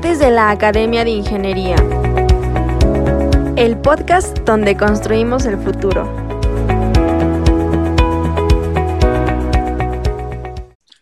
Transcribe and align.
de 0.00 0.30
la 0.30 0.50
Academia 0.50 1.04
de 1.04 1.10
Ingeniería. 1.10 1.76
El 3.54 3.78
podcast 3.82 4.38
donde 4.46 4.74
construimos 4.74 5.44
el 5.44 5.58
futuro. 5.58 6.08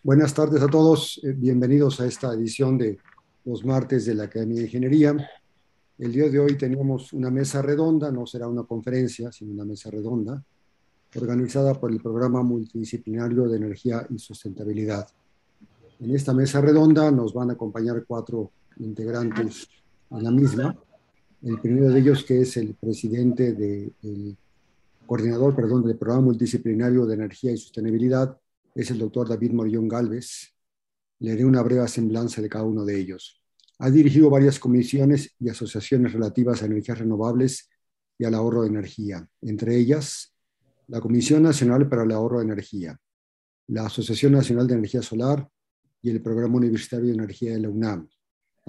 Buenas 0.03 0.33
tardes 0.33 0.61
a 0.61 0.67
todos, 0.67 1.17
eh, 1.23 1.31
bienvenidos 1.31 2.01
a 2.01 2.07
esta 2.07 2.33
edición 2.33 2.77
de 2.77 2.97
los 3.45 3.63
martes 3.63 4.05
de 4.05 4.15
la 4.15 4.25
Academia 4.25 4.57
de 4.57 4.63
Ingeniería. 4.63 5.29
El 5.97 6.11
día 6.11 6.29
de 6.29 6.37
hoy 6.37 6.57
tenemos 6.57 7.13
una 7.13 7.31
mesa 7.31 7.61
redonda, 7.61 8.11
no 8.11 8.27
será 8.27 8.49
una 8.49 8.63
conferencia, 8.63 9.31
sino 9.31 9.53
una 9.53 9.63
mesa 9.63 9.89
redonda, 9.89 10.43
organizada 11.15 11.73
por 11.73 11.89
el 11.89 12.01
Programa 12.01 12.43
Multidisciplinario 12.43 13.47
de 13.47 13.57
Energía 13.57 14.05
y 14.09 14.19
Sustentabilidad. 14.19 15.07
En 16.01 16.13
esta 16.13 16.33
mesa 16.33 16.59
redonda 16.59 17.09
nos 17.11 17.33
van 17.33 17.49
a 17.49 17.53
acompañar 17.53 18.03
cuatro 18.05 18.51
integrantes 18.79 19.67
a 20.09 20.21
la 20.21 20.31
misma. 20.31 20.77
El 21.41 21.59
primero 21.61 21.89
de 21.89 21.99
ellos, 21.99 22.23
que 22.23 22.41
es 22.41 22.57
el 22.57 22.75
presidente 22.75 23.53
del 23.53 24.37
coordinador, 25.05 25.55
perdón, 25.55 25.85
del 25.85 25.97
Programa 25.97 26.25
Multidisciplinario 26.25 27.05
de 27.05 27.15
Energía 27.15 27.51
y 27.51 27.57
Sostenibilidad, 27.57 28.37
es 28.75 28.91
el 28.91 28.99
doctor 28.99 29.29
David 29.29 29.51
Morillón 29.51 29.87
Galvez. 29.87 30.53
Le 31.19 31.31
haré 31.31 31.45
una 31.45 31.61
breve 31.61 31.87
semblanza 31.87 32.41
de 32.41 32.49
cada 32.49 32.65
uno 32.65 32.85
de 32.85 32.99
ellos. 32.99 33.41
Ha 33.79 33.89
dirigido 33.89 34.29
varias 34.29 34.59
comisiones 34.59 35.35
y 35.39 35.49
asociaciones 35.49 36.13
relativas 36.13 36.61
a 36.61 36.65
energías 36.65 36.99
renovables 36.99 37.69
y 38.17 38.25
al 38.25 38.33
ahorro 38.33 38.63
de 38.63 38.67
energía, 38.67 39.27
entre 39.41 39.77
ellas 39.77 40.33
la 40.87 40.99
Comisión 40.99 41.43
Nacional 41.43 41.87
para 41.87 42.03
el 42.03 42.11
Ahorro 42.11 42.39
de 42.39 42.45
Energía, 42.45 42.99
la 43.67 43.85
Asociación 43.85 44.33
Nacional 44.33 44.67
de 44.67 44.73
Energía 44.73 45.03
Solar, 45.03 45.47
y 46.01 46.09
el 46.09 46.21
Programa 46.21 46.57
Universitario 46.57 47.07
de 47.07 47.13
Energía 47.13 47.53
de 47.53 47.59
la 47.59 47.69
UNAM. 47.69 48.09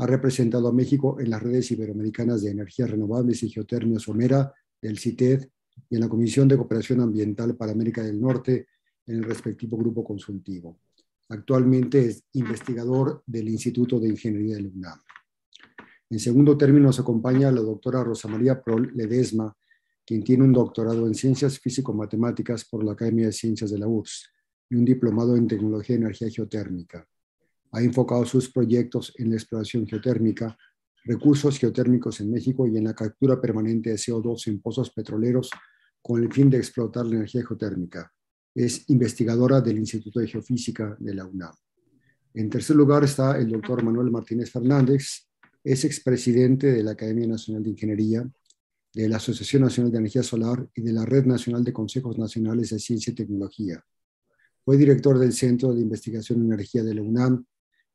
Ha 0.00 0.06
representado 0.06 0.66
a 0.66 0.72
México 0.72 1.20
en 1.20 1.28
las 1.28 1.42
redes 1.42 1.70
iberoamericanas 1.72 2.40
de 2.40 2.50
energías 2.50 2.90
renovables 2.90 3.42
y 3.42 3.50
geotermia 3.50 3.98
Somera 3.98 4.50
del 4.80 4.98
CITED 4.98 5.46
y 5.90 5.94
en 5.94 6.00
la 6.00 6.08
Comisión 6.08 6.48
de 6.48 6.56
Cooperación 6.56 7.02
Ambiental 7.02 7.54
para 7.54 7.72
América 7.72 8.02
del 8.02 8.18
Norte 8.18 8.68
en 9.06 9.16
el 9.16 9.24
respectivo 9.24 9.76
grupo 9.76 10.02
consultivo. 10.02 10.80
Actualmente 11.28 12.06
es 12.06 12.24
investigador 12.32 13.22
del 13.26 13.50
Instituto 13.50 14.00
de 14.00 14.08
Ingeniería 14.08 14.56
de 14.56 14.68
UNAM. 14.68 14.98
En 16.08 16.18
segundo 16.18 16.56
término 16.56 16.86
nos 16.86 16.98
acompaña 16.98 17.52
la 17.52 17.60
doctora 17.60 18.02
Rosa 18.02 18.26
María 18.26 18.62
Prol 18.62 18.92
Ledesma, 18.94 19.54
quien 20.06 20.24
tiene 20.24 20.44
un 20.44 20.52
doctorado 20.54 21.06
en 21.06 21.14
Ciencias 21.14 21.58
Físico-Matemáticas 21.58 22.64
por 22.64 22.82
la 22.84 22.92
Academia 22.92 23.26
de 23.26 23.32
Ciencias 23.32 23.70
de 23.70 23.78
la 23.78 23.86
URSS 23.86 24.30
y 24.70 24.76
un 24.76 24.84
diplomado 24.86 25.36
en 25.36 25.46
Tecnología 25.46 25.96
de 25.96 26.04
Energía 26.04 26.30
Geotérmica 26.30 27.06
ha 27.72 27.80
enfocado 27.82 28.24
sus 28.24 28.50
proyectos 28.50 29.12
en 29.16 29.30
la 29.30 29.36
exploración 29.36 29.86
geotérmica, 29.86 30.56
recursos 31.04 31.58
geotérmicos 31.58 32.20
en 32.20 32.30
México 32.30 32.66
y 32.66 32.76
en 32.76 32.84
la 32.84 32.94
captura 32.94 33.40
permanente 33.40 33.90
de 33.90 33.96
CO2 33.96 34.48
en 34.48 34.60
pozos 34.60 34.90
petroleros 34.90 35.50
con 36.02 36.22
el 36.22 36.32
fin 36.32 36.50
de 36.50 36.58
explotar 36.58 37.06
la 37.06 37.16
energía 37.16 37.44
geotérmica. 37.46 38.12
Es 38.54 38.88
investigadora 38.90 39.60
del 39.60 39.78
Instituto 39.78 40.20
de 40.20 40.26
Geofísica 40.26 40.96
de 40.98 41.14
la 41.14 41.24
UNAM. 41.24 41.54
En 42.34 42.50
tercer 42.50 42.76
lugar 42.76 43.04
está 43.04 43.38
el 43.38 43.50
doctor 43.50 43.82
Manuel 43.82 44.10
Martínez 44.10 44.50
Fernández, 44.50 45.28
es 45.62 45.84
expresidente 45.84 46.72
de 46.72 46.82
la 46.82 46.92
Academia 46.92 47.26
Nacional 47.26 47.62
de 47.62 47.70
Ingeniería, 47.70 48.28
de 48.92 49.08
la 49.08 49.16
Asociación 49.18 49.62
Nacional 49.62 49.92
de 49.92 49.98
Energía 49.98 50.22
Solar 50.22 50.66
y 50.74 50.82
de 50.82 50.92
la 50.92 51.04
Red 51.04 51.26
Nacional 51.26 51.62
de 51.62 51.72
Consejos 51.72 52.18
Nacionales 52.18 52.70
de 52.70 52.78
Ciencia 52.78 53.12
y 53.12 53.14
Tecnología. 53.14 53.84
Fue 54.64 54.76
director 54.76 55.18
del 55.18 55.32
Centro 55.32 55.72
de 55.74 55.80
Investigación 55.80 56.40
en 56.40 56.46
Energía 56.46 56.82
de 56.82 56.94
la 56.94 57.02
UNAM 57.02 57.44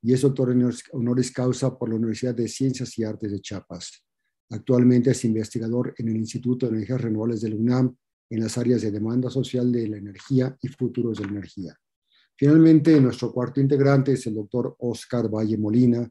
y 0.06 0.14
es 0.14 0.22
doctor 0.22 0.56
honoris 0.92 1.32
causa 1.32 1.76
por 1.76 1.90
la 1.90 1.96
Universidad 1.96 2.36
de 2.36 2.48
Ciencias 2.48 2.96
y 3.00 3.04
Artes 3.04 3.32
de 3.32 3.42
Chiapas. 3.42 4.04
Actualmente 4.52 5.10
es 5.10 5.26
investigador 5.26 5.96
en 5.98 6.10
el 6.10 6.18
Instituto 6.18 6.68
de 6.68 6.74
Energías 6.74 7.02
Renovables 7.02 7.42
de 7.42 7.50
la 7.50 7.56
UNAM 7.56 7.96
en 8.30 8.40
las 8.40 8.56
áreas 8.60 8.84
de 8.84 8.92
demanda 8.92 9.32
social 9.32 9.72
de 9.72 9.88
la 9.88 9.98
energía 9.98 10.56
y 10.62 10.68
futuros 10.68 11.18
de 11.18 11.24
la 11.24 11.32
energía. 11.32 11.76
Finalmente, 12.36 13.02
nuestro 13.02 13.32
cuarto 13.32 13.60
integrante 13.60 14.12
es 14.12 14.28
el 14.28 14.36
doctor 14.36 14.76
Oscar 14.78 15.28
Valle 15.28 15.58
Molina, 15.58 16.08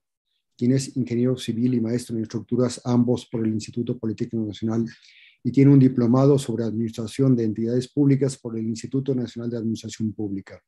quien 0.56 0.72
es 0.72 0.96
ingeniero 0.96 1.36
civil 1.36 1.74
y 1.74 1.80
maestro 1.80 2.16
en 2.16 2.22
estructuras, 2.22 2.80
ambos 2.84 3.26
por 3.26 3.46
el 3.46 3.52
Instituto 3.52 3.96
Politécnico 3.96 4.44
Nacional, 4.44 4.86
y 5.44 5.52
tiene 5.52 5.70
un 5.70 5.78
diplomado 5.78 6.36
sobre 6.36 6.64
administración 6.64 7.36
de 7.36 7.44
entidades 7.44 7.86
públicas 7.86 8.36
por 8.38 8.58
el 8.58 8.66
Instituto 8.66 9.14
Nacional 9.14 9.50
de 9.50 9.58
Administración 9.58 10.12
Pública. 10.12 10.60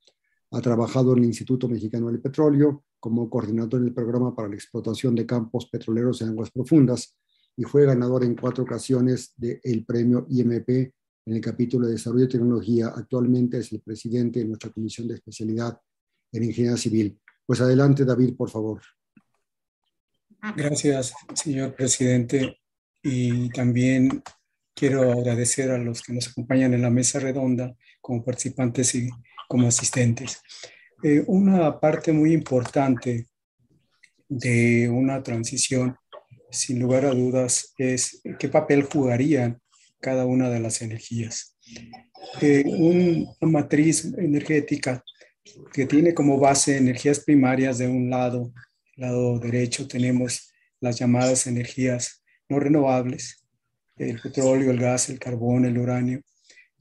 Ha 0.57 0.61
trabajado 0.63 1.13
en 1.13 1.19
el 1.19 1.25
Instituto 1.27 1.69
Mexicano 1.69 2.07
del 2.07 2.19
Petróleo 2.19 2.85
como 2.99 3.29
coordinador 3.29 3.79
en 3.83 3.89
el 3.89 3.93
programa 3.93 4.35
para 4.35 4.49
la 4.49 4.55
explotación 4.55 5.15
de 5.15 5.27
campos 5.27 5.67
petroleros 5.67 6.23
en 6.23 6.31
aguas 6.31 6.51
profundas 6.51 7.15
y 7.55 7.65
fue 7.65 7.85
ganador 7.85 8.25
en 8.25 8.35
cuatro 8.35 8.65
ocasiones 8.65 9.35
del 9.37 9.85
premio 9.85 10.27
IMP 10.31 10.69
en 10.71 11.35
el 11.35 11.43
capítulo 11.43 11.87
de 11.87 11.93
Desarrollo 11.93 12.25
y 12.25 12.29
Tecnología. 12.29 12.89
Actualmente 12.89 13.59
es 13.59 13.71
el 13.71 13.83
presidente 13.83 14.39
de 14.39 14.47
nuestra 14.47 14.71
comisión 14.71 15.07
de 15.09 15.17
especialidad 15.17 15.79
en 16.33 16.45
Ingeniería 16.45 16.79
Civil. 16.79 17.21
Pues 17.45 17.61
adelante, 17.61 18.07
David, 18.07 18.35
por 18.35 18.49
favor. 18.49 18.81
Gracias, 20.57 21.13
señor 21.35 21.75
presidente. 21.75 22.61
Y 23.03 23.51
también 23.51 24.23
quiero 24.75 25.13
agradecer 25.13 25.71
a 25.71 25.77
los 25.77 26.01
que 26.01 26.15
nos 26.15 26.29
acompañan 26.29 26.73
en 26.73 26.81
la 26.81 26.91
mesa 26.91 27.19
redonda 27.19 27.77
como 28.01 28.25
participantes 28.25 28.95
y 28.95 29.11
como 29.49 29.69
asistentes. 29.69 30.41
Eh, 31.03 31.23
una 31.27 31.79
parte 31.79 32.13
muy 32.13 32.33
importante 32.33 33.27
de 34.29 34.89
una 34.89 35.23
transición, 35.23 35.97
sin 36.51 36.81
lugar 36.81 37.05
a 37.05 37.11
dudas, 37.11 37.75
es 37.79 38.23
qué 38.39 38.49
papel 38.49 38.85
jugarían 38.85 39.61
cada 40.01 40.25
una 40.25 40.51
de 40.51 40.61
las 40.61 40.83
energías. 40.83 41.57
Eh, 42.41 42.65
una 42.67 43.51
matriz 43.53 44.05
energética 44.17 45.05
que 45.73 45.87
tiene 45.87 46.15
como 46.15 46.39
base 46.39 46.77
energías 46.77 47.21
primarias 47.21 47.79
de 47.79 47.89
un 47.89 48.11
lado, 48.11 48.53
lado 48.97 49.39
derecho 49.39 49.87
tenemos 49.87 50.53
las 50.81 50.99
llamadas 50.99 51.47
energías 51.47 52.23
no 52.49 52.59
renovables, 52.61 53.45
el 53.97 54.21
petróleo, 54.21 54.71
el 54.71 54.79
gas, 54.79 55.09
el 55.09 55.19
carbón, 55.19 55.65
el 55.65 55.79
uranio, 55.79 56.21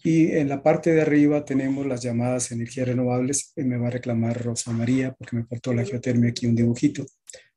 y 0.06 0.34
en 0.34 0.50
la 0.50 0.62
parte 0.62 0.94
de 0.94 1.02
arriba 1.02 1.46
tenemos 1.46 1.84
las 1.84 2.04
llamadas 2.04 2.52
energías 2.52 2.88
renovables. 2.88 3.54
Me 3.56 3.76
va 3.78 3.88
a 3.88 3.90
reclamar 3.90 4.40
Rosa 4.40 4.72
María 4.72 5.16
porque 5.18 5.36
me 5.36 5.46
faltó 5.46 5.74
la 5.74 5.84
geotermia 5.84 6.30
aquí 6.30 6.46
un 6.46 6.54
dibujito 6.54 7.08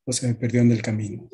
o 0.07 0.13
se 0.15 0.29
me 0.29 0.35
perdió 0.35 0.63
en 0.63 0.73
el 0.73 0.81
camino. 0.81 1.29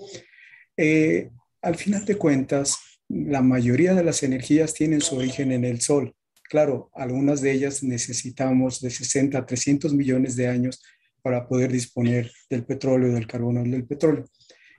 Eh, 0.77 1.31
al 1.63 1.77
final 1.77 2.05
de 2.05 2.17
cuentas, 2.17 2.79
la 3.09 3.43
mayoría 3.43 3.95
de 3.95 4.03
las 4.03 4.25
energías 4.25 4.75
tienen 4.75 5.01
su 5.01 5.15
origen 5.15 5.53
en 5.53 5.65
el 5.65 5.81
Sol. 5.81 6.17
Claro, 6.51 6.91
algunas 6.93 7.41
de 7.41 7.53
ellas 7.53 7.85
necesitamos 7.85 8.81
de 8.81 8.91
60 8.91 9.39
a 9.39 9.47
300 9.47 9.95
millones 9.95 10.35
de 10.35 10.49
años 10.49 10.83
para 11.23 11.47
poder 11.47 11.71
disponer 11.71 12.33
del 12.51 12.65
petróleo, 12.65 13.13
del 13.13 13.29
carbono 13.29 13.63
del 13.63 13.87
petróleo. 13.87 14.25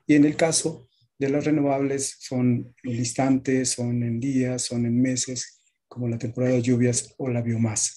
Y 0.06 0.16
en 0.16 0.26
el 0.26 0.36
caso 0.36 0.90
de 1.18 1.30
las 1.30 1.46
renovables 1.46 2.18
son 2.20 2.76
en 2.84 2.92
instantes, 2.94 3.70
son 3.70 4.04
en 4.04 4.20
días, 4.20 4.64
son 4.64 4.86
en 4.86 5.02
meses 5.02 5.55
como 5.88 6.08
la 6.08 6.18
temporada 6.18 6.54
de 6.54 6.62
lluvias 6.62 7.14
o 7.18 7.30
la 7.30 7.42
biomasa. 7.42 7.94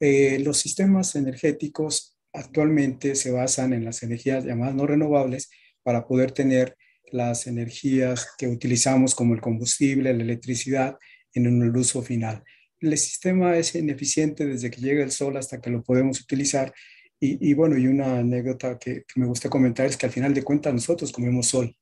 Eh, 0.00 0.38
los 0.40 0.58
sistemas 0.58 1.14
energéticos 1.16 2.16
actualmente 2.32 3.14
se 3.14 3.30
basan 3.30 3.72
en 3.72 3.84
las 3.84 4.02
energías 4.02 4.44
llamadas 4.44 4.74
no 4.74 4.86
renovables 4.86 5.48
para 5.82 6.06
poder 6.06 6.32
tener 6.32 6.76
las 7.12 7.46
energías 7.46 8.28
que 8.36 8.48
utilizamos 8.48 9.14
como 9.14 9.34
el 9.34 9.40
combustible, 9.40 10.12
la 10.12 10.22
electricidad 10.22 10.98
en 11.32 11.46
el 11.62 11.76
uso 11.76 12.02
final. 12.02 12.42
El 12.80 12.96
sistema 12.98 13.56
es 13.56 13.74
ineficiente 13.74 14.44
desde 14.44 14.70
que 14.70 14.80
llega 14.80 15.02
el 15.02 15.10
sol 15.10 15.36
hasta 15.36 15.60
que 15.60 15.70
lo 15.70 15.82
podemos 15.82 16.20
utilizar. 16.20 16.74
Y, 17.18 17.54
bueno, 17.54 17.78
y 17.78 17.86
una 17.86 18.18
anécdota 18.18 18.78
que, 18.78 19.04
que, 19.04 19.20
me 19.20 19.26
gusta 19.26 19.48
comentar 19.48 19.86
es 19.86 19.96
que 19.96 20.04
al 20.04 20.12
final 20.12 20.34
de 20.34 20.42
cuentas 20.42 20.74
nosotros 20.74 21.10
comemos 21.10 21.46
sol. 21.46 21.74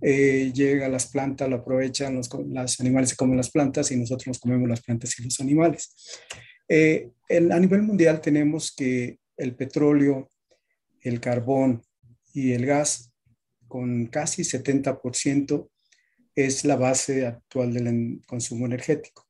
Eh, 0.00 0.52
llega 0.54 0.86
a 0.86 0.88
las 0.88 1.10
plantas, 1.10 1.48
lo 1.48 1.56
aprovechan, 1.56 2.14
los, 2.14 2.30
animales 2.80 3.10
se 3.10 3.16
comen 3.16 3.36
las 3.36 3.50
plantas 3.50 3.90
y 3.90 3.96
nosotros 3.96 4.28
nos 4.28 4.38
comemos 4.38 4.68
las 4.68 4.82
plantas 4.82 5.18
y 5.18 5.24
los 5.24 5.40
animales. 5.40 5.94
Eh, 6.68 7.10
a 7.30 7.58
nivel 7.58 7.82
mundial 7.82 8.20
tenemos 8.20 8.74
que 8.74 9.18
el 9.36 9.54
petróleo, 9.54 10.28
el 11.02 11.20
carbón 11.20 11.82
y 12.32 12.52
el 12.52 12.66
gas, 12.66 13.12
con 13.66 14.06
casi 14.06 14.42
70%, 14.42 15.68
es 16.34 16.64
la 16.64 16.76
base 16.76 17.26
actual 17.26 17.74
del 17.74 18.20
consumo 18.26 18.66
energético. 18.66 19.26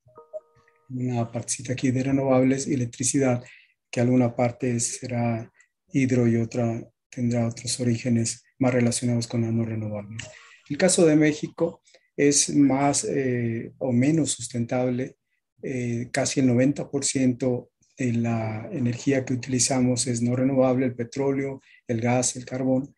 Una 0.90 1.30
partecita 1.30 1.72
aquí 1.72 1.90
de 1.90 2.02
renovables 2.02 2.66
electricidad, 2.66 3.42
que 3.90 4.00
alguna 4.00 4.36
parte 4.36 4.78
será 4.80 5.50
hidro 5.92 6.28
y 6.28 6.36
otra 6.36 6.82
tendrá 7.10 7.48
otros 7.48 7.80
orígenes 7.80 8.44
más 8.58 8.74
relacionados 8.74 9.26
con 9.26 9.42
las 9.42 9.52
no 9.52 9.64
renovables. 9.64 10.22
El 10.68 10.76
caso 10.76 11.06
de 11.06 11.16
México 11.16 11.82
es 12.16 12.54
más 12.54 13.04
eh, 13.04 13.72
o 13.78 13.92
menos 13.92 14.32
sustentable. 14.32 15.16
Eh, 15.62 16.08
casi 16.12 16.40
el 16.40 16.48
90% 16.48 17.68
de 17.96 18.12
la 18.12 18.68
energía 18.72 19.24
que 19.24 19.34
utilizamos 19.34 20.06
es 20.06 20.22
no 20.22 20.36
renovable, 20.36 20.86
el 20.86 20.94
petróleo, 20.94 21.60
el 21.86 22.00
gas, 22.00 22.36
el 22.36 22.44
carbón. 22.44 22.94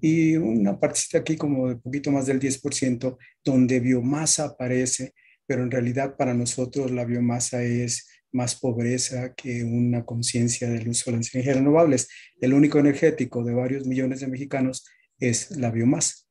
y 0.00 0.36
una 0.36 0.78
partecita 0.78 1.18
aquí 1.18 1.36
como 1.36 1.68
de 1.68 1.76
poquito 1.76 2.10
más 2.10 2.26
del 2.26 2.40
10%, 2.40 3.16
donde 3.44 3.80
biomasa 3.80 4.44
aparece, 4.46 5.14
pero 5.46 5.62
en 5.62 5.70
realidad 5.70 6.16
para 6.16 6.34
nosotros 6.34 6.90
la 6.90 7.04
biomasa 7.04 7.62
es 7.62 8.08
más 8.32 8.56
pobreza 8.56 9.34
que 9.34 9.64
una 9.64 10.04
conciencia 10.04 10.68
del 10.68 10.88
uso 10.88 11.10
de 11.10 11.18
las 11.18 11.34
energías 11.34 11.56
renovables. 11.56 12.08
El 12.40 12.52
único 12.54 12.78
energético 12.78 13.44
de 13.44 13.54
varios 13.54 13.86
millones 13.86 14.20
de 14.20 14.28
mexicanos 14.28 14.84
es 15.18 15.52
la 15.52 15.70
biomasa. 15.70 16.23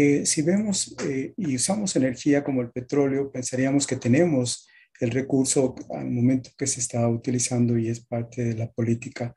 Eh, 0.00 0.24
si 0.26 0.42
vemos 0.42 0.94
eh, 1.08 1.32
y 1.36 1.56
usamos 1.56 1.96
energía 1.96 2.44
como 2.44 2.62
el 2.62 2.70
petróleo, 2.70 3.32
pensaríamos 3.32 3.84
que 3.84 3.96
tenemos 3.96 4.68
el 5.00 5.10
recurso 5.10 5.74
al 5.90 6.08
momento 6.08 6.50
que 6.56 6.68
se 6.68 6.78
está 6.78 7.08
utilizando 7.08 7.76
y 7.76 7.88
es 7.88 7.98
parte 8.06 8.44
de 8.44 8.54
la 8.54 8.70
política 8.70 9.34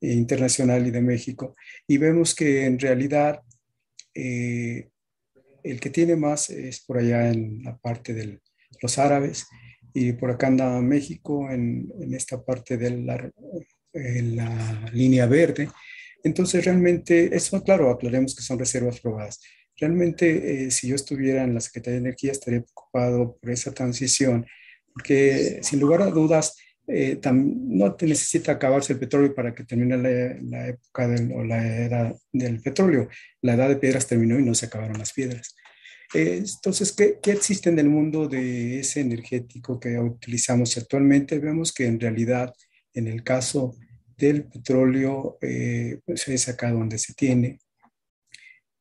eh, 0.00 0.12
internacional 0.12 0.86
y 0.86 0.92
de 0.92 1.00
México. 1.00 1.56
Y 1.88 1.98
vemos 1.98 2.36
que 2.36 2.66
en 2.66 2.78
realidad 2.78 3.42
eh, 4.14 4.90
el 5.64 5.80
que 5.80 5.90
tiene 5.90 6.14
más 6.14 6.50
es 6.50 6.84
por 6.84 6.98
allá 6.98 7.28
en 7.28 7.64
la 7.64 7.76
parte 7.76 8.14
de 8.14 8.40
los 8.80 8.98
árabes 8.98 9.48
y 9.92 10.12
por 10.12 10.30
acá 10.30 10.46
anda 10.46 10.80
México 10.82 11.50
en, 11.50 11.92
en 12.00 12.14
esta 12.14 12.44
parte 12.44 12.76
de 12.76 12.90
la, 12.90 13.28
la, 13.92 14.90
línea 14.92 15.26
verde. 15.26 15.68
Entonces 16.22 16.64
realmente, 16.64 17.34
eso 17.34 17.60
claro, 17.64 17.90
aclaremos 17.90 18.36
que 18.36 18.42
son 18.42 18.56
reservas 18.56 19.00
probadas. 19.00 19.40
Realmente, 19.78 20.66
eh, 20.66 20.70
si 20.70 20.88
yo 20.88 20.94
estuviera 20.94 21.44
en 21.44 21.54
la 21.54 21.60
Secretaría 21.60 22.00
de 22.00 22.06
Energía, 22.06 22.32
estaría 22.32 22.62
preocupado 22.62 23.36
por 23.36 23.50
esa 23.50 23.72
transición, 23.72 24.46
porque 24.92 25.60
sin 25.62 25.80
lugar 25.80 26.02
a 26.02 26.10
dudas, 26.10 26.56
eh, 26.88 27.20
no 27.24 27.96
te 27.96 28.06
necesita 28.06 28.52
acabarse 28.52 28.92
el 28.92 29.00
petróleo 29.00 29.34
para 29.34 29.54
que 29.54 29.64
termine 29.64 29.96
la, 30.40 30.68
época 30.68 31.08
del, 31.08 31.32
o 31.32 31.42
la 31.44 31.66
era 31.66 32.14
del 32.32 32.60
petróleo. 32.60 33.08
La 33.42 33.54
edad 33.54 33.68
de 33.68 33.76
piedras 33.76 34.06
terminó 34.06 34.38
y 34.38 34.44
no 34.44 34.54
se 34.54 34.66
acabaron 34.66 34.98
las 34.98 35.12
piedras. 35.12 35.56
Eh, 36.14 36.44
entonces, 36.44 36.92
¿qué, 36.92 37.18
¿qué, 37.20 37.32
existe 37.32 37.68
en 37.70 37.78
el 37.80 37.88
mundo 37.88 38.28
de 38.28 38.80
ese 38.80 39.00
energético 39.00 39.80
que 39.80 39.98
utilizamos 39.98 40.76
actualmente? 40.78 41.40
Vemos 41.40 41.72
que 41.72 41.86
en 41.86 41.98
realidad, 41.98 42.52
en 42.94 43.08
el 43.08 43.24
caso 43.24 43.76
del 44.16 44.44
petróleo, 44.44 45.38
eh, 45.40 45.98
pues 46.04 46.28
es 46.28 46.48
acá 46.48 46.70
donde 46.70 46.98
se 46.98 47.14
tiene. 47.14 47.58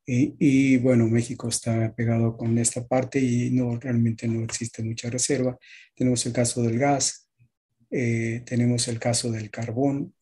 Y, 0.06 0.36
y, 0.38 0.78
bueno, 0.78 1.08
México 1.08 1.48
está 1.50 1.94
pegado 1.96 2.38
con 2.38 2.58
esta 2.58 2.88
parte 2.88 3.20
y 3.20 3.50
no 3.50 3.80
realmente 3.80 4.28
no 4.28 4.44
existe 4.44 4.84
mucha 4.84 5.10
reserva. 5.10 5.58
Tenemos 5.96 6.26
el 6.26 6.34
caso 6.34 6.62
del 6.62 6.78
gas, 6.78 7.26
eh, 7.90 8.44
tenemos 8.46 8.88
el 8.88 9.00
caso 9.00 9.32
del 9.32 9.50
carbón, 9.50 10.14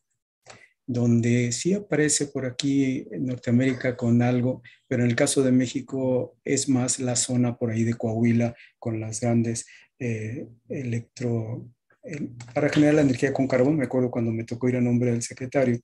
donde 0.86 1.50
sí 1.52 1.72
aparece 1.72 2.26
por 2.26 2.46
aquí 2.46 3.06
en 3.10 3.26
Norteamérica 3.26 3.96
con 3.96 4.22
algo, 4.22 4.62
pero 4.86 5.02
en 5.02 5.10
el 5.10 5.16
caso 5.16 5.42
de 5.42 5.52
México 5.52 6.36
es 6.44 6.68
más 6.68 6.98
la 7.00 7.16
zona 7.16 7.56
por 7.56 7.70
ahí 7.70 7.84
de 7.84 7.94
Coahuila 7.94 8.54
con 8.78 9.00
las 9.00 9.20
grandes 9.20 9.66
eh, 9.98 10.46
electro... 10.68 11.70
para 12.54 12.68
generar 12.68 12.94
la 12.94 13.02
energía 13.02 13.32
con 13.32 13.48
carbón, 13.48 13.76
me 13.76 13.84
acuerdo 13.84 14.10
cuando 14.10 14.30
me 14.30 14.44
tocó 14.44 14.68
ir 14.68 14.76
a 14.76 14.80
nombre 14.80 15.10
del 15.10 15.22
secretario, 15.22 15.80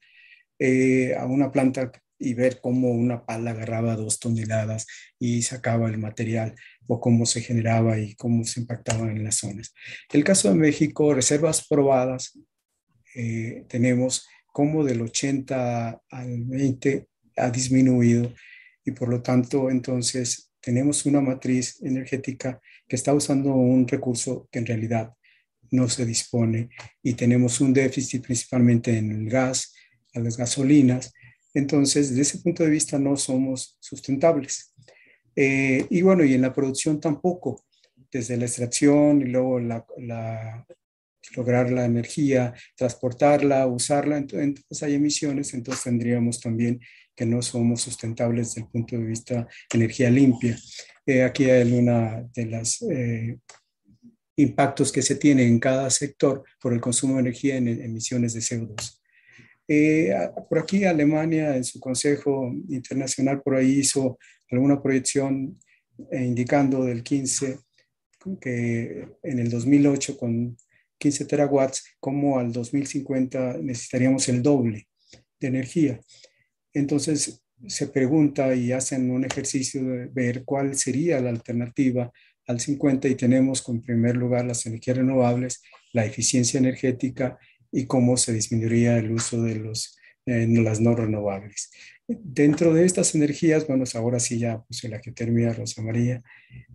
eh, 0.58 1.14
a 1.16 1.24
una 1.26 1.50
planta 1.50 1.90
y 2.20 2.34
ver 2.34 2.60
cómo 2.60 2.90
una 2.90 3.24
pala 3.24 3.52
agarraba 3.52 3.96
dos 3.96 4.20
toneladas 4.20 4.86
y 5.18 5.42
sacaba 5.42 5.88
el 5.88 5.98
material 5.98 6.54
o 6.86 7.00
cómo 7.00 7.24
se 7.24 7.40
generaba 7.40 7.98
y 7.98 8.14
cómo 8.14 8.44
se 8.44 8.60
impactaba 8.60 9.10
en 9.10 9.24
las 9.24 9.36
zonas. 9.36 9.72
El 10.12 10.22
caso 10.22 10.50
de 10.50 10.54
México, 10.54 11.14
reservas 11.14 11.66
probadas, 11.66 12.38
eh, 13.16 13.64
tenemos 13.68 14.26
como 14.52 14.84
del 14.84 15.00
80 15.00 16.02
al 16.10 16.44
20 16.44 17.08
ha 17.36 17.50
disminuido 17.50 18.32
y 18.84 18.90
por 18.90 19.08
lo 19.08 19.22
tanto 19.22 19.70
entonces 19.70 20.52
tenemos 20.60 21.06
una 21.06 21.22
matriz 21.22 21.80
energética 21.82 22.60
que 22.86 22.96
está 22.96 23.14
usando 23.14 23.54
un 23.54 23.88
recurso 23.88 24.46
que 24.52 24.58
en 24.58 24.66
realidad 24.66 25.14
no 25.70 25.88
se 25.88 26.04
dispone 26.04 26.68
y 27.02 27.14
tenemos 27.14 27.60
un 27.60 27.72
déficit 27.72 28.24
principalmente 28.24 28.98
en 28.98 29.10
el 29.10 29.30
gas, 29.30 29.72
a 30.12 30.20
las 30.20 30.36
gasolinas 30.36 31.12
entonces, 31.54 32.10
desde 32.10 32.22
ese 32.22 32.38
punto 32.38 32.62
de 32.64 32.70
vista 32.70 32.98
no 32.98 33.16
somos 33.16 33.76
sustentables. 33.80 34.74
Eh, 35.36 35.86
y 35.90 36.02
bueno, 36.02 36.24
y 36.24 36.34
en 36.34 36.42
la 36.42 36.52
producción 36.52 37.00
tampoco, 37.00 37.64
desde 38.10 38.36
la 38.36 38.46
extracción 38.46 39.22
y 39.22 39.26
luego 39.26 39.60
lograr 41.36 41.70
la 41.70 41.84
energía, 41.84 42.54
transportarla, 42.76 43.66
usarla, 43.66 44.16
entonces 44.18 44.82
hay 44.82 44.94
emisiones, 44.94 45.54
entonces 45.54 45.84
tendríamos 45.84 46.40
también 46.40 46.80
que 47.14 47.26
no 47.26 47.42
somos 47.42 47.82
sustentables 47.82 48.48
desde 48.48 48.62
el 48.62 48.68
punto 48.68 48.96
de 48.96 49.04
vista 49.04 49.48
energía 49.72 50.10
limpia. 50.10 50.58
Eh, 51.06 51.22
aquí 51.22 51.44
hay 51.50 51.72
una 51.72 52.26
de 52.34 52.46
las 52.46 52.82
eh, 52.82 53.38
impactos 54.36 54.90
que 54.90 55.02
se 55.02 55.16
tiene 55.16 55.46
en 55.46 55.58
cada 55.58 55.90
sector 55.90 56.42
por 56.60 56.72
el 56.72 56.80
consumo 56.80 57.14
de 57.14 57.20
energía 57.20 57.56
en 57.56 57.68
emisiones 57.68 58.34
de 58.34 58.40
CO2. 58.40 58.99
Eh, 59.72 60.12
por 60.48 60.58
aquí 60.58 60.84
Alemania 60.84 61.54
en 61.54 61.62
su 61.62 61.78
Consejo 61.78 62.52
Internacional 62.70 63.40
por 63.40 63.54
ahí 63.54 63.78
hizo 63.78 64.18
alguna 64.50 64.82
proyección 64.82 65.60
eh, 66.10 66.24
indicando 66.24 66.84
del 66.84 67.04
15 67.04 67.56
que 68.40 69.06
en 69.22 69.38
el 69.38 69.48
2008 69.48 70.18
con 70.18 70.56
15 70.98 71.24
terawatts, 71.24 71.84
como 72.00 72.40
al 72.40 72.50
2050 72.50 73.58
necesitaríamos 73.62 74.28
el 74.28 74.42
doble 74.42 74.88
de 75.38 75.46
energía. 75.46 76.00
Entonces 76.74 77.40
se 77.68 77.86
pregunta 77.86 78.52
y 78.56 78.72
hacen 78.72 79.08
un 79.12 79.24
ejercicio 79.24 79.84
de 79.84 80.06
ver 80.06 80.44
cuál 80.44 80.74
sería 80.74 81.20
la 81.20 81.30
alternativa 81.30 82.10
al 82.48 82.58
50 82.58 83.06
y 83.06 83.14
tenemos 83.14 83.62
en 83.68 83.82
primer 83.82 84.16
lugar 84.16 84.46
las 84.46 84.66
energías 84.66 84.96
renovables, 84.96 85.62
la 85.92 86.04
eficiencia 86.04 86.58
energética 86.58 87.38
y 87.72 87.86
cómo 87.86 88.16
se 88.16 88.32
disminuiría 88.32 88.98
el 88.98 89.12
uso 89.12 89.42
de 89.42 89.56
los, 89.56 89.96
eh, 90.26 90.46
las 90.48 90.80
no 90.80 90.94
renovables. 90.94 91.70
Dentro 92.06 92.74
de 92.74 92.84
estas 92.84 93.14
energías, 93.14 93.66
bueno, 93.66 93.84
ahora 93.94 94.18
sí 94.18 94.38
ya 94.38 94.62
puse 94.62 94.88
la 94.88 95.00
que 95.00 95.12
termina 95.12 95.52
Rosa 95.52 95.82
María, 95.82 96.22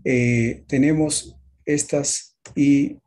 eh, 0.04 0.64
tenemos 0.68 1.38
estas 1.66 2.38
y 2.56 2.98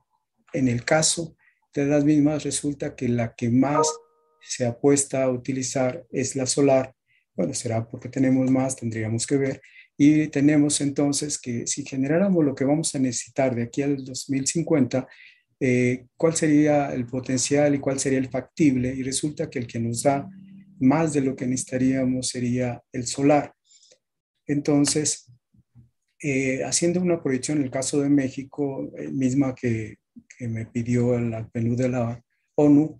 en 0.52 0.68
el 0.68 0.84
caso 0.84 1.36
de 1.74 1.86
las 1.86 2.04
mismas 2.04 2.44
resulta 2.44 2.94
que 2.94 3.08
la 3.08 3.34
que 3.34 3.48
más 3.50 3.86
se 4.40 4.66
apuesta 4.66 5.22
a 5.22 5.30
utilizar 5.30 6.04
es 6.10 6.36
la 6.36 6.46
solar. 6.46 6.94
Bueno, 7.34 7.54
será 7.54 7.88
porque 7.88 8.08
tenemos 8.08 8.50
más, 8.50 8.76
tendríamos 8.76 9.26
que 9.26 9.36
ver. 9.36 9.60
Y 9.96 10.28
tenemos 10.28 10.80
entonces 10.80 11.38
que 11.38 11.66
si 11.66 11.84
generáramos 11.84 12.44
lo 12.44 12.54
que 12.54 12.64
vamos 12.64 12.94
a 12.94 12.98
necesitar 12.98 13.54
de 13.54 13.64
aquí 13.64 13.82
al 13.82 14.04
2050, 14.04 15.08
eh, 15.60 16.06
cuál 16.16 16.36
sería 16.36 16.92
el 16.94 17.06
potencial 17.06 17.74
y 17.74 17.78
cuál 17.78 17.98
sería 17.98 18.18
el 18.18 18.28
factible, 18.28 18.94
y 18.94 19.02
resulta 19.02 19.50
que 19.50 19.58
el 19.58 19.66
que 19.66 19.80
nos 19.80 20.02
da 20.02 20.28
más 20.80 21.12
de 21.12 21.20
lo 21.20 21.34
que 21.34 21.46
necesitaríamos 21.46 22.28
sería 22.28 22.80
el 22.92 23.06
solar. 23.06 23.52
Entonces, 24.46 25.32
eh, 26.22 26.62
haciendo 26.64 27.00
una 27.00 27.22
proyección 27.22 27.58
en 27.58 27.64
el 27.64 27.70
caso 27.70 28.00
de 28.00 28.08
México, 28.08 28.90
eh, 28.96 29.08
misma 29.08 29.54
que, 29.54 29.96
me 30.40 30.66
pidió 30.66 31.18
la 31.18 31.48
PNU 31.48 31.76
de 31.76 31.88
la 31.88 32.22
ONU, 32.56 32.96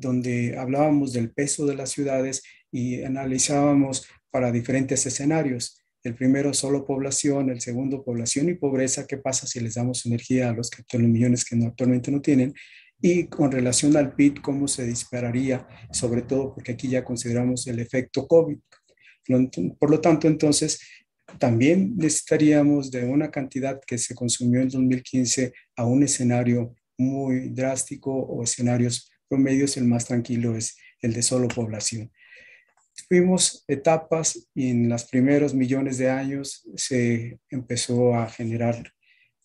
donde 0.00 0.56
hablábamos 0.58 1.12
del 1.12 1.30
peso 1.32 1.64
de 1.66 1.74
las 1.74 1.90
ciudades 1.90 2.42
y 2.72 3.02
analizábamos 3.02 4.06
para 4.30 4.50
diferentes 4.50 5.06
escenarios. 5.06 5.83
El 6.04 6.14
primero, 6.14 6.52
solo 6.52 6.84
población. 6.84 7.48
El 7.48 7.62
segundo, 7.62 8.04
población 8.04 8.50
y 8.50 8.54
pobreza. 8.54 9.06
¿Qué 9.06 9.16
pasa 9.16 9.46
si 9.46 9.58
les 9.60 9.74
damos 9.74 10.04
energía 10.04 10.50
a 10.50 10.52
los, 10.52 10.70
millones 10.92 11.44
que 11.46 11.56
actualmente 11.56 12.10
no 12.10 12.20
tienen? 12.20 12.54
Y 13.00 13.24
con 13.24 13.50
relación 13.50 13.96
al 13.96 14.14
PIB, 14.14 14.42
¿cómo 14.42 14.68
se 14.68 14.86
dispararía? 14.86 15.66
Sobre 15.90 16.22
todo 16.22 16.54
porque 16.54 16.72
aquí 16.72 16.88
ya 16.88 17.02
consideramos 17.02 17.66
el 17.66 17.78
efecto 17.80 18.28
COVID. 18.28 18.58
Por 19.78 19.90
lo 19.90 20.00
tanto, 20.02 20.28
entonces, 20.28 20.80
también 21.38 21.96
necesitaríamos 21.96 22.90
de 22.90 23.04
una 23.06 23.30
cantidad 23.30 23.80
que 23.86 23.96
se 23.96 24.14
consumió 24.14 24.60
en 24.60 24.68
2015 24.68 25.54
a 25.76 25.86
un 25.86 26.02
escenario 26.02 26.74
muy 26.98 27.48
drástico 27.48 28.12
o 28.14 28.44
escenarios 28.44 29.10
promedios. 29.26 29.78
El 29.78 29.84
más 29.84 30.04
tranquilo 30.04 30.54
es 30.54 30.76
el 31.00 31.14
de 31.14 31.22
solo 31.22 31.48
población. 31.48 32.12
Fuimos 33.08 33.64
etapas 33.68 34.48
y 34.54 34.70
en 34.70 34.88
los 34.88 35.04
primeros 35.04 35.54
millones 35.54 35.98
de 35.98 36.10
años 36.10 36.64
se 36.76 37.38
empezó 37.50 38.14
a 38.14 38.28
generar 38.28 38.92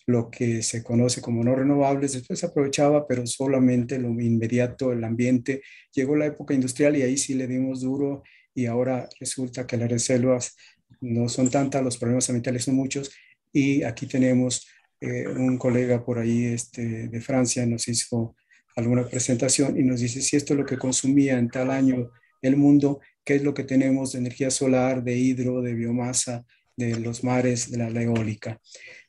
lo 0.06 0.32
que 0.32 0.63
se 0.63 0.84
conoce 0.84 1.22
como 1.22 1.44
no 1.44 1.56
renovables, 1.56 2.13
después 2.13 2.39
se 2.39 2.48
aprovechaba, 2.48 3.08
pero 3.08 3.27
solamente 3.27 4.00
lo 4.00 4.10
inmediato, 4.20 4.91
el 4.91 5.03
ambiente. 5.03 5.62
Llegó 5.94 6.15
la 6.15 6.25
época 6.25 6.53
industrial 6.53 6.98
y 6.98 7.03
ahí 7.03 7.18
sí 7.18 7.36
le 7.36 7.48
dimos 7.48 7.82
duro 7.82 8.24
y 8.56 8.65
ahora 8.65 9.08
resulta 9.20 9.68
que 9.68 9.77
las 9.77 9.89
reservas 9.89 10.56
no 11.01 11.29
son 11.29 11.50
tantas, 11.50 11.84
los 11.84 11.98
problemas 11.98 12.27
ambientales 12.29 12.65
son 12.65 12.75
muchos 12.75 13.12
y 13.53 13.84
aquí 13.84 14.06
tenemos 14.06 14.68
eh, 15.00 15.27
un 15.27 15.58
colega 15.58 16.03
por 16.03 16.20
ahí 16.20 16.46
este, 16.46 17.08
de 17.08 17.22
Francia, 17.22 17.65
nos 17.65 17.88
hizo 17.88 18.36
alguna 18.75 19.08
presentación 19.08 19.79
y 19.79 19.84
nos 19.84 20.01
dice 20.01 20.22
si 20.22 20.36
esto 20.36 20.53
es 20.53 20.60
lo 20.60 20.65
que 20.65 20.77
consumía 20.77 21.38
en 21.38 21.50
tal 21.50 21.72
año 21.72 22.10
el 22.41 22.58
mundo, 22.58 23.00
qué 23.29 23.36
es 23.36 23.43
lo 23.43 23.53
que 23.53 23.63
tenemos 23.63 24.13
de 24.13 24.17
energía 24.17 24.50
solar, 24.50 25.03
de 25.03 25.15
hidro, 25.15 25.62
de 25.62 25.75
biomasa, 25.75 26.48
de 26.75 27.00
los 27.00 27.24
mares, 27.24 27.69
de 27.69 27.77
la 27.77 28.01
eólica. 28.01 28.59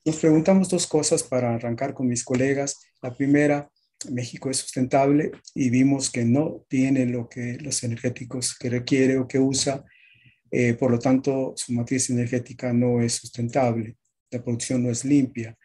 Nos 0.04 0.16
preguntamos 0.16 0.68
dos 0.68 0.86
cosas 0.86 1.22
para 1.22 1.54
arrancar 1.54 1.94
con 1.94 2.06
mis 2.06 2.22
colegas. 2.22 2.76
La 3.00 3.14
primera, 3.14 3.70
México 4.10 4.50
es 4.50 4.58
sustentable 4.58 5.32
y 5.54 5.70
vimos 5.70 6.10
que 6.10 6.26
no 6.26 6.66
tiene 6.68 7.06
lo 7.06 7.30
que 7.30 7.56
los 7.62 7.82
energéticos 7.82 8.54
que 8.58 8.68
requiere 8.68 9.16
o 9.16 9.26
que 9.26 9.38
usa, 9.38 9.86
eh, 10.50 10.74
por 10.74 10.90
lo 10.90 10.98
tanto 10.98 11.54
su 11.56 11.72
matriz 11.72 12.10
energética 12.10 12.74
no 12.74 13.00
es 13.00 13.14
sustentable, 13.14 13.96
la 14.30 14.44
producción 14.44 14.82
no 14.82 14.90
es 14.90 15.02
limpia. 15.02 15.56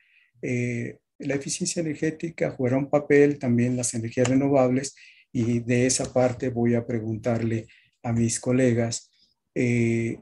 Eh, 0.42 1.00
la 1.20 1.36
eficiencia 1.36 1.82
energética 1.82 2.52
jugará 2.52 2.78
un 2.78 2.90
papel, 2.90 3.38
también 3.38 3.76
las 3.76 3.94
energías 3.94 4.30
renovables, 4.30 4.96
y 5.34 5.60
de 5.60 5.88
esa 5.88 6.14
parte 6.14 6.48
voy 6.48 6.74
a 6.76 6.88
preguntarle 6.88 7.68
a 8.06 8.14
mis 8.14 8.40
colegas 8.40 9.12
eh, 9.56 10.20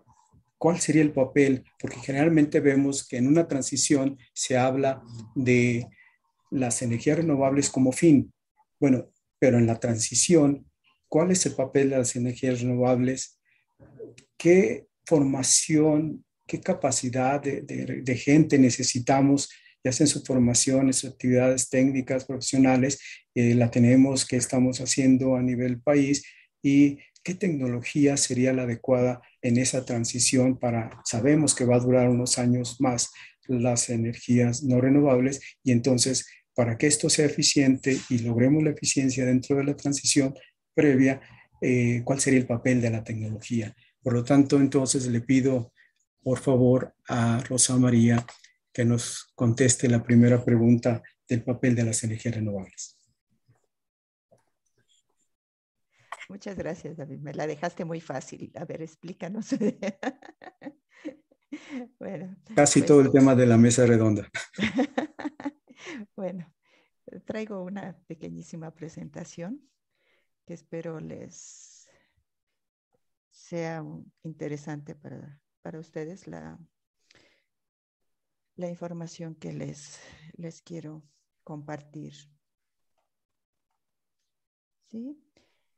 cuál 0.57 0.79
sería 0.79 1.01
el 1.01 1.11
papel, 1.11 1.65
porque 1.77 1.99
generalmente 1.99 2.61
vemos 2.61 3.05
que 3.05 3.17
en 3.17 3.27
una 3.27 3.49
transición 3.49 4.17
se 4.33 4.57
habla 4.57 5.03
de 5.35 5.87
las 6.51 6.81
energías 6.81 7.17
renovables 7.17 7.69
como 7.69 7.91
fin. 7.91 8.31
Bueno, 8.79 9.09
pero 9.39 9.57
en 9.57 9.67
la 9.67 9.79
transición, 9.81 10.65
¿cuál 11.09 11.31
es 11.31 11.45
el 11.45 11.55
papel 11.55 11.89
de 11.89 11.97
las 11.97 12.15
energías 12.15 12.61
renovables? 12.61 13.41
¿Qué 14.37 14.87
formación, 15.05 16.23
qué 16.47 16.61
capacidad 16.61 17.41
de, 17.41 18.15
gente 18.15 18.57
necesitamos, 18.57 19.49
ya 19.83 19.91
sea 19.91 20.05
en 20.05 20.09
su 20.09 20.23
formación, 20.23 20.87
en 20.87 20.93
sus 20.93 21.09
actividades 21.11 21.69
técnicas, 21.69 22.23
profesionales, 22.23 23.01
eh, 23.35 23.53
la 23.53 23.69
tenemos, 23.69 24.25
qué 24.25 24.37
estamos 24.37 24.79
haciendo 24.79 25.35
a 25.35 25.41
nivel 25.41 25.81
país 25.81 26.23
y 26.61 26.99
qué 27.23 27.33
tecnología 27.33 28.17
sería 28.17 28.53
la 28.53 28.63
adecuada 28.63 29.21
en 29.41 29.57
esa 29.57 29.85
transición 29.85 30.57
para, 30.57 31.01
sabemos 31.05 31.55
que 31.55 31.65
va 31.65 31.77
a 31.77 31.79
durar 31.79 32.09
unos 32.09 32.37
años 32.37 32.79
más 32.79 33.11
las 33.47 33.89
energías 33.89 34.63
no 34.63 34.79
renovables 34.79 35.41
y 35.63 35.71
entonces 35.71 36.27
para 36.55 36.77
que 36.77 36.87
esto 36.87 37.09
sea 37.09 37.25
eficiente 37.25 37.97
y 38.09 38.19
logremos 38.19 38.63
la 38.63 38.71
eficiencia 38.71 39.25
dentro 39.25 39.57
de 39.57 39.63
la 39.63 39.75
transición 39.75 40.33
previa, 40.73 41.21
eh, 41.61 42.01
cuál 42.03 42.19
sería 42.19 42.39
el 42.39 42.47
papel 42.47 42.81
de 42.81 42.89
la 42.89 43.03
tecnología. 43.03 43.75
Por 44.01 44.13
lo 44.13 44.23
tanto, 44.23 44.57
entonces 44.57 45.07
le 45.07 45.21
pido, 45.21 45.73
por 46.21 46.39
favor, 46.39 46.93
a 47.07 47.41
Rosa 47.47 47.77
María 47.77 48.25
que 48.71 48.85
nos 48.85 49.31
conteste 49.35 49.87
la 49.87 50.03
primera 50.03 50.43
pregunta 50.43 51.01
del 51.27 51.43
papel 51.43 51.75
de 51.75 51.85
las 51.85 52.03
energías 52.03 52.35
renovables. 52.35 52.99
Muchas 56.29 56.55
gracias, 56.55 56.97
David. 56.97 57.19
Me 57.19 57.33
la 57.33 57.47
dejaste 57.47 57.85
muy 57.85 58.01
fácil. 58.01 58.51
A 58.55 58.65
ver, 58.65 58.81
explícanos. 58.81 59.49
bueno, 61.99 62.35
Casi 62.55 62.79
pues 62.79 62.87
todo 62.87 63.01
el 63.01 63.11
tema 63.11 63.35
de 63.35 63.45
la 63.45 63.57
mesa 63.57 63.85
redonda. 63.85 64.29
bueno, 66.15 66.51
traigo 67.25 67.63
una 67.63 67.97
pequeñísima 68.07 68.71
presentación 68.71 69.61
que 70.45 70.53
espero 70.53 70.99
les 70.99 71.89
sea 73.31 73.83
interesante 74.23 74.95
para, 74.95 75.39
para 75.61 75.79
ustedes 75.79 76.27
la, 76.27 76.59
la 78.55 78.69
información 78.69 79.35
que 79.35 79.53
les, 79.53 79.99
les 80.33 80.61
quiero 80.61 81.03
compartir. 81.43 82.13
¿Sí? 84.89 85.17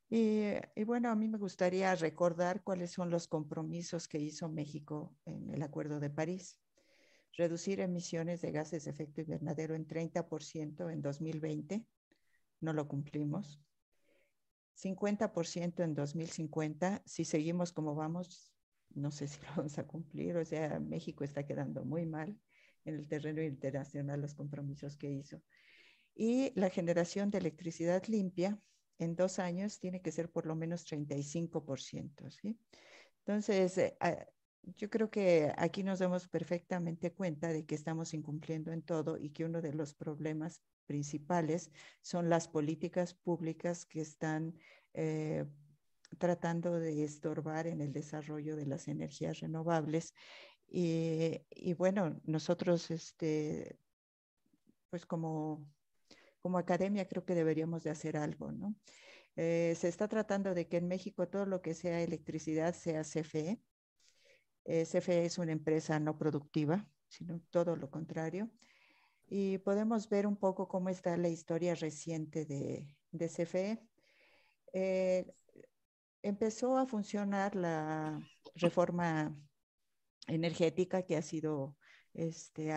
Y, 0.09 0.83
bueno, 0.85 1.09
a 1.09 1.15
mí 1.15 1.27
me 1.27 1.37
gustaría 1.37 1.95
recordar 1.95 2.63
cuáles 2.63 2.91
son 2.91 3.09
los 3.09 3.27
compromisos 3.27 4.07
que 4.07 4.19
hizo 4.19 4.47
México 4.49 5.15
en 5.25 5.49
el 5.53 5.61
Acuerdo 5.63 5.99
de 5.99 6.09
París. 6.09 6.59
Reducir 7.37 7.79
emisiones 7.79 8.41
de 8.41 8.51
gases 8.51 8.85
de 8.85 8.91
efecto 8.91 9.21
invernadero 9.21 9.75
en 9.75 9.87
30% 9.87 10.91
en 10.91 11.01
2020, 11.01 11.85
no 12.61 12.73
lo 12.73 12.87
cumplimos. 12.87 13.59
50% 14.75 15.83
en 15.83 15.95
2050, 15.95 17.01
si 17.05 17.25
seguimos 17.25 17.71
como 17.71 17.95
vamos, 17.95 18.53
no 18.93 19.11
sé 19.11 19.27
si 19.27 19.41
lo 19.41 19.47
vamos 19.57 19.77
a 19.79 19.87
cumplir, 19.87 20.37
o 20.37 20.45
sea, 20.45 20.79
México 20.79 21.23
está 21.23 21.45
quedando 21.45 21.83
muy 21.83 22.05
mal 22.05 22.39
en 22.83 22.95
el 22.95 23.07
terreno 23.07 23.41
internacional 23.41 24.21
los 24.21 24.35
compromisos 24.35 24.97
que 24.97 25.09
hizo. 25.09 25.41
Y 26.13 26.51
la 26.57 26.69
generación 26.69 27.31
de 27.31 27.39
electricidad 27.39 28.03
limpia 28.07 28.59
en 28.97 29.15
dos 29.15 29.39
años 29.39 29.79
tiene 29.79 30.01
que 30.01 30.11
ser 30.11 30.29
por 30.31 30.45
lo 30.45 30.55
menos 30.55 30.85
35%. 30.85 32.29
¿sí? 32.29 32.57
Entonces, 33.19 33.77
eh, 33.77 33.97
ah, 33.99 34.25
yo 34.77 34.89
creo 34.89 35.09
que 35.09 35.53
aquí 35.57 35.83
nos 35.83 35.99
damos 35.99 36.27
perfectamente 36.27 37.13
cuenta 37.13 37.49
de 37.49 37.65
que 37.65 37.75
estamos 37.75 38.13
incumpliendo 38.13 38.71
en 38.71 38.81
todo 38.81 39.17
y 39.17 39.29
que 39.29 39.45
uno 39.45 39.61
de 39.61 39.73
los 39.73 39.93
problemas 39.93 40.61
principales 40.85 41.71
son 42.01 42.29
las 42.29 42.47
políticas 42.47 43.13
públicas 43.13 43.85
que 43.85 44.01
están 44.01 44.55
eh, 44.93 45.45
tratando 46.17 46.79
de 46.79 47.03
estorbar 47.03 47.67
en 47.67 47.81
el 47.81 47.91
desarrollo 47.91 48.55
de 48.55 48.65
las 48.65 48.87
energías 48.87 49.39
renovables. 49.39 50.13
Y, 50.67 51.41
y 51.49 51.73
bueno, 51.73 52.19
nosotros, 52.23 52.89
este, 52.89 53.77
pues 54.89 55.05
como 55.05 55.67
como 56.45 56.59
academia 56.59 57.07
creo 57.07 57.25
que 57.25 57.33
deberíamos 57.33 57.81
de 57.81 57.89
hacer 57.89 58.15
algo, 58.17 58.51
¿no? 58.51 58.75
Eh, 59.35 59.73
se 59.75 59.87
está 59.87 60.07
tratando 60.07 60.53
de 60.53 60.67
que 60.67 60.77
en 60.77 60.87
México 60.87 61.27
todo 61.27 61.47
lo 61.47 61.63
que 61.63 61.73
sea 61.73 62.03
electricidad 62.03 62.75
sea 62.75 63.01
CFE. 63.03 63.59
Eh, 64.65 64.85
CFE 64.85 65.25
es 65.25 65.39
una 65.39 65.53
empresa 65.53 65.99
no 65.99 66.19
productiva, 66.19 66.87
sino 67.07 67.41
todo 67.49 67.75
lo 67.75 67.89
contrario. 67.89 68.51
Y 69.27 69.57
podemos 69.57 70.07
ver 70.07 70.27
un 70.27 70.35
poco 70.35 70.67
cómo 70.67 70.89
está 70.89 71.17
la 71.17 71.29
historia 71.29 71.73
reciente 71.73 72.45
de, 72.45 72.91
de 73.09 73.27
CFE. 73.27 73.81
Eh, 74.71 75.25
empezó 76.21 76.77
a 76.77 76.85
funcionar 76.85 77.55
la 77.55 78.19
reforma 78.53 79.35
energética 80.27 81.01
que 81.01 81.17
ha 81.17 81.23
sido 81.23 81.75
este, 82.13 82.71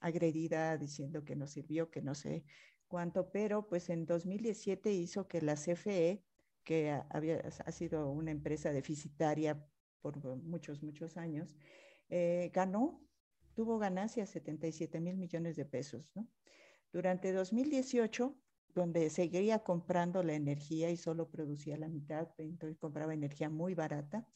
agredida 0.00 0.76
diciendo 0.76 1.24
que 1.24 1.36
no 1.36 1.46
sirvió, 1.46 1.90
que 1.90 2.02
no 2.02 2.16
se 2.16 2.44
cuánto, 2.88 3.30
pero 3.30 3.68
pues 3.68 3.90
en 3.90 4.06
2017 4.06 4.92
hizo 4.92 5.28
que 5.28 5.40
la 5.40 5.54
CFE, 5.54 6.24
que 6.64 7.00
había, 7.10 7.38
ha 7.64 7.72
sido 7.72 8.10
una 8.10 8.30
empresa 8.30 8.72
deficitaria 8.72 9.64
por 10.00 10.18
muchos, 10.42 10.82
muchos 10.82 11.16
años, 11.16 11.56
eh, 12.08 12.50
ganó, 12.52 13.00
tuvo 13.54 13.78
ganancias 13.78 14.30
77 14.30 15.00
mil 15.00 15.16
millones 15.16 15.56
de 15.56 15.64
pesos. 15.64 16.12
¿no? 16.14 16.28
Durante 16.92 17.32
2018, 17.32 18.36
donde 18.74 19.10
seguía 19.10 19.60
comprando 19.60 20.22
la 20.22 20.34
energía 20.34 20.90
y 20.90 20.96
solo 20.96 21.30
producía 21.30 21.76
la 21.76 21.88
mitad, 21.88 22.28
entonces 22.38 22.78
compraba 22.78 23.14
energía 23.14 23.50
muy 23.50 23.74
barata, 23.74 24.26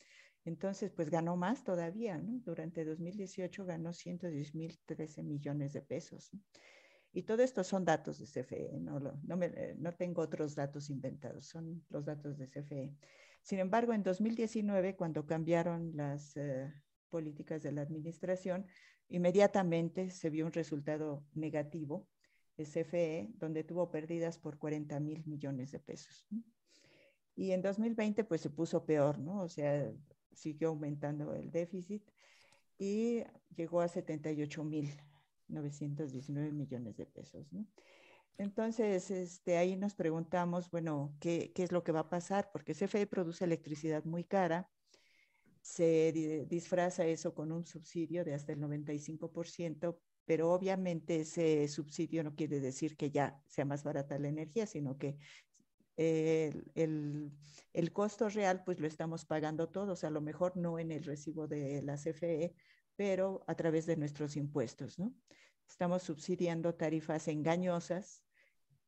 entonces 0.44 0.90
pues 0.90 1.08
ganó 1.10 1.36
más 1.36 1.62
todavía, 1.62 2.18
¿no? 2.18 2.40
Durante 2.44 2.84
2018 2.84 3.64
ganó 3.64 3.92
110 3.92 4.54
mil 4.56 4.78
13 4.86 5.22
millones 5.22 5.72
de 5.72 5.82
pesos. 5.82 6.32
Y 7.12 7.24
todo 7.24 7.42
esto 7.42 7.62
son 7.62 7.84
datos 7.84 8.18
de 8.18 8.26
CFE, 8.26 8.80
no, 8.80 8.98
no, 9.00 9.36
me, 9.36 9.46
eh, 9.46 9.74
no, 9.78 9.92
tengo 9.92 10.22
otros 10.22 10.54
datos 10.54 10.88
inventados, 10.88 11.46
son 11.46 11.84
los 11.90 12.06
datos 12.06 12.38
de 12.38 12.48
CFE. 12.48 12.96
Sin 13.42 13.58
embargo, 13.58 13.92
en 13.92 14.02
2019, 14.02 14.96
cuando 14.96 15.26
cambiaron 15.26 15.94
las 15.94 16.36
eh, 16.36 16.72
políticas 17.10 17.62
de 17.62 17.72
la 17.72 17.82
administración, 17.82 18.66
inmediatamente 19.08 20.10
se 20.10 20.30
vio 20.30 20.46
un 20.46 20.52
resultado 20.52 21.22
negativo 21.34 22.08
de 22.56 22.64
CFE, 22.64 23.30
donde 23.34 23.64
tuvo 23.64 23.90
pérdidas 23.90 24.38
por 24.38 24.56
40 24.56 24.98
mil 25.00 25.22
millones 25.26 25.70
de 25.70 25.80
pesos. 25.80 26.26
Y 27.34 27.52
en 27.52 27.60
2020, 27.60 28.24
pues 28.24 28.40
se 28.40 28.50
puso 28.50 28.86
peor, 28.86 29.18
¿no? 29.18 29.42
O 29.42 29.48
sea, 29.48 29.92
siguió 30.32 30.68
aumentando 30.68 31.34
el 31.34 31.50
déficit 31.50 32.02
y 32.78 33.22
llegó 33.54 33.80
a 33.80 33.88
78 33.88 34.64
mil 34.64 34.90
919 35.52 36.52
millones 36.52 36.96
de 36.96 37.06
pesos. 37.06 37.52
¿no? 37.52 37.66
Entonces, 38.38 39.10
este, 39.10 39.56
ahí 39.56 39.76
nos 39.76 39.94
preguntamos, 39.94 40.70
bueno, 40.70 41.14
¿qué, 41.20 41.52
¿qué, 41.54 41.62
es 41.62 41.72
lo 41.72 41.84
que 41.84 41.92
va 41.92 42.00
a 42.00 42.10
pasar? 42.10 42.50
Porque 42.52 42.74
CFE 42.74 43.06
produce 43.06 43.44
electricidad 43.44 44.04
muy 44.04 44.24
cara, 44.24 44.68
se 45.60 46.44
disfraza 46.48 47.04
eso 47.06 47.34
con 47.34 47.52
un 47.52 47.64
subsidio 47.64 48.24
de 48.24 48.34
hasta 48.34 48.52
el 48.52 48.60
95%, 48.60 49.96
pero 50.24 50.52
obviamente 50.52 51.20
ese 51.20 51.68
subsidio 51.68 52.24
no 52.24 52.34
quiere 52.34 52.60
decir 52.60 52.96
que 52.96 53.10
ya 53.10 53.40
sea 53.46 53.64
más 53.64 53.84
barata 53.84 54.18
la 54.18 54.28
energía, 54.28 54.66
sino 54.66 54.98
que 54.98 55.16
el, 55.96 56.64
el, 56.74 57.30
el, 57.72 57.92
costo 57.92 58.28
real 58.28 58.64
pues 58.64 58.80
lo 58.80 58.86
estamos 58.86 59.24
pagando 59.24 59.68
todos, 59.68 60.04
a 60.04 60.10
lo 60.10 60.20
mejor 60.20 60.56
no 60.56 60.78
en 60.78 60.90
el 60.90 61.04
recibo 61.04 61.46
de 61.46 61.82
la 61.82 61.96
CFE, 61.96 62.54
pero 62.96 63.44
a 63.46 63.54
través 63.54 63.86
de 63.86 63.96
nuestros 63.96 64.36
impuestos, 64.36 64.98
¿no? 64.98 65.14
Estamos 65.68 66.02
subsidiando 66.02 66.74
tarifas 66.74 67.28
engañosas 67.28 68.22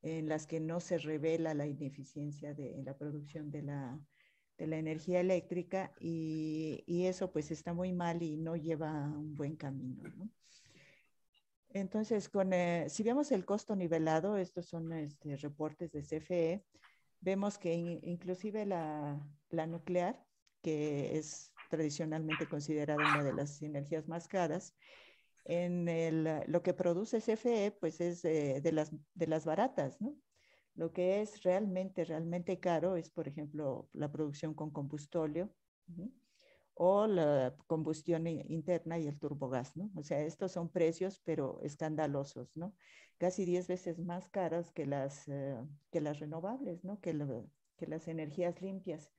en 0.02 0.28
las 0.28 0.46
que 0.46 0.60
no 0.60 0.80
se 0.80 0.98
revela 0.98 1.54
la 1.54 1.66
ineficiencia 1.66 2.54
de 2.54 2.82
la 2.84 2.96
producción 2.96 3.50
de 3.50 3.62
la, 3.62 3.98
de 4.58 4.66
la 4.66 4.76
energía 4.76 5.20
eléctrica 5.20 5.92
y, 5.98 6.84
y, 6.86 7.06
eso 7.06 7.32
pues 7.32 7.50
está 7.50 7.72
muy 7.72 7.92
mal 7.92 8.22
y 8.22 8.36
no 8.36 8.56
lleva 8.56 8.92
un 9.08 9.34
buen 9.34 9.56
camino. 9.56 10.02
¿no? 10.16 10.28
Entonces, 11.74 12.28
con, 12.28 12.52
eh, 12.52 12.86
si 12.88 13.02
vemos 13.02 13.32
el 13.32 13.44
costo 13.44 13.74
nivelado, 13.74 14.36
estos 14.36 14.66
son 14.66 14.92
este, 14.92 15.36
reportes 15.36 15.90
de 15.90 16.02
CFE, 16.02 16.64
vemos 17.20 17.58
que 17.58 17.74
inclusive 17.74 18.64
la, 18.64 19.20
la, 19.50 19.66
nuclear, 19.66 20.24
que 20.62 21.18
es 21.18 21.52
tradicionalmente 21.70 22.46
considerada 22.46 23.02
una 23.02 23.24
de 23.24 23.32
las 23.32 23.60
energías 23.60 24.06
más 24.06 24.28
caras, 24.28 24.72
en 25.44 25.88
el, 25.88 26.28
lo 26.46 26.62
que 26.62 26.74
produce 26.74 27.20
CFE, 27.20 27.76
pues 27.78 28.00
es 28.00 28.22
de, 28.22 28.72
las, 28.72 28.90
de 29.14 29.26
las 29.26 29.44
baratas, 29.44 30.00
¿no? 30.00 30.16
Lo 30.74 30.92
que 30.92 31.20
es 31.20 31.42
realmente, 31.42 32.04
realmente 32.04 32.58
caro 32.58 32.96
es, 32.96 33.10
por 33.10 33.28
ejemplo, 33.28 33.88
la 33.92 34.10
producción 34.10 34.54
con 34.54 34.70
combustóleo 34.70 35.54
o 36.74 37.06
la 37.06 37.54
combustión 37.68 38.26
interna 38.26 38.98
y 38.98 39.06
el 39.06 39.18
turbogás, 39.18 39.76
¿no? 39.76 39.90
O 39.94 40.02
sea, 40.02 40.20
estos 40.22 40.52
son 40.52 40.70
precios, 40.70 41.20
pero 41.24 41.60
escandalosos, 41.62 42.56
¿no? 42.56 42.74
Casi 43.18 43.44
10 43.44 43.68
veces 43.68 44.00
más 44.00 44.28
caros 44.28 44.72
que 44.72 44.86
las, 44.86 45.28
eh, 45.28 45.56
que 45.92 46.00
las 46.00 46.18
renovables, 46.18 46.82
¿no? 46.82 47.00
Que, 47.00 47.16
que 47.76 47.86
las 47.86 48.08
energías 48.08 48.60
limpias. 48.60 49.12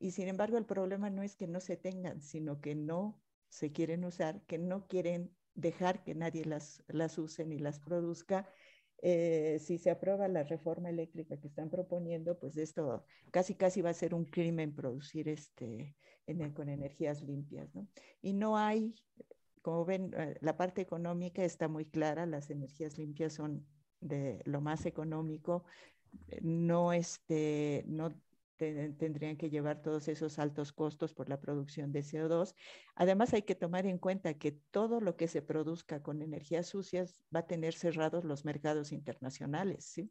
Y 0.00 0.12
sin 0.12 0.26
embargo, 0.26 0.58
el 0.58 0.66
problema 0.66 1.10
no 1.10 1.22
es 1.22 1.36
que 1.36 1.46
no 1.46 1.60
se 1.60 1.76
tengan, 1.76 2.22
sino 2.22 2.60
que 2.60 2.74
no 2.74 3.22
se 3.48 3.70
quieren 3.70 4.04
usar, 4.04 4.42
que 4.46 4.58
no 4.58 4.88
quieren 4.88 5.36
dejar 5.60 6.02
que 6.02 6.14
nadie 6.14 6.44
las, 6.44 6.82
las 6.88 7.18
use 7.18 7.44
ni 7.44 7.58
las 7.58 7.80
produzca 7.80 8.48
eh, 9.02 9.58
si 9.60 9.78
se 9.78 9.90
aprueba 9.90 10.28
la 10.28 10.42
reforma 10.42 10.90
eléctrica 10.90 11.38
que 11.38 11.48
están 11.48 11.70
proponiendo, 11.70 12.38
pues 12.38 12.56
esto 12.58 13.04
casi 13.30 13.54
casi 13.54 13.80
va 13.80 13.90
a 13.90 13.94
ser 13.94 14.14
un 14.14 14.26
crimen 14.26 14.74
producir 14.74 15.28
este, 15.28 15.96
con 16.54 16.68
energías 16.68 17.22
limpias. 17.22 17.70
Y 18.20 18.34
no 18.34 18.58
hay, 18.58 18.94
como 19.62 19.86
ven, 19.86 20.12
eh, 20.16 20.36
la 20.42 20.56
parte 20.56 20.82
económica 20.82 21.42
está 21.44 21.66
muy 21.66 21.86
clara, 21.86 22.26
las 22.26 22.50
energías 22.50 22.98
limpias 22.98 23.32
son 23.32 23.66
de 24.00 24.42
lo 24.44 24.60
más 24.60 24.84
económico, 24.84 25.64
no, 26.42 26.92
este, 26.92 27.84
no 27.86 28.14
tendrían 28.60 29.36
que 29.36 29.50
llevar 29.50 29.80
todos 29.80 30.08
esos 30.08 30.38
altos 30.38 30.72
costos 30.72 31.14
por 31.14 31.28
la 31.28 31.40
producción 31.40 31.92
de 31.92 32.00
CO2. 32.00 32.54
Además, 32.94 33.32
hay 33.32 33.42
que 33.42 33.54
tomar 33.54 33.86
en 33.86 33.98
cuenta 33.98 34.34
que 34.34 34.52
todo 34.52 35.00
lo 35.00 35.16
que 35.16 35.28
se 35.28 35.42
produzca 35.42 36.02
con 36.02 36.22
energías 36.22 36.66
sucias 36.66 37.20
va 37.34 37.40
a 37.40 37.46
tener 37.46 37.74
cerrados 37.74 38.24
los 38.24 38.44
mercados 38.44 38.92
internacionales. 38.92 39.84
¿sí? 39.84 40.10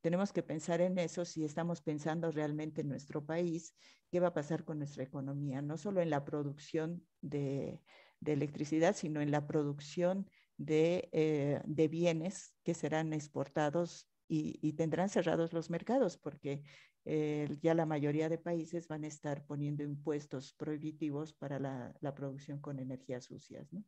Tenemos 0.00 0.32
que 0.32 0.42
pensar 0.42 0.80
en 0.80 0.98
eso 0.98 1.24
si 1.24 1.44
estamos 1.44 1.80
pensando 1.80 2.30
realmente 2.30 2.82
en 2.82 2.88
nuestro 2.88 3.24
país, 3.24 3.74
qué 4.10 4.20
va 4.20 4.28
a 4.28 4.34
pasar 4.34 4.64
con 4.64 4.78
nuestra 4.78 5.02
economía, 5.02 5.62
no 5.62 5.76
solo 5.76 6.00
en 6.00 6.10
la 6.10 6.24
producción 6.24 7.04
de, 7.20 7.80
electricidad, 8.24 8.96
sino 8.96 9.20
en 9.20 9.30
la 9.30 9.46
producción 9.46 10.28
de, 10.56 11.08
eh, 11.12 11.88
bienes 11.88 12.54
que 12.64 12.74
serán 12.74 13.12
exportados 13.12 14.08
y, 14.28 14.72
tendrán 14.74 15.08
cerrados 15.08 15.52
los 15.52 15.70
mercados, 15.70 16.18
porque 16.18 16.62
eh, 17.10 17.48
ya 17.62 17.72
la 17.72 17.86
mayoría 17.86 18.28
de 18.28 18.36
países 18.36 18.86
van 18.86 19.04
a 19.04 19.06
estar 19.06 19.46
poniendo 19.46 19.82
impuestos 19.82 20.52
prohibitivos 20.52 21.32
para 21.32 21.58
la, 21.58 21.94
la 22.00 22.14
producción 22.14 22.60
con 22.60 22.78
energías 22.78 23.24
sucias. 23.24 23.72
¿no? 23.72 23.82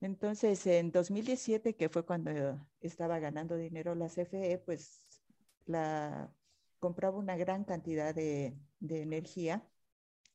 Entonces, 0.00 0.66
en 0.66 0.90
2017, 0.90 1.76
que 1.76 1.88
fue 1.88 2.04
cuando 2.04 2.32
estaba 2.80 3.20
ganando 3.20 3.56
dinero 3.56 3.94
la 3.94 4.08
CFE, 4.08 4.58
pues 4.66 5.22
la, 5.66 6.34
compraba 6.80 7.18
una 7.18 7.36
gran 7.36 7.62
cantidad 7.62 8.12
de, 8.12 8.58
de 8.80 9.02
energía 9.02 9.64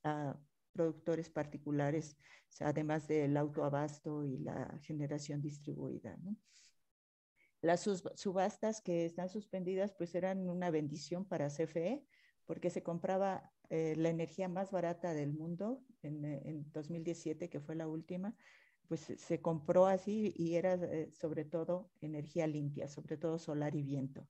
a 0.06 0.40
productores 0.72 1.30
particulares, 1.30 2.16
además 2.62 3.10
del 3.10 3.36
autoabasto 3.36 4.24
y 4.24 4.38
la 4.38 4.80
generación 4.84 5.42
distribuida. 5.42 6.16
¿no? 6.24 6.38
Las 7.62 7.82
subastas 7.82 8.82
que 8.82 9.06
están 9.06 9.30
suspendidas 9.30 9.94
pues 9.94 10.14
eran 10.16 10.48
una 10.48 10.70
bendición 10.70 11.26
para 11.26 11.50
CFE 11.50 12.06
porque 12.46 12.70
se 12.70 12.84
compraba 12.84 13.52
eh, 13.70 13.96
la 13.98 14.10
energía 14.10 14.48
más 14.48 14.72
barata 14.72 15.14
del 15.14 15.34
mundo 15.34 15.84
en, 16.02 16.24
eh, 16.24 16.42
en, 16.46 16.72
2017, 16.72 17.50
que 17.50 17.60
fue 17.60 17.76
la 17.76 17.88
última, 17.88 18.36
pues 18.88 19.02
se 19.02 19.42
compró 19.42 19.88
así 19.88 20.34
y 20.38 20.56
era 20.56 20.76
eh, 20.76 21.12
sobre 21.12 21.44
todo 21.44 21.92
energía 22.00 22.48
limpia, 22.48 22.88
sobre 22.88 23.18
todo 23.18 23.38
solar 23.38 23.76
y 23.76 23.84
viento. 23.84 24.28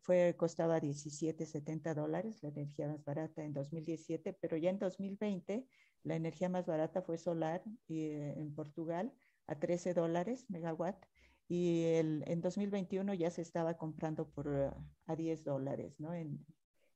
Fue, 0.00 0.34
costaba 0.36 0.80
17, 0.80 1.44
70 1.44 1.94
dólares 1.94 2.42
la 2.42 2.50
energía 2.50 2.88
más 2.88 3.04
barata 3.04 3.42
en 3.42 3.52
2017, 3.52 4.32
pero 4.34 4.56
ya 4.56 4.70
en 4.70 4.78
2020 4.78 5.66
la 6.02 6.16
energía 6.16 6.48
más 6.48 6.66
barata 6.66 7.02
fue 7.02 7.18
solar 7.18 7.62
y, 7.86 8.10
en 8.10 8.54
Portugal 8.54 9.12
a 9.46 9.58
13 9.58 9.92
dólares 9.92 10.46
megawatt 10.48 11.04
y 11.48 11.84
el, 11.84 12.24
en 12.26 12.40
2021 12.40 13.14
ya 13.14 13.30
se 13.30 13.42
estaba 13.42 13.76
comprando 13.76 14.28
por 14.28 14.48
uh, 14.48 14.72
a 15.06 15.16
10 15.16 15.44
dólares 15.44 16.00
¿no? 16.00 16.14
en, 16.14 16.44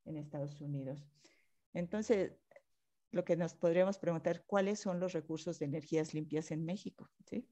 en, 0.04 0.16
Estados 0.16 0.60
Unidos. 0.60 1.06
Entonces, 1.74 2.32
lo 3.10 3.24
que 3.24 3.36
nos 3.36 3.54
podríamos 3.54 3.98
preguntar, 3.98 4.44
¿cuáles 4.46 4.80
son 4.80 5.00
los 5.00 5.12
recursos 5.12 5.58
de 5.58 5.66
energías 5.66 6.14
limpias 6.14 6.50
en 6.50 6.64
México? 6.64 7.10
¿sí? 7.26 7.46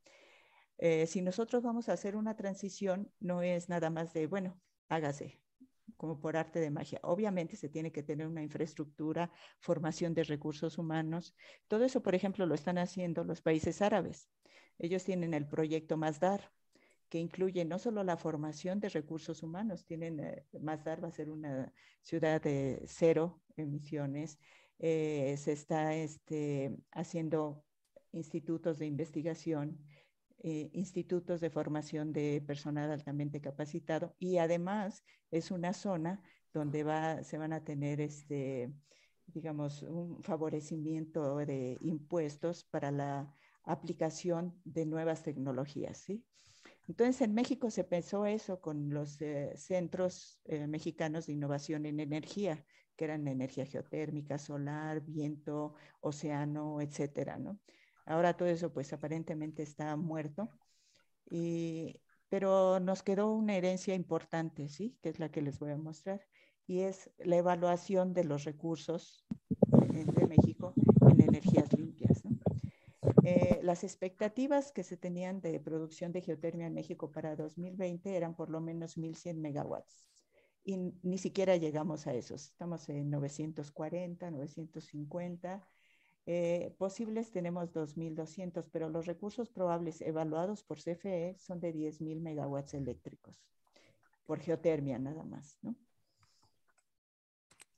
Eh, 0.79 1.07
si 1.07 1.23
nosotros 1.23 1.63
vamos 1.63 1.89
a 1.89 1.93
hacer 1.93 2.17
una 2.17 2.37
transición, 2.37 3.11
no 3.21 3.43
es 3.43 3.69
nada 3.69 3.91
más 3.91 4.13
de, 4.13 4.27
bueno, 4.27 4.59
hágase, 4.89 5.41
como 5.97 6.21
por 6.21 6.37
arte 6.37 6.61
de 6.61 6.71
magia. 6.71 7.01
Obviamente 7.03 7.57
se 7.57 7.69
tiene 7.69 7.93
que 7.93 8.03
tener 8.03 8.27
una 8.27 8.43
infraestructura, 8.43 9.31
formación 9.61 10.15
de 10.15 10.25
recursos 10.25 10.79
humanos. 10.79 11.35
Todo 11.69 11.85
eso, 11.85 12.03
por 12.03 12.15
ejemplo, 12.15 12.47
lo 12.47 12.55
están 12.55 12.79
haciendo 12.79 13.25
los 13.25 13.41
países 13.41 13.81
árabes. 13.81 14.29
Ellos 14.79 15.05
tienen 15.05 15.33
el 15.33 15.47
proyecto 15.47 15.97
Masdar, 15.97 16.53
que 17.09 17.19
incluye 17.19 17.65
no 17.65 17.79
solo 17.79 18.03
la 18.05 18.17
formación 18.17 18.81
de 18.81 18.89
recursos 18.89 19.43
humanos, 19.43 19.85
tienen, 19.85 20.21
eh, 20.21 20.47
Masdar 20.61 21.03
va 21.03 21.09
a 21.09 21.13
ser 21.13 21.31
una 21.31 21.73
ciudad 22.03 22.43
de 22.43 22.83
cero 22.87 23.41
emisiones, 23.57 24.39
eh, 24.79 25.35
se 25.39 25.53
está 25.53 25.95
este, 25.95 26.77
haciendo 26.93 27.65
institutos 28.13 28.79
de 28.79 28.87
investigación, 28.87 29.79
eh, 30.43 30.69
institutos 30.73 31.41
de 31.41 31.51
formación 31.51 32.13
de 32.13 32.43
personal 32.47 32.91
altamente 32.91 33.41
capacitado 33.41 34.15
y 34.19 34.39
además 34.39 35.03
es 35.31 35.51
una 35.51 35.73
zona 35.73 36.23
donde 36.53 36.85
va, 36.85 37.23
se 37.25 37.39
van 37.39 37.53
a 37.53 37.65
tener 37.65 38.01
este, 38.01 38.73
digamos, 39.27 39.83
un 39.83 40.23
favorecimiento 40.23 41.37
de 41.39 41.79
impuestos 41.81 42.65
para 42.65 42.91
la 42.91 43.35
aplicación 43.65 44.55
de 44.65 44.87
nuevas 44.87 45.23
tecnologías, 45.23 45.99
¿sí? 45.99 46.25
Entonces, 46.89 47.21
en 47.23 47.35
México 47.35 47.71
se 47.71 47.85
pensó 47.85 48.27
eso 48.27 48.61
con 48.61 48.91
los 48.91 49.21
eh, 49.21 49.53
centros 49.57 50.41
eh, 50.45 50.67
mexicanos 50.67 51.27
de 51.27 51.33
innovación 51.33 51.85
en 51.87 52.01
energía, 52.01 52.65
que 52.97 53.05
eran 53.05 53.27
energía 53.29 53.67
geotérmica, 53.67 54.39
solar, 54.39 55.01
viento, 55.03 55.75
océano, 56.01 56.81
etcétera, 56.81 57.39
¿no? 57.39 57.59
Ahora 58.07 58.37
todo 58.37 58.49
eso, 58.49 58.73
pues 58.73 58.93
aparentemente 58.93 59.63
está 59.63 59.97
muerto, 59.97 60.49
y, 61.29 62.01
pero 62.29 62.79
nos 62.79 63.03
quedó 63.03 63.33
una 63.33 63.57
herencia 63.57 63.95
importante, 63.95 64.69
¿sí? 64.69 64.97
Que 65.03 65.09
es 65.09 65.19
la 65.19 65.31
que 65.31 65.43
les 65.43 65.59
voy 65.59 65.73
a 65.73 65.77
mostrar, 65.77 66.25
y 66.67 66.81
es 66.81 67.11
la 67.19 67.37
evaluación 67.37 68.15
de 68.15 68.25
los 68.25 68.45
recursos 68.45 69.27
de 69.71 70.27
México 70.27 70.73
en 71.11 71.21
energías. 71.21 71.76
Eh, 73.29 73.59
las 73.65 73.83
expectativas 73.83 74.71
que 74.71 74.85
se 74.85 74.97
tenían 74.97 75.41
de 75.41 75.59
producción 75.59 76.13
de 76.13 76.21
geotermia 76.21 76.69
en 76.69 76.75
México 76.75 77.11
para 77.11 77.35
2020 77.35 78.17
eran 78.17 78.37
por 78.37 78.51
lo 78.51 78.61
menos 78.61 78.97
1.100 78.97 79.41
megawatts. 79.41 80.09
Y 80.63 80.77
ni 81.03 81.19
siquiera 81.19 81.57
llegamos 81.57 82.07
a 82.07 82.15
esos. 82.15 82.47
Estamos 82.47 82.89
en 82.89 83.11
940, 83.11 84.31
950. 84.31 85.69
Eh, 86.27 86.73
posibles 86.79 87.33
tenemos 87.33 87.73
2.200, 87.73 88.69
pero 88.71 88.91
los 88.91 89.07
recursos 89.07 89.51
probables 89.51 90.03
evaluados 90.03 90.63
por 90.63 90.79
CFE 90.79 91.37
son 91.41 91.59
de 91.59 91.75
10.000 91.75 92.21
megawatts 92.21 92.75
eléctricos 92.75 93.45
por 94.25 94.39
geotermia 94.39 95.01
nada 95.01 95.25
más. 95.25 95.59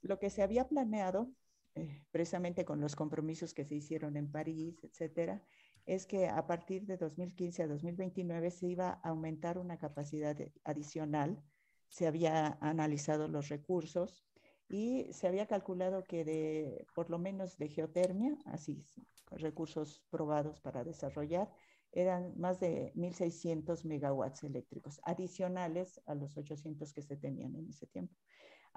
Lo 0.01 0.19
que 0.19 0.29
se 0.29 0.43
había 0.43 0.67
planeado 0.67 1.31
eh, 1.75 2.03
precisamente 2.11 2.65
con 2.65 2.81
los 2.81 2.95
compromisos 2.95 3.53
que 3.53 3.65
se 3.65 3.75
hicieron 3.75 4.17
en 4.17 4.31
París, 4.31 4.83
etcétera, 4.83 5.43
es 5.85 6.05
que 6.05 6.27
a 6.27 6.45
partir 6.45 6.85
de 6.85 6.97
2015 6.97 7.63
a 7.63 7.67
2029 7.67 8.51
se 8.51 8.67
iba 8.67 8.89
a 9.03 9.09
aumentar 9.09 9.57
una 9.57 9.77
capacidad 9.77 10.37
adicional. 10.63 11.43
Se 11.87 12.05
había 12.05 12.57
analizado 12.61 13.27
los 13.27 13.49
recursos 13.49 14.23
y 14.67 15.11
se 15.11 15.27
había 15.27 15.47
calculado 15.47 16.03
que 16.03 16.23
de, 16.23 16.85
por 16.93 17.09
lo 17.09 17.17
menos 17.17 17.57
de 17.57 17.69
geotermia, 17.69 18.37
así, 18.45 18.85
recursos 19.31 20.03
probados 20.11 20.61
para 20.61 20.83
desarrollar, 20.83 21.51
eran 21.91 22.37
más 22.37 22.59
de 22.59 22.93
1.600 22.95 23.83
megawatts 23.85 24.43
eléctricos, 24.43 25.01
adicionales 25.03 25.99
a 26.05 26.13
los 26.13 26.37
800 26.37 26.93
que 26.93 27.01
se 27.01 27.17
tenían 27.17 27.55
en 27.55 27.67
ese 27.69 27.87
tiempo. 27.87 28.15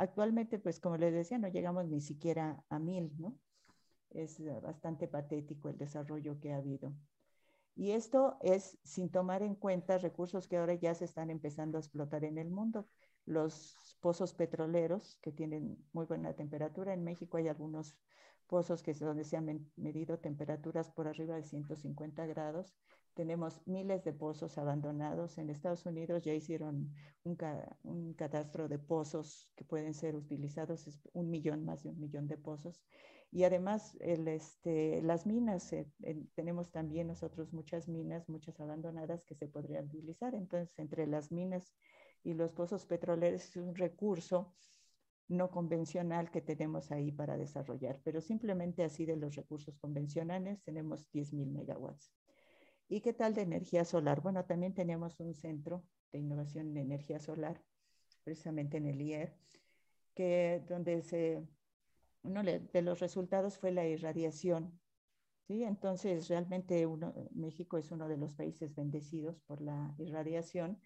Actualmente, 0.02 0.58
pues 0.58 0.80
como 0.80 0.96
les 0.96 1.14
decía, 1.14 1.38
no 1.38 1.46
llegamos 1.46 1.86
ni 1.86 2.00
siquiera 2.00 2.64
a 2.68 2.80
1.000, 2.80 3.12
¿no? 3.20 3.38
Es 4.10 4.42
bastante 4.60 5.06
patético 5.06 5.68
el 5.68 5.78
desarrollo 5.78 6.40
que 6.40 6.52
ha 6.52 6.56
habido. 6.56 6.92
Y 7.76 7.92
esto 7.92 8.36
es 8.40 8.76
sin 8.82 9.10
tomar 9.10 9.44
en 9.44 9.54
cuenta 9.54 9.98
recursos 9.98 10.48
que 10.48 10.56
ahora 10.56 10.74
ya 10.74 10.92
se 10.96 11.04
están 11.04 11.30
empezando 11.30 11.78
a 11.78 11.80
explotar 11.82 12.24
en 12.24 12.36
el 12.36 12.50
mundo. 12.50 12.88
Los 13.24 13.96
pozos 14.00 14.34
petroleros 14.34 15.18
que 15.22 15.32
tienen 15.32 15.78
muy 15.92 16.06
buena 16.06 16.34
temperatura. 16.34 16.92
En 16.92 17.04
México 17.04 17.36
hay 17.36 17.48
algunos 17.48 17.96
pozos 18.46 18.82
que 18.82 18.92
donde 18.92 19.24
se 19.24 19.36
han 19.36 19.70
medido 19.76 20.18
temperaturas 20.18 20.90
por 20.90 21.08
arriba 21.08 21.36
de 21.36 21.42
150 21.42 22.26
grados. 22.26 22.74
Tenemos 23.14 23.66
miles 23.66 24.04
de 24.04 24.12
pozos 24.12 24.58
abandonados. 24.58 25.38
En 25.38 25.50
Estados 25.50 25.86
Unidos 25.86 26.22
ya 26.22 26.34
hicieron 26.34 26.92
un, 27.24 27.38
un 27.84 28.14
catastro 28.14 28.68
de 28.68 28.78
pozos 28.78 29.50
que 29.56 29.64
pueden 29.64 29.94
ser 29.94 30.16
utilizados, 30.16 30.86
es 30.86 31.08
un 31.12 31.30
millón, 31.30 31.64
más 31.64 31.82
de 31.82 31.90
un 31.90 32.00
millón 32.00 32.26
de 32.26 32.36
pozos. 32.36 32.82
Y 33.30 33.44
además, 33.44 33.96
el, 34.00 34.28
este, 34.28 35.00
las 35.00 35.26
minas, 35.26 35.72
eh, 35.72 35.90
tenemos 36.34 36.70
también 36.70 37.06
nosotros 37.06 37.54
muchas 37.54 37.88
minas, 37.88 38.28
muchas 38.28 38.60
abandonadas 38.60 39.24
que 39.24 39.34
se 39.34 39.48
podrían 39.48 39.86
utilizar. 39.86 40.34
Entonces, 40.34 40.78
entre 40.78 41.06
las 41.06 41.32
minas 41.32 41.74
y 42.22 42.34
los 42.34 42.52
pozos 42.52 42.86
petroleros 42.86 43.44
es 43.44 43.56
un 43.56 43.74
recurso 43.74 44.54
no 45.28 45.50
convencional 45.50 46.30
que 46.30 46.42
tenemos 46.42 46.90
ahí 46.90 47.10
para 47.10 47.36
desarrollar, 47.36 48.00
pero 48.04 48.20
simplemente 48.20 48.84
así 48.84 49.06
de 49.06 49.16
los 49.16 49.34
recursos 49.34 49.78
convencionales 49.78 50.62
tenemos 50.62 51.10
10.000 51.12 51.50
megawatts. 51.50 52.12
¿Y 52.88 53.00
qué 53.00 53.12
tal 53.14 53.34
de 53.34 53.42
energía 53.42 53.84
solar? 53.84 54.20
Bueno, 54.20 54.44
también 54.44 54.74
tenemos 54.74 55.18
un 55.20 55.34
centro 55.34 55.82
de 56.12 56.18
innovación 56.18 56.68
en 56.68 56.76
energía 56.76 57.18
solar, 57.18 57.62
precisamente 58.24 58.76
en 58.76 58.86
el 58.86 59.00
IER, 59.00 59.34
que 60.14 60.62
donde 60.68 61.02
se 61.02 61.42
uno 62.22 62.42
de 62.42 62.82
los 62.82 63.00
resultados 63.00 63.58
fue 63.58 63.72
la 63.72 63.86
irradiación. 63.86 64.78
¿sí? 65.46 65.64
Entonces, 65.64 66.28
realmente 66.28 66.86
uno, 66.86 67.14
México 67.32 67.78
es 67.78 67.90
uno 67.90 68.08
de 68.08 68.16
los 68.16 68.32
países 68.34 68.74
bendecidos 68.74 69.40
por 69.40 69.60
la 69.60 69.94
irradiación. 69.98 70.78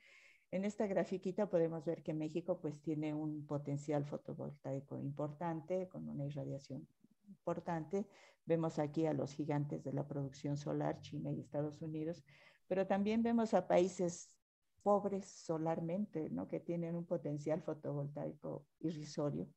En 0.50 0.64
esta 0.64 0.86
grafiquita 0.86 1.50
podemos 1.50 1.84
ver 1.84 2.02
que 2.02 2.14
México 2.14 2.60
pues 2.60 2.80
tiene 2.80 3.14
un 3.14 3.46
potencial 3.46 4.04
fotovoltaico 4.04 4.98
importante, 4.98 5.88
con 5.88 6.08
una 6.08 6.24
irradiación 6.24 6.86
importante. 7.28 8.06
Vemos 8.44 8.78
aquí 8.78 9.06
a 9.06 9.12
los 9.12 9.32
gigantes 9.32 9.82
de 9.82 9.92
la 9.92 10.06
producción 10.06 10.56
solar, 10.56 11.00
China 11.00 11.32
y 11.32 11.40
Estados 11.40 11.82
Unidos, 11.82 12.22
pero 12.68 12.86
también 12.86 13.22
vemos 13.22 13.54
a 13.54 13.66
países 13.66 14.38
pobres 14.82 15.26
solarmente, 15.26 16.30
¿no? 16.30 16.46
que 16.46 16.60
tienen 16.60 16.94
un 16.94 17.06
potencial 17.06 17.60
fotovoltaico 17.60 18.66
irrisorio, 18.78 19.48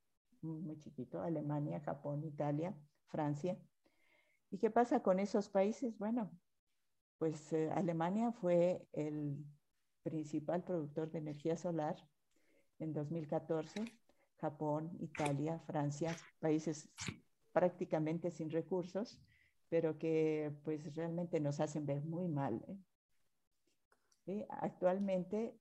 muy, 0.41 0.79
chiquito, 0.79 1.21
Alemania, 1.21 1.81
Japón, 1.81 2.23
Italia, 2.23 2.75
Francia. 3.05 3.59
¿Y 4.49 4.57
qué 4.57 4.71
pasa 4.71 5.03
con 5.03 5.19
esos 5.19 5.49
países? 5.49 5.97
Bueno, 5.99 6.31
pues 7.19 7.53
eh, 7.53 7.69
Alemania 7.75 8.31
fue 8.31 8.87
el 8.93 9.45
principal 10.03 10.63
productor 10.63 11.11
de 11.11 11.19
energía 11.19 11.57
solar 11.57 11.95
en 12.79 12.93
2014, 12.93 13.85
Japón, 14.37 14.97
Italia, 14.99 15.59
Francia, 15.59 16.15
países 16.39 16.89
prácticamente 17.51 18.31
sin 18.31 18.49
recursos, 18.49 19.19
pero 19.69 19.97
que 19.97 20.51
pues 20.63 20.95
realmente 20.95 21.39
nos 21.39 21.59
hacen 21.59 21.85
ver 21.85 22.03
muy 22.03 22.27
mal. 22.27 22.63
¿eh? 24.27 24.45
Actualmente 24.49 25.59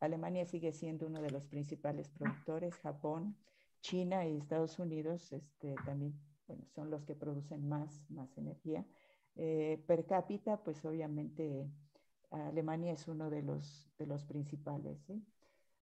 Alemania 0.00 0.46
sigue 0.46 0.72
siendo 0.72 1.06
uno 1.06 1.20
de 1.20 1.30
los 1.30 1.46
principales 1.46 2.08
productores, 2.08 2.74
Japón, 2.76 3.36
China 3.80 4.26
y 4.26 4.36
Estados 4.36 4.78
Unidos 4.78 5.32
este, 5.32 5.74
también 5.84 6.14
son 6.74 6.90
los 6.90 7.04
que 7.04 7.14
producen 7.14 7.68
más, 7.68 8.02
más 8.10 8.36
energía. 8.36 8.84
Eh, 9.36 9.82
per 9.86 10.04
cápita, 10.06 10.62
pues 10.62 10.84
obviamente 10.84 11.70
Alemania 12.32 12.92
es 12.92 13.08
uno 13.08 13.30
de 13.30 13.42
los, 13.42 13.90
de 13.98 14.06
los 14.06 14.24
principales. 14.24 14.98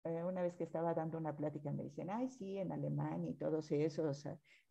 Eh, 0.03 0.23
una 0.23 0.41
vez 0.41 0.55
que 0.55 0.63
estaba 0.63 0.93
dando 0.93 1.17
una 1.17 1.35
plática 1.35 1.71
me 1.71 1.83
dicen, 1.83 2.09
ay, 2.09 2.29
sí, 2.29 2.57
en 2.57 2.71
Alemania 2.71 3.29
y 3.29 3.35
todos 3.35 3.71
esos, 3.71 4.23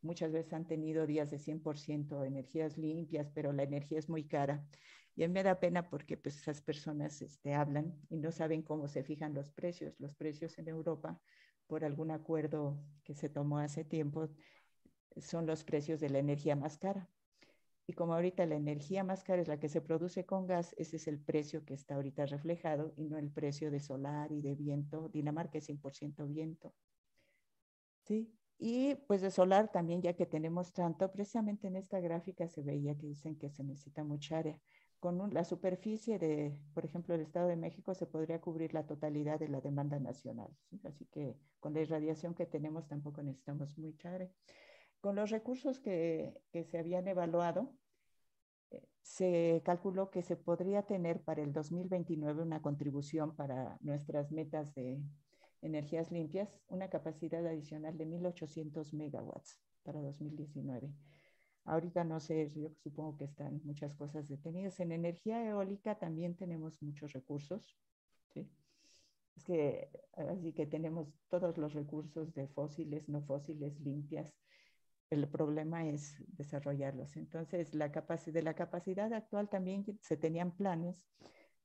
muchas 0.02 0.32
veces 0.32 0.52
han 0.52 0.66
tenido 0.66 1.06
días 1.06 1.30
de 1.30 1.38
100% 1.38 2.24
energías 2.26 2.76
limpias, 2.76 3.30
pero 3.32 3.52
la 3.52 3.62
energía 3.62 3.98
es 3.98 4.08
muy 4.08 4.24
cara. 4.24 4.66
Y 5.14 5.24
a 5.24 5.28
me 5.28 5.42
da 5.42 5.60
pena 5.60 5.88
porque 5.88 6.16
pues, 6.16 6.36
esas 6.36 6.60
personas 6.62 7.22
este, 7.22 7.54
hablan 7.54 7.94
y 8.08 8.18
no 8.18 8.32
saben 8.32 8.62
cómo 8.62 8.88
se 8.88 9.04
fijan 9.04 9.34
los 9.34 9.52
precios. 9.52 9.94
Los 10.00 10.14
precios 10.14 10.58
en 10.58 10.68
Europa 10.68 11.20
por 11.70 11.84
algún 11.84 12.10
acuerdo 12.10 12.82
que 13.04 13.14
se 13.14 13.28
tomó 13.28 13.58
hace 13.58 13.84
tiempo, 13.84 14.28
son 15.16 15.46
los 15.46 15.62
precios 15.62 16.00
de 16.00 16.10
la 16.10 16.18
energía 16.18 16.56
más 16.56 16.76
cara. 16.78 17.08
Y 17.90 17.92
como 17.92 18.14
ahorita 18.14 18.46
la 18.46 18.54
energía 18.54 19.02
más 19.02 19.24
cara 19.24 19.42
es 19.42 19.48
la 19.48 19.58
que 19.58 19.68
se 19.68 19.80
produce 19.80 20.24
con 20.24 20.46
gas, 20.46 20.76
ese 20.78 20.94
es 20.94 21.08
el 21.08 21.18
precio 21.18 21.64
que 21.64 21.74
está 21.74 21.96
ahorita 21.96 22.24
reflejado 22.24 22.92
y 22.96 23.08
no 23.08 23.18
el 23.18 23.32
precio 23.32 23.68
de 23.72 23.80
solar 23.80 24.30
y 24.30 24.40
de 24.40 24.54
viento. 24.54 25.08
Dinamarca 25.08 25.58
es 25.58 25.68
100% 25.68 26.28
viento. 26.28 26.72
¿Sí? 28.04 28.32
Y 28.58 28.94
pues 29.08 29.22
de 29.22 29.32
solar 29.32 29.72
también, 29.72 30.02
ya 30.02 30.12
que 30.12 30.24
tenemos 30.24 30.72
tanto, 30.72 31.10
precisamente 31.10 31.66
en 31.66 31.74
esta 31.74 31.98
gráfica 31.98 32.46
se 32.46 32.62
veía 32.62 32.96
que 32.96 33.08
dicen 33.08 33.34
que 33.36 33.50
se 33.50 33.64
necesita 33.64 34.04
mucha 34.04 34.38
área 34.38 34.60
con 35.00 35.34
la 35.34 35.42
superficie 35.42 36.20
de, 36.20 36.56
por 36.74 36.84
ejemplo, 36.84 37.16
el 37.16 37.22
Estado 37.22 37.48
de 37.48 37.56
México 37.56 37.92
se 37.92 38.06
podría 38.06 38.40
cubrir 38.40 38.72
la 38.72 38.86
totalidad 38.86 39.40
de 39.40 39.48
la 39.48 39.60
demanda 39.60 39.98
nacional. 39.98 40.54
Así 40.84 41.06
que 41.06 41.36
con 41.58 41.74
la 41.74 41.80
irradiación 41.80 42.34
que 42.34 42.46
tenemos 42.46 42.86
tampoco 42.86 43.20
necesitamos 43.20 43.76
mucha 43.78 44.14
área. 44.14 44.30
Con 45.00 45.16
los 45.16 45.30
recursos 45.30 45.80
que, 45.80 46.34
que 46.52 46.64
se 46.64 46.78
habían 46.78 47.08
evaluado, 47.08 47.72
se 49.02 49.62
calculó 49.64 50.10
que 50.10 50.22
se 50.22 50.36
podría 50.36 50.82
tener 50.82 51.22
para 51.22 51.42
el 51.42 51.52
2029 51.52 52.42
una 52.42 52.62
contribución 52.62 53.34
para 53.34 53.78
nuestras 53.80 54.30
metas 54.30 54.74
de 54.74 55.02
energías 55.62 56.10
limpias, 56.10 56.48
una 56.68 56.88
capacidad 56.88 57.46
adicional 57.46 57.96
de 57.98 58.06
1.800 58.06 58.92
megawatts 58.94 59.58
para 59.82 60.00
2019. 60.00 60.92
Ahorita 61.64 62.04
no 62.04 62.20
sé, 62.20 62.50
yo 62.54 62.70
supongo 62.82 63.16
que 63.16 63.24
están 63.24 63.60
muchas 63.64 63.94
cosas 63.94 64.28
detenidas. 64.28 64.80
En 64.80 64.92
energía 64.92 65.44
eólica 65.46 65.98
también 65.98 66.34
tenemos 66.36 66.80
muchos 66.82 67.12
recursos. 67.12 67.76
así 70.16 70.52
que 70.52 70.66
tenemos 70.66 71.08
todos 71.28 71.56
los 71.58 71.72
recursos 71.72 72.32
de 72.34 72.46
fósiles, 72.48 73.08
no 73.08 73.22
fósiles, 73.22 73.78
limpias. 73.80 74.34
El 75.10 75.28
problema 75.28 75.86
es 75.88 76.14
desarrollarlos. 76.28 77.16
Entonces, 77.16 77.74
la 77.74 77.88
de 77.88 78.42
la 78.42 78.54
capacidad 78.54 79.12
actual 79.12 79.48
también 79.48 79.84
se 80.00 80.16
tenían 80.16 80.56
planes 80.56 81.04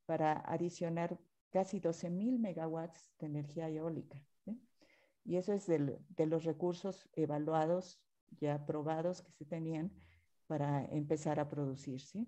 para 0.05 0.33
adicionar 0.51 1.19
casi 1.51 1.79
12.000 1.79 2.39
megawatts 2.39 3.13
de 3.19 3.27
energía 3.27 3.69
eólica. 3.69 4.19
Y 5.23 5.37
eso 5.37 5.53
es 5.53 5.67
de 5.67 6.25
los 6.25 6.43
recursos 6.43 7.09
evaluados 7.13 7.99
ya 8.39 8.65
probados 8.65 9.21
que 9.21 9.31
se 9.31 9.45
tenían 9.45 9.91
para 10.47 10.85
empezar 10.85 11.39
a 11.39 11.49
producir, 11.49 12.01
¿sí? 12.01 12.27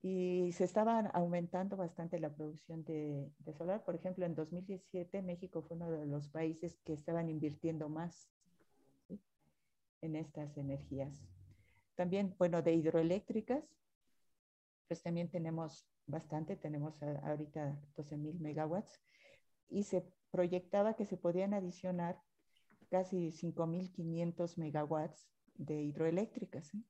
Y 0.00 0.52
se 0.52 0.64
estaba 0.64 1.00
aumentando 1.00 1.76
bastante 1.76 2.20
la 2.20 2.34
producción 2.34 2.84
de, 2.84 3.32
solar. 3.52 3.84
Por 3.84 3.96
ejemplo, 3.96 4.24
en 4.24 4.34
2017 4.34 5.22
México 5.22 5.62
fue 5.62 5.76
uno 5.76 5.90
de 5.90 6.06
los 6.06 6.28
países 6.28 6.78
que 6.84 6.92
estaban 6.92 7.28
invirtiendo 7.28 7.88
más 7.88 8.30
en 10.00 10.16
estas 10.16 10.56
energías. 10.56 11.24
También, 11.94 12.34
bueno, 12.38 12.62
de 12.62 12.74
hidroeléctricas, 12.74 13.64
pues 14.86 15.02
también 15.02 15.28
tenemos 15.28 15.86
bastante, 16.06 16.56
tenemos 16.56 17.02
ahorita 17.02 17.78
12 17.96 18.16
mil 18.16 18.40
megawatts 18.40 19.00
y 19.68 19.82
se 19.82 20.04
proyectaba 20.30 20.94
que 20.94 21.04
se 21.04 21.16
podían 21.16 21.54
adicionar 21.54 22.20
casi 22.90 23.30
5.500 23.30 24.56
megawatts 24.56 25.28
de 25.54 25.82
hidroeléctricas. 25.82 26.74
¿eh? 26.74 26.82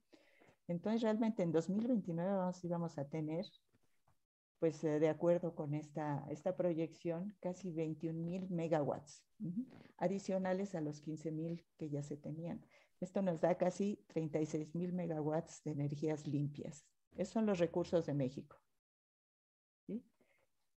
Entonces, 0.68 1.03
realmente 1.03 1.42
en 1.42 1.53
2029 1.53 2.31
vamos, 2.31 2.64
íbamos 2.64 2.99
a 2.99 3.09
tener, 3.09 3.47
pues 4.61 4.83
eh, 4.85 5.01
de 5.01 5.09
acuerdo 5.09 5.55
con 5.55 5.75
esta, 5.75 6.25
esta 6.31 6.57
proyección, 6.57 7.35
casi 7.40 7.73
21.000 7.73 8.49
megawatts 8.51 9.25
adicionales 9.97 10.75
a 10.75 10.81
los 10.81 11.03
15.000 11.03 11.64
que 11.79 11.88
ya 11.88 12.03
se 12.03 12.16
tenían. 12.16 12.64
Esto 13.01 13.23
nos 13.23 13.41
da 13.41 13.57
casi 13.57 14.05
36.000 14.09 14.93
megawatts 14.93 15.63
de 15.65 15.71
energías 15.73 16.27
limpias. 16.27 16.85
Esos 17.17 17.33
son 17.33 17.47
los 17.47 17.59
recursos 17.59 18.07
de 18.07 18.15
México. 18.15 18.61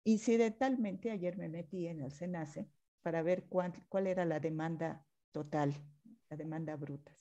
Incidentalmente, 0.03 1.11
ayer 1.11 1.37
me 1.37 1.47
metí 1.47 1.87
en 1.87 2.01
el 2.01 2.11
SENACE 2.11 2.67
para 3.01 3.21
ver 3.21 3.45
cuál, 3.47 4.07
era 4.07 4.25
la 4.25 4.39
demanda 4.39 5.05
total, 5.31 5.73
la 6.29 6.37
demanda 6.37 6.75
bruta. 6.75 7.15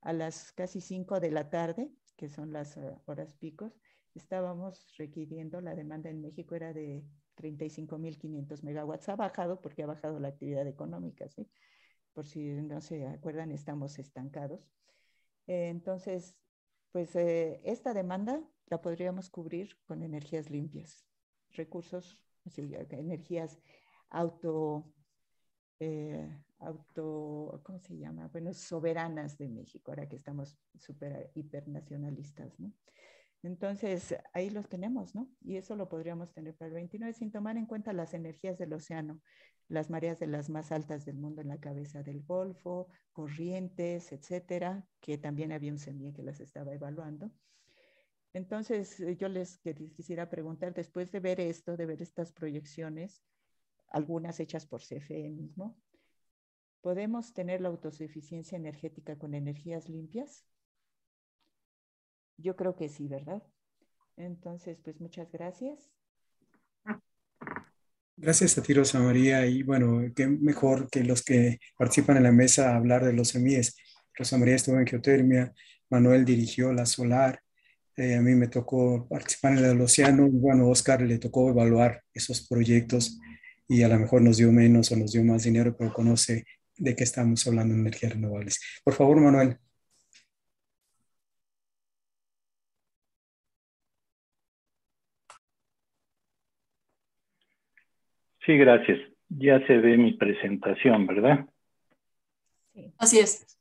A 0.00 0.12
las 0.12 0.52
casi 0.52 0.80
5 0.80 1.20
de 1.20 1.30
la 1.30 1.50
tarde, 1.50 1.90
que 2.16 2.28
son 2.28 2.52
las 2.52 2.76
eh, 2.76 2.96
horas 3.06 3.34
picos, 3.34 3.78
estábamos 4.14 4.94
requiriendo, 4.96 5.60
la 5.60 5.74
demanda 5.74 6.08
en 6.10 6.20
México 6.20 6.54
era 6.54 6.72
de 6.72 7.04
35.500 7.36 8.62
megawatts. 8.62 9.08
Ha 9.08 9.16
bajado 9.16 9.60
porque 9.60 9.82
ha 9.82 9.86
bajado 9.86 10.20
la 10.20 10.28
actividad 10.28 10.66
económica, 10.66 11.28
¿sí? 11.28 11.50
Por 12.14 12.26
si 12.26 12.40
no 12.62 12.80
se 12.80 13.06
acuerdan, 13.06 13.50
estamos 13.50 13.98
estancados. 13.98 14.70
Eh, 15.46 15.68
entonces, 15.68 16.36
pues 16.92 17.14
eh, 17.16 17.60
esta 17.64 17.92
demanda 17.92 18.40
la 18.66 18.80
podríamos 18.80 19.28
cubrir 19.28 19.76
con 19.84 20.02
energías 20.02 20.48
limpias, 20.48 21.04
recursos, 21.50 22.18
energías 22.56 23.58
auto, 24.10 24.92
eh, 25.80 26.30
auto, 26.60 27.60
¿cómo 27.64 27.80
se 27.80 27.98
llama? 27.98 28.28
Bueno, 28.28 28.54
soberanas 28.54 29.36
de 29.36 29.48
México, 29.48 29.90
ahora 29.90 30.08
que 30.08 30.16
estamos 30.16 30.56
súper 30.78 31.32
hipernacionalistas, 31.34 32.58
¿no? 32.60 32.72
Entonces, 33.42 34.16
ahí 34.32 34.48
los 34.48 34.68
tenemos, 34.68 35.14
¿no? 35.14 35.28
Y 35.42 35.56
eso 35.56 35.76
lo 35.76 35.88
podríamos 35.88 36.32
tener 36.32 36.54
para 36.54 36.68
el 36.68 36.74
29 36.74 37.12
sin 37.12 37.30
tomar 37.30 37.58
en 37.58 37.66
cuenta 37.66 37.92
las 37.92 38.14
energías 38.14 38.56
del 38.56 38.72
océano, 38.72 39.20
las 39.68 39.90
mareas 39.90 40.18
de 40.18 40.26
las 40.26 40.50
más 40.50 40.72
altas 40.72 41.04
del 41.04 41.16
mundo 41.16 41.40
en 41.40 41.48
la 41.48 41.60
cabeza 41.60 42.02
del 42.02 42.22
Golfo, 42.22 42.88
corrientes, 43.12 44.12
etcétera, 44.12 44.86
que 45.00 45.18
también 45.18 45.52
había 45.52 45.72
un 45.72 45.78
CEMIE 45.78 46.12
que 46.12 46.22
las 46.22 46.40
estaba 46.40 46.74
evaluando. 46.74 47.30
Entonces, 48.32 48.98
eh, 49.00 49.16
yo 49.16 49.28
les 49.28 49.60
quisiera 49.94 50.28
preguntar, 50.28 50.74
después 50.74 51.12
de 51.12 51.20
ver 51.20 51.40
esto, 51.40 51.76
de 51.76 51.86
ver 51.86 52.02
estas 52.02 52.32
proyecciones, 52.32 53.22
algunas 53.88 54.40
hechas 54.40 54.66
por 54.66 54.82
CFE 54.82 55.30
mismo, 55.30 55.80
¿podemos 56.80 57.32
tener 57.32 57.60
la 57.60 57.68
autosuficiencia 57.68 58.56
energética 58.56 59.16
con 59.16 59.34
energías 59.34 59.88
limpias? 59.88 60.44
Yo 62.36 62.56
creo 62.56 62.74
que 62.74 62.88
sí, 62.88 63.06
¿verdad? 63.06 63.42
Entonces, 64.16 64.80
pues 64.82 65.00
muchas 65.00 65.30
gracias. 65.30 65.92
Gracias 68.16 68.56
a 68.58 68.62
ti, 68.62 68.72
Rosa 68.72 69.00
María. 69.00 69.46
Y 69.46 69.62
bueno, 69.62 70.02
qué 70.14 70.26
mejor 70.28 70.88
que 70.88 71.02
los 71.04 71.22
que 71.22 71.58
participan 71.76 72.16
en 72.16 72.22
la 72.24 72.32
mesa 72.32 72.76
hablar 72.76 73.04
de 73.04 73.12
los 73.12 73.28
semíes. 73.28 73.76
Rosa 74.14 74.38
María 74.38 74.54
estuvo 74.54 74.78
en 74.78 74.86
geotermia, 74.86 75.52
Manuel 75.90 76.24
dirigió 76.24 76.72
la 76.72 76.86
solar, 76.86 77.40
eh, 77.96 78.16
a 78.16 78.20
mí 78.20 78.34
me 78.34 78.48
tocó 78.48 79.06
participar 79.08 79.58
en 79.58 79.64
el 79.64 79.80
océano 79.80 80.28
bueno, 80.30 80.68
Oscar 80.68 81.02
le 81.02 81.18
tocó 81.18 81.50
evaluar 81.50 82.02
esos 82.12 82.46
proyectos 82.46 83.18
y 83.68 83.82
a 83.82 83.88
lo 83.88 83.98
mejor 83.98 84.22
nos 84.22 84.36
dio 84.36 84.50
menos 84.52 84.90
o 84.92 84.96
nos 84.96 85.12
dio 85.12 85.24
más 85.24 85.44
dinero, 85.44 85.76
pero 85.76 85.92
conoce 85.92 86.44
de 86.76 86.96
qué 86.96 87.04
estamos 87.04 87.46
hablando 87.46 87.74
en 87.74 87.80
energías 87.80 88.12
renovables. 88.12 88.60
Por 88.84 88.94
favor, 88.94 89.20
Manuel. 89.20 89.58
Sí, 98.44 98.56
gracias. 98.56 98.98
Ya 99.28 99.64
se 99.66 99.78
ve 99.78 99.96
mi 99.96 100.12
presentación, 100.12 101.06
¿verdad? 101.06 101.46
Sí. 102.74 102.92
Así 102.98 103.18
es. 103.18 103.58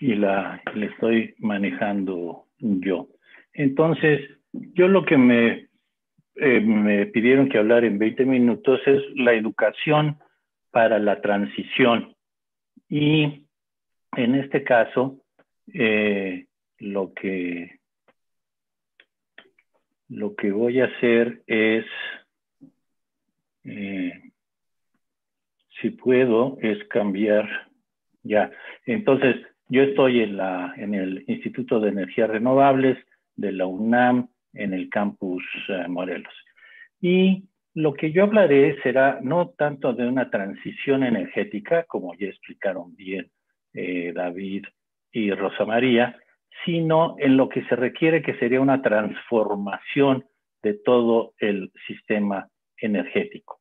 Y 0.00 0.14
la, 0.14 0.62
estoy 0.74 1.34
manejando 1.38 2.46
yo. 2.58 3.08
Entonces, 3.52 4.20
yo 4.52 4.88
lo 4.88 5.04
que 5.04 5.16
me, 5.16 5.68
eh, 6.36 6.60
me 6.60 7.06
pidieron 7.06 7.48
que 7.48 7.58
hablar 7.58 7.84
en 7.84 7.98
20 7.98 8.24
minutos 8.24 8.80
es 8.86 9.02
la 9.14 9.32
educación 9.32 10.18
para 10.70 10.98
la 10.98 11.20
transición. 11.20 12.14
Y 12.88 13.46
en 14.16 14.34
este 14.34 14.62
caso, 14.62 15.18
eh, 15.72 16.46
lo 16.78 17.12
que 17.14 17.80
lo 20.08 20.36
que 20.36 20.52
voy 20.52 20.80
a 20.80 20.84
hacer 20.84 21.42
es 21.48 21.84
eh, 23.66 24.12
si 25.80 25.90
puedo, 25.90 26.58
es 26.60 26.82
cambiar 26.88 27.48
ya. 28.22 28.50
Entonces, 28.86 29.36
yo 29.68 29.82
estoy 29.82 30.20
en, 30.20 30.36
la, 30.36 30.74
el 30.76 31.24
Instituto 31.26 31.80
de 31.80 31.90
Energías 31.90 32.30
Renovables 32.30 32.98
de 33.34 33.52
la 33.52 33.66
UNAM, 33.66 34.28
en 34.54 34.72
el 34.72 34.88
campus 34.88 35.44
eh, 35.68 35.86
Morelos. 35.88 36.32
Y 37.00 37.44
lo 37.74 37.92
que 37.92 38.10
yo 38.10 38.24
hablaré 38.24 38.80
será 38.82 39.18
no 39.22 39.50
tanto 39.50 39.92
de 39.92 40.08
una 40.08 40.30
transición 40.30 41.02
energética, 41.02 41.84
como 41.84 42.14
ya 42.14 42.28
explicaron 42.28 42.96
bien 42.96 43.30
eh, 43.74 44.12
David 44.14 44.64
y 45.12 45.30
Rosa 45.32 45.66
María, 45.66 46.18
sino 46.64 47.16
en 47.18 47.36
lo 47.36 47.50
que 47.50 47.64
se 47.66 47.76
requiere 47.76 48.22
que 48.22 48.38
sería 48.38 48.62
una 48.62 48.80
transformación 48.80 50.24
de 50.62 50.74
todo 50.74 51.34
el 51.38 51.70
sistema 51.86 52.48
energético. 52.80 53.60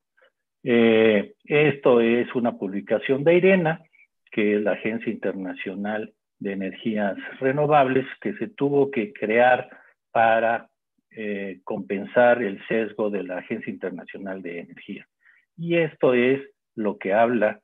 Eh, 0.63 1.36
esto 1.43 2.01
es 2.01 2.34
una 2.34 2.58
publicación 2.58 3.23
de 3.23 3.36
IRENA, 3.36 3.84
que 4.32 4.56
es 4.56 4.62
la 4.62 4.71
Agencia 4.71 5.12
Internacional 5.12 6.13
de 6.39 6.54
Energías 6.54 7.17
Renovables, 7.39 8.06
que 8.19 8.34
se 8.34 8.47
tuvo 8.47 8.91
que 8.91 9.13
crear 9.13 9.69
para 10.12 10.69
eh, 11.12 11.60
compensar 11.63 12.41
el 12.41 12.65
sesgo 12.67 13.10
de 13.10 13.23
la 13.23 13.38
Agencia 13.38 13.71
Internacional 13.71 14.41
de 14.41 14.60
Energía. 14.60 15.08
Y 15.56 15.78
esto 15.78 16.13
es 16.13 16.41
lo 16.75 16.97
que 16.97 17.13
habla 17.13 17.62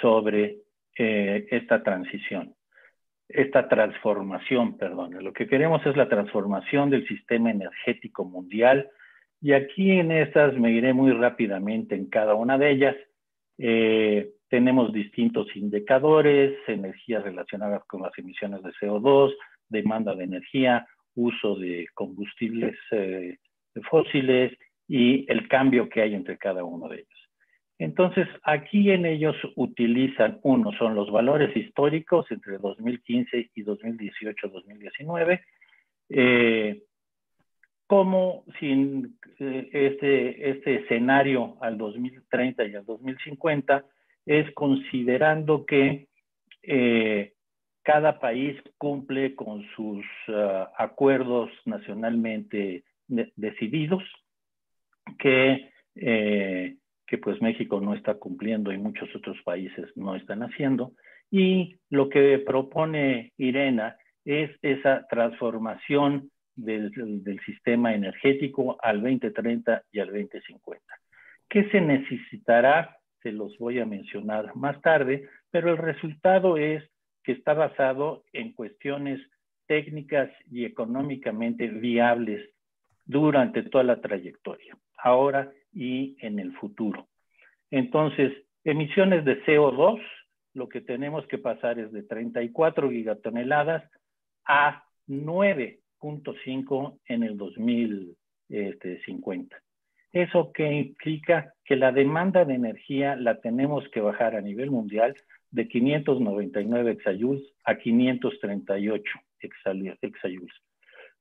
sobre 0.00 0.58
eh, 0.96 1.46
esta 1.50 1.82
transición, 1.82 2.54
esta 3.28 3.68
transformación, 3.68 4.78
perdón. 4.78 5.22
Lo 5.22 5.32
que 5.32 5.46
queremos 5.46 5.84
es 5.86 5.96
la 5.96 6.08
transformación 6.08 6.90
del 6.90 7.06
sistema 7.06 7.50
energético 7.50 8.24
mundial 8.24 8.88
y 9.40 9.52
aquí 9.52 9.90
en 9.92 10.12
estas 10.12 10.54
me 10.58 10.70
iré 10.72 10.92
muy 10.92 11.12
rápidamente 11.12 11.94
en 11.94 12.06
cada 12.06 12.34
una 12.34 12.58
de 12.58 12.70
ellas. 12.70 12.96
Eh, 13.58 14.30
tenemos 14.48 14.92
distintos 14.92 15.54
indicadores, 15.54 16.58
energías 16.66 17.22
relacionadas 17.22 17.84
con 17.86 18.02
las 18.02 18.16
emisiones 18.18 18.62
de 18.62 18.72
CO2, 18.72 19.32
demanda 19.68 20.14
de 20.14 20.24
energía, 20.24 20.86
uso 21.14 21.54
de 21.56 21.86
combustibles 21.94 22.76
eh, 22.90 23.38
fósiles 23.88 24.52
y 24.88 25.30
el 25.30 25.48
cambio 25.48 25.88
que 25.88 26.02
hay 26.02 26.14
entre 26.14 26.36
cada 26.36 26.64
uno 26.64 26.88
de 26.88 26.96
ellos. 26.96 27.30
Entonces, 27.78 28.28
aquí 28.42 28.90
en 28.90 29.06
ellos 29.06 29.36
utilizan, 29.56 30.38
uno, 30.42 30.70
son 30.72 30.94
los 30.94 31.10
valores 31.10 31.56
históricos 31.56 32.26
entre 32.30 32.58
2015 32.58 33.50
y 33.54 33.64
2018-2019, 33.64 35.40
eh, 36.10 36.82
como 37.90 38.44
sin 38.60 39.18
eh, 39.40 39.68
este, 39.72 40.48
este 40.48 40.76
escenario 40.76 41.56
al 41.60 41.76
2030 41.76 42.66
y 42.66 42.76
al 42.76 42.84
2050 42.86 43.84
es 44.26 44.48
considerando 44.54 45.66
que 45.66 46.06
eh, 46.62 47.32
cada 47.82 48.20
país 48.20 48.56
cumple 48.78 49.34
con 49.34 49.66
sus 49.74 50.04
ah, 50.28 50.70
acuerdos 50.78 51.50
nacionalmente 51.64 52.84
decididos, 53.08 54.04
que, 55.18 55.68
eh, 55.96 56.76
que 57.08 57.18
pues 57.18 57.42
México 57.42 57.80
no 57.80 57.94
está 57.94 58.14
cumpliendo 58.14 58.70
y 58.70 58.78
muchos 58.78 59.08
otros 59.16 59.36
países 59.42 59.90
no 59.96 60.14
están 60.14 60.44
haciendo. 60.44 60.92
Y 61.28 61.74
lo 61.88 62.08
que 62.08 62.38
propone 62.38 63.32
Irena 63.36 63.96
es 64.24 64.48
esa 64.62 65.08
transformación 65.10 66.30
del, 66.64 67.40
sistema 67.44 67.94
energético 67.94 68.78
al 68.82 69.00
2030 69.02 69.82
y 69.92 70.00
al 70.00 70.08
2050. 70.08 70.82
¿Qué 71.48 71.68
se 71.70 71.80
necesitará? 71.80 72.96
Se 73.22 73.32
los 73.32 73.56
voy 73.58 73.80
a 73.80 73.86
mencionar 73.86 74.54
más 74.56 74.80
tarde, 74.82 75.28
pero 75.50 75.70
el 75.70 75.78
resultado 75.78 76.56
es 76.56 76.82
que 77.22 77.32
está 77.32 77.54
basado 77.54 78.24
en 78.32 78.52
cuestiones 78.52 79.20
técnicas 79.66 80.30
y 80.50 80.64
económicamente 80.64 81.68
viables 81.68 82.48
durante 83.04 83.62
toda 83.64 83.84
la 83.84 84.00
trayectoria, 84.00 84.76
ahora 84.98 85.50
y 85.72 86.16
en 86.20 86.38
el 86.38 86.52
futuro. 86.56 87.08
Entonces, 87.70 88.32
emisiones 88.64 89.24
de 89.24 89.42
CO2, 89.44 90.00
lo 90.54 90.68
que 90.68 90.80
tenemos 90.80 91.26
que 91.26 91.38
pasar 91.38 91.78
es 91.78 91.92
de 91.92 92.02
34 92.02 92.90
gigatoneladas 92.90 93.84
a 94.44 94.84
9 95.06 95.79
5 96.00 96.98
en 97.06 97.22
el 97.22 97.36
2050. 97.36 99.56
¿Eso 100.12 100.52
que 100.52 100.72
implica? 100.72 101.54
Que 101.64 101.76
la 101.76 101.92
demanda 101.92 102.44
de 102.44 102.54
energía 102.54 103.14
la 103.16 103.40
tenemos 103.40 103.88
que 103.90 104.00
bajar 104.00 104.34
a 104.34 104.40
nivel 104.40 104.70
mundial 104.70 105.14
de 105.50 105.68
599 105.68 106.92
exajoules 106.92 107.42
a 107.64 107.76
538 107.76 109.04
exajoules. 109.40 110.54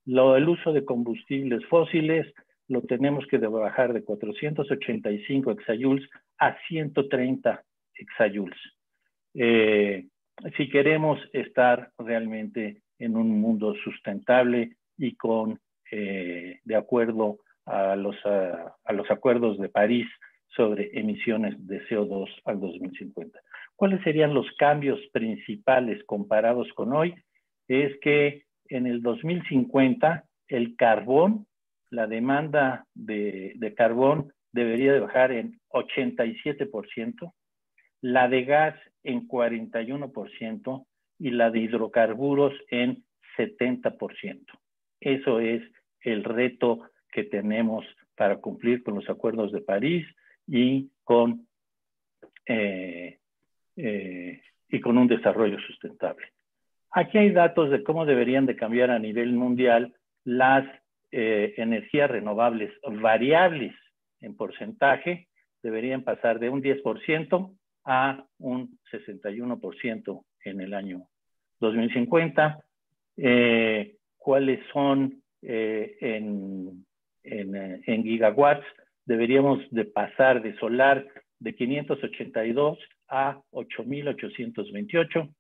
Lo, 0.06 0.36
el 0.36 0.50
uso 0.50 0.74
de 0.74 0.86
combustibles 0.86 1.66
fósiles 1.66 2.32
lo 2.68 2.82
tenemos 2.84 3.26
que 3.28 3.38
bajar 3.38 3.94
de 3.94 4.04
485 4.04 5.52
exajoules 5.52 6.08
a 6.38 6.56
130 6.68 7.64
exajoules. 7.96 8.60
Eh, 9.36 10.08
si 10.56 10.70
queremos 10.70 11.20
estar 11.34 11.92
realmente 11.98 12.82
en 13.00 13.16
un 13.16 13.42
mundo 13.42 13.74
sustentable 13.84 14.76
y 14.98 15.16
con 15.16 15.60
eh, 15.92 16.60
de 16.64 16.76
acuerdo 16.76 17.40
a 17.66 17.96
los, 17.96 18.16
a 18.26 18.94
los 18.94 19.10
acuerdos 19.10 19.58
de 19.58 19.70
París 19.70 20.08
sobre 20.56 20.90
emisiones 21.00 21.56
de 21.68 21.82
CO2 21.88 22.28
al 22.46 22.60
2050. 22.60 23.40
¿Cuáles 23.76 24.04
serían 24.04 24.34
los 24.34 24.48
cambios 24.58 25.00
principales 25.14 26.04
comparados 26.06 26.68
con 26.74 26.94
hoy? 26.94 27.16
Es 27.68 27.98
que 28.02 28.44
en 28.68 28.88
el 28.88 29.02
2050 29.02 30.26
el 30.48 30.76
carbón, 30.76 31.48
la 31.92 32.08
demanda 32.08 32.86
de, 32.94 33.54
de 33.56 33.74
carbón 33.74 34.34
debería 34.52 34.94
de 34.94 35.00
bajar 35.00 35.32
en 35.32 35.60
87%, 35.70 37.34
la 38.02 38.28
de 38.28 38.44
gas 38.44 38.76
en 39.04 39.28
41% 39.28 40.86
y 41.20 41.32
la 41.32 41.52
de 41.52 41.60
hidrocarburos 41.60 42.54
en 42.70 43.04
70%. 43.38 44.46
Eso 45.02 45.40
es 45.40 45.62
el 46.02 46.24
reto 46.24 46.82
que 47.12 47.24
tenemos 47.24 47.86
para 48.16 48.38
cumplir 48.38 48.84
con 48.84 48.96
los 48.96 49.10
acuerdos 49.10 49.52
de 49.52 49.62
París 49.62 50.06
y 50.48 50.90
con, 51.04 51.48
eh, 52.46 53.20
eh, 53.76 54.42
y 54.70 54.82
con 54.82 54.98
un 54.98 55.08
desarrollo 55.08 55.60
sustentable. 55.60 56.28
Aquí 56.92 57.18
hay 57.18 57.32
datos 57.32 57.70
de 57.70 57.84
cómo 57.84 58.06
deberían 58.06 58.46
de 58.46 58.56
cambiar 58.56 58.90
a 58.90 59.00
nivel 59.00 59.34
mundial 59.34 59.94
las 60.24 60.66
eh, 61.12 61.54
energías 61.58 62.10
renovables 62.10 62.72
variables 63.02 63.74
en 64.22 64.36
porcentaje, 64.36 65.28
deberían 65.62 66.04
pasar 66.04 66.40
de 66.40 66.50
un 66.50 66.62
10% 66.62 67.56
a 67.86 68.26
un 68.38 68.80
61% 68.92 70.26
en 70.46 70.62
el 70.62 70.74
año 70.74 71.09
2050. 71.60 72.64
¿Cuáles 74.18 74.60
son 74.72 75.22
en, 75.42 76.86
en, 77.24 77.82
en 77.86 78.04
gigawatts? 78.04 78.66
deberíamos 79.10 79.60
de 79.72 79.86
pasar 79.86 80.44
de 80.44 80.56
solar 80.58 81.04
de 81.40 81.56
582 81.56 82.78
a 83.08 83.42
8.828. 83.52 85.34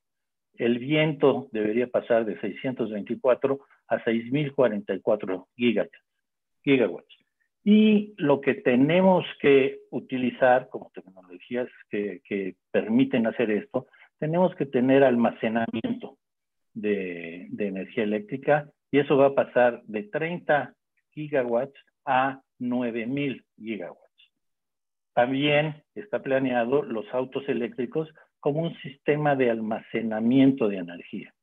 El 0.55 0.79
viento 0.79 1.49
debería 1.51 1.85
pasar 1.85 2.25
de 2.25 2.39
624 2.41 3.59
a 3.89 4.03
6.044 4.03 5.45
gigawatts. 6.63 7.15
Y 7.63 8.15
lo 8.17 8.41
que 8.41 8.55
tenemos 8.55 9.23
que 9.39 9.81
utilizar 9.91 10.67
como 10.69 10.89
tecnologías 10.91 11.69
que, 11.91 12.21
que 12.27 12.55
permiten 12.71 13.27
hacer 13.27 13.51
esto, 13.51 13.85
tenemos 14.19 14.53
que 14.55 14.65
tener 14.65 15.03
almacenamiento 15.03 16.17
de, 16.73 17.47
de 17.49 17.67
energía 17.67 18.03
eléctrica 18.03 18.69
y 18.91 18.99
eso 18.99 19.17
va 19.17 19.27
a 19.27 19.35
pasar 19.35 19.81
de 19.85 20.03
30 20.03 20.73
gigawatts 21.11 21.79
a 22.05 22.41
9000 22.59 23.43
gigawatts. 23.57 23.99
También 25.13 25.83
está 25.95 26.21
planeado 26.21 26.83
los 26.83 27.05
autos 27.13 27.49
eléctricos 27.49 28.07
como 28.39 28.61
un 28.61 28.73
sistema 28.81 29.35
de 29.35 29.49
almacenamiento 29.49 30.69
de 30.69 30.77
energía 30.77 31.33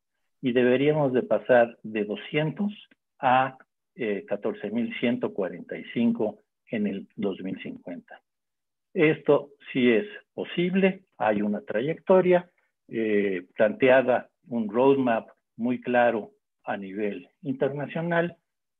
y 0.40 0.52
deberíamos 0.52 1.12
de 1.12 1.22
pasar 1.22 1.76
de 1.82 2.04
200 2.04 2.72
a 3.18 3.58
14.145 3.96 6.34
eh, 6.34 6.38
en 6.70 6.86
el 6.86 7.08
2050. 7.16 8.22
Esto 8.94 9.50
sí 9.72 9.90
es 9.90 10.06
posible, 10.34 11.02
hay 11.18 11.42
una 11.42 11.62
trayectoria 11.62 12.48
eh, 12.88 13.44
planteada, 13.57 14.29
un 14.49 14.68
roadmap 14.68 15.29
muy 15.57 15.81
claro 15.81 16.33
a 16.64 16.77
nivel 16.77 17.29
internacional 17.42 18.37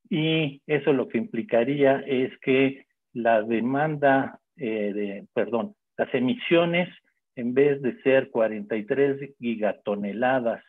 y 0.09 0.62
eso 0.66 0.92
lo 0.92 1.09
que 1.09 1.19
implicaría 1.19 2.01
es 2.07 2.37
que 2.40 2.87
la 3.12 3.42
demanda, 3.42 4.40
eh, 4.57 5.25
perdón, 5.35 5.75
las 5.97 6.12
emisiones, 6.14 6.88
en 7.35 7.55
vez 7.55 7.81
de 7.83 8.01
ser 8.03 8.31
43 8.31 9.35
gigatoneladas 9.38 10.62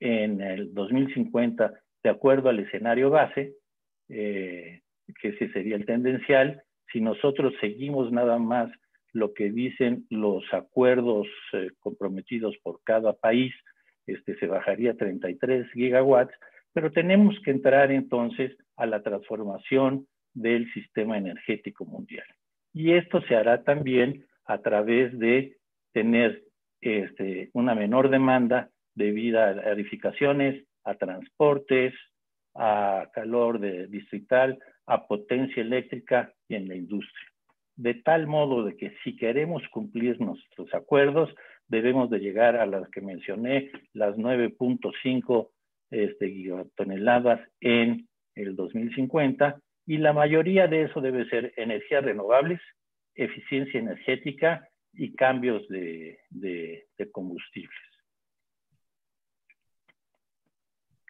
en 0.00 0.40
el 0.40 0.74
2050, 0.74 1.72
de 2.02 2.10
acuerdo 2.10 2.48
al 2.48 2.58
escenario 2.58 3.10
base, 3.10 3.54
eh, 4.08 4.80
que 5.20 5.28
ese 5.28 5.52
sería 5.52 5.76
el 5.76 5.86
tendencial, 5.86 6.62
si 6.92 7.00
nosotros 7.00 7.54
seguimos 7.60 8.10
nada 8.10 8.38
más 8.38 8.70
lo 9.12 9.34
que 9.34 9.50
dicen 9.50 10.06
los 10.10 10.44
acuerdos 10.52 11.26
eh, 11.52 11.70
comprometidos 11.80 12.56
por 12.62 12.80
cada 12.84 13.12
país, 13.12 13.54
este, 14.06 14.36
se 14.38 14.46
bajaría 14.46 14.92
a 14.92 14.96
33 14.96 15.70
gigawatts, 15.72 16.34
pero 16.72 16.90
tenemos 16.90 17.38
que 17.44 17.50
entrar 17.50 17.92
entonces 17.92 18.56
a 18.76 18.86
la 18.86 19.02
transformación 19.02 20.06
del 20.34 20.72
sistema 20.72 21.18
energético 21.18 21.84
mundial. 21.84 22.24
Y 22.72 22.92
esto 22.92 23.20
se 23.22 23.36
hará 23.36 23.62
también 23.62 24.24
a 24.46 24.58
través 24.58 25.16
de 25.18 25.56
tener 25.92 26.42
este, 26.80 27.50
una 27.52 27.74
menor 27.74 28.08
demanda 28.08 28.70
debido 28.94 29.40
a 29.40 29.52
edificaciones, 29.72 30.64
a 30.84 30.94
transportes, 30.94 31.94
a 32.54 33.08
calor 33.14 33.60
de 33.60 33.86
distrital, 33.86 34.58
a 34.86 35.06
potencia 35.06 35.62
eléctrica 35.62 36.32
y 36.48 36.56
en 36.56 36.68
la 36.68 36.74
industria. 36.74 37.31
De 37.76 37.94
tal 37.94 38.26
modo 38.26 38.64
de 38.64 38.76
que 38.76 38.94
si 39.02 39.16
queremos 39.16 39.62
cumplir 39.68 40.20
nuestros 40.20 40.72
acuerdos, 40.74 41.34
debemos 41.68 42.10
de 42.10 42.18
llegar 42.18 42.56
a 42.56 42.66
las 42.66 42.88
que 42.90 43.00
mencioné, 43.00 43.70
las 43.94 44.16
9.5 44.16 45.48
este, 45.90 46.30
gigatoneladas 46.30 47.40
en 47.60 48.08
el 48.34 48.56
2050 48.56 49.60
y 49.86 49.98
la 49.98 50.12
mayoría 50.12 50.66
de 50.68 50.82
eso 50.82 51.00
debe 51.00 51.28
ser 51.28 51.52
energías 51.56 52.04
renovables, 52.04 52.60
eficiencia 53.14 53.80
energética 53.80 54.68
y 54.92 55.14
cambios 55.14 55.66
de, 55.68 56.18
combustibles. 57.12 57.78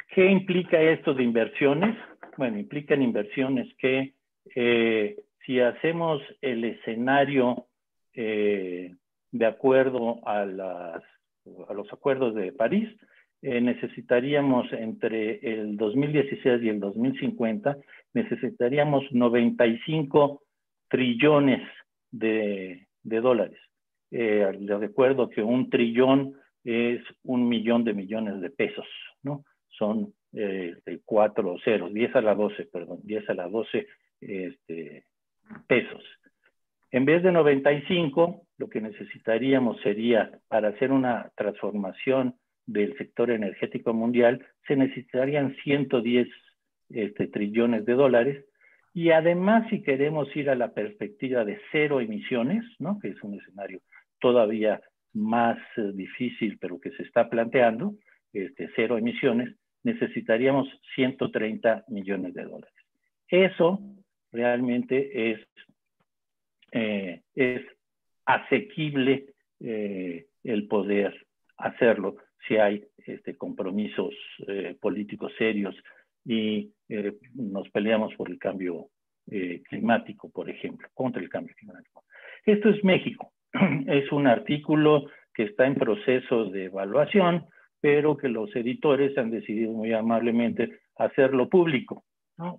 ¿Qué 0.08 0.26
implica 0.26 0.80
esto 0.80 1.14
de 1.14 1.22
inversiones? 1.22 1.96
Bueno, 2.36 2.58
implican 2.58 3.02
inversiones 3.02 3.72
que 3.78 4.14
eh, 4.54 5.16
si 5.44 5.60
hacemos 5.60 6.22
el 6.40 6.64
escenario 6.64 7.66
eh, 8.14 8.94
de 9.30 9.46
acuerdo 9.46 10.20
a, 10.26 10.44
los 10.44 11.92
acuerdos 11.92 12.34
de 12.34 12.52
París, 12.52 12.88
eh, 13.40 13.60
necesitaríamos 13.60 14.72
entre 14.72 15.40
el 15.42 15.76
2016 15.76 16.62
y 16.62 16.68
el 16.68 16.78
2050, 16.78 17.76
necesitaríamos 18.14 19.04
95 19.10 20.42
trillones 20.88 21.62
de, 22.12 22.86
dólares. 23.02 23.58
Eh, 24.10 24.46
les 24.60 24.78
recuerdo 24.78 25.28
que 25.28 25.42
un 25.42 25.70
trillón 25.70 26.34
es 26.62 27.02
un 27.24 27.48
millón 27.48 27.82
de 27.82 27.94
millones 27.94 28.40
de 28.40 28.50
pesos, 28.50 28.86
¿no? 29.22 29.44
Son 29.70 30.12
eh, 30.34 30.76
cuatro 31.04 31.56
ceros, 31.64 31.92
10 31.92 32.14
a 32.16 32.20
la 32.20 32.34
12, 32.34 32.66
perdón, 32.66 33.00
10 33.02 33.30
a 33.30 33.34
la 33.34 33.48
12 33.48 33.86
este, 34.20 35.04
pesos. 35.66 36.02
En 36.90 37.04
vez 37.04 37.22
de 37.22 37.32
95, 37.32 38.42
lo 38.58 38.68
que 38.68 38.80
necesitaríamos 38.80 39.80
sería, 39.80 40.30
para 40.48 40.68
hacer 40.68 40.92
una 40.92 41.30
transformación 41.36 42.34
del 42.66 42.96
sector 42.96 43.30
energético 43.30 43.94
mundial, 43.94 44.44
se 44.68 44.76
necesitarían 44.76 45.56
110 45.64 46.28
este, 46.90 47.28
trillones 47.28 47.86
de 47.86 47.94
dólares. 47.94 48.44
Y 48.94 49.10
además, 49.10 49.66
si 49.70 49.82
queremos 49.82 50.34
ir 50.36 50.50
a 50.50 50.54
la 50.54 50.74
perspectiva 50.74 51.44
de 51.44 51.58
cero 51.72 52.00
emisiones, 52.00 52.64
¿no? 52.78 52.98
que 53.00 53.08
es 53.08 53.22
un 53.22 53.40
escenario 53.40 53.80
todavía 54.20 54.80
más 55.14 55.58
eh, 55.76 55.92
difícil, 55.94 56.58
pero 56.60 56.78
que 56.78 56.90
se 56.90 57.02
está 57.02 57.28
planteando, 57.30 57.94
este, 58.32 58.70
cero 58.76 58.98
emisiones, 58.98 59.54
necesitaríamos 59.82 60.68
130 60.94 61.84
millones 61.88 62.34
de 62.34 62.44
dólares. 62.44 62.74
Eso 63.28 63.80
realmente 64.32 65.30
es, 65.32 65.40
eh, 66.72 67.20
asequible 68.24 69.26
eh, 69.60 70.26
el 70.42 70.66
poder 70.68 71.26
hacerlo 71.58 72.16
si 72.48 72.56
hay 72.56 72.84
este, 72.96 73.36
compromisos 73.36 74.14
eh, 74.48 74.76
políticos 74.80 75.32
serios 75.36 75.76
y 76.24 76.72
nos 77.34 77.68
peleamos 77.70 78.14
por 78.14 78.30
el 78.30 78.38
cambio 78.38 78.88
climático, 79.68 80.30
por 80.30 80.48
ejemplo, 80.50 80.88
contra 80.94 81.22
el 81.22 81.28
cambio 81.28 81.54
climático. 81.56 82.04
Esto 82.44 82.68
es 82.70 82.82
México. 82.84 83.32
Es 83.86 84.10
un 84.12 84.26
artículo 84.26 85.06
que 85.34 85.44
está 85.44 85.66
en 85.66 85.74
proceso 85.74 86.46
de 86.46 86.66
evaluación, 86.66 87.46
pero 87.80 88.16
que 88.16 88.28
los 88.28 88.54
editores 88.54 89.16
han 89.18 89.30
decidido 89.30 89.72
muy 89.72 89.92
amablemente 89.92 90.80
hacerlo 90.96 91.48
público, 91.48 92.04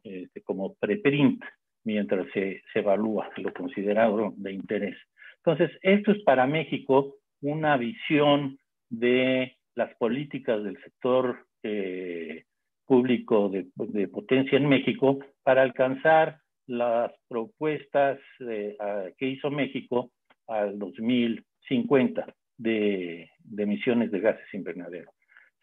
este, 0.04 0.42
como 0.42 0.76
preprint, 0.76 1.44
mientras 1.84 2.28
se, 2.34 2.62
evalúa 2.74 3.30
lo 3.38 3.54
considerado 3.54 4.34
de 4.38 4.54
interés. 4.54 4.98
Entonces, 5.38 5.72
esto 5.82 6.12
es 6.12 6.24
para 6.24 6.48
México 6.48 7.16
una 7.42 7.78
visión 7.78 8.58
de 8.90 9.58
las 9.76 9.94
políticas 9.96 10.64
del 10.64 10.78
sector 10.82 11.46
eh, 11.64 12.46
público 12.86 13.50
de, 13.50 14.08
potencia 14.08 14.58
en 14.58 14.68
México 14.68 15.20
para 15.44 15.62
alcanzar 15.62 16.38
las 16.68 17.12
propuestas 17.28 18.20
que 18.40 19.28
hizo 19.28 19.50
México 19.50 20.12
al 20.48 20.78
2050 20.78 22.26
de, 22.58 23.30
emisiones 23.58 24.12
de 24.12 24.20
gases 24.20 24.54
invernadero. 24.54 25.12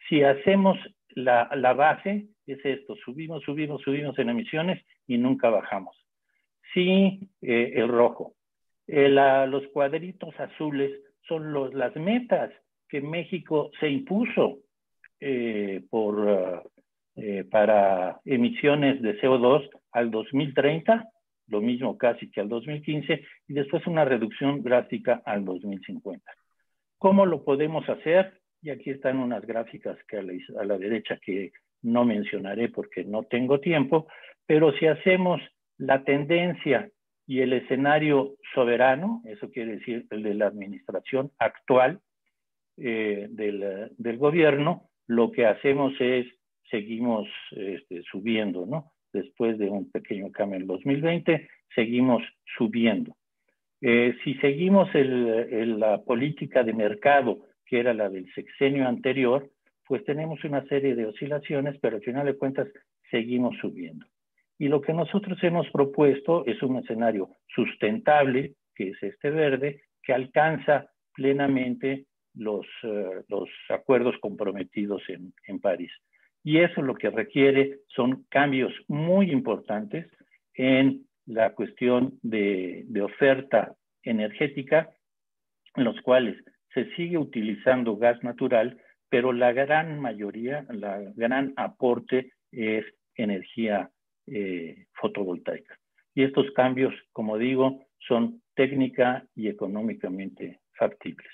Si 0.09 0.23
hacemos 0.23 0.79
la, 1.11 1.73
base, 1.75 2.27
es 2.47 2.65
esto, 2.65 2.97
subimos, 3.05 3.43
subimos, 3.45 3.83
subimos 3.83 4.19
en 4.19 4.31
emisiones 4.31 4.85
y 5.07 5.19
nunca 5.19 5.51
bajamos. 5.51 5.97
Sí, 6.73 7.29
eh, 7.43 7.73
el 7.77 7.89
rojo. 7.89 8.35
los 8.87 9.67
cuadritos 9.69 10.39
azules 10.39 10.93
son 11.27 11.53
los, 11.53 11.75
las 11.75 11.95
metas 11.97 12.53
que 12.89 13.01
México 13.01 13.71
se 13.81 13.89
impuso 13.89 14.59
eh, 15.21 15.83
por, 15.91 16.65
eh, 17.17 17.45
para 17.51 18.21
emisiones 18.25 19.03
de 19.03 19.21
CO2 19.21 19.69
al 19.93 20.11
2030, 20.11 21.09
lo 21.49 21.61
mismo 21.61 21.99
casi 21.99 22.31
que 22.31 22.41
al 22.41 22.49
2015, 22.49 23.25
y 23.49 23.53
después 23.53 23.87
una 23.87 24.05
reducción 24.05 24.63
drástica 24.63 25.23
al 25.25 25.45
2050. 25.45 26.25
¿Cómo 26.99 27.27
lo 27.27 27.45
podemos 27.45 27.89
hacer? 27.89 28.41
Y 28.63 28.71
aquí 28.71 28.91
están 28.91 29.19
unas 29.19 29.45
gráficas 29.47 29.97
que 30.07 30.19
a 30.19 30.23
la, 30.23 30.33
a 30.59 30.65
la 30.65 30.79
derecha 30.79 31.19
que 31.25 31.53
no 31.83 32.05
mencionaré 32.05 32.69
porque 32.69 33.05
no 33.05 33.23
tengo 33.25 33.59
tiempo, 33.61 34.07
pero 34.47 34.73
si 34.73 34.87
hacemos 34.87 35.41
la 35.81 36.05
tendencia 36.05 36.91
y 37.27 37.41
el 37.41 37.53
escenario 37.55 38.35
soberano, 38.55 39.23
eso 39.25 39.51
quiere 39.51 39.77
decir 39.77 40.07
el 40.11 40.23
de 40.23 40.35
la 40.35 40.47
administración 40.47 41.31
actual 41.39 42.01
eh, 42.77 43.29
del, 43.31 44.19
gobierno, 44.19 44.91
lo 45.07 45.31
que 45.31 45.47
hacemos 45.47 45.95
es, 46.01 46.27
seguimos 46.71 47.29
este, 47.53 48.03
subiendo, 48.11 48.67
¿no? 48.67 48.93
Después 49.13 49.59
de 49.59 49.71
un 49.71 49.91
pequeño 49.91 50.31
cambio 50.31 50.59
en 50.59 50.67
2020, 50.67 51.49
seguimos 51.75 52.23
subiendo. 52.59 53.17
Eh, 53.81 54.17
si 54.23 54.35
seguimos 54.35 54.95
el, 54.95 55.81
la 55.81 56.03
política 56.03 56.63
de 56.63 56.75
mercado, 56.75 57.47
que 57.65 57.81
era 57.81 57.95
la 57.95 58.11
del 58.11 58.31
sexenio 58.35 58.87
anterior, 58.87 59.49
pues 59.87 60.05
tenemos 60.05 60.45
una 60.45 60.65
serie 60.67 60.95
de 60.95 61.07
oscilaciones, 61.07 61.79
pero 61.81 61.97
al 61.97 62.03
final 62.03 62.27
de 62.27 62.37
cuentas 62.37 62.69
seguimos 63.11 63.57
subiendo. 63.59 64.07
Y 64.61 64.69
lo 64.69 64.83
que 64.83 64.93
nosotros 64.93 65.43
hemos 65.43 65.71
propuesto 65.71 66.45
es 66.45 66.63
un 66.63 66.77
escenario 66.77 67.31
sustentable, 67.49 68.57
que 68.75 68.91
es 68.91 69.03
este 69.03 69.31
verde, 69.31 69.85
que 70.03 70.13
alcanza 70.13 70.91
plenamente 71.15 72.05
los, 72.35 72.67
eh, 72.83 73.23
los 73.29 73.49
acuerdos 73.71 74.17
comprometidos 74.21 75.01
en, 75.09 75.33
en, 75.47 75.61
París. 75.61 75.91
Y 76.45 76.59
eso 76.59 76.83
lo 76.83 76.95
que 76.95 77.09
requiere 77.09 77.79
son 77.89 78.27
cambios 78.29 78.71
muy 78.87 79.31
importantes 79.33 80.11
en 80.53 81.07
la 81.25 81.55
cuestión 81.55 82.19
de, 82.21 82.85
de 82.87 83.01
oferta 83.01 83.75
energética, 84.03 84.91
en 85.75 85.85
los 85.85 85.99
cuales 86.03 86.37
se 86.75 86.85
sigue 86.97 87.17
utilizando 87.17 87.97
gas 87.97 88.23
natural, 88.23 88.79
pero 89.09 89.33
la 89.33 89.55
gran 89.55 89.99
mayoría, 90.01 90.67
la 90.69 91.01
gran 91.17 91.55
aporte 91.57 92.35
es 92.53 92.85
energía 93.15 93.91
eh, 94.33 94.87
fotovoltaica. 94.93 95.77
Y 96.15 96.23
estos 96.23 96.51
cambios, 96.53 96.95
como 97.13 97.37
digo, 97.37 97.81
son 98.07 98.43
técnica 98.55 99.25
y 99.35 99.49
económicamente 99.49 100.61
factibles. 100.73 101.31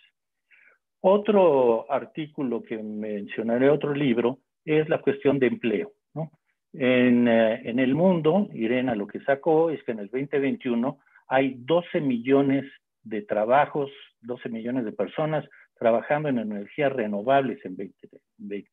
Otro 1.01 1.90
artículo 1.90 2.62
que 2.62 2.78
mencionaré, 2.82 3.70
otro 3.70 3.94
libro, 3.94 4.38
es 4.64 4.88
la 4.88 5.01
cuestión 5.01 5.38
de 5.38 5.47
empleo. 5.47 5.92
En, 6.72 7.26
eh, 7.28 7.62
en, 7.64 7.78
el 7.78 7.94
mundo, 7.94 8.49
Irena 8.53 8.94
lo 8.94 9.07
que 9.07 9.20
sacó 9.20 9.70
es 9.70 9.82
que 9.84 9.92
en 9.92 10.01
el 10.01 10.09
2021 10.09 10.99
hay 11.28 11.55
12 11.59 12.01
millones 12.01 12.64
de 13.03 13.22
trabajos, 13.22 13.90
12 14.20 14.49
millones 14.49 14.84
de 14.84 14.92
personas 14.92 15.49
trabajando 15.78 16.28
en 16.28 16.38
energías 16.38 16.92
renovables 16.92 17.64
en 17.64 17.76
2020. 17.76 18.70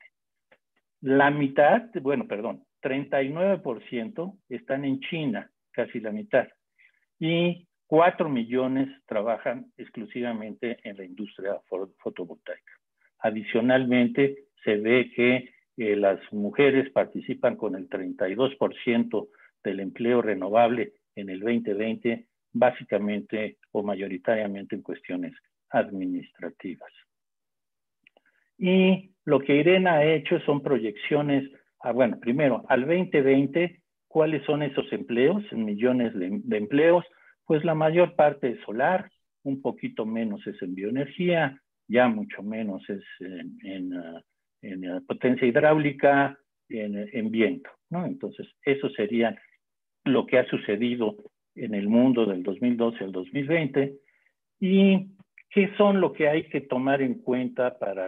La 1.02 1.30
mitad, 1.30 1.84
bueno, 2.02 2.28
perdón, 2.28 2.64
39% 2.84 4.38
están 4.50 4.86
en 4.86 5.00
China, 5.00 5.50
casi 5.72 6.00
la 6.00 6.12
mitad. 6.12 6.48
Y 7.20 7.68
4 7.88 8.30
millones 8.30 8.90
trabajan 9.06 9.72
exclusivamente 9.78 10.80
en 10.84 10.98
la 10.98 11.06
industria 11.06 11.60
fotovoltaica. 11.98 12.74
Adicionalmente, 13.20 14.46
se 14.64 14.78
ve 14.78 15.12
que 15.16 15.54
eh, 15.78 15.96
las 15.96 16.20
mujeres 16.32 16.90
participan 16.92 17.56
con 17.56 17.76
el 17.76 17.90
32% 17.90 19.30
del 19.64 19.80
empleo 19.80 20.22
renovable 20.22 20.94
en 21.16 21.30
el 21.30 21.40
2020, 21.40 22.28
básicamente 22.52 23.58
o 23.72 23.84
mayoritariamente 23.84 24.76
en 24.76 24.82
cuestiones 24.82 25.34
administrativas. 25.70 26.92
Y 28.58 29.12
lo 29.26 29.40
que 29.40 29.56
Irena 29.56 29.96
ha 29.96 30.06
hecho 30.06 30.40
son 30.42 30.62
proyecciones 30.62 31.50
Ah, 31.86 31.92
bueno, 31.92 32.18
primero, 32.18 32.64
al 32.70 32.88
2020, 32.88 33.82
¿cuáles 34.08 34.42
son 34.46 34.64
esos 34.64 34.92
empleos? 34.94 35.44
En 35.52 35.66
millones 35.66 36.14
de, 36.18 36.58
empleos, 36.58 37.04
pues 37.46 37.66
la 37.66 37.76
mayor 37.76 38.16
parte 38.16 38.52
es 38.52 38.60
solar, 38.62 39.12
un 39.44 39.62
poquito 39.62 40.06
menos 40.06 40.48
es 40.48 40.62
en 40.62 40.76
bioenergía, 40.76 41.62
ya 41.90 42.08
mucho 42.08 42.42
menos 42.42 42.90
es 42.90 43.04
en, 43.20 43.94
ah, 43.96 44.24
ah, 44.64 45.02
potencia 45.06 45.46
hidráulica, 45.46 46.40
en, 46.70 47.10
en, 47.12 47.30
viento, 47.30 47.70
¿no? 47.90 48.06
Entonces, 48.06 48.48
eso 48.64 48.90
sería 48.92 49.38
lo 50.06 50.26
que 50.26 50.40
ha 50.40 50.46
sucedido 50.46 51.18
en 51.54 51.76
el 51.76 51.90
mundo 51.90 52.26
del 52.26 52.44
2012 52.44 53.04
al 53.04 53.12
2020 53.12 53.98
y 54.62 55.08
qué 55.50 55.70
son 55.76 56.00
lo 56.00 56.14
que 56.14 56.30
hay 56.30 56.44
que 56.48 56.62
tomar 56.62 57.02
en 57.02 57.16
cuenta 57.16 57.78
para 57.78 58.08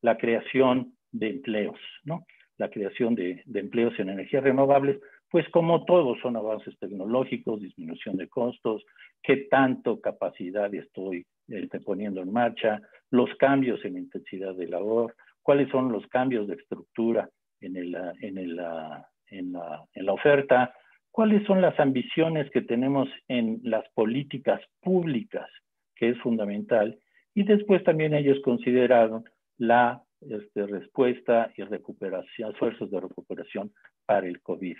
la 0.00 0.16
creación 0.16 0.97
de 1.12 1.30
empleos, 1.30 1.78
¿no? 2.04 2.24
La 2.56 2.70
creación 2.70 3.14
de, 3.14 3.42
empleos 3.54 3.98
en 3.98 4.08
energías 4.08 4.42
renovables, 4.42 4.98
pues 5.30 5.48
como 5.50 5.84
todos 5.84 6.18
son 6.20 6.36
avances 6.36 6.76
tecnológicos, 6.78 7.60
disminución 7.60 8.16
de 8.16 8.28
costos, 8.28 8.84
qué 9.22 9.48
tanto 9.50 10.00
capacidad 10.00 10.72
estoy 10.74 11.24
este, 11.48 11.80
poniendo 11.80 12.20
en 12.22 12.32
marcha, 12.32 12.80
los 13.10 13.30
cambios 13.36 13.84
en 13.84 13.98
intensidad 13.98 14.54
de 14.54 14.68
labor, 14.68 15.14
cuáles 15.42 15.68
son 15.70 15.92
los 15.92 16.06
cambios 16.08 16.48
de 16.48 16.54
estructura 16.54 17.28
en, 17.60 17.92
la, 17.92 18.12
en 18.20 19.52
la 19.52 20.12
oferta, 20.12 20.74
cuáles 21.10 21.44
son 21.46 21.60
las 21.60 21.78
ambiciones 21.78 22.50
que 22.50 22.62
tenemos 22.62 23.08
en 23.28 23.60
las 23.62 23.84
políticas 23.94 24.60
públicas, 24.80 25.48
que 25.96 26.10
es 26.10 26.18
fundamental, 26.18 26.98
y 27.34 27.44
después 27.44 27.82
también 27.84 28.14
ellos 28.14 28.38
consideraron 28.42 29.24
la 29.58 30.02
este, 30.20 30.66
respuesta 30.66 31.52
y 31.56 31.62
recuperación, 31.62 32.52
esfuerzos 32.52 32.90
de 32.90 33.00
recuperación 33.00 33.72
para 34.06 34.26
el 34.26 34.40
COVID. 34.42 34.76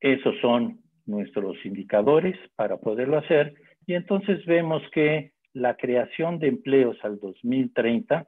Esos 0.00 0.34
son 0.40 0.80
nuestros 1.06 1.56
indicadores 1.64 2.36
para 2.56 2.76
poderlo 2.78 3.18
hacer 3.18 3.54
y 3.86 3.94
entonces 3.94 4.44
vemos 4.46 4.82
que 4.92 5.32
la 5.52 5.76
creación 5.76 6.38
de 6.38 6.48
empleos 6.48 6.96
al 7.02 7.18
2030, 7.18 8.26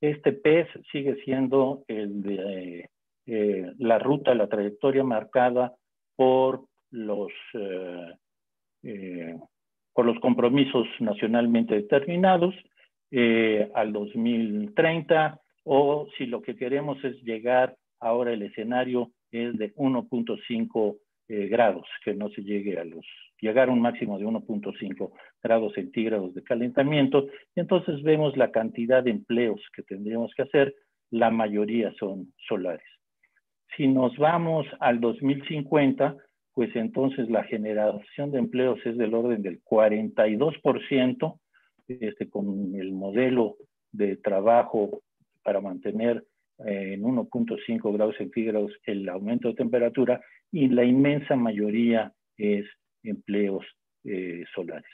este 0.00 0.32
PES 0.32 0.68
sigue 0.92 1.16
siendo 1.24 1.84
el 1.88 2.22
de 2.22 2.88
eh, 3.26 3.72
la 3.78 3.98
ruta, 3.98 4.34
la 4.34 4.48
trayectoria 4.48 5.04
marcada 5.04 5.74
por 6.16 6.64
los, 6.90 7.30
eh, 7.54 8.14
eh, 8.82 9.38
por 9.92 10.06
los 10.06 10.18
compromisos 10.20 10.86
nacionalmente 11.00 11.74
determinados 11.74 12.54
eh, 13.10 13.70
al 13.74 13.92
2030 13.92 15.40
o 15.64 16.08
si 16.16 16.26
lo 16.26 16.42
que 16.42 16.56
queremos 16.56 17.02
es 17.04 17.20
llegar 17.22 17.76
ahora 17.98 18.32
el 18.32 18.42
escenario 18.42 19.10
es 19.30 19.56
de 19.58 19.74
1.5 19.74 20.98
eh, 21.28 21.46
grados, 21.46 21.86
que 22.04 22.14
no 22.14 22.28
se 22.30 22.42
llegue 22.42 22.78
a 22.78 22.84
los, 22.84 23.06
llegar 23.40 23.68
a 23.68 23.72
un 23.72 23.80
máximo 23.80 24.18
de 24.18 24.26
1.5 24.26 25.12
grados 25.42 25.72
centígrados 25.74 26.34
de 26.34 26.42
calentamiento. 26.42 27.28
Y 27.54 27.60
entonces 27.60 28.02
vemos 28.02 28.36
la 28.36 28.50
cantidad 28.50 29.04
de 29.04 29.12
empleos 29.12 29.60
que 29.74 29.82
tendríamos 29.82 30.32
que 30.34 30.42
hacer, 30.42 30.74
la 31.10 31.30
mayoría 31.30 31.92
son 31.98 32.32
solares. 32.48 32.86
Si 33.76 33.86
nos 33.86 34.16
vamos 34.16 34.66
al 34.80 35.00
2050, 35.00 36.16
pues 36.52 36.74
entonces 36.74 37.30
la 37.30 37.44
generación 37.44 38.32
de 38.32 38.38
empleos 38.38 38.78
es 38.84 38.98
del 38.98 39.14
orden 39.14 39.42
del 39.42 39.62
42%, 39.62 41.38
este, 42.00 42.28
con 42.28 42.74
el 42.74 42.92
modelo 42.92 43.56
de 43.92 44.16
trabajo 44.16 45.02
para 45.42 45.60
mantener 45.60 46.24
eh, 46.66 46.94
en 46.94 47.02
1.5 47.02 47.92
grados 47.92 48.16
centígrados 48.16 48.72
el 48.84 49.08
aumento 49.08 49.48
de 49.48 49.54
temperatura 49.54 50.20
y 50.52 50.68
la 50.68 50.84
inmensa 50.84 51.36
mayoría 51.36 52.12
es 52.36 52.66
empleos 53.02 53.64
eh, 54.04 54.44
solares. 54.54 54.90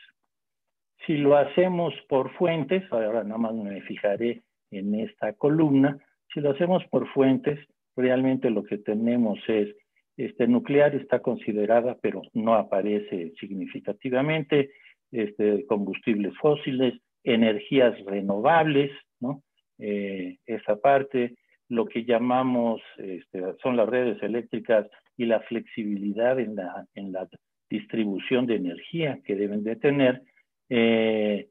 Si 1.07 1.17
lo 1.17 1.37
hacemos 1.37 1.95
por 2.09 2.33
fuentes, 2.33 2.83
ahora 2.91 3.23
nada 3.23 3.39
más 3.39 3.55
me 3.55 3.81
fijaré 3.83 4.43
en 4.71 4.95
esta 4.95 5.33
columna, 5.35 5.99
Si 6.35 6.41
lo 6.41 6.51
hacemos 6.51 6.85
por 6.91 7.07
fuentes, 7.13 7.59
realmente 7.97 8.51
lo 8.51 8.65
que 8.65 8.79
tenemos 8.79 9.39
es, 9.49 9.75
este, 10.17 10.47
nuclear 10.49 10.95
está 10.95 11.21
considerada, 11.21 11.97
pero 12.01 12.23
no 12.33 12.55
aparece 12.55 13.33
significativamente, 13.39 14.71
este, 15.13 15.65
combustibles 15.67 16.37
fósiles, 16.39 16.95
energías 17.25 17.99
renovables, 18.05 18.91
¿no? 19.21 19.43
Eh, 19.79 20.39
esa 20.47 20.77
parte, 20.77 21.35
lo 21.69 21.87
que 21.87 22.05
llamamos 22.05 22.81
este, 22.99 23.43
son 23.63 23.77
las 23.77 23.89
redes 23.89 24.23
eléctricas 24.23 24.87
y 25.17 25.27
la 25.27 25.41
flexibilidad 25.41 26.39
en 26.39 26.57
la, 26.57 26.87
en 26.95 27.13
la 27.13 27.29
distribución 27.69 28.47
de 28.47 28.57
energía 28.57 29.21
que 29.25 29.35
deben 29.35 29.65
de 29.65 29.77
tener. 29.77 30.23
Eh, 30.69 31.49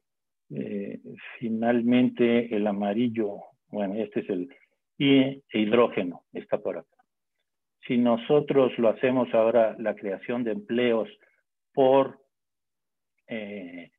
eh, 0.52 1.00
finalmente, 1.40 2.56
el 2.56 2.68
amarillo, 2.68 3.38
bueno, 3.70 3.96
este 3.96 4.22
es 4.22 4.30
el 4.30 4.50
y 4.98 5.44
hidrógeno, 5.52 6.24
está 6.32 6.58
por 6.58 6.78
acá. 6.78 6.96
Si 7.86 7.98
nosotros 7.98 8.72
lo 8.78 8.90
hacemos 8.90 9.34
ahora, 9.34 9.76
la 9.78 9.96
creación 9.96 10.44
de 10.44 10.52
empleos 10.52 11.10
por 11.74 12.20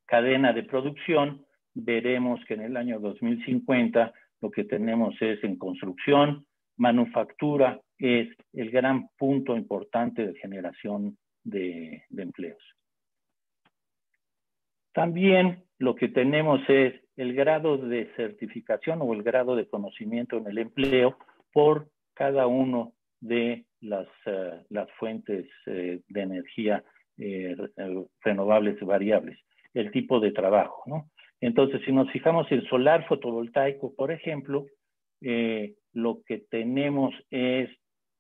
cadena 0.06 0.52
de 0.52 0.62
producción, 0.62 1.44
veremos 1.74 2.40
que 2.46 2.54
en 2.54 2.62
el 2.62 2.76
año 2.76 3.00
2050 3.00 4.12
lo 4.40 4.50
que 4.50 4.64
tenemos 4.64 5.14
es 5.20 5.42
en 5.44 5.56
construcción, 5.56 6.46
manufactura 6.76 7.80
es 7.98 8.28
el 8.52 8.70
gran 8.70 9.08
punto 9.18 9.56
importante 9.56 10.26
de 10.26 10.38
generación 10.38 11.16
de, 11.44 12.04
empleos. 12.16 12.62
También 14.92 15.64
lo 15.78 15.94
que 15.94 16.08
tenemos 16.08 16.60
es 16.68 16.94
el 17.16 17.34
grado 17.34 17.76
de 17.78 18.10
certificación 18.16 19.00
o 19.02 19.12
el 19.12 19.22
grado 19.22 19.56
de 19.56 19.68
conocimiento 19.68 20.38
en 20.38 20.46
el 20.46 20.58
empleo 20.58 21.16
por 21.52 21.88
cada 22.14 22.46
uno 22.46 22.92
de 23.20 23.64
las, 23.80 24.08
eh, 24.26 24.62
las 24.70 24.90
fuentes 24.92 25.46
eh, 25.66 26.00
de 26.08 26.20
energía 26.20 26.82
eh, 27.18 27.56
renovables 28.22 28.78
variables, 28.80 29.38
el 29.74 29.90
tipo 29.90 30.20
de 30.20 30.32
trabajo, 30.32 30.82
¿no? 30.86 31.10
Entonces, 31.40 31.82
si 31.84 31.92
nos 31.92 32.10
fijamos 32.10 32.50
en 32.50 32.62
solar 32.64 33.06
fotovoltaico, 33.06 33.94
por 33.94 34.10
ejemplo, 34.10 34.66
eh, 35.20 35.74
lo 35.92 36.22
que 36.26 36.38
tenemos 36.50 37.14
es 37.30 37.70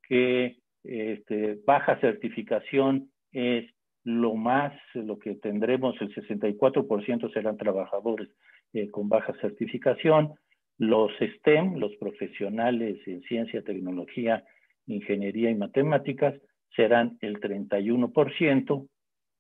que 0.08 0.56
este, 0.84 1.58
baja 1.66 1.98
certificación 2.00 3.10
es 3.32 3.68
lo 4.04 4.34
más, 4.34 4.72
lo 4.94 5.18
que 5.18 5.34
tendremos, 5.34 6.00
el 6.00 6.14
64% 6.14 7.32
serán 7.32 7.56
trabajadores 7.56 8.28
eh, 8.72 8.88
con 8.90 9.08
baja 9.08 9.34
certificación. 9.40 10.34
Los 10.78 11.10
STEM, 11.18 11.78
los 11.78 11.96
profesionales 11.96 12.98
en 13.06 13.22
ciencia, 13.22 13.62
tecnología, 13.62 14.44
ingeniería 14.86 15.50
y 15.50 15.54
matemáticas, 15.54 16.34
serán 16.76 17.18
el 17.20 17.40
31% 17.40 18.88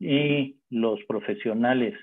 y 0.00 0.56
los 0.70 1.02
profesionales 1.04 1.94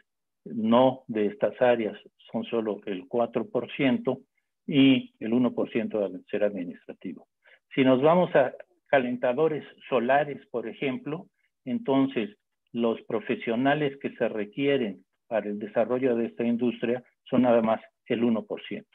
no 0.45 1.03
de 1.07 1.27
estas 1.27 1.59
áreas 1.61 1.97
son 2.31 2.43
solo 2.45 2.81
el 2.85 3.07
4% 3.07 4.21
y 4.67 5.13
el 5.19 5.33
1% 5.33 6.23
será 6.29 6.47
administrativo. 6.47 7.27
Si 7.75 7.83
nos 7.83 8.01
vamos 8.01 8.33
a 8.35 8.53
calentadores 8.87 9.65
solares, 9.89 10.45
por 10.47 10.67
ejemplo, 10.67 11.27
entonces 11.65 12.37
los 12.71 13.01
profesionales 13.03 13.97
que 13.99 14.11
se 14.15 14.27
requieren 14.27 15.03
para 15.27 15.47
el 15.47 15.59
desarrollo 15.59 16.15
de 16.15 16.27
esta 16.27 16.43
industria 16.43 17.03
son 17.23 17.43
nada 17.43 17.61
más 17.61 17.81
el 18.05 18.21
1%. 18.23 18.85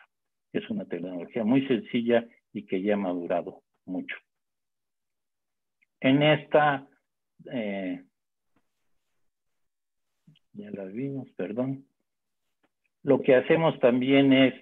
Es 0.53 0.71
una 0.71 0.85
tecnología 0.85 1.45
muy 1.45 1.67
sencilla 1.67 2.25
y 2.53 2.65
que 2.67 2.81
ya 2.83 2.95
ha 2.95 2.99
madurado 2.99 3.63
mucho. 3.85 4.17
En 6.01 6.23
esta 6.23 6.87
eh, 7.53 8.03
ya 10.59 10.71
las 10.73 10.93
vimos, 10.93 11.29
perdón. 11.37 11.85
Lo 13.05 13.23
que 13.23 13.37
hacemos 13.37 13.79
también 13.81 14.33
es 14.33 14.55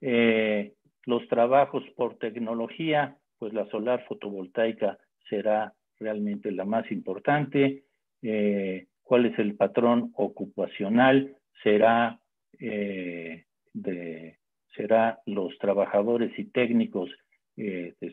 eh, 0.00 0.72
los 1.04 1.28
trabajos 1.28 1.84
por 1.94 2.18
tecnología, 2.18 3.16
pues 3.38 3.52
la 3.52 3.66
solar 3.66 4.04
fotovoltaica 4.06 4.98
será 5.28 5.74
realmente 6.00 6.50
la 6.50 6.64
más 6.64 6.90
importante. 6.90 7.84
Eh, 8.22 8.86
¿Cuál 9.02 9.26
es 9.26 9.38
el 9.38 9.54
patrón 9.56 10.12
ocupacional? 10.16 11.36
Será, 11.62 12.18
eh, 12.58 13.44
de, 13.74 14.38
será 14.74 15.20
los 15.26 15.56
trabajadores 15.58 16.36
y 16.38 16.46
técnicos, 16.46 17.10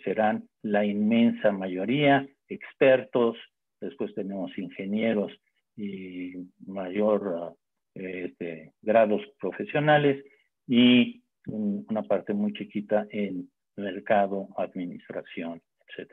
serán 0.03 0.49
la 0.61 0.86
inmensa 0.86 1.51
mayoría, 1.51 2.27
expertos, 2.49 3.37
después 3.79 4.13
tenemos 4.15 4.55
ingenieros 4.57 5.31
y 5.75 6.33
mayor 6.65 7.55
este, 7.93 8.73
grados 8.81 9.21
profesionales 9.39 10.23
y 10.67 11.21
una 11.47 12.03
parte 12.03 12.33
muy 12.33 12.53
chiquita 12.53 13.07
en 13.11 13.49
mercado, 13.75 14.49
administración, 14.57 15.61
etc. 15.87 16.11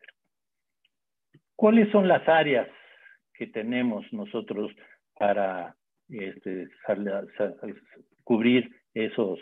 ¿Cuáles 1.57 1.91
son 1.91 2.09
las 2.09 2.27
áreas 2.29 2.69
que 3.35 3.47
tenemos 3.49 4.05
nosotros 4.13 4.71
para 5.19 5.77
este, 6.09 6.69
cubrir 8.25 8.71
esos, 8.95 9.39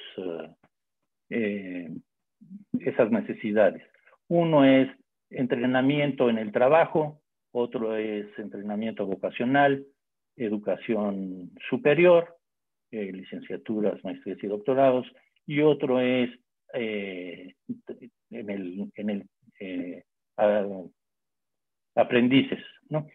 eh, 1.30 1.90
esas 2.80 3.10
necesidades? 3.10 3.82
Uno 4.28 4.64
es 4.64 4.88
entrenamiento 5.36 6.30
en 6.30 6.38
el 6.38 6.52
trabajo, 6.52 7.20
otro 7.52 7.96
es 7.96 8.26
entrenamiento 8.38 9.06
vocacional, 9.06 9.86
educación 10.36 11.50
superior, 11.68 12.36
eh, 12.90 13.12
licenciaturas, 13.12 14.02
maestrías 14.04 14.42
y 14.42 14.46
doctorados, 14.46 15.06
y 15.46 15.60
otro 15.60 16.00
es 16.00 16.30
eh, 16.72 17.54
en 18.30 18.50
el, 18.50 18.92
en 18.96 19.10
el 19.10 19.26
eh, 19.60 20.04
aprendices, 21.94 22.62
¿no? 22.88 23.06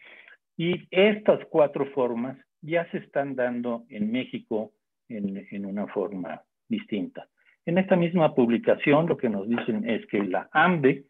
Y 0.55 0.87
estas 0.91 1.45
cuatro 1.49 1.85
formas 1.87 2.37
ya 2.61 2.89
se 2.91 2.97
están 2.97 3.35
dando 3.35 3.85
en 3.89 4.11
México 4.11 4.73
en, 5.07 5.47
en, 5.51 5.65
una 5.65 5.87
forma 5.87 6.41
distinta. 6.67 7.27
En 7.65 7.77
esta 7.77 7.95
misma 7.95 8.35
publicación 8.35 9.07
lo 9.07 9.17
que 9.17 9.29
nos 9.29 9.47
dicen 9.47 9.89
es 9.89 10.05
que 10.07 10.23
la 10.23 10.49
AMBE, 10.51 11.05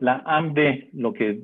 la 0.00 0.22
AMBE 0.24 0.90
lo 0.92 1.12
que 1.12 1.40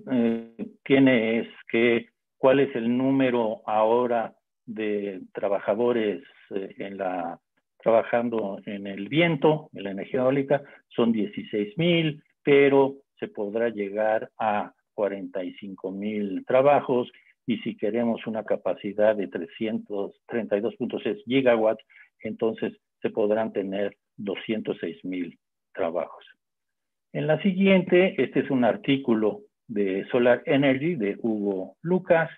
tiene 0.85 1.41
es 1.41 1.49
que 1.71 2.09
cuál 2.39 2.61
es 2.61 2.75
el 2.77 2.97
número 2.97 3.63
ahora 3.67 4.35
de 4.67 5.23
trabajadores 5.33 6.23
eh, 6.51 6.75
en 6.79 6.99
la, 6.99 7.39
trabajando 7.83 8.61
en 8.67 8.87
el 8.87 9.09
viento, 9.09 9.71
en 9.73 9.85
la 9.85 9.91
energía 9.91 10.21
eólica, 10.21 10.63
son 10.89 11.13
16 11.13 11.77
mil, 11.79 12.23
pero 12.43 12.97
se 13.19 13.29
podrá 13.29 13.69
llegar 13.69 14.31
a 14.39 14.73
45 14.95 15.91
mil 15.91 16.45
trabajos 16.47 17.11
y 17.47 17.59
si 17.59 17.77
queremos 17.77 18.27
una 18.27 18.45
capacidad 18.45 19.15
de 19.17 19.29
332.6 19.31 21.23
gigawatts, 21.25 21.85
entonces 22.21 22.73
se 23.03 23.11
podrán 23.11 23.53
tener 23.53 23.97
206 24.17 25.05
mil 25.05 25.39
trabajos. 25.75 26.25
En 27.15 27.29
la 27.29 27.41
siguiente, 27.43 28.21
este 28.21 28.41
es 28.41 28.51
un 28.51 28.65
artículo 28.65 29.43
de 29.69 30.05
Solar 30.11 30.43
Energy 30.47 30.97
de 30.97 31.17
Hugo 31.23 31.77
Lucas, 31.81 32.29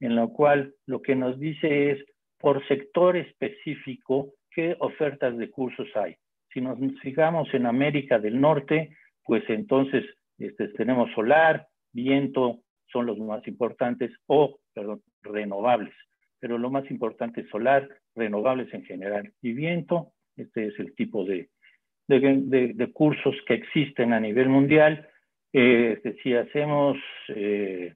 en 0.00 0.16
lo 0.16 0.30
cual 0.30 0.74
lo 0.86 1.00
que 1.02 1.14
nos 1.14 1.38
dice 1.38 1.92
es 1.92 2.04
por 2.40 2.66
sector 2.66 3.16
específico 3.16 4.32
qué 4.50 4.74
ofertas 4.80 5.38
de 5.38 5.50
cursos 5.50 5.86
hay. 5.94 6.16
Si 6.52 6.60
nos 6.60 6.76
fijamos 7.00 7.46
en 7.54 7.64
América 7.64 8.18
del 8.18 8.40
Norte, 8.40 8.96
pues 9.22 9.44
entonces 9.48 10.04
este, 10.38 10.66
tenemos 10.66 11.12
solar, 11.12 11.68
viento, 11.92 12.58
son 12.90 13.06
los 13.06 13.16
más 13.18 13.46
importantes, 13.46 14.10
o, 14.26 14.58
perdón, 14.74 15.00
renovables. 15.22 15.94
Pero 16.40 16.58
lo 16.58 16.70
más 16.70 16.90
importante 16.90 17.42
es 17.42 17.48
solar, 17.50 17.88
renovables 18.16 18.74
en 18.74 18.84
general 18.84 19.32
y 19.40 19.52
viento. 19.52 20.10
Este 20.36 20.66
es 20.66 20.78
el 20.80 20.92
tipo 20.96 21.24
de, 21.24 21.50
de 22.06 22.90
cursos 22.92 23.34
que 23.46 23.54
existen 23.54 24.12
a 24.12 24.20
nivel 24.20 24.48
mundial. 24.48 25.08
Eh, 25.56 26.00
si 26.20 26.34
hacemos 26.34 26.96
eh, 27.28 27.94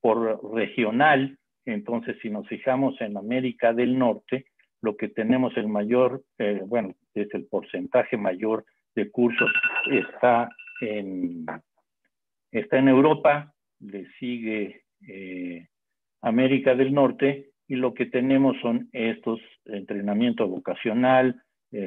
por 0.00 0.52
regional, 0.52 1.38
entonces 1.64 2.16
si 2.20 2.30
nos 2.30 2.48
fijamos 2.48 3.00
en 3.00 3.16
América 3.16 3.72
del 3.72 3.96
Norte, 3.96 4.46
lo 4.82 4.96
que 4.96 5.08
tenemos 5.10 5.56
el 5.56 5.68
mayor, 5.68 6.24
eh, 6.38 6.62
bueno, 6.66 6.96
es 7.14 7.32
el 7.32 7.46
porcentaje 7.46 8.16
mayor 8.16 8.64
de 8.96 9.08
cursos 9.08 9.48
está 9.88 10.50
en, 10.80 11.46
está 12.50 12.78
en 12.78 12.88
Europa, 12.88 13.54
le 13.78 14.10
sigue 14.18 14.82
América 16.22 16.74
del 16.74 16.92
Norte 16.92 17.50
y 17.68 17.76
lo 17.76 17.94
que 17.94 18.06
tenemos 18.06 18.56
son 18.60 18.88
estos 18.92 19.38
entrenamiento 19.64 20.48
vocacional, 20.48 21.40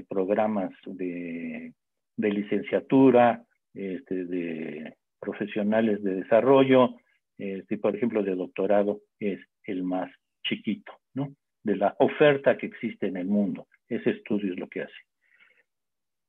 programas 0.08 0.72
de 0.86 1.74
licenciatura, 2.18 3.44
este, 3.74 4.26
de 4.26 4.96
profesionales 5.20 6.02
de 6.04 6.16
desarrollo, 6.16 6.96
este, 7.38 7.78
por 7.78 7.96
ejemplo, 7.96 8.24
de 8.24 8.36
doctorado, 8.36 9.02
es 9.20 9.40
el 9.64 9.84
más 9.84 10.12
chiquito, 10.44 10.92
¿no? 11.14 11.34
De 11.64 11.76
la 11.76 11.96
oferta 12.00 12.58
que 12.58 12.66
existe 12.66 13.08
en 13.08 13.18
el 13.18 13.28
mundo. 13.28 13.68
Ese 13.88 14.12
estudio 14.12 14.54
es 14.54 14.60
lo 14.60 14.68
que 14.68 14.82
hace. 14.82 14.94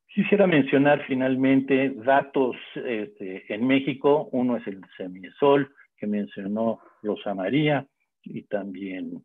Quisiera 0.07 0.47
mencionar 0.47 1.05
finalmente 1.07 1.91
datos 1.91 2.57
este, 2.75 3.53
en 3.53 3.67
México. 3.67 4.29
Uno 4.33 4.57
es 4.57 4.67
el 4.67 4.81
Semiesol, 4.97 5.73
que 5.97 6.07
mencionó 6.07 6.81
Rosa 7.03 7.35
María, 7.35 7.87
y 8.23 8.43
también 8.43 9.25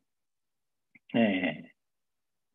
eh, 1.13 1.71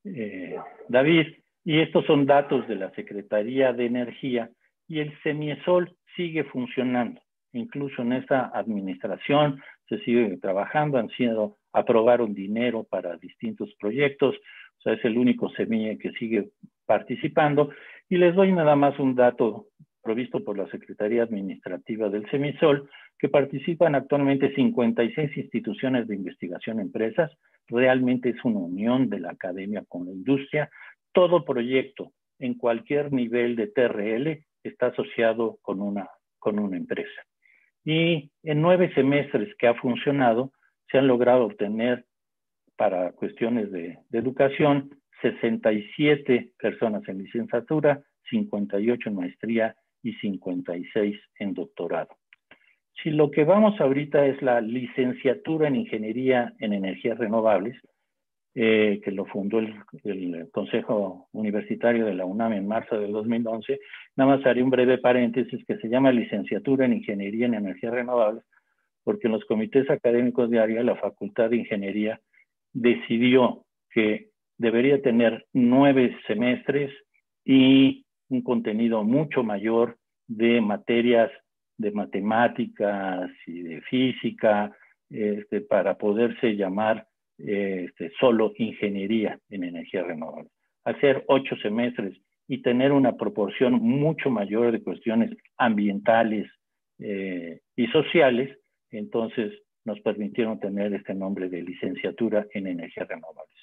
eh, 0.05 0.57
David. 0.89 1.27
Y 1.65 1.81
estos 1.81 2.07
son 2.07 2.27
datos 2.27 2.67
de 2.69 2.77
la 2.77 2.91
Secretaría 2.93 3.73
de 3.73 3.87
Energía 3.87 4.51
y 4.89 5.01
el 5.01 5.13
Semiesol 5.23 5.95
sigue 6.17 6.45
funcionando. 6.45 7.21
Incluso 7.53 8.03
en 8.03 8.13
esta 8.13 8.51
administración 8.55 9.61
se 9.89 9.99
sigue 10.01 10.37
trabajando, 10.39 10.99
han 10.99 11.09
sido, 11.11 11.59
aprobaron 11.73 12.33
dinero 12.33 12.85
para 12.85 13.17
distintos 13.17 13.75
proyectos, 13.79 14.37
o 14.37 14.83
sea, 14.83 14.95
es 14.95 15.05
el 15.05 15.19
único 15.19 15.51
semilla 15.51 15.99
que 15.99 16.13
sigue 16.13 16.51
participando. 16.87 17.71
Y 18.09 18.17
les 18.17 18.35
doy 18.35 18.53
nada 18.53 18.77
más 18.77 18.99
un 18.99 19.15
dato 19.15 19.67
provisto 20.03 20.43
por 20.43 20.57
la 20.57 20.69
Secretaría 20.71 21.23
Administrativa 21.23 22.09
del 22.09 22.29
Semisol, 22.31 22.89
que 23.19 23.29
participan 23.29 23.95
actualmente 23.95 24.55
56 24.55 25.37
instituciones 25.37 26.09
de 26.09 26.17
investigación 26.17 26.81
empresas. 26.81 27.31
Realmente 27.69 28.31
es 28.31 28.45
una 28.45 28.61
unión 28.61 29.11
de 29.11 29.21
la 29.21 29.33
academia 29.33 29.85
con 29.89 30.07
la 30.07 30.13
industria. 30.13 30.71
Todo 31.13 31.45
proyecto 31.45 32.13
en 32.39 32.55
cualquier 32.55 33.13
nivel 33.13 33.57
de 33.57 33.67
TRL 33.69 34.45
está 34.63 34.87
asociado 34.87 35.59
con 35.63 35.81
una, 35.81 36.09
empresa. 36.73 37.23
Y 37.85 38.31
en 38.43 38.63
nueve 38.63 38.93
semestres 38.95 39.55
que 39.57 39.67
ha 39.67 39.75
funcionado, 39.75 40.53
se 40.91 40.99
han 40.99 41.07
logrado 41.07 41.45
obtener 41.45 42.05
para 42.77 43.13
cuestiones 43.13 43.71
de, 43.71 43.99
de 44.09 44.19
educación 44.19 44.91
67 45.23 46.53
personas 46.59 47.07
en 47.09 47.19
licenciatura, 47.19 48.03
58 48.31 49.09
en 49.09 49.15
maestría 49.15 49.77
y 50.03 50.15
56 50.15 51.19
en 51.39 51.55
doctorado. 51.55 52.17
Si 53.03 53.11
lo 53.11 53.31
que 53.31 53.45
vamos 53.45 53.81
ahorita 53.81 54.27
es 54.27 54.41
la 54.43 54.61
licenciatura 54.61 55.69
en 55.69 55.77
Ingeniería 55.77 56.53
en 56.59 56.73
Energías 56.73 57.19
Renovables, 57.19 57.77
eh, 58.55 59.01
que 59.05 59.13
lo 59.13 59.27
fundó 59.27 59.61
el, 59.61 60.51
Consejo 60.51 61.29
Universitario 61.33 62.07
de 62.07 62.15
la 62.15 62.25
UNAM 62.25 62.53
en 62.55 62.67
marzo 62.67 62.99
del 62.99 63.13
2011, 63.13 63.79
nada 64.17 64.37
más 64.37 64.47
haré 64.47 64.63
un 64.63 64.71
breve 64.71 64.99
paréntesis 64.99 65.65
que 65.67 65.77
se 65.77 65.89
llama 65.89 66.11
Licenciatura 66.11 66.87
en 66.87 66.95
Ingeniería 66.95 67.47
en 67.47 67.55
Energías 67.55 67.93
Renovables, 67.93 68.45
porque 69.05 69.29
en 69.29 69.35
los 69.35 69.45
comités 69.45 69.89
académicos 69.89 70.51
de 70.51 70.83
la 70.83 70.97
Facultad 70.97 71.51
de 71.51 71.59
Ingeniería 71.59 72.21
decidió 72.73 73.65
que 73.91 74.31
debería 74.59 75.01
tener 75.01 75.47
nueve 75.53 76.17
semestres 76.27 76.93
y 77.45 78.05
un 78.29 78.43
contenido 78.43 79.05
mucho 79.05 79.43
mayor 79.43 79.97
de 80.27 80.61
materias 80.61 81.31
de 81.79 81.93
matemáticas 81.93 83.31
y 83.47 83.63
de 83.63 83.81
física 83.83 84.77
este, 85.09 85.61
para 85.63 85.97
poderse 85.97 86.57
llamar 86.57 87.07
este, 87.47 88.11
solo 88.19 88.53
ingeniería 88.57 89.39
en 89.49 89.65
energía 89.65 90.03
renovable. 90.03 90.49
Hacer 90.85 91.25
ocho 91.29 91.57
semestres 91.57 92.17
y 92.49 92.63
tener 92.63 92.93
una 92.93 93.17
proporción 93.17 93.75
mucho 93.75 94.31
mayor 94.31 94.73
de 94.73 94.83
cuestiones 94.83 95.31
ambientales 95.57 96.51
eh, 96.99 97.61
y 97.77 97.87
sociales, 97.89 98.59
entonces 98.91 99.53
nos 99.85 100.01
permitieron 100.01 100.61
tener 100.61 100.93
este 100.93 101.15
nombre 101.15 101.49
de 101.49 101.63
licenciatura 101.63 102.47
en 102.53 102.67
energías 102.67 103.09
renovables. 103.09 103.57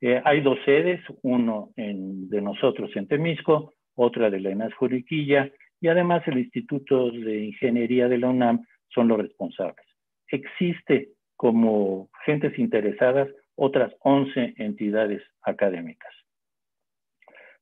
Eh, 0.00 0.20
hay 0.24 0.40
dos 0.40 0.58
sedes, 0.64 1.00
uno 1.22 1.70
de 1.76 2.40
nosotros 2.42 2.90
en 2.96 3.06
Temisco, 3.06 3.72
otra 3.94 4.30
de 4.30 4.40
la 4.40 4.50
ENAS 4.50 4.74
Juriquilla 4.74 5.50
y 5.80 5.88
además 5.88 6.26
el 6.26 6.38
Instituto 6.38 7.10
de 7.10 7.44
Ingeniería 7.44 8.08
de 8.08 8.18
la 8.18 8.28
UNAM 8.28 8.64
son 8.88 9.08
los 9.08 9.18
responsables. 9.18 9.86
Existe 10.28 11.10
como 11.36 12.08
gentes 12.24 12.58
interesadas 12.58 13.28
otras 13.56 13.92
11 14.00 14.54
entidades 14.58 15.22
académicas. 15.42 16.12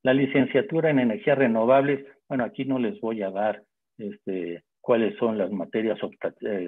La 0.02 0.14
licenciatura 0.14 0.90
en 0.90 0.98
energías 0.98 1.38
renovables, 1.38 2.04
bueno, 2.28 2.44
aquí 2.44 2.64
no 2.64 2.78
les 2.78 3.00
voy 3.00 3.22
a 3.22 3.30
dar 3.30 3.62
este, 3.98 4.64
cuáles 4.80 5.16
son 5.16 5.38
las 5.38 5.50
materias, 5.50 5.98
eh, 6.40 6.66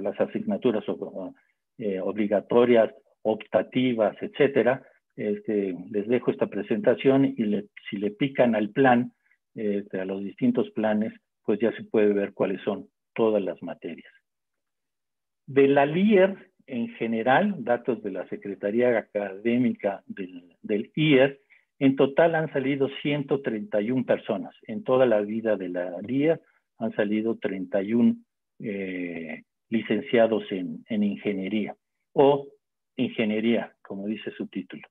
las, 0.00 0.20
asignaturas 0.20 0.84
eh, 1.78 2.00
obligatorias, 2.00 2.94
optativas, 3.22 4.16
etcétera. 4.20 4.82
Este, 5.16 5.74
les 5.90 6.06
dejo 6.06 6.30
esta 6.30 6.46
presentación 6.46 7.24
y 7.24 7.68
si 7.90 7.96
le 7.96 8.12
pican 8.12 8.54
al 8.54 8.70
plan, 8.70 9.12
este, 9.54 10.00
a 10.00 10.04
los 10.04 10.22
distintos 10.22 10.70
planes, 10.70 11.12
pues 11.44 11.58
ya 11.58 11.72
se 11.72 11.82
puede 11.82 12.12
ver 12.12 12.32
cuáles 12.32 12.62
son 12.62 12.88
todas 13.14 13.42
las 13.42 13.60
materias. 13.62 14.12
De 15.48 15.66
la 15.66 15.86
LIER 15.86 16.36
en 16.66 16.88
general, 16.96 17.54
datos 17.64 18.02
de 18.02 18.10
la 18.10 18.28
Secretaría 18.28 18.98
Académica 18.98 20.02
del, 20.06 20.92
IER, 20.94 21.40
en 21.78 21.96
total 21.96 22.34
han 22.34 22.52
salido 22.52 22.90
131 23.00 24.04
personas. 24.04 24.54
En 24.66 24.84
toda 24.84 25.06
la 25.06 25.22
vida 25.22 25.56
de 25.56 25.70
la 25.70 25.98
LIER 26.02 26.42
han 26.76 26.94
salido 26.94 27.38
31 27.38 28.16
eh, 28.58 29.44
licenciados 29.70 30.44
en, 30.50 30.84
ingeniería 31.02 31.74
o 32.12 32.46
ingeniería, 32.96 33.72
como 33.80 34.06
dice 34.06 34.30
su 34.32 34.48
título. 34.48 34.86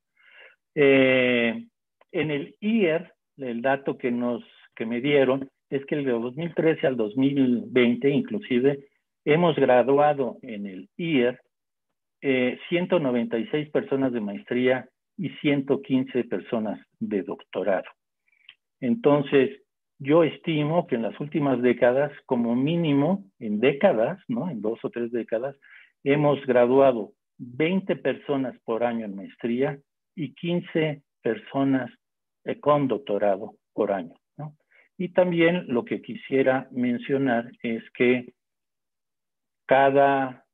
Eh, 0.73 1.67
en 2.11 2.31
el 2.31 2.55
IER, 2.61 3.13
el 3.37 3.61
dato 3.61 3.95
que 3.95 4.09
nos 4.09 4.43
que 4.75 4.87
me 4.87 5.01
dieron 5.01 5.51
es 5.69 5.85
que 5.85 5.97
de 5.97 6.11
2013 6.11 6.87
al 6.87 6.97
2020, 6.97 8.09
inclusive, 8.09 8.87
hemos 9.27 9.57
graduado 9.57 10.37
en 10.41 10.65
el 10.65 10.89
IER 10.95 11.41
196 12.21 13.67
eh, 13.67 13.71
personas 13.71 14.13
de 14.13 14.21
maestría 14.21 14.87
y 15.17 15.29
115 15.41 16.23
personas 16.23 16.79
de 16.99 17.23
doctorado. 17.23 17.89
Entonces, 18.79 19.61
yo 19.99 20.23
estimo 20.23 20.87
que 20.87 20.95
en 20.95 21.01
las 21.01 21.19
últimas 21.19 21.61
décadas, 21.61 22.11
como 22.25 22.55
mínimo 22.55 23.25
en 23.39 23.59
décadas, 23.59 24.17
¿no? 24.29 24.49
En 24.49 24.61
dos 24.61 24.79
o 24.83 24.89
tres 24.89 25.11
décadas, 25.11 25.57
hemos 26.05 26.43
graduado 26.45 27.11
20 27.37 27.97
personas 27.97 28.57
por 28.63 28.85
año 28.85 29.05
en 29.05 29.15
maestría 29.15 29.77
y 30.15 30.35
15 30.35 31.01
personas 31.21 31.91
eh, 32.45 32.59
con 32.61 32.87
doctorado 32.87 33.55
por 33.73 33.91
año. 33.91 34.15
Y 34.99 35.09
también 35.09 35.65
lo 35.67 35.85
que 35.85 36.01
quisiera 36.01 36.67
mencionar 36.71 37.51
es 37.61 37.83
que 37.91 38.33
cada, 39.67 40.45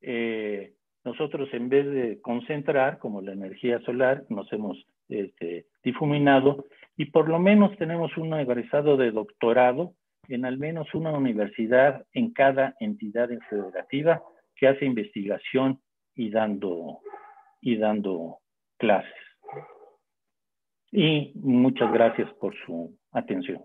eh, 0.00 0.74
nosotros 1.04 1.48
en 1.52 1.68
vez 1.68 1.86
de 1.86 2.20
concentrar, 2.20 2.98
como 2.98 3.20
la 3.22 3.32
energía 3.32 3.80
solar, 3.82 4.24
nos 4.28 4.52
hemos 4.52 4.84
este, 5.08 5.66
difuminado 5.84 6.66
y 6.96 7.06
por 7.06 7.28
lo 7.28 7.38
menos 7.38 7.76
tenemos 7.78 8.16
un 8.16 8.34
egresado 8.34 8.96
de 8.96 9.12
doctorado 9.12 9.94
en 10.28 10.44
al 10.44 10.58
menos 10.58 10.92
una 10.94 11.12
universidad 11.12 12.04
en 12.12 12.32
cada 12.32 12.74
entidad 12.80 13.28
federativa 13.48 14.22
que 14.54 14.68
hace 14.68 14.84
investigación 14.84 15.80
y 16.14 16.30
dando, 16.30 17.00
y 17.60 17.76
dando 17.76 18.38
clases. 18.78 19.12
Y 20.92 21.32
muchas 21.36 21.92
gracias 21.92 22.32
por 22.34 22.54
su 22.66 22.96
atención. 23.12 23.62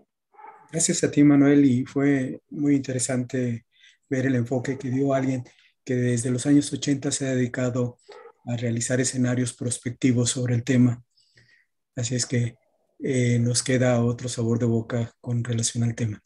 Gracias 0.72 1.04
a 1.04 1.10
ti, 1.10 1.22
Manuel, 1.22 1.64
y 1.64 1.84
fue 1.84 2.40
muy 2.50 2.74
interesante 2.74 3.65
ver 4.08 4.26
el 4.26 4.34
enfoque 4.34 4.78
que 4.78 4.90
dio 4.90 5.14
alguien 5.14 5.44
que 5.84 5.94
desde 5.94 6.30
los 6.30 6.46
años 6.46 6.72
80 6.72 7.10
se 7.12 7.26
ha 7.26 7.34
dedicado 7.34 7.98
a 8.44 8.56
realizar 8.56 9.00
escenarios 9.00 9.52
prospectivos 9.52 10.30
sobre 10.30 10.54
el 10.54 10.64
tema. 10.64 11.02
Así 11.94 12.14
es 12.14 12.26
que 12.26 12.56
eh, 12.98 13.38
nos 13.38 13.62
queda 13.62 14.02
otro 14.02 14.28
sabor 14.28 14.58
de 14.58 14.66
boca 14.66 15.12
con 15.20 15.44
relación 15.44 15.84
al 15.84 15.94
tema. 15.94 16.22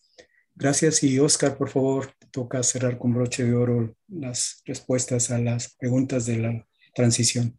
Gracias 0.54 1.02
y 1.02 1.18
Oscar, 1.18 1.56
por 1.56 1.70
favor, 1.70 2.12
toca 2.30 2.62
cerrar 2.62 2.98
con 2.98 3.14
broche 3.14 3.44
de 3.44 3.54
oro 3.54 3.96
las 4.08 4.62
respuestas 4.66 5.30
a 5.30 5.38
las 5.38 5.74
preguntas 5.76 6.26
de 6.26 6.36
la 6.36 6.66
transición. 6.94 7.58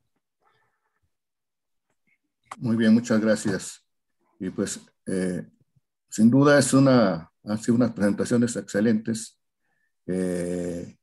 Muy 2.57 2.75
bien, 2.75 2.93
muchas 2.93 3.19
gracias. 3.19 3.83
Y 4.39 4.49
pues 4.49 4.79
eh, 5.07 5.43
sin 6.09 6.29
duda 6.29 6.59
es 6.59 6.73
una, 6.73 7.31
han 7.43 7.57
sido 7.57 7.75
unas 7.75 7.91
presentaciones 7.91 8.55
excelentes 8.55 9.40
eh, 10.07 10.97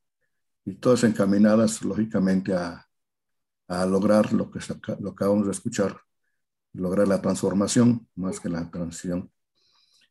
y 0.64 0.74
todas 0.74 1.04
encaminadas, 1.04 1.82
lógicamente, 1.82 2.54
a, 2.54 2.86
a 3.68 3.86
lograr 3.86 4.32
lo 4.32 4.50
que, 4.50 4.60
lo 5.00 5.10
acabamos 5.10 5.46
de 5.46 5.52
escuchar, 5.52 6.00
lograr 6.72 7.08
la 7.08 7.20
transformación 7.20 8.08
más 8.14 8.40
que 8.40 8.48
la 8.48 8.70
transición. 8.70 9.30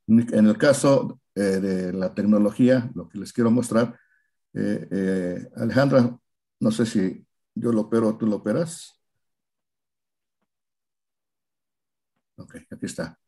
En 0.07 0.47
el 0.47 0.57
caso 0.57 1.19
de 1.35 1.91
la 1.93 2.13
tecnología, 2.13 2.89
lo 2.95 3.09
que 3.09 3.19
les 3.19 3.33
quiero 3.33 3.51
mostrar, 3.51 3.99
Alejandra, 5.55 6.17
no 6.59 6.71
sé 6.71 6.85
si 6.85 7.27
yo 7.53 7.71
lo 7.71 7.81
opero 7.81 8.09
o 8.09 8.17
tú 8.17 8.25
lo 8.25 8.37
operas. 8.37 8.99
Ok, 12.37 12.55
aquí 12.71 12.85
está. 12.85 13.19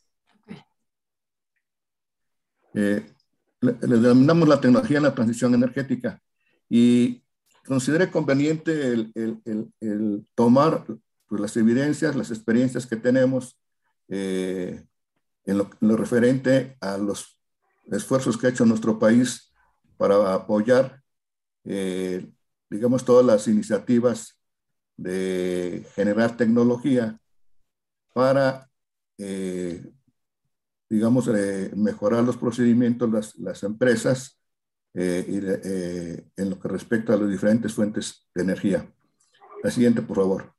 Eh, 2.74 3.14
le, 3.62 3.74
denominamos 3.74 4.48
la 4.48 4.62
tecnología 4.62 4.98
en 4.98 5.04
la 5.04 5.16
transición 5.16 5.54
energética 5.54 6.22
y 6.70 7.24
consideré 7.66 8.10
conveniente 8.10 8.94
el, 8.94 10.28
tomar 10.36 10.86
pues, 11.28 11.42
las 11.42 11.58
evidencias, 11.58 12.16
las 12.16 12.32
experiencias 12.32 12.86
que 12.86 12.96
tenemos 12.96 13.60
eh, 14.08 14.84
en, 15.46 15.58
lo, 15.58 15.98
referente 15.98 16.78
a 16.82 16.98
los 16.98 17.40
esfuerzos 17.92 18.38
que 18.38 18.48
ha 18.48 18.50
hecho 18.52 18.66
nuestro 18.66 19.00
país 19.00 19.52
para 19.98 20.34
apoyar, 20.34 21.02
eh, 21.66 22.28
digamos, 22.70 23.04
todas 23.04 23.26
las 23.26 23.48
iniciativas 23.48 24.40
de 24.96 25.86
generar 25.96 26.38
tecnología 26.38 27.20
para 28.14 28.70
eh, 29.18 29.92
digamos, 30.90 31.28
eh, 31.28 31.72
mejorar 31.76 32.24
los 32.24 32.38
procedimientos, 32.38 33.10
las, 33.12 33.36
las 33.38 33.64
empresas, 33.64 34.40
eh, 34.94 35.24
y, 35.28 36.42
en 36.42 36.50
lo 36.50 36.60
que 36.60 36.68
respecta 36.68 37.14
a 37.14 37.18
las 37.18 37.30
diferentes 37.30 37.74
fuentes 37.74 38.28
de 38.34 38.42
energía. 38.42 38.92
La 39.64 39.70
siguiente, 39.70 40.02
por 40.02 40.18
favor. 40.18 40.54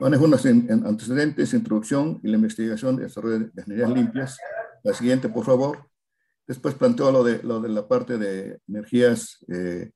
Manejo 0.00 0.24
unos 0.24 0.44
antecedentes, 0.46 1.52
introducción 1.52 2.20
y 2.22 2.28
la 2.28 2.36
investigación 2.36 2.96
de 2.96 3.04
desarrollo 3.04 3.38
de 3.38 3.62
energías 3.62 3.90
limpias. 3.90 4.38
La 4.82 4.94
siguiente, 4.94 5.28
por 5.28 5.44
favor. 5.44 5.86
Después 6.46 6.74
planteo 6.74 7.12
lo 7.12 7.22
de, 7.22 7.42
lo 7.42 7.60
de 7.60 7.68
la 7.68 7.86
parte 7.86 8.16
de 8.16 8.58
energías 8.66 9.44
eh, 9.48 9.92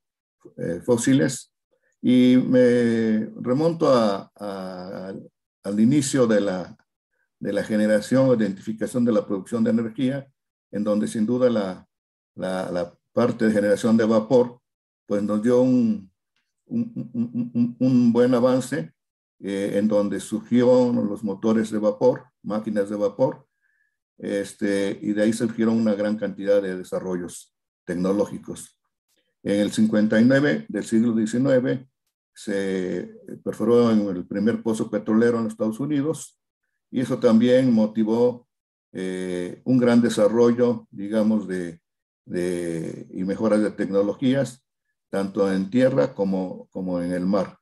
fósiles 0.84 1.53
y 2.06 2.36
me 2.36 3.30
remonto 3.40 3.88
a, 3.88 4.30
al 5.62 5.80
inicio 5.80 6.26
de 6.26 6.38
la, 6.38 6.76
de 7.38 7.50
la 7.50 7.64
generación 7.64 8.28
o 8.28 8.34
identificación 8.34 9.06
de 9.06 9.12
la 9.12 9.26
producción 9.26 9.64
de 9.64 9.70
energía, 9.70 10.30
en 10.70 10.84
donde 10.84 11.08
sin 11.08 11.24
duda 11.24 11.48
la, 11.48 11.88
la, 12.34 12.94
parte 13.14 13.46
de 13.46 13.52
generación 13.52 13.96
de 13.96 14.04
vapor 14.04 14.60
pues 15.06 15.22
nos 15.22 15.42
dio 15.42 15.62
un, 15.62 16.10
un, 16.66 17.76
un, 17.78 18.12
buen 18.12 18.34
avance 18.34 18.92
eh, 19.40 19.78
en 19.78 19.88
donde 19.88 20.20
surgieron 20.20 21.08
los 21.08 21.24
motores 21.24 21.70
de 21.70 21.78
vapor, 21.78 22.26
máquinas 22.42 22.90
de 22.90 22.96
vapor, 22.96 23.46
este, 24.18 24.98
y 25.00 25.14
de 25.14 25.22
ahí 25.22 25.32
surgieron 25.32 25.80
una 25.80 25.94
gran 25.94 26.18
cantidad 26.18 26.60
de 26.60 26.76
desarrollos 26.76 27.54
tecnológicos. 27.86 28.78
En 29.42 29.60
el 29.60 29.72
59 29.72 30.66
del 30.68 30.84
siglo 30.84 31.14
XIX 31.14 31.86
se 32.34 33.16
perforó 33.44 33.90
en 33.90 34.08
el 34.08 34.26
primer 34.26 34.62
pozo 34.62 34.90
petrolero 34.90 35.38
en 35.38 35.44
los 35.44 35.52
Estados 35.52 35.80
Unidos 35.80 36.38
y 36.90 37.00
eso 37.00 37.18
también 37.18 37.72
motivó 37.72 38.48
eh, 38.92 39.60
un 39.64 39.78
gran 39.78 40.00
desarrollo, 40.00 40.86
digamos, 40.90 41.48
de, 41.48 41.80
y 43.10 43.24
mejoras 43.24 43.60
de 43.60 43.72
tecnologías, 43.72 44.64
tanto 45.10 45.52
en 45.52 45.70
tierra 45.70 46.14
como, 46.14 46.68
como 46.70 47.00
en 47.02 47.12
el 47.12 47.26
mar. 47.26 47.58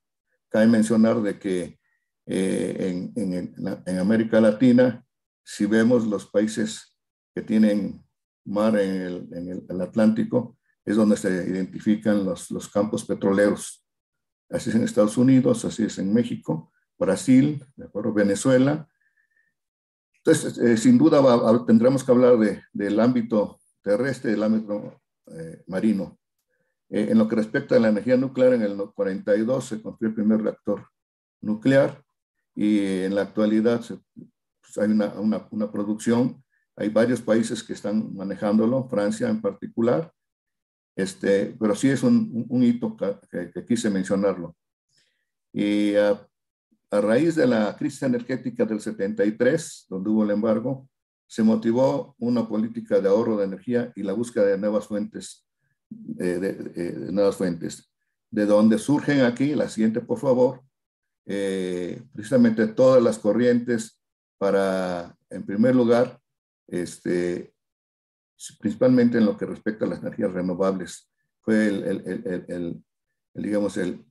Cabe 0.49 0.67
mencionar 0.67 1.23
de 1.23 1.39
que 1.39 1.79
eh, 2.27 3.11
en, 3.17 3.33
en, 3.35 3.83
en, 3.87 3.99
América 3.99 4.41
Latina, 4.41 5.05
si 5.43 5.67
vemos 5.67 6.07
los 6.07 6.27
países 6.27 6.97
que 7.35 7.43
tienen 7.43 8.05
mar 8.45 8.79
en 8.79 9.03
el, 9.03 9.29
en 9.33 9.65
el 9.69 9.81
Atlántico, 9.81 10.59
es 10.85 10.97
donde 10.97 11.17
se 11.17 11.31
identifican 11.31 12.25
los, 12.25 12.51
los 12.51 12.69
campos 12.69 13.05
petroleros. 13.05 13.83
Así 14.53 14.69
es 14.69 14.77
en 14.77 14.85
Estados 14.85 15.17
Unidos, 15.17 15.65
así 15.65 15.85
es 15.85 15.99
en 15.99 16.13
México, 16.13 16.71
Brasil, 16.99 17.65
de 17.75 17.87
acuerdo, 17.87 18.13
Venezuela. 18.13 18.87
Entonces, 20.19 20.59
eh, 20.59 20.77
sin 20.77 20.99
duda 20.99 21.21
tendremos 21.67 22.05
que 22.05 22.13
hablar 22.13 22.39
de, 22.39 22.63
del 22.73 23.01
ámbito 23.01 23.59
terrestre, 23.81 24.33
del 24.33 24.43
ámbito 24.43 25.01
eh, 25.27 25.65
marino. 25.67 26.19
Eh, 26.91 27.09
en 27.11 27.19
lo 27.19 27.27
que 27.29 27.37
respecta 27.37 27.77
a 27.77 27.81
la 27.81 27.89
energía 27.89 28.19
nuclear, 28.19 28.53
en 28.53 28.63
el 28.63 28.77
42 28.95 29.65
se 29.65 29.81
construyó 29.81 30.11
el 30.11 30.15
primer 30.15 30.43
reactor 30.43 30.87
nuclear 31.41 32.05
y 32.55 33.05
en 33.05 33.15
la 33.15 33.23
actualidad 33.23 33.81
pues, 33.81 34.79
hay 34.79 34.91
una, 34.91 35.09
una, 35.15 35.49
una 35.51 35.73
producción. 35.73 36.45
Hay 36.77 36.91
varios 36.91 37.23
países 37.23 37.63
que 37.63 37.73
están 37.73 38.15
manejándolo, 38.15 38.87
Francia 38.89 39.31
en 39.31 39.41
particular, 39.41 40.13
este, 40.95 41.57
pero 41.59 41.75
sí 41.75 41.89
es 41.89 42.03
un, 42.03 42.47
un 42.49 42.63
hito 42.63 42.97
que, 42.97 43.65
quise 43.67 43.91
mencionarlo. 43.91 44.57
Y 45.53 45.95
a, 45.97 46.27
raíz 46.91 47.37
de 47.37 47.47
la 47.47 47.75
crisis 47.77 48.03
energética 48.03 48.67
del 48.67 48.81
73, 48.81 49.87
donde 49.89 50.11
hubo 50.11 50.25
el 50.25 50.31
embargo, 50.31 50.89
se 51.27 51.43
motivó 51.43 52.15
una 52.19 52.47
política 52.47 53.01
de 53.01 53.09
ahorro 53.09 53.39
de 53.39 53.47
energía 53.47 53.91
y 53.97 54.03
la 54.03 54.13
búsqueda 54.13 54.45
de 54.45 54.59
nuevas 54.59 54.87
fuentes, 54.87 55.49
eh, 56.19 56.39
de, 56.39 57.11
nuevas 57.11 57.37
fuentes, 57.37 57.91
de 58.31 58.45
donde 58.45 58.79
surgen 58.79 59.23
aquí, 59.23 59.55
la 59.55 59.71
siguiente 59.71 60.03
por 60.03 60.19
favor, 60.19 60.63
eh, 61.25 62.03
precisamente 62.13 62.67
todas 62.67 63.03
las 63.03 63.19
corrientes 63.19 63.99
para, 64.37 65.17
en 65.31 65.47
primer 65.47 65.75
lugar, 65.75 66.21
este, 66.69 67.52
principalmente 68.59 69.19
en 69.19 69.27
lo 69.27 69.37
que 69.37 69.47
respecta 69.47 69.85
a 69.85 69.89
las 69.89 70.01
energías 70.01 70.33
renovables. 70.33 71.11
Fue 71.43 71.67
el, 71.69 72.83
digamos, 73.35 73.77
el, 73.77 74.05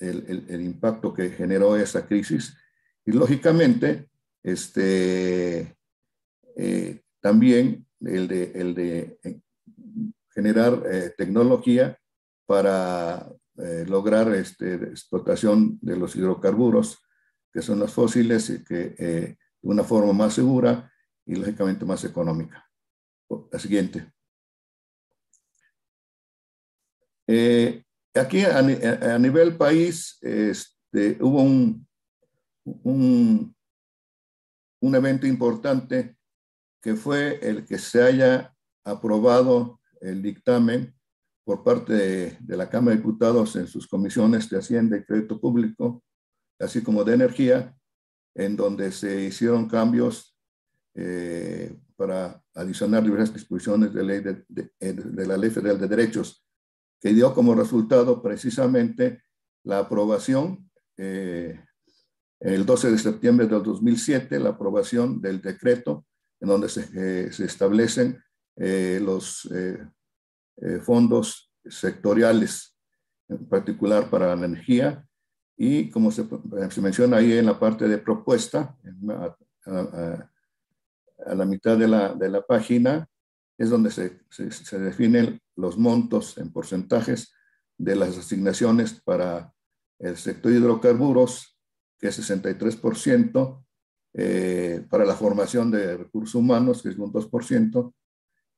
impacto 0.00 1.12
que 1.12 1.30
generó 1.30 1.76
esa 1.76 2.06
crisis. 2.06 2.56
Y 3.04 3.12
lógicamente, 3.12 4.08
este, 4.42 5.76
eh, 6.56 7.02
también 7.20 7.86
el 8.00 8.28
de, 8.28 8.52
el 8.54 8.74
de 8.74 9.18
eh, 9.22 9.40
generar 10.30 10.82
eh, 10.90 11.14
tecnología 11.16 11.98
para 12.46 13.28
lograr 13.86 14.34
este, 14.34 14.74
explotación 14.74 15.78
de 15.80 15.96
los 15.96 16.14
hidrocarburos, 16.14 16.98
que 17.50 17.62
son 17.62 17.78
los 17.78 17.90
fósiles, 17.90 18.50
y 18.50 18.62
que, 18.62 18.90
de 18.90 19.38
una 19.62 19.82
forma 19.82 20.12
más 20.12 20.34
segura 20.34 20.92
y 21.24 21.36
lógicamente 21.36 21.86
más 21.86 22.04
económica. 22.04 22.65
La 23.28 23.58
siguiente. 23.58 24.12
Eh, 27.26 27.82
aquí 28.14 28.44
a, 28.44 28.62
nivel 29.18 29.56
país 29.56 30.18
este, 30.22 31.18
hubo 31.20 31.42
un, 31.42 31.86
un, 32.64 33.54
evento 34.94 35.26
importante 35.26 36.16
que 36.80 36.94
fue 36.94 37.40
el 37.42 37.66
que 37.66 37.78
se 37.78 38.00
haya 38.02 38.54
aprobado 38.84 39.80
el 40.00 40.22
dictamen 40.22 40.94
por 41.44 41.64
parte 41.64 41.92
de, 41.92 42.36
de 42.40 42.56
la 42.56 42.70
Cámara 42.70 42.92
de 42.92 43.02
Diputados 43.02 43.56
en 43.56 43.66
sus 43.66 43.88
comisiones 43.88 44.48
de 44.48 44.58
Hacienda 44.58 44.96
y 44.96 45.04
Crédito 45.04 45.40
Público, 45.40 46.04
así 46.60 46.82
como 46.82 47.02
de 47.02 47.14
Energía, 47.14 47.76
en 48.36 48.54
donde 48.54 48.92
se 48.92 49.24
hicieron 49.24 49.68
cambios 49.68 50.36
eh, 50.94 51.76
para 51.96 52.42
adicionar 52.54 53.02
diversas 53.02 53.34
disposiciones 53.34 53.92
de, 53.92 54.04
ley 54.04 54.20
de, 54.20 54.44
de, 54.48 55.26
la 55.26 55.36
Ley 55.36 55.50
Federal 55.50 55.80
de 55.80 55.88
Derechos, 55.88 56.46
que 57.00 57.12
dio 57.12 57.34
como 57.34 57.54
resultado 57.54 58.22
precisamente 58.22 59.22
la 59.64 59.78
aprobación 59.78 60.70
eh, 60.96 61.60
el 62.40 62.66
12 62.66 62.90
de 62.90 62.98
septiembre 62.98 63.46
del 63.46 63.62
2007, 63.62 64.38
la 64.38 64.50
aprobación 64.50 65.20
del 65.20 65.40
decreto 65.40 66.06
en 66.40 66.48
donde 66.48 66.68
se, 66.68 66.88
eh, 66.94 67.32
se 67.32 67.46
establecen 67.46 68.22
eh, 68.56 69.00
los 69.02 69.48
fondos 70.82 71.52
sectoriales, 71.64 72.76
en 73.28 73.46
particular 73.46 74.08
para 74.08 74.34
la 74.34 74.46
energía, 74.46 75.06
y 75.56 75.90
como 75.90 76.10
se, 76.10 76.26
se 76.70 76.80
menciona 76.80 77.18
ahí 77.18 77.32
en 77.32 77.46
la 77.46 77.58
parte 77.58 77.88
de 77.88 77.98
propuesta, 77.98 78.76
a 79.66 80.26
la 81.24 81.44
mitad 81.44 81.76
de 81.76 81.88
la, 81.88 82.14
de 82.14 82.28
la 82.28 82.42
página 82.44 83.08
es 83.58 83.70
donde 83.70 83.90
se, 83.90 84.20
se, 84.30 84.78
definen 84.78 85.40
los 85.56 85.78
montos 85.78 86.36
en 86.38 86.52
porcentajes 86.52 87.32
de 87.78 87.96
las 87.96 88.18
asignaciones 88.18 89.00
para 89.00 89.52
el 89.98 90.16
sector 90.16 90.52
hidrocarburos, 90.52 91.58
que 91.98 92.08
es 92.08 92.30
63%, 92.30 93.64
eh, 94.18 94.86
para 94.88 95.04
la 95.04 95.14
formación 95.14 95.70
de 95.70 95.96
recursos 95.96 96.34
humanos, 96.34 96.82
que 96.82 96.90
es 96.90 96.98
un 96.98 97.12
2%, 97.12 97.94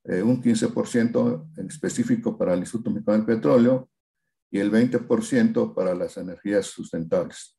eh, 0.05 0.23
un 0.23 0.43
15% 0.43 1.51
en 1.57 1.67
específico 1.67 2.37
para 2.37 2.55
el 2.55 2.61
Instituto 2.61 2.91
Mexicano 2.91 3.19
del 3.19 3.27
Petróleo 3.27 3.91
y 4.51 4.59
el 4.59 4.71
20% 4.71 5.75
para 5.75 5.95
las 5.95 6.17
energías 6.17 6.67
sustentables. 6.67 7.57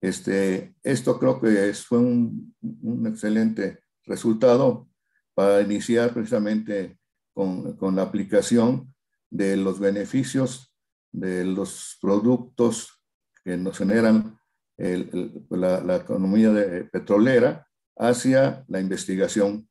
Este, 0.00 0.74
esto 0.82 1.18
creo 1.18 1.40
que 1.40 1.72
fue 1.74 1.98
un, 1.98 2.54
un, 2.60 3.06
excelente 3.06 3.80
resultado 4.08 4.88
para 5.34 5.60
iniciar 5.60 6.12
precisamente 6.12 6.98
con, 7.32 7.76
con, 7.76 7.94
la 7.94 8.02
aplicación 8.02 8.92
de 9.30 9.56
los 9.56 9.78
beneficios 9.78 10.74
de 11.12 11.44
los 11.44 11.96
productos 12.00 13.00
que 13.44 13.56
nos 13.56 13.78
generan 13.78 14.38
el, 14.76 15.46
la, 15.50 15.80
la, 15.80 15.96
economía 15.96 16.50
de, 16.50 16.84
petrolera 16.84 17.68
hacia 17.96 18.64
la 18.68 18.80
investigación. 18.80 19.68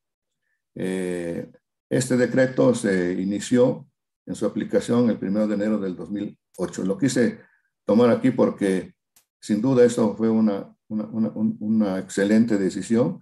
Eh, 0.75 1.51
este 1.89 2.17
decreto 2.17 2.75
se 2.75 3.13
inició 3.13 3.87
en 4.25 4.35
su 4.35 4.45
aplicación 4.45 5.09
el 5.09 5.17
1 5.21 5.47
de 5.47 5.55
enero 5.55 5.79
del 5.79 5.95
2008. 5.95 6.83
Lo 6.83 6.97
quise 6.97 7.39
tomar 7.85 8.09
aquí 8.09 8.31
porque 8.31 8.93
sin 9.39 9.61
duda 9.61 9.85
eso 9.85 10.15
fue 10.15 10.29
una, 10.29 10.75
una, 10.89 11.31
una 11.33 11.99
excelente 11.99 12.57
decisión 12.57 13.21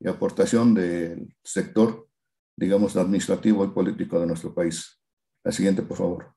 y 0.00 0.08
aportación 0.08 0.74
del 0.74 1.34
sector, 1.42 2.08
digamos, 2.56 2.96
administrativo 2.96 3.64
y 3.64 3.68
político 3.68 4.20
de 4.20 4.26
nuestro 4.26 4.54
país. 4.54 5.00
La 5.44 5.52
siguiente, 5.52 5.82
por 5.82 5.96
favor. 5.96 6.34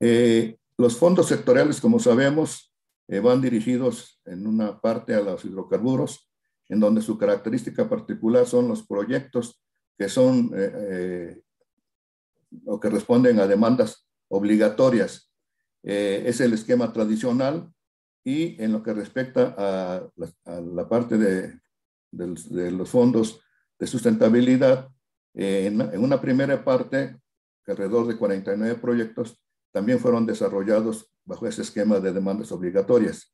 Eh, 0.00 0.58
los 0.78 0.96
fondos 0.96 1.26
sectoriales, 1.26 1.80
como 1.80 1.98
sabemos, 1.98 2.74
eh, 3.08 3.20
van 3.20 3.40
dirigidos 3.40 4.20
en 4.24 4.46
una 4.46 4.80
parte 4.80 5.14
a 5.14 5.20
los 5.20 5.44
hidrocarburos, 5.44 6.30
en 6.68 6.80
donde 6.80 7.02
su 7.02 7.18
característica 7.18 7.88
particular 7.88 8.46
son 8.46 8.68
los 8.68 8.86
proyectos 8.86 9.62
que 9.98 10.08
son 10.08 10.50
eh, 10.54 10.72
eh 10.74 11.42
o 12.66 12.80
que 12.80 12.90
responden 12.90 13.38
a 13.38 13.46
demandas 13.46 14.08
obligatorias. 14.28 15.32
Es 15.82 16.40
el 16.40 16.52
esquema 16.52 16.92
tradicional 16.92 17.72
y 18.24 18.62
en 18.62 18.72
lo 18.72 18.82
que 18.82 18.92
respecta 18.92 19.54
a 19.56 20.08
la, 20.16 20.28
a 20.44 20.60
la 20.60 20.88
parte 20.88 21.16
de, 21.16 21.58
de, 22.10 22.34
de, 22.50 22.70
los 22.70 22.90
fondos 22.90 23.40
de 23.78 23.86
sustentabilidad, 23.86 24.88
eh, 25.34 25.66
en, 25.66 25.80
en, 25.80 26.04
una 26.04 26.20
primera 26.20 26.64
parte, 26.64 27.16
alrededor 27.66 28.06
de 28.08 28.16
49 28.16 28.80
proyectos, 28.80 29.40
también 29.72 30.00
fueron 30.00 30.26
desarrollados 30.26 31.10
bajo 31.24 31.46
ese 31.46 31.62
esquema 31.62 32.00
de 32.00 32.12
demandas 32.12 32.50
obligatorias. 32.50 33.32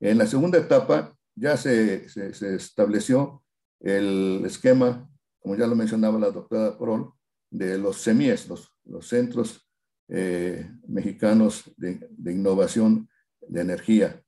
En 0.00 0.18
la 0.18 0.26
segunda 0.26 0.58
etapa 0.58 1.14
ya 1.34 1.56
se, 1.56 2.08
se, 2.08 2.34
se 2.34 2.56
estableció 2.56 3.42
el 3.80 4.42
esquema, 4.44 5.08
como 5.38 5.56
ya 5.56 5.66
lo 5.66 5.76
mencionaba 5.76 6.18
la 6.18 6.30
doctora 6.30 6.76
Prol, 6.76 7.12
de 7.50 7.78
los 7.78 8.02
CEMIES, 8.02 8.48
los, 8.48 8.72
los 8.84 9.08
Centros 9.08 9.68
eh, 10.08 10.70
Mexicanos 10.86 11.70
de, 11.76 12.08
de, 12.10 12.32
Innovación 12.32 13.08
de 13.50 13.60
Energía, 13.60 14.22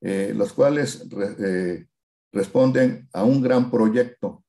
eh, 0.00 0.32
los 0.34 0.52
cuales 0.52 1.06
eh, 1.38 1.86
responden 2.32 3.08
a 3.12 3.24
un 3.24 3.40
gran 3.40 3.70
proyecto 3.70 4.44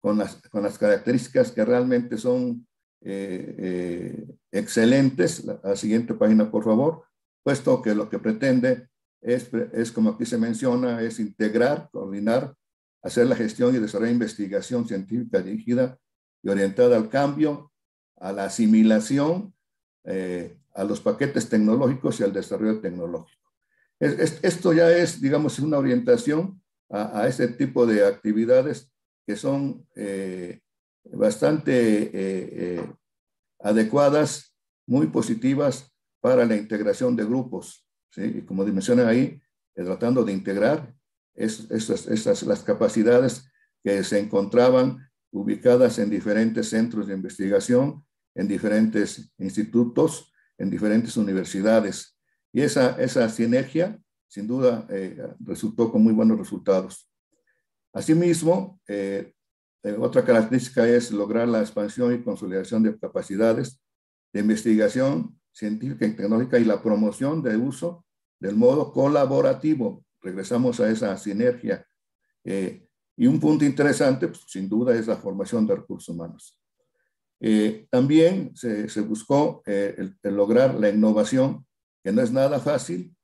con 0.00 0.18
las, 0.18 0.36
con 0.50 0.62
las 0.62 0.78
características 0.78 1.50
que 1.50 1.64
realmente 1.64 2.16
son 2.16 2.66
eh, 3.02 4.26
excelentes. 4.52 5.44
La, 5.44 5.60
la, 5.64 5.76
siguiente 5.76 6.14
página, 6.14 6.50
por 6.50 6.64
favor, 6.64 7.04
puesto 7.42 7.80
que 7.82 7.94
lo 7.94 8.08
que 8.08 8.18
pretende 8.18 8.88
es, 9.22 9.50
es, 9.72 9.90
como 9.90 10.10
aquí 10.10 10.26
se 10.26 10.38
menciona, 10.38 11.02
es 11.02 11.18
integrar, 11.18 11.88
coordinar, 11.90 12.54
hacer 13.02 13.26
la 13.26 13.36
gestión 13.36 13.74
y 13.74 13.78
desarrollar 13.78 14.12
investigación 14.12 14.86
científica 14.86 15.40
dirigida 15.40 15.98
y 16.42 16.50
orientada 16.50 16.96
al 16.96 17.08
cambio, 17.08 17.72
a 18.16 18.32
la 18.32 18.44
asimilación, 18.44 19.54
a 20.74 20.84
los 20.84 21.00
paquetes 21.00 21.48
tecnológicos 21.48 22.20
y 22.20 22.24
al 22.24 22.32
desarrollo 22.32 22.80
tecnológico. 22.80 23.39
Es, 24.00 24.18
es, 24.18 24.40
esto 24.42 24.72
ya 24.72 24.90
es, 24.90 25.20
digamos, 25.20 25.58
una 25.58 25.78
orientación 25.78 26.60
a, 26.88 27.20
a, 27.20 27.28
ese 27.28 27.46
tipo 27.48 27.86
de 27.86 28.06
actividades 28.06 28.90
que 29.26 29.36
son 29.36 29.86
eh, 29.94 30.60
bastante 31.04 31.72
eh, 31.72 32.10
eh, 32.12 32.92
adecuadas, 33.60 34.56
muy 34.86 35.06
positivas 35.06 35.92
para 36.20 36.44
la 36.44 36.56
integración 36.56 37.14
de 37.14 37.24
grupos. 37.24 37.86
Y 38.16 38.42
como 38.42 38.64
mencionan 38.64 39.06
ahí, 39.06 39.40
tratando 39.72 40.24
de 40.24 40.32
integrar 40.32 40.92
es, 41.34 41.70
esas, 41.70 42.42
las 42.42 42.62
capacidades 42.62 43.50
que 43.82 44.02
se 44.04 44.18
encontraban 44.18 45.08
ubicadas 45.32 45.98
en 45.98 46.10
diferentes 46.10 46.68
centros 46.68 47.06
de 47.06 47.14
investigación, 47.14 48.04
en 48.34 48.48
diferentes 48.48 49.32
institutos, 49.38 50.32
en 50.58 50.70
diferentes 50.70 51.16
universidades. 51.16 52.18
Y 52.52 52.62
esa, 52.62 53.00
esa 53.00 53.28
sinergia, 53.28 53.98
sin 54.28 54.46
duda, 54.46 54.86
eh, 54.90 55.16
resultó 55.40 55.90
con 55.90 56.02
muy 56.02 56.12
buenos 56.12 56.38
resultados. 56.38 57.08
Asimismo, 57.92 58.80
eh, 58.86 59.32
eh, 59.82 59.96
otra 59.98 60.24
característica 60.24 60.86
es 60.86 61.10
lograr 61.10 61.48
la 61.48 61.60
expansión 61.60 62.14
y 62.14 62.22
consolidación 62.22 62.82
de 62.82 62.98
capacidades 62.98 63.80
de 64.32 64.40
investigación 64.40 65.36
científica 65.52 66.06
y 66.06 66.12
tecnológica 66.12 66.58
y 66.58 66.64
la 66.64 66.82
promoción 66.82 67.42
de 67.42 67.56
uso 67.56 68.04
del 68.38 68.56
modo 68.56 68.92
colaborativo. 68.92 70.04
Regresamos 70.20 70.78
a 70.80 70.90
esa 70.90 71.16
sinergia. 71.16 71.84
Y 72.44 73.26
un 73.26 73.40
punto 73.40 73.64
interesante, 73.64 74.28
pues, 74.28 74.42
sin 74.46 74.68
duda, 74.68 74.94
es 74.94 75.06
la 75.06 75.16
formación 75.16 75.66
de 75.66 75.76
recursos 75.76 76.14
humanos. 76.14 76.58
También 77.90 78.52
se, 78.54 79.00
buscó 79.00 79.62
lograr 80.22 80.74
la 80.74 80.88
innovación, 80.88 81.66
que 82.02 82.12
no 82.12 82.22
es 82.22 82.32
nada 82.32 82.58
fácil, 82.60 83.14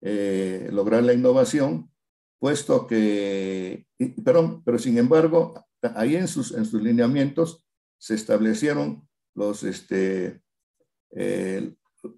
eh, 0.00 0.68
lograr 0.72 1.02
la 1.02 1.12
innovación, 1.12 1.90
puesto 2.38 2.86
que, 2.86 3.86
pero, 4.22 4.78
sin 4.78 4.98
embargo, 4.98 5.54
ahí 5.94 6.16
en 6.16 6.28
sus, 6.28 6.52
en 6.52 6.66
sus 6.66 6.82
lineamientos 6.82 7.66
se 7.98 8.14
establecieron 8.14 9.08
los, 9.34 9.62
este, 9.62 10.42
eh, 11.12 11.74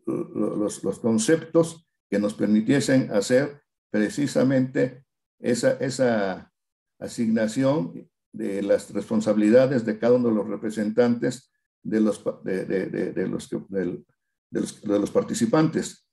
los, 0.06 0.82
los, 0.82 0.98
conceptos 0.98 1.86
que 2.10 2.18
nos 2.18 2.34
permitiesen 2.34 3.10
hacer 3.12 3.62
precisamente 3.90 5.04
esa, 5.38 5.72
esa 5.74 6.52
asignación 6.98 8.10
de 8.32 8.62
las 8.62 8.92
responsabilidades 8.92 9.84
de 9.84 9.98
cada 9.98 10.14
uno 10.14 10.28
de 10.28 10.34
los 10.34 10.48
representantes 10.48 11.52
de 11.82 12.00
los, 12.00 12.22
de, 12.42 12.64
de 12.64 13.28
los, 13.28 13.48
de, 13.48 14.04
los, 14.50 14.82
de 14.82 14.98
los 14.98 15.10
participantes. 15.10 16.05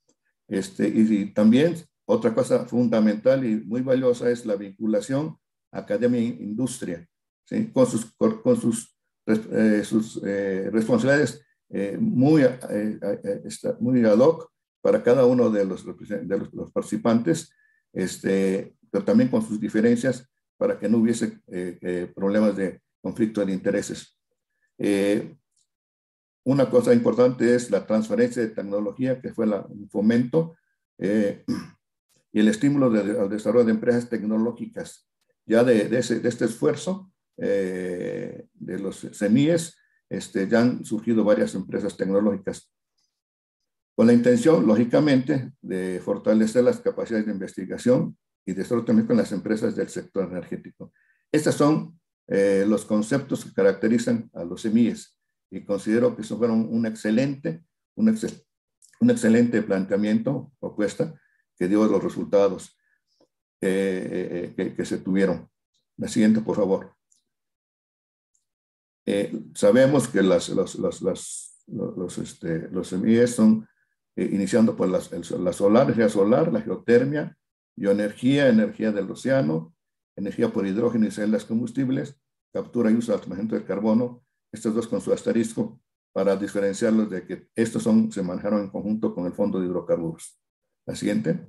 Este, 0.54 0.88
y, 0.88 1.34
también 1.34 1.76
otra 2.06 2.34
cosa 2.34 2.66
fundamental 2.66 3.46
y 3.46 3.56
muy 3.56 3.82
valiosa 3.82 4.30
es 4.30 4.46
la 4.46 4.56
vinculación 4.56 5.38
academia-industria. 5.72 7.08
¿sí? 7.46 7.72
con 7.74 7.88
sus, 7.88 8.14
con 8.16 8.62
sus, 8.62 8.96
eh, 9.26 9.82
sus 9.84 10.22
eh, 10.24 10.70
responsabilidades 10.72 11.44
eh, 11.76 11.98
muy, 12.00 12.44
eh, 12.44 12.60
eh, 12.70 13.42
muy 13.80 14.06
ad 14.06 14.20
hoc 14.20 14.48
para 14.80 15.02
cada 15.02 15.26
uno 15.26 15.50
de 15.50 15.66
los, 15.66 15.84
de 15.84 16.38
los, 16.38 16.54
los, 16.54 16.72
participantes, 16.72 17.52
este, 17.92 18.76
pero 18.92 19.04
también 19.04 19.30
con 19.30 19.42
sus 19.42 19.60
diferencias 19.60 20.30
para 20.56 20.78
que 20.78 20.88
no 20.88 21.00
hubiese 21.00 21.40
problemas 22.14 22.56
de 22.56 22.80
conflicto 23.02 23.44
de 23.44 23.54
intereses. 23.54 24.20
Una 26.44 26.70
cosa 26.70 26.94
importante 26.94 27.56
es 27.56 27.72
la 27.72 27.86
transferencia 27.86 28.42
de 28.42 28.50
tecnología, 28.50 29.22
que 29.22 29.34
fue 29.34 29.48
la, 29.48 29.66
un 29.68 29.90
fomento, 29.90 30.56
y 31.00 32.40
el 32.40 32.48
estímulo 32.48 32.90
de, 32.90 33.20
al 33.20 33.30
desarrollo 33.30 33.66
de 33.66 33.72
empresas 33.72 34.10
tecnológicas. 34.10 35.08
Ya 35.46 35.64
de, 35.64 35.90
de, 35.90 36.00
ese, 36.00 36.20
de 36.20 36.30
este 36.30 36.46
esfuerzo, 36.46 37.12
eh, 37.38 38.48
de 38.54 38.80
los 38.80 39.08
CEMIES, 39.14 39.78
este, 40.10 40.48
ya 40.48 40.62
han 40.62 40.86
surgido 40.86 41.24
varias 41.24 41.56
empresas 41.56 41.98
tecnológicas 41.98 42.72
con 43.96 44.08
la 44.08 44.14
intención, 44.14 44.66
lógicamente, 44.66 45.52
de 45.62 46.02
fortalecer 46.04 46.64
las 46.64 46.80
capacidades 46.80 47.26
de 47.26 47.32
investigación 47.32 48.18
y 48.46 48.54
de 48.54 48.64
también 48.64 49.06
con 49.06 49.18
las 49.18 49.32
empresas 49.32 49.76
del 49.76 49.90
sector 49.90 50.30
energético. 50.30 50.92
Estos 51.32 51.56
son 51.56 52.00
eh, 52.28 52.66
los 52.68 52.86
conceptos 52.86 53.46
que 53.46 53.54
caracterizan 53.54 54.30
a 54.34 54.44
los 54.44 54.64
CEMIES 54.64 55.16
y 55.54 55.64
considero 55.64 56.16
que 56.16 56.24
eso 56.24 56.38
fueron 56.38 56.68
un 56.70 56.86
excelente, 56.86 57.64
un, 57.96 58.10
ex, 58.10 58.46
un 59.00 59.12
excelente 59.12 59.62
planteamiento, 59.62 60.52
propuesta, 60.60 61.14
que 61.58 61.68
dio 61.68 61.86
los 61.86 62.04
resultados 62.04 62.76
eh, 63.62 64.54
que, 64.58 64.74
que 64.74 64.86
se 64.86 64.98
tuvieron. 64.98 65.48
La 65.98 66.08
siguiente, 66.08 66.42
por 66.42 66.56
favor. 66.56 66.96
Eh, 69.06 69.32
sabemos 69.54 70.08
que 70.08 70.24
las, 70.24 70.50
las, 70.50 70.76
las, 70.76 71.02
las 71.02 71.64
los, 71.68 72.18
este, 72.18 72.70
los 72.70 72.88
semillas 72.88 73.32
son 73.32 73.68
eh, 74.16 74.30
iniciando 74.32 74.76
por 74.76 74.90
las, 74.90 75.12
el, 75.12 75.24
la 75.44 75.54
solar, 75.54 75.84
energía 75.84 76.10
solar, 76.10 76.52
la 76.52 76.62
geotermia, 76.62 77.38
bioenergía, 77.76 78.50
energía 78.50 78.92
del 78.92 79.10
océano, 79.12 79.76
energía 80.16 80.52
por 80.52 80.66
hidrógeno 80.66 81.08
y 81.08 81.12
celdas 81.12 81.46
combustibles, 81.46 82.20
captura 82.52 82.92
y 82.92 82.96
uso 82.96 83.12
de 83.12 83.16
almacenamiento 83.18 83.56
de 83.56 83.66
carbono, 83.66 84.23
estos 84.54 84.74
dos 84.74 84.88
con 84.88 85.02
su 85.02 85.12
asterisco 85.12 85.82
para 86.14 86.36
diferenciarlos 86.36 87.10
de 87.10 87.26
que 87.26 87.48
estos 87.56 87.84
son, 87.84 88.12
se 88.12 88.22
manejaron 88.22 88.62
en 88.62 88.70
conjunto 88.70 89.14
con 89.14 89.26
el 89.26 89.34
fondo 89.34 89.60
de 89.60 89.66
hidrocarburos. 89.66 90.40
La 90.86 90.96
siguiente. 90.96 91.48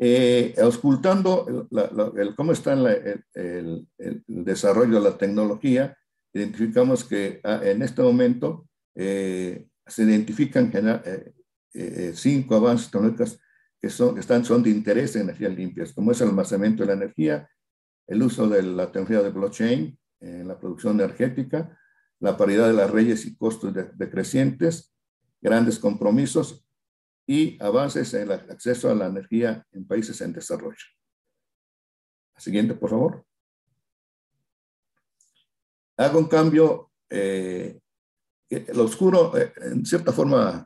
Eh, 0.00 0.54
auscultando 0.62 1.68
el, 2.16 2.34
cómo 2.34 2.52
está 2.52 2.72
el, 2.72 3.88
desarrollo 4.26 4.94
de 4.94 5.10
la 5.10 5.18
tecnología, 5.18 5.96
identificamos 6.32 7.04
que 7.04 7.40
ah, 7.44 7.60
en 7.62 7.82
este 7.82 8.02
momento 8.02 8.68
eh, 8.94 9.66
se 9.86 10.02
identifican 10.04 10.70
eh, 11.04 11.32
eh, 11.74 12.12
cinco 12.14 12.56
avances 12.56 12.90
tecnológicos 12.90 13.40
que 13.80 13.90
son, 13.90 14.18
están, 14.18 14.44
son 14.44 14.62
de 14.62 14.70
interés 14.70 15.14
en 15.16 15.22
energías 15.22 15.54
limpias, 15.54 15.92
como 15.92 16.10
es 16.12 16.20
el 16.20 16.28
almacenamiento 16.28 16.82
de 16.82 16.88
la 16.88 16.94
energía, 16.94 17.48
el 18.08 18.22
uso 18.22 18.48
de 18.48 18.62
la 18.62 18.90
tecnología 18.90 19.22
de 19.22 19.30
blockchain 19.30 19.98
en 20.20 20.48
la 20.48 20.58
producción 20.58 20.98
energética, 20.98 21.78
la 22.20 22.36
paridad 22.36 22.66
de 22.66 22.72
las 22.72 22.90
redes 22.90 23.26
y 23.26 23.36
costos 23.36 23.72
decrecientes, 23.94 24.94
grandes 25.40 25.78
compromisos 25.78 26.66
y 27.26 27.62
avances 27.62 28.12
en 28.14 28.22
el 28.22 28.32
acceso 28.32 28.90
a 28.90 28.94
la 28.94 29.06
energía 29.06 29.64
en 29.72 29.86
países 29.86 30.20
en 30.22 30.32
desarrollo. 30.32 30.86
La 32.34 32.40
siguiente, 32.40 32.74
por 32.74 32.90
favor. 32.90 33.24
Hago 35.98 36.18
un 36.18 36.28
cambio, 36.28 36.90
eh, 37.10 37.78
lo 38.72 38.84
oscuro, 38.84 39.36
eh, 39.36 39.52
en 39.56 39.84
cierta 39.84 40.12
forma, 40.12 40.64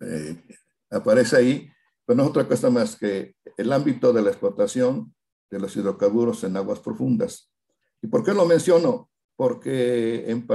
eh, 0.00 0.42
aparece 0.90 1.36
ahí, 1.36 1.70
pero 2.04 2.16
no 2.16 2.24
es 2.24 2.30
otra 2.30 2.48
cosa 2.48 2.70
más 2.70 2.96
que 2.96 3.36
el 3.56 3.72
ámbito 3.72 4.12
de 4.12 4.22
la 4.22 4.30
explotación 4.30 5.14
de 5.50 5.58
los 5.58 5.76
hidrocarburos 5.76 6.44
en 6.44 6.56
aguas 6.56 6.80
profundas. 6.80 7.50
¿Y 8.02 8.06
por 8.06 8.24
qué 8.24 8.32
lo 8.32 8.46
menciono? 8.46 9.10
Porque 9.36 10.30
en, 10.30 10.46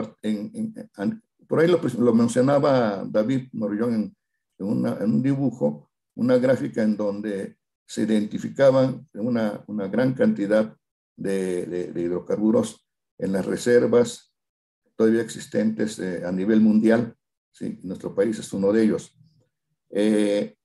por 1.47 1.59
ahí 1.59 1.67
lo, 1.67 1.81
lo, 1.99 2.13
mencionaba 2.13 3.03
David 3.05 3.49
Morillón 3.53 3.93
en, 3.93 4.15
en, 4.59 4.67
un 5.11 5.21
dibujo, 5.21 5.89
una 6.15 6.37
gráfica 6.37 6.83
en 6.83 6.95
donde 6.95 7.57
se 7.85 8.03
identificaban 8.03 9.07
una, 9.13 9.63
una 9.67 9.87
gran 9.87 10.13
cantidad 10.13 10.75
de, 11.15 11.65
de, 11.65 12.01
hidrocarburos 12.01 12.87
en 13.17 13.31
las 13.31 13.45
reservas 13.45 14.33
todavía 14.95 15.21
existentes 15.21 15.99
eh, 15.99 16.23
a 16.25 16.31
nivel 16.31 16.61
mundial. 16.61 17.15
¿sí? 17.51 17.79
Nuestro 17.83 18.15
país 18.15 18.39
es 18.39 18.51
uno 18.53 18.71
de 18.71 18.83
ellos. 18.83 19.17
Eh, 19.89 20.55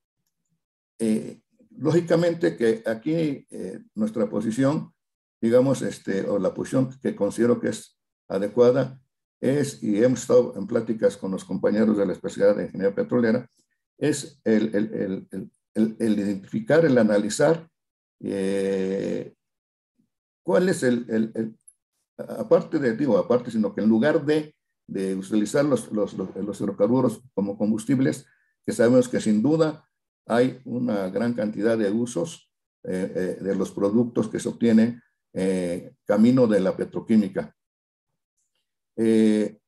eh, 0.99 1.41
lógicamente 1.81 2.57
que 2.57 2.83
aquí 2.87 3.47
nuestra 3.95 4.29
posición, 4.29 4.93
digamos, 5.41 5.83
este, 5.83 6.29
o 6.29 6.39
la 6.39 6.55
posición 6.55 6.91
que 7.01 7.17
considero 7.17 7.61
que 7.61 7.69
es 7.69 7.99
adecuada, 8.29 9.01
es, 9.41 9.83
y 9.83 10.03
hemos 10.03 10.21
estado 10.21 10.55
en 10.57 10.67
pláticas 10.67 11.17
con 11.17 11.31
los 11.31 11.45
compañeros 11.45 11.97
de 11.97 12.07
la 12.07 12.13
especialidad 12.13 12.57
de 12.57 12.65
ingeniería 12.65 12.95
petrolera, 12.95 13.51
es 13.99 14.41
el, 14.45 14.75
el, 14.75 15.29
el, 15.75 15.97
el 15.99 16.19
identificar, 16.19 16.85
el 16.85 16.99
analizar 16.99 17.69
eh, 18.21 19.35
cuál 20.43 20.69
es 20.69 20.83
el, 20.83 21.57
aparte 22.17 22.79
de, 22.79 22.97
digo, 22.97 23.17
aparte, 23.19 23.51
sino 23.51 23.75
que 23.75 23.81
en 23.81 23.89
lugar 23.89 24.25
de, 24.25 24.55
de 24.87 25.15
utilizar 25.15 25.65
los, 25.65 25.91
los, 25.93 26.15
los, 26.15 26.61
hidrocarburos 26.61 27.23
como 27.35 27.57
combustibles, 27.57 28.27
que 28.65 28.73
sabemos 28.73 29.09
que 29.09 29.21
sin 29.21 29.43
duda 29.43 29.89
hay 30.27 30.61
una 30.65 31.09
gran 31.09 31.35
cantidad 31.35 31.77
de 31.77 31.91
usos 31.91 32.51
eh, 32.85 33.13
eh, 33.15 33.45
de 33.45 33.55
los 33.55 33.71
productos 33.71 34.29
que 34.29 34.41
se 34.41 34.49
obtienen 34.49 35.03
camino 36.05 36.49
de 36.49 36.59
la 36.59 36.77
petroquímica. 36.77 37.55
Eh, 38.97 39.59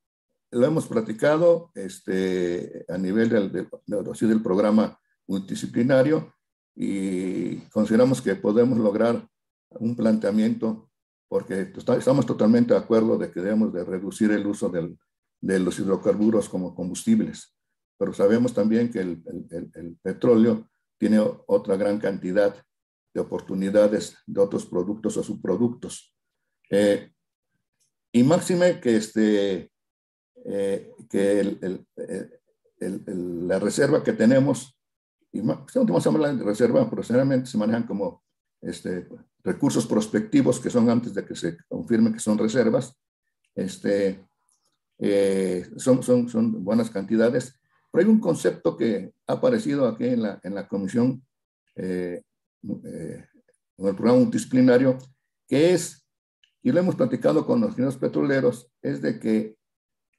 lo 0.50 0.66
hemos 0.66 0.86
platicado 0.86 1.70
este, 1.74 2.84
a 2.88 2.98
nivel 2.98 3.28
del, 3.28 3.53
del, 3.53 3.68
del 3.86 4.42
programa 4.42 4.98
multidisciplinario 5.26 6.34
y 6.74 7.57
consideramos 7.70 8.20
que 8.20 8.34
podemos 8.34 8.78
lograr 8.78 9.26
un 9.70 9.96
planteamiento 9.96 10.90
porque 11.28 11.72
estamos 11.96 12.26
totalmente 12.26 12.74
de 12.74 12.80
acuerdo 12.80 13.16
de 13.16 13.30
que 13.30 13.40
debemos 13.40 13.72
de 13.72 13.84
reducir 13.84 14.30
el 14.32 14.46
uso 14.46 14.68
del, 14.68 14.98
de 15.40 15.59
los 15.59 15.78
hidrocarburos 15.78 16.48
como 16.48 16.74
combustibles, 16.74 17.57
pero 18.03 18.12
sabemos 18.12 18.53
también 18.53 18.90
que 18.90 18.98
el, 18.98 19.22
el, 19.53 19.70
el, 19.76 19.96
petróleo 20.03 20.68
tiene 20.98 21.20
otra 21.46 21.76
gran 21.76 22.00
cantidad 22.00 22.53
de 23.14 23.20
oportunidades 23.20 24.16
de 24.26 24.40
otros 24.40 24.66
productos 24.66 25.16
o 25.18 25.22
subproductos. 25.22 26.12
Eh, 26.68 27.12
y 28.11 28.24
máxime 28.24 28.80
que 28.80 28.96
este, 28.96 29.70
eh, 30.46 30.90
que 31.09 31.40
el, 32.80 33.46
la 33.46 33.61
reserva 33.61 34.03
que 34.03 34.14
tenemos, 34.14 34.76
y 35.30 35.40
vamos 35.40 36.05
a 36.05 36.11
hablar 36.11 36.36
de 36.36 36.42
reserva, 36.42 36.90
profesionalmente 36.90 37.50
se 37.50 37.57
manejan 37.57 37.86
como 37.86 38.24
este, 38.61 39.07
recursos 39.44 39.86
prospectivos 39.86 40.59
que 40.59 40.70
son 40.70 40.90
antes 40.90 41.14
de 41.14 41.24
que 41.24 41.36
se 41.36 41.57
confirme 41.68 42.12
que 42.12 42.18
son 42.18 42.36
reservas, 42.36 42.98
este, 43.55 44.26
eh, 44.98 45.70
son, 45.76 46.03
son, 46.03 46.28
son 46.28 46.64
buenas 46.64 46.90
cantidades, 46.90 47.61
pero 47.93 48.05
hay 48.07 48.11
un 48.11 48.20
concepto 48.20 48.76
que 48.76 49.12
ha 49.26 49.34
aparecido 49.34 49.86
aquí 49.86 50.07
en 50.07 50.22
la, 50.22 50.40
en 50.43 50.55
la 50.55 50.66
comisión, 50.66 51.22
eh, 51.76 52.22
en 52.62 53.26
el 53.78 53.95
programa 53.95 54.20
multidisciplinario, 54.20 54.97
que 55.47 55.74
es, 55.74 56.07
y 56.62 56.72
lo 56.72 56.80
hemos 56.80 56.95
platicado 56.95 57.45
con 57.45 57.61
los 57.61 57.70
ingenieros 57.70 57.99
petroleros, 57.99 58.72
es 58.80 59.03
de 59.03 59.20
que 59.20 59.57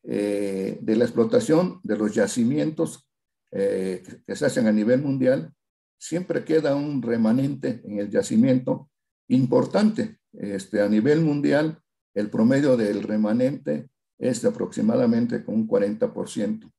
eh, 0.04 0.78
de 0.82 0.96
la 0.98 1.06
explotación 1.06 1.80
de 1.82 1.98
los 1.98 2.14
yacimientos 2.14 3.10
eh, 3.52 4.04
que, 4.26 4.36
se 4.36 4.46
hacen 4.46 4.68
a 4.68 4.72
nivel 4.72 5.02
mundial, 5.02 5.54
siempre 5.98 6.44
queda 6.44 6.76
un 6.76 7.02
remanente 7.02 7.82
en 7.86 8.00
el 8.00 8.10
yacimiento 8.10 8.90
importante. 9.30 10.20
Este, 10.34 10.82
a 10.82 10.90
nivel 10.90 11.22
mundial, 11.22 11.80
el 12.14 12.30
promedio 12.30 12.76
del 12.76 13.02
remanente 13.02 13.90
es 14.20 14.42
de 14.42 14.50
aproximadamente 14.50 15.46
con 15.46 15.56
un 15.56 15.68
40%. 15.68 16.73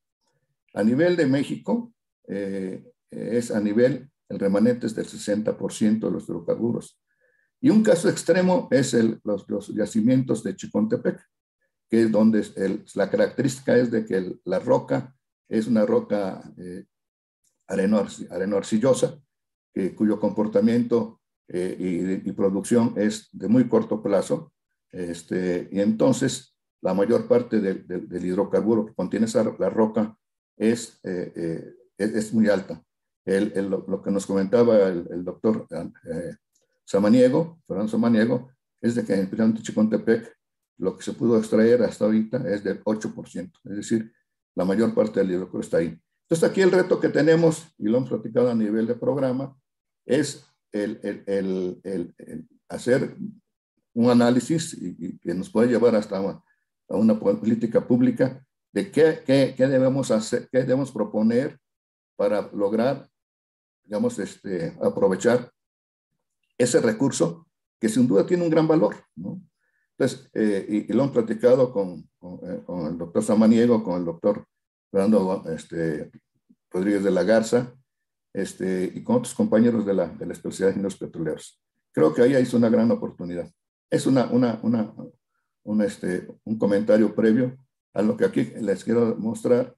A 0.74 0.82
nivel 0.82 1.16
de 1.16 1.26
México, 1.26 1.92
eh, 2.28 2.84
es 3.10 3.50
a 3.50 3.60
nivel, 3.60 4.10
el 4.28 4.38
remanente 4.38 4.86
es 4.86 4.94
del 4.94 5.06
60% 5.06 6.06
de 6.06 6.10
los 6.10 6.24
hidrocarburos. 6.24 7.00
Y 7.60 7.70
un 7.70 7.82
caso 7.82 8.08
extremo 8.08 8.68
es 8.70 8.92
el, 8.92 9.20
los, 9.24 9.48
los, 9.48 9.68
yacimientos 9.68 10.42
de 10.42 10.56
Chicontepec, 10.56 11.20
que 11.88 12.02
es 12.02 12.10
donde 12.12 12.44
la 12.94 13.10
característica 13.10 13.76
es 13.76 13.90
de 13.90 14.04
que 14.04 14.36
la 14.44 14.58
roca 14.58 15.14
es 15.48 15.66
una 15.66 15.86
roca 15.86 16.42
eh, 16.58 16.84
areno, 17.68 17.98
arcillosa, 18.56 19.20
cuyo 19.96 20.20
comportamiento 20.20 21.20
eh, 21.48 22.20
y, 22.24 22.32
producción 22.32 22.94
es 22.96 23.28
de 23.32 23.48
muy 23.48 23.68
corto 23.68 24.02
plazo. 24.02 24.52
Este, 24.90 25.68
y 25.72 25.80
entonces 25.80 26.56
la 26.80 26.94
mayor 26.94 27.26
parte 27.26 27.60
del, 27.60 28.24
hidrocarburo 28.24 28.86
que 28.86 28.94
contiene 28.94 29.26
esa, 29.26 29.44
la 29.58 29.70
roca 29.70 30.16
es, 30.56 31.00
eh, 31.04 31.74
es, 31.98 32.32
muy 32.32 32.48
alta. 32.48 32.82
El, 33.24 33.68
lo, 33.68 34.02
que 34.02 34.10
nos 34.10 34.26
comentaba 34.26 34.88
el, 34.88 35.24
doctor 35.24 35.66
Samaniego, 36.84 37.60
Fernando 37.66 37.90
Samaniego, 37.90 38.50
es 38.80 38.94
de 38.94 39.04
que 39.04 39.14
en 39.14 39.30
el 39.30 39.62
Chicontepec 39.62 40.30
lo 40.78 40.96
que 40.96 41.02
se 41.04 41.12
pudo 41.12 41.38
extraer 41.38 41.82
hasta 41.82 42.04
ahorita 42.04 42.48
es 42.52 42.64
del 42.64 42.82
8%, 42.84 43.52
es 43.64 43.76
decir, 43.76 44.12
la 44.54 44.64
mayor 44.64 44.94
parte 44.94 45.20
del 45.20 45.30
hidrocarburo 45.30 45.62
está 45.62 45.78
ahí. 45.78 45.98
Entonces 46.22 46.50
aquí 46.50 46.60
el 46.60 46.70
reto 46.70 47.00
que 47.00 47.08
tenemos, 47.08 47.66
y 47.78 47.88
lo 47.88 47.98
hemos 47.98 48.10
platicado 48.10 48.50
a 48.50 48.54
nivel 48.54 48.86
de 48.86 48.94
programa, 48.94 49.56
es 50.04 50.44
el, 50.72 50.98
el, 51.26 51.80
el, 51.84 52.48
hacer 52.68 53.16
un 53.92 54.10
análisis 54.10 54.74
y, 54.74 55.18
que 55.18 55.34
nos 55.34 55.50
puede 55.50 55.68
llevar 55.68 55.94
hasta 55.94 56.18
a 56.18 56.96
una 56.96 57.18
política 57.18 57.86
pública 57.86 58.43
de 58.74 58.90
qué, 58.90 59.22
qué, 59.24 59.54
qué, 59.56 59.68
debemos 59.68 60.10
hacer, 60.10 60.48
qué 60.50 60.58
debemos 60.58 60.90
proponer 60.90 61.58
para 62.16 62.50
lograr, 62.52 63.08
digamos, 63.84 64.18
este, 64.18 64.76
aprovechar 64.82 65.52
ese 66.58 66.80
recurso 66.80 67.46
que 67.80 67.88
sin 67.88 68.08
duda 68.08 68.26
tiene 68.26 68.42
un 68.42 68.50
gran 68.50 68.66
valor. 68.66 68.96
Entonces, 69.96 70.28
eh, 70.34 70.86
y, 70.88 70.92
lo 70.92 71.04
han 71.04 71.12
platicado 71.12 71.72
con, 71.72 72.00
eh, 72.42 72.62
con, 72.66 72.86
el 72.86 72.98
doctor 72.98 73.22
Samaniego, 73.22 73.84
con 73.84 74.00
el 74.00 74.04
doctor 74.04 74.44
Fernando 74.90 75.44
este, 75.54 76.10
Rodríguez 76.68 77.04
de 77.04 77.12
la 77.12 77.22
Garza, 77.22 77.72
este, 78.32 78.90
y 78.92 79.04
con 79.04 79.16
otros 79.16 79.34
compañeros 79.34 79.86
de 79.86 79.94
la, 79.94 80.08
de 80.08 80.26
la 80.26 80.32
especialidad 80.32 80.76
de 80.76 80.82
los 80.82 80.96
petroleros. 80.96 81.62
Creo 81.92 82.12
que 82.12 82.22
ahí 82.22 82.34
hay 82.34 82.48
una 82.52 82.68
gran 82.68 82.90
oportunidad. 82.90 83.48
Es 83.88 84.04
una, 84.04 84.26
una, 84.26 84.58
una, 84.64 84.92
un, 85.62 85.82
este, 85.82 86.26
un 86.42 86.58
comentario 86.58 87.14
previo 87.14 87.56
a 87.94 88.02
lo 88.02 88.16
que 88.16 88.24
aquí 88.26 88.44
les 88.60 88.84
quiero 88.84 89.16
mostrar 89.16 89.74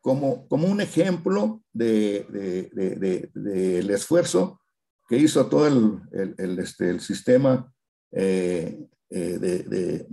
como, 0.00 0.48
como 0.48 0.66
un 0.66 0.80
ejemplo 0.80 1.62
del 1.72 2.26
de, 2.30 2.70
de, 2.72 3.30
de, 3.32 3.94
esfuerzo 3.94 4.60
que 5.08 5.16
hizo 5.16 5.46
todo 5.46 5.66
el, 5.66 6.00
el, 6.12 6.34
el, 6.38 6.58
este, 6.58 6.90
el 6.90 7.00
sistema 7.00 7.72
eh, 8.12 8.86
eh, 9.10 10.06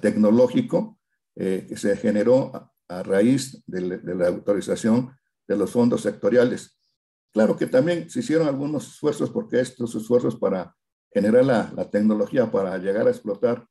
tecnológico 0.00 0.98
eh, 1.36 1.66
que 1.68 1.76
se 1.76 1.96
generó 1.96 2.72
a 2.88 3.02
raíz 3.02 3.62
de, 3.66 4.00
la 4.14 4.28
autorización 4.28 5.14
de 5.46 5.56
los 5.56 5.70
fondos 5.70 6.02
sectoriales. 6.02 6.78
Claro 7.32 7.56
que 7.56 7.66
también 7.66 8.08
se 8.08 8.20
hicieron 8.20 8.48
algunos 8.48 8.88
esfuerzos 8.88 9.30
porque 9.30 9.60
estos 9.60 9.94
esfuerzos 9.94 10.36
para 10.36 10.74
generar 11.12 11.44
la, 11.44 11.90
tecnología 11.90 12.50
para 12.50 12.78
llegar 12.78 13.06
a 13.06 13.10
explotar 13.10 13.66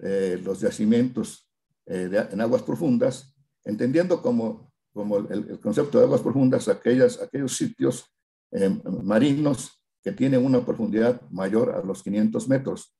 eh, 0.00 0.40
los 0.42 0.60
yacimientos 0.60 1.48
eh, 1.86 2.28
en 2.30 2.40
aguas 2.40 2.62
profundas, 2.62 3.34
entendiendo 3.64 4.22
como, 4.22 4.72
como 4.92 5.18
el, 5.18 5.58
concepto 5.60 5.98
de 5.98 6.04
aguas 6.04 6.20
profundas 6.20 6.68
aquellas, 6.68 7.20
aquellos 7.20 7.56
sitios 7.56 8.04
eh, 8.52 8.70
marinos 9.02 9.82
que 10.02 10.12
tienen 10.12 10.44
una 10.44 10.64
profundidad 10.64 11.20
mayor 11.30 11.74
a 11.74 11.82
los 11.82 12.02
500 12.02 12.48
metros. 12.48 12.94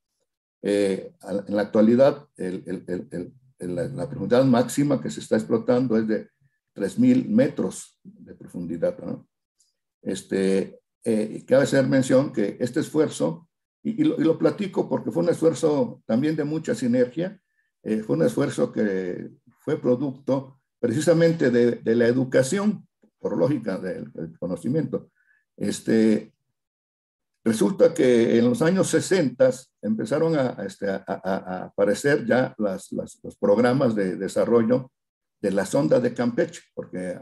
en 0.62 1.12
la 1.48 1.62
actualidad, 1.62 2.26
la, 3.58 4.08
profundidad 4.08 4.44
máxima 4.44 5.00
que 5.02 5.10
se 5.10 5.20
está 5.20 5.36
explotando 5.36 5.98
es 5.98 6.08
de 6.08 6.28
3.000 6.74 7.28
metros 7.28 8.00
de 8.02 8.34
profundidad. 8.34 8.98
¿no? 9.00 9.28
Este, 10.00 10.80
cabe 11.46 11.64
hacer 11.64 11.86
mención 11.86 12.32
que 12.32 12.56
este 12.58 12.80
esfuerzo 12.80 13.48
y, 13.84 14.02
lo, 14.02 14.38
platico 14.38 14.88
porque 14.88 15.10
fue 15.10 15.22
un 15.22 15.28
esfuerzo 15.28 16.02
también 16.06 16.34
de 16.36 16.44
mucha 16.44 16.74
sinergia, 16.74 17.38
eh, 17.84 18.02
fue 18.02 18.16
un 18.16 18.22
esfuerzo 18.22 18.72
que 18.72 19.30
fue 19.60 19.80
producto 19.80 20.60
precisamente 20.80 21.50
de, 21.50 21.94
la 21.94 22.06
educación, 22.06 22.86
por 23.18 23.38
lógica 23.38 23.78
del, 23.78 24.12
conocimiento. 24.38 25.10
Este, 25.56 26.34
resulta 27.44 27.94
que 27.94 28.38
en 28.38 28.44
los 28.44 28.60
años 28.60 28.88
60 28.88 29.50
empezaron 29.82 30.36
a, 30.36 30.64
este, 30.66 30.90
a, 30.90 31.64
aparecer 31.64 32.26
ya 32.26 32.54
las, 32.58 32.92
los 32.92 33.36
programas 33.38 33.94
de 33.94 34.16
desarrollo 34.16 34.90
de 35.40 35.50
la 35.50 35.66
sonda 35.66 36.00
de 36.00 36.14
Campeche, 36.14 36.62
porque 36.74 37.18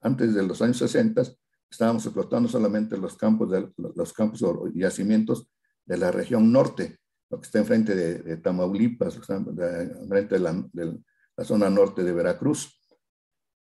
antes 0.00 0.34
de 0.34 0.42
los 0.42 0.60
años 0.62 0.78
60 0.78 1.22
estábamos 1.70 2.04
explotando 2.04 2.48
solamente 2.48 2.96
los 2.96 3.16
campos, 3.16 3.50
de, 3.52 3.70
los 3.76 4.12
campos 4.12 4.42
y 4.74 4.80
yacimientos 4.80 5.48
de 5.86 5.96
la 5.96 6.10
región 6.10 6.52
norte, 6.52 6.98
lo 7.30 7.40
que 7.40 7.46
está 7.46 7.60
enfrente 7.60 7.94
de, 7.94 8.36
Tamaulipas, 8.38 9.16
enfrente 9.16 10.34
de 10.34 10.40
la, 10.40 11.44
zona 11.44 11.70
norte 11.70 12.02
de 12.02 12.12
Veracruz. 12.12 12.76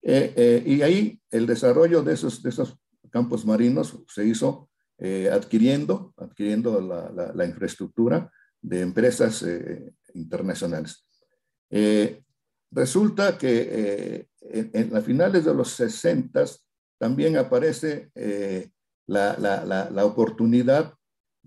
Eh, 0.02 0.34
eh, 0.36 0.64
y 0.66 0.82
ahí 0.82 1.22
el 1.30 1.46
desarrollo 1.46 2.02
de 2.02 2.14
esos, 2.14 2.42
de 2.42 2.50
esos 2.50 2.78
campos 3.12 3.46
marinos 3.46 4.04
se 4.08 4.26
hizo 4.26 4.70
eh, 4.98 5.30
adquiriendo, 5.32 6.14
adquiriendo 6.18 6.80
la, 6.82 7.46
infraestructura 7.46 8.32
de 8.62 8.82
empresas 8.82 9.46
internacionales. 10.14 11.06
resulta 12.72 13.38
que 13.38 14.28
en, 14.40 14.72
en, 14.74 15.04
finales 15.04 15.46
de 15.46 15.54
los 15.54 15.72
60 15.72 16.46
también 16.98 17.38
aparece 17.38 18.12
la, 19.06 19.38
la, 19.38 20.06
oportunidad 20.06 20.97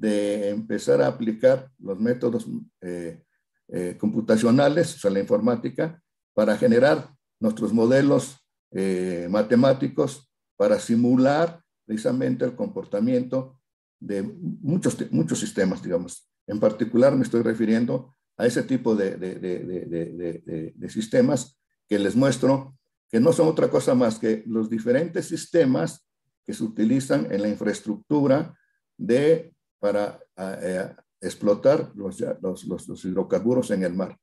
de 0.01 0.48
empezar 0.48 1.03
a 1.03 1.09
aplicar 1.09 1.70
los 1.78 2.01
métodos 2.01 2.46
eh, 2.80 3.22
eh, 3.68 3.96
computacionales, 4.01 4.96
o 4.96 4.98
sea, 4.98 5.11
la 5.11 5.20
informática, 5.20 6.03
para 6.32 6.57
generar 6.57 7.11
nuestros 7.38 7.74
modelos 7.74 8.38
eh, 8.70 9.28
matemáticos 9.30 10.32
para 10.57 10.78
simular 10.78 11.62
precisamente 11.84 12.46
el 12.46 12.55
comportamiento 12.57 13.61
de 13.98 14.22
muchos, 14.22 14.96
muchos 15.11 15.38
sistemas, 15.38 15.82
digamos. 15.82 16.30
En 16.46 16.59
particular 16.59 17.14
me 17.14 17.24
estoy 17.24 17.42
refiriendo 17.42 18.16
a 18.38 18.46
ese 18.46 18.62
tipo 18.62 18.96
de, 18.96 19.16
de, 19.16 19.34
de, 19.34 20.72
de, 20.74 20.88
sistemas 20.88 21.61
que 21.86 21.98
les 21.98 22.16
muestro 22.16 22.74
que 23.11 23.20
no 23.20 23.32
son 23.32 23.48
otra 23.48 23.68
cosa 23.68 23.94
más 23.94 24.18
que 24.18 24.44
los 24.46 24.70
diferentes 24.70 25.26
sistemas 25.26 26.09
que 26.46 26.55
se 26.55 26.64
utilizan 26.64 27.30
en 27.30 27.42
la 27.42 27.48
infraestructura 27.48 28.57
de 28.96 29.53
para 29.81 30.20
eh, 30.37 30.95
explotar 31.20 31.91
los, 31.95 32.20
los, 32.41 32.89
los, 32.89 33.05
hidrocarburos 33.05 33.70
en 33.70 33.83
el 33.83 33.95
mar. 33.95 34.16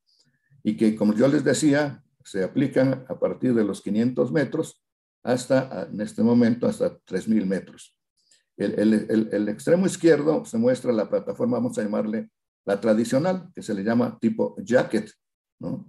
Y 0.64 0.78
que, 0.78 0.96
como 0.96 1.14
yo 1.14 1.28
les 1.28 1.44
decía, 1.44 2.04
se 2.24 2.44
aplican 2.44 3.06
a 3.10 3.20
partir 3.20 3.54
de 3.54 3.64
los 3.64 3.82
500 3.82 4.32
metros 4.32 4.84
hasta, 5.24 5.88
en 5.92 6.00
este 6.00 6.24
momento, 6.24 6.68
hasta 6.68 6.98
3.000 7.00 7.46
metros. 7.46 7.98
El, 8.56 8.80
el, 8.80 9.30
el, 9.32 9.50
extremo 9.50 9.86
izquierdo 9.86 10.44
se 10.46 10.58
muestra 10.58 10.92
la 10.92 11.10
plataforma, 11.10 11.58
vamos 11.58 11.78
a 11.78 11.84
llamarle 11.84 12.30
la 12.66 12.82
tradicional, 12.82 13.52
que 13.54 13.62
se 13.62 13.74
le 13.74 13.84
llama 13.84 14.18
tipo 14.20 14.56
jacket, 14.64 15.12
¿no? 15.60 15.88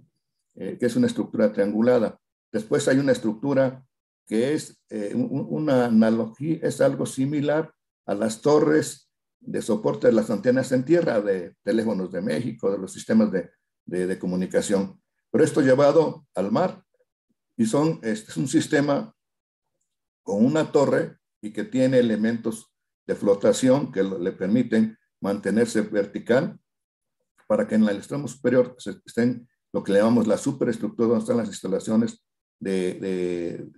Eh, 0.55 0.77
que 0.79 0.85
es 0.85 0.95
una 0.95 1.07
estructura 1.07 1.51
triangulada. 1.51 2.19
Después 2.51 2.87
hay 2.87 2.99
una 2.99 3.11
estructura 3.11 3.83
que 4.27 4.53
es 4.53 4.79
eh, 4.89 5.15
una 5.15 5.85
analogía, 5.85 6.59
es 6.61 6.81
algo 6.81 7.05
similar 7.05 7.73
a 8.05 8.13
las 8.13 8.41
torres 8.41 9.08
de 9.39 9.61
soporte 9.61 10.07
de 10.07 10.13
las 10.13 10.29
antenas 10.29 10.71
en 10.71 10.85
tierra 10.85 11.21
de 11.21 11.55
teléfonos 11.63 12.11
de 12.11 12.21
México, 12.21 12.71
de 12.71 12.77
los 12.77 12.91
sistemas 12.91 13.31
de, 13.31 13.49
de, 13.85 14.19
comunicación. 14.19 15.01
Pero 15.31 15.43
esto 15.43 15.61
llevado 15.61 16.27
al 16.35 16.51
mar 16.51 16.83
y 17.57 17.65
son, 17.65 17.99
este 18.03 18.31
es 18.31 18.37
un 18.37 18.47
sistema 18.47 19.13
con 20.23 20.45
una 20.45 20.71
torre 20.71 21.17
y 21.41 21.51
que 21.51 21.63
tiene 21.63 21.99
elementos 21.99 22.71
de 23.07 23.15
flotación 23.15 23.91
que 23.91 24.03
le 24.03 24.31
permiten 24.33 24.97
mantenerse 25.21 25.81
vertical 25.81 26.59
para 27.47 27.67
que 27.67 27.75
en 27.75 27.83
el 27.83 27.97
extremo 27.97 28.27
superior 28.27 28.75
estén 29.05 29.49
lo 29.73 29.83
que 29.83 29.93
llamamos 29.93 30.27
la 30.27 30.37
superestructura, 30.37 31.09
donde 31.09 31.23
están 31.23 31.37
las 31.37 31.47
instalaciones 31.47 32.23
de, 32.59 32.93
de 32.95 33.71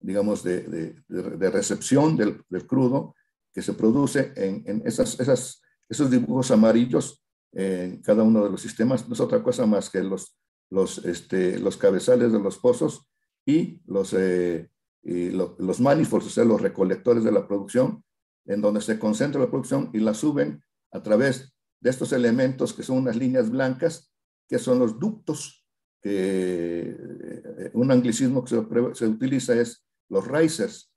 digamos, 0.00 0.42
de, 0.42 0.96
de, 1.08 1.50
recepción 1.50 2.16
del, 2.16 2.42
del, 2.48 2.66
crudo 2.66 3.14
que 3.52 3.62
se 3.62 3.74
produce 3.74 4.32
en, 4.36 4.82
esas, 4.86 5.18
esas, 5.20 5.62
esos 5.88 6.10
dibujos 6.10 6.50
amarillos 6.50 7.22
en 7.52 8.00
cada 8.02 8.22
uno 8.22 8.44
de 8.44 8.50
los 8.50 8.60
sistemas. 8.60 9.06
No 9.08 9.14
es 9.14 9.20
otra 9.20 9.42
cosa 9.42 9.66
más 9.66 9.90
que 9.90 10.02
los, 10.02 10.36
los, 10.70 11.04
este, 11.04 11.58
los 11.58 11.76
cabezales 11.76 12.32
de 12.32 12.40
los 12.40 12.58
pozos 12.58 13.06
y 13.44 13.80
los, 13.86 14.14
eh, 14.14 14.70
y 15.02 15.30
los 15.30 15.80
manifolds, 15.80 16.26
o 16.26 16.30
sea, 16.30 16.44
los 16.44 16.60
recolectores 16.60 17.24
de 17.24 17.32
la 17.32 17.46
producción, 17.46 18.04
en 18.46 18.60
donde 18.60 18.80
se 18.80 18.98
concentra 18.98 19.40
la 19.40 19.50
producción 19.50 19.90
y 19.92 20.00
la 20.00 20.14
suben 20.14 20.62
a 20.92 21.02
través 21.02 21.52
de 21.80 21.90
estos 21.90 22.12
elementos 22.12 22.72
que 22.72 22.82
son 22.82 22.98
unas 22.98 23.16
líneas 23.16 23.50
blancas, 23.50 24.12
que 24.48 24.58
son 24.58 24.78
los 24.78 24.98
ductos, 24.98 25.66
que 26.00 26.96
eh, 26.96 27.70
un 27.74 27.90
anglicismo 27.90 28.44
que 28.44 28.50
se, 28.50 28.94
se 28.94 29.06
utiliza 29.06 29.54
es 29.54 29.84
los 30.08 30.26
risers, 30.26 30.91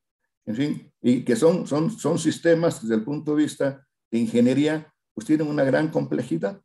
en 0.46 0.56
fin, 0.56 0.94
y 1.02 1.24
que 1.24 1.36
son, 1.36 1.66
son, 1.66 1.90
son 1.92 2.20
sistemas 2.20 2.82
desde 2.82 2.96
el 2.96 3.04
punto 3.04 3.36
de 3.36 3.44
vista 3.44 3.86
de 4.12 4.20
ingeniería, 4.20 4.94
pues 5.14 5.26
tienen 5.26 5.48
una 5.48 5.64
gran 5.64 5.90
complejidad, 5.90 6.62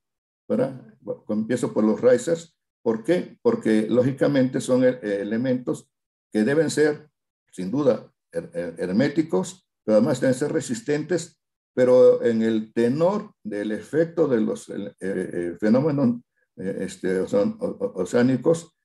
¿verdad? 0.48 0.80
empiezo 1.28 1.72
por 1.72 1.84
los 1.84 2.00
risers. 2.00 2.56
¿Por 2.82 3.04
qué? 3.04 3.38
Porque 3.42 3.86
lógicamente 3.88 4.60
son 4.60 4.84
eh, 4.84 4.98
elementos 5.02 5.90
que 6.32 6.44
deben 6.44 6.70
ser, 6.70 7.08
sin 7.52 7.70
duda, 7.70 8.12
herméticos, 8.32 9.66
pero 9.84 9.98
además 9.98 10.20
deben 10.20 10.34
ser 10.34 10.52
resistentes, 10.52 11.40
pero 11.74 12.22
en 12.22 12.42
el 12.42 12.72
tenor 12.72 13.32
del 13.42 13.72
efecto 13.72 14.28
de 14.28 14.40
los 14.40 14.68
eh, 14.68 14.94
eh, 15.00 15.56
fenómenos 15.58 16.20
este, 16.56 17.20
oceánicos, 17.20 18.76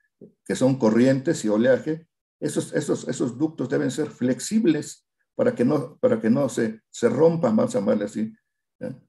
que 0.46 0.56
son 0.56 0.78
corrientes 0.78 1.44
y 1.46 1.50
oleaje, 1.50 2.08
esos, 2.46 2.74
esos, 2.74 3.08
esos 3.08 3.38
ductos 3.38 3.70
deben 3.70 3.92
ser 3.92 4.10
flexibles 4.10 5.06
para 5.36 5.54
que 5.54 5.66
no, 5.66 5.98
para 5.98 6.20
que 6.22 6.30
no 6.30 6.48
se, 6.48 6.82
se 6.90 7.10
rompan, 7.10 7.56
vamos 7.56 7.76
a 7.76 7.80
llamarle 7.80 8.06
así. 8.06 8.34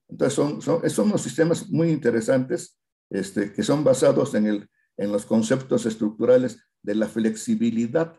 Entonces, 0.08 0.34
son, 0.34 0.62
son, 0.62 0.88
son 0.88 1.06
unos 1.06 1.22
sistemas 1.22 1.68
muy 1.68 1.90
interesantes 1.90 2.78
este, 3.10 3.52
que 3.52 3.62
son 3.62 3.84
basados 3.84 4.34
en, 4.34 4.46
el, 4.46 4.68
en 4.96 5.12
los 5.12 5.26
conceptos 5.26 5.86
estructurales 5.86 6.58
de 6.82 6.94
la 6.94 7.08
flexibilidad. 7.08 8.18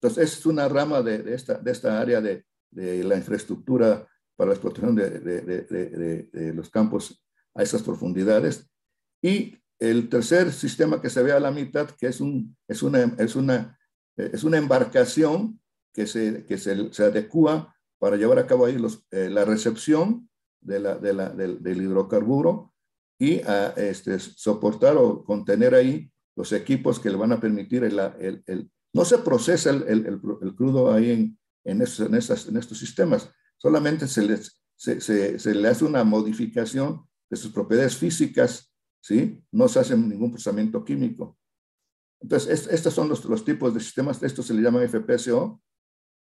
Entonces, 0.00 0.38
es 0.38 0.46
una 0.46 0.68
rama 0.68 1.00
de, 1.02 1.22
de 1.22 1.34
esta, 1.34 1.54
de 1.54 1.70
esta 1.70 2.00
área 2.00 2.20
de, 2.20 2.44
de, 2.70 3.04
la 3.04 3.16
infraestructura 3.16 4.06
para 4.36 4.48
la 4.48 4.54
explotación 4.54 4.94
de, 4.94 5.20
de, 5.20 6.52
los 6.54 6.68
campos 6.70 7.24
a 7.54 7.62
esas 7.62 7.82
profundidades. 7.82 8.68
Y 9.22 9.56
el 9.78 10.08
tercer 10.08 10.52
sistema 10.52 11.00
que 11.00 11.08
se 11.08 11.22
ve 11.22 11.32
a 11.32 11.40
la 11.40 11.50
mitad, 11.50 11.88
que 11.90 12.08
es, 12.08 12.20
un, 12.20 12.56
es, 12.68 12.82
una, 12.82 13.14
es 13.18 13.36
una 13.36 13.78
es 14.16 14.44
una 14.44 14.58
embarcación 14.58 15.60
que 15.92 16.06
se, 16.06 16.44
que 16.44 16.58
se, 16.58 16.92
se 16.92 17.28
para 17.98 18.16
llevar 18.16 18.38
a 18.38 18.46
cabo 18.46 18.66
ahí 18.66 18.76
eh, 19.10 19.28
la 19.30 19.44
recepción 19.44 20.28
del, 20.60 20.86
hidrocarburo 21.64 22.72
y 23.18 23.40
a 23.42 23.68
este, 23.76 24.18
soportar 24.18 24.96
o 24.96 25.24
contener 25.24 25.74
ahí 25.74 26.10
los 26.36 26.52
equipos 26.52 26.98
que 26.98 27.10
le 27.10 27.16
van 27.16 27.32
a 27.32 27.40
permitir 27.40 27.84
el, 27.84 28.70
no 28.92 29.04
se 29.04 29.18
procesa 29.18 29.70
el, 29.70 30.20
crudo 30.56 30.92
ahí 30.92 31.10
en, 31.10 31.38
en, 31.64 31.82
en, 31.82 32.14
estos 32.56 32.78
sistemas, 32.78 33.30
solamente 33.56 34.06
se, 34.08 34.22
les, 34.22 34.60
se, 34.76 35.54
le 35.54 35.68
hace 35.68 35.84
una 35.84 36.04
modificación 36.04 37.06
de 37.30 37.36
sus 37.36 37.52
propiedades 37.52 37.96
físicas, 37.96 38.72
¿sí? 39.00 39.42
No 39.50 39.68
se 39.68 39.80
hace 39.80 39.96
ningún 39.96 40.30
procesamiento 40.30 40.84
químico. 40.84 41.38
Entonces, 42.24 42.68
estos 42.68 42.94
son 42.94 43.10
los, 43.10 43.22
los, 43.26 43.44
tipos 43.44 43.74
de 43.74 43.80
sistemas, 43.80 44.22
esto 44.22 44.42
se 44.42 44.54
le 44.54 44.62
llaman 44.62 44.88
FPSO. 44.88 45.60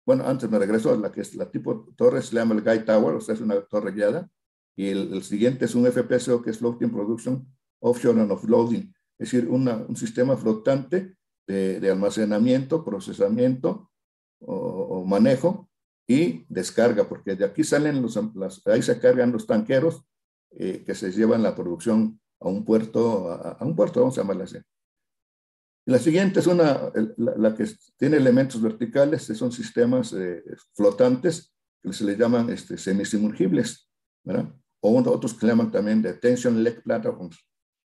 Bueno, 0.04 0.24
antes 0.26 0.50
me 0.50 0.58
regreso 0.58 0.92
a 0.92 0.96
la 0.96 1.12
que 1.12 1.20
es 1.20 1.36
la 1.36 1.48
tipo 1.48 1.86
torre, 1.96 2.22
se 2.22 2.34
le 2.34 2.40
llama 2.40 2.56
el 2.56 2.62
Guy 2.62 2.84
Tower, 2.84 3.14
o 3.14 3.20
sea, 3.20 3.36
es 3.36 3.40
una 3.40 3.60
torre 3.60 3.92
guiada. 3.92 4.28
Y 4.74 4.88
el, 4.88 5.22
siguiente 5.22 5.66
es 5.66 5.76
un 5.76 5.86
FPSO 5.86 6.42
que 6.42 6.50
es 6.50 6.58
Floating 6.58 6.90
Production 6.90 7.46
Offshore 7.78 8.20
and 8.20 8.32
Offloading, 8.32 8.92
es 9.16 9.30
decir, 9.30 9.48
una, 9.48 9.76
un 9.76 9.94
sistema 9.94 10.36
flotante 10.36 11.16
de, 11.46 11.78
de 11.78 11.88
almacenamiento, 11.88 12.84
procesamiento 12.84 13.92
o, 14.40 14.56
o, 14.56 15.04
manejo 15.04 15.70
y 16.04 16.46
descarga, 16.48 17.08
porque 17.08 17.36
de 17.36 17.44
aquí 17.44 17.62
salen 17.62 18.02
los, 18.02 18.18
las, 18.34 18.66
ahí 18.66 18.82
se 18.82 18.98
cargan 18.98 19.30
los 19.30 19.46
tanqueros 19.46 20.02
eh, 20.50 20.82
que 20.84 20.96
se 20.96 21.12
llevan 21.12 21.44
la 21.44 21.54
producción 21.54 22.20
a 22.40 22.48
un 22.48 22.64
puerto, 22.64 23.30
a, 23.30 23.52
a 23.52 23.64
un 23.64 23.76
puerto, 23.76 24.00
vamos 24.00 24.18
a 24.18 24.22
llamarla 24.22 24.44
así. 24.44 24.58
La 25.86 26.00
siguiente 26.00 26.40
es 26.40 26.48
una, 26.48 26.90
la, 27.16 27.54
que 27.54 27.64
tiene 27.96 28.16
elementos 28.16 28.60
verticales, 28.60 29.22
son 29.22 29.52
sistemas 29.52 30.12
eh, 30.12 30.42
flotantes 30.74 31.54
que 31.80 31.92
se 31.92 32.04
le 32.04 32.16
llaman 32.16 32.50
este, 32.50 32.76
semisumergibles, 32.76 33.88
¿verdad? 34.24 34.52
O 34.80 34.98
otros 34.98 35.34
que 35.34 35.46
llaman 35.46 35.70
también 35.70 36.02
de 36.02 36.14
tension 36.14 36.62
leg 36.62 36.82
platforms, 36.82 37.38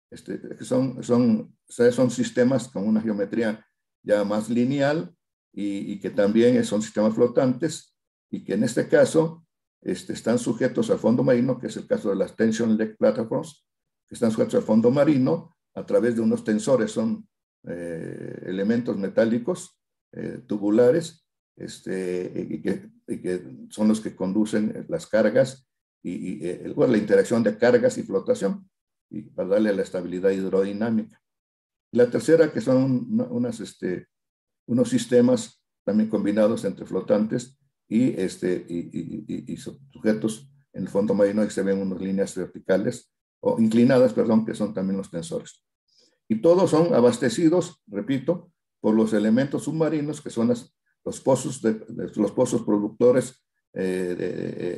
este, 0.09 0.39
que 0.39 0.65
son, 0.65 1.03
son, 1.03 1.55
son 1.67 2.09
sistemas 2.09 2.67
con 2.69 2.87
una 2.87 3.01
geometría 3.01 3.63
ya 4.01 4.23
más 4.23 4.49
lineal 4.49 5.15
y, 5.53 5.93
y, 5.93 5.99
que 5.99 6.09
también 6.09 6.63
son 6.65 6.81
sistemas 6.81 7.13
flotantes 7.13 7.95
y 8.31 8.43
que 8.43 8.53
en 8.53 8.63
este 8.63 8.87
caso 8.87 9.45
este, 9.81 10.13
están 10.13 10.39
sujetos 10.39 10.89
al 10.89 10.97
fondo 10.97 11.23
marino, 11.23 11.59
que 11.59 11.67
es 11.67 11.77
el 11.77 11.85
caso 11.85 12.09
de 12.09 12.15
las 12.15 12.35
tension 12.35 12.75
leg 12.77 12.97
platforms, 12.97 13.63
que 14.07 14.15
están 14.15 14.31
sujetos 14.31 14.55
al 14.55 14.63
fondo 14.63 14.89
marino 14.89 15.55
a 15.75 15.85
través 15.85 16.15
de 16.15 16.21
unos 16.21 16.43
tensores, 16.43 16.91
son 16.91 17.27
eh, 17.67 18.43
elementos 18.47 18.97
metálicos 18.97 19.79
eh, 20.13 20.41
tubulares 20.47 21.27
este, 21.55 22.47
y, 22.49 22.61
que, 22.61 22.89
y, 23.07 23.17
que, 23.21 23.67
son 23.69 23.87
los 23.87 24.01
que 24.01 24.15
conducen 24.15 24.85
las 24.89 25.05
cargas 25.05 25.69
y, 26.01 26.11
y 26.11 26.47
eh, 26.47 26.73
la 26.75 26.97
interacción 26.97 27.43
de 27.43 27.57
cargas 27.57 27.97
y 27.99 28.03
flotación 28.03 28.67
y 29.11 29.21
para 29.23 29.49
darle 29.49 29.73
la 29.73 29.83
estabilidad 29.83 30.31
hidrodinámica. 30.31 31.21
La 31.91 32.09
tercera, 32.09 32.51
que 32.51 32.61
son 32.61 33.21
unas, 33.29 33.59
este, 33.59 34.07
unos 34.65 34.89
sistemas 34.89 35.63
también 35.83 36.09
combinados 36.09 36.65
entre 36.65 36.85
flotantes 36.85 37.59
y, 37.87 38.19
este, 38.19 38.65
y, 38.67 39.57
sujetos 39.57 40.49
en 40.73 40.83
el 40.83 40.89
fondo 40.89 41.13
marino 41.13 41.43
y 41.43 41.49
se 41.49 41.61
ven 41.61 41.79
unas 41.79 42.01
líneas 42.01 42.35
verticales 42.35 43.13
o 43.41 43.59
inclinadas, 43.59 44.13
perdón, 44.13 44.45
que 44.45 44.55
son 44.55 44.73
también 44.73 44.97
los 44.97 45.11
tensores 45.11 45.63
y 46.31 46.35
todos 46.35 46.69
son 46.69 46.93
abastecidos, 46.93 47.83
repito, 47.87 48.53
por 48.79 48.95
los 48.95 49.11
elementos 49.11 49.65
submarinos 49.65 50.21
que 50.21 50.29
son 50.29 50.47
las, 50.47 50.73
los, 51.03 51.19
pozos 51.19 51.61
de, 51.61 51.85
los 52.15 52.31
pozos 52.31 52.63
productores 52.63 53.43
eh, 53.73 54.15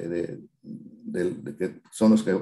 de, 0.10 0.42
de, 0.64 1.56
que 1.56 1.82
son 1.92 2.10
los 2.14 2.24
que, 2.24 2.36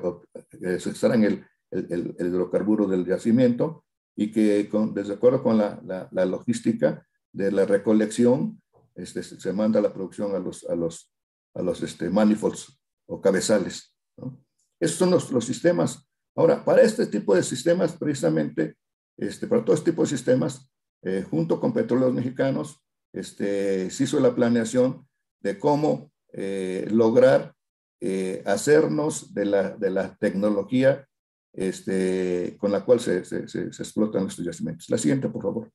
que 0.50 0.80
se 0.80 0.92
extraen 0.92 1.26
el, 1.26 1.46
el, 1.72 2.16
el, 2.18 2.28
hidrocarburo 2.28 2.88
del 2.88 3.06
yacimiento 3.06 3.84
y 4.16 4.32
que 4.32 4.70
con, 4.70 4.94
desde 4.94 5.16
acuerdo 5.16 5.44
con 5.44 5.58
la, 5.58 5.82
la, 5.86 6.08
la, 6.14 6.26
logística 6.26 7.06
de 7.34 7.52
la 7.52 7.66
recolección 7.66 8.62
este, 8.96 9.24
se 9.24 9.52
manda 9.52 9.82
la 9.82 9.92
producción 9.92 10.34
a 10.38 10.40
los, 10.40 10.64
a 10.70 10.76
los, 10.78 11.14
a 11.54 11.62
los 11.62 11.84
este, 11.84 12.10
manifolds 12.10 12.80
o 13.08 13.20
cabezales. 13.20 13.94
¿no? 14.16 14.42
Esos 14.80 14.96
son 14.96 15.12
los, 15.12 15.34
los 15.34 15.44
sistemas. 15.44 16.10
Ahora, 16.34 16.64
para 16.64 16.82
este 16.82 17.08
tipo 17.08 17.36
de 17.36 17.44
sistemas, 17.44 17.98
precisamente, 17.98 18.78
este, 19.18 19.48
para 19.48 19.64
todo 19.64 19.76
este 19.76 19.92
tipo 19.92 20.04
de 20.04 20.10
sistemas, 20.10 20.72
eh, 21.04 21.26
junto 21.30 21.60
con 21.60 21.74
Petróleos 21.74 22.14
Mexicanos, 22.14 22.84
este, 23.14 23.90
se 23.90 24.04
hizo 24.04 24.20
la 24.20 24.36
planeación 24.36 25.08
de 25.42 25.58
cómo 25.58 26.12
eh, 26.34 26.88
lograr 26.92 27.54
eh, 28.00 28.44
hacernos 28.46 29.34
de 29.34 29.46
la, 29.46 29.72
de 29.72 29.90
la 29.90 30.16
tecnología 30.16 31.08
este, 31.54 32.56
con 32.58 32.72
la 32.72 32.86
cual 32.86 33.00
se, 33.00 33.26
se, 33.26 33.48
se, 33.48 33.66
explotan 33.68 34.28
estos 34.28 34.46
yacimientos. 34.46 34.90
La 34.90 34.98
siguiente, 34.98 35.28
por 35.28 35.42
favor. 35.44 35.72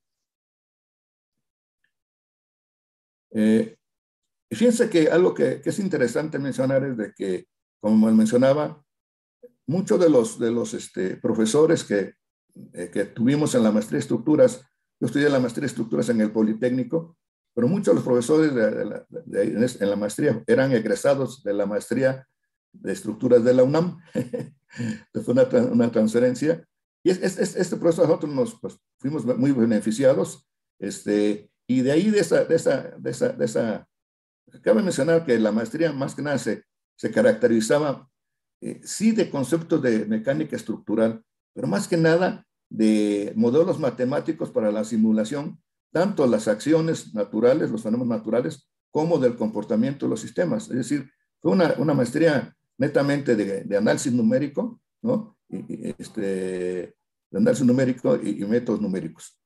Fíjense 4.51 4.89
que 4.89 5.09
algo 5.09 5.35
que, 5.35 5.61
que, 5.61 5.69
es 5.69 5.79
interesante 5.79 6.39
mencionar 6.39 6.83
es 6.85 6.97
de 6.97 7.13
que, 7.13 7.47
como 7.81 8.11
mencionaba, 8.11 8.83
muchos 9.67 10.01
de 10.01 10.09
los, 10.09 10.39
de 10.39 10.51
los 10.51 10.73
este, 10.73 11.17
profesores 11.17 11.85
que, 11.85 12.15
eh, 12.73 12.91
que 12.93 13.05
tuvimos 13.05 13.55
en 13.55 13.63
la 13.63 13.73
maestría 13.73 13.99
de 13.99 14.03
estructuras. 14.03 14.63
Yo 15.01 15.07
estudié 15.07 15.29
la 15.29 15.41
maestría 15.41 15.63
de 15.63 15.67
estructuras 15.69 16.09
en 16.09 16.21
el 16.21 16.31
Politécnico, 16.31 17.17
pero 17.55 17.69
muchos 17.69 17.89
de 17.89 17.95
los 17.95 18.05
profesores 18.05 18.55
de, 18.55 18.71
de 18.71 19.05
de, 19.25 19.77
en 19.81 19.91
la 19.91 19.97
maestría 19.97 20.43
eran 20.47 20.73
egresados 20.73 21.43
de 21.43 21.55
la 21.55 21.67
maestría 21.67 22.27
de 22.73 22.93
estructuras 22.93 23.45
de 23.45 23.55
la 23.55 23.63
UNAM. 23.63 23.99
Fue 25.25 25.35
una, 25.35 25.45
una, 25.71 25.91
transferencia. 25.91 26.65
Y 27.03 27.11
es, 27.11 27.23
es, 27.23 27.57
este 27.57 27.77
proceso 27.77 28.07
nosotros 28.07 28.33
nos 28.33 28.61
pues, 28.61 28.79
fuimos 28.99 29.25
muy 29.25 29.53
beneficiados. 29.53 30.47
Este, 30.79 31.51
y 31.67 31.83
de 31.83 31.93
ahí, 31.93 32.11
de 32.11 32.21
esa, 32.21 32.45
de 32.45 32.55
esa, 32.57 32.95
de 32.99 33.11
esa, 33.11 33.29
de 33.31 33.45
esa, 33.45 33.89
cabe 34.63 34.83
mencionar 34.83 35.25
que 35.25 35.39
la 35.39 35.53
maestría 35.53 35.93
más 35.93 36.15
que 36.15 36.23
nada 36.23 36.39
se, 36.39 36.65
se 36.97 37.11
caracterizaba, 37.11 38.09
eh, 38.61 38.81
sí, 38.85 39.13
de 39.13 39.31
conceptos 39.31 39.83
de 39.83 40.07
mecánica 40.07 40.57
estructural, 40.57 41.23
pero 41.55 41.67
más 41.67 41.89
que 41.89 41.97
nada 41.97 42.46
de 42.69 43.33
modelos 43.37 43.79
matemáticos 43.79 44.51
para 44.51 44.73
la 44.73 44.85
simulación, 44.85 45.61
tanto 45.93 46.27
las 46.27 46.49
acciones 46.49 47.15
naturales, 47.15 47.71
los 47.71 47.83
fenómenos 47.83 48.19
naturales, 48.19 48.69
como 48.91 49.19
del 49.19 49.37
comportamiento 49.37 50.07
de 50.07 50.11
los 50.11 50.21
sistemas. 50.21 50.71
Es 50.71 50.77
decir, 50.77 51.11
fue 51.41 51.53
una, 51.53 51.75
una 51.79 51.95
maestría 51.95 52.55
netamente 52.79 53.37
de, 53.37 53.77
análisis 53.77 54.13
numérico, 54.13 54.81
¿no? 55.03 55.37
Y, 55.49 55.95
este, 55.99 56.21
de 57.31 57.39
análisis 57.39 57.65
numérico 57.65 58.17
y, 58.17 58.43
y, 58.43 58.45
métodos 58.47 58.81
numéricos. 58.81 59.39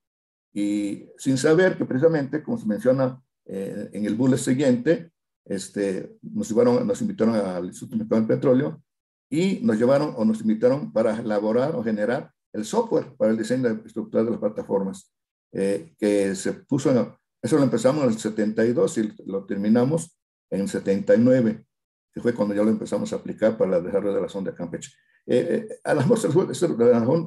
Y 0.53 1.07
sin 1.19 1.37
saber 1.37 1.77
que 1.77 1.85
precisamente, 1.85 2.43
como 2.43 2.59
se 2.59 2.67
menciona 2.67 3.23
eh, 3.47 3.91
en 3.93 4.05
el 4.07 4.15
bullet 4.15 4.39
siguiente, 4.39 5.11
este, 5.45 6.17
nos, 6.23 6.49
llevaron, 6.49 6.87
nos 6.87 7.01
invitaron 7.01 7.35
al 7.35 7.67
Instituto 7.67 7.97
Mexicano 7.97 8.21
del 8.21 8.37
Petróleo 8.37 8.83
y 9.29 9.61
nos 9.63 9.79
llevaron 9.79 10.15
o 10.17 10.25
nos 10.25 10.41
invitaron 10.41 10.93
para 10.93 11.17
elaborar 11.19 11.75
o 11.75 11.83
generar 11.83 12.33
el 12.53 12.65
software 12.65 13.15
para 13.17 13.31
el 13.31 13.39
diseño 13.39 13.69
estructural 13.85 14.27
de 14.27 14.33
las 14.33 14.41
plataformas, 14.41 15.13
eh, 15.53 15.95
que 15.99 16.35
se 16.35 16.53
puso, 16.53 16.91
en, 16.91 17.13
eso 17.43 17.57
lo 17.57 17.63
empezamos 17.63 18.05
en 18.05 18.11
el 18.11 18.19
72 18.19 18.99
y 18.99 19.13
lo 19.27 19.45
terminamos 19.45 20.19
en 20.51 20.63
el 20.63 20.69
79, 20.69 21.65
que 22.13 22.21
fue 22.21 22.35
cuando 22.35 22.55
ya 22.55 22.63
lo 22.63 22.71
empezamos 22.71 23.13
a 23.13 23.17
aplicar 23.17 23.57
para 23.57 23.79
el 23.79 23.85
desarrollo 23.85 24.15
de 24.15 24.23
la 24.23 24.29
sonda 24.29 24.55
Campeche. 24.55 24.91
Eh, 25.27 25.69
eh, 25.69 26.05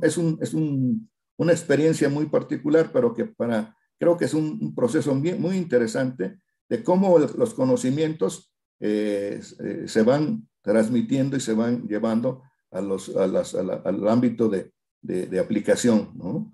es, 0.02 0.18
un, 0.18 0.38
es 0.42 0.54
un, 0.54 1.10
una 1.38 1.52
experiencia 1.52 2.10
muy 2.10 2.26
particular, 2.26 2.92
pero 2.92 3.14
que 3.14 3.26
para, 3.26 3.76
creo 3.98 4.18
que 4.18 4.26
es 4.26 4.34
un, 4.34 4.60
un 4.62 4.76
proceso 4.76 5.14
bien, 5.16 5.42
muy 5.42 5.58
interesante 5.58 6.40
de 6.70 6.84
cómo 6.84 7.18
los 7.20 7.54
conocimientos 7.54 8.54
eh, 8.86 9.40
eh, 9.60 9.84
se 9.88 10.02
van 10.04 10.48
transmitiendo 10.62 11.38
y 11.38 11.40
se 11.40 11.54
van 11.54 11.88
llevando 11.88 12.44
a 12.72 12.82
los, 12.82 13.16
a 13.16 13.28
las, 13.28 13.56
a 13.56 13.64
la, 13.64 13.76
al 13.76 14.08
ámbito 14.10 14.50
de, 14.50 14.74
de, 15.04 15.40
aplicación. 15.40 16.12
¿no? 16.16 16.52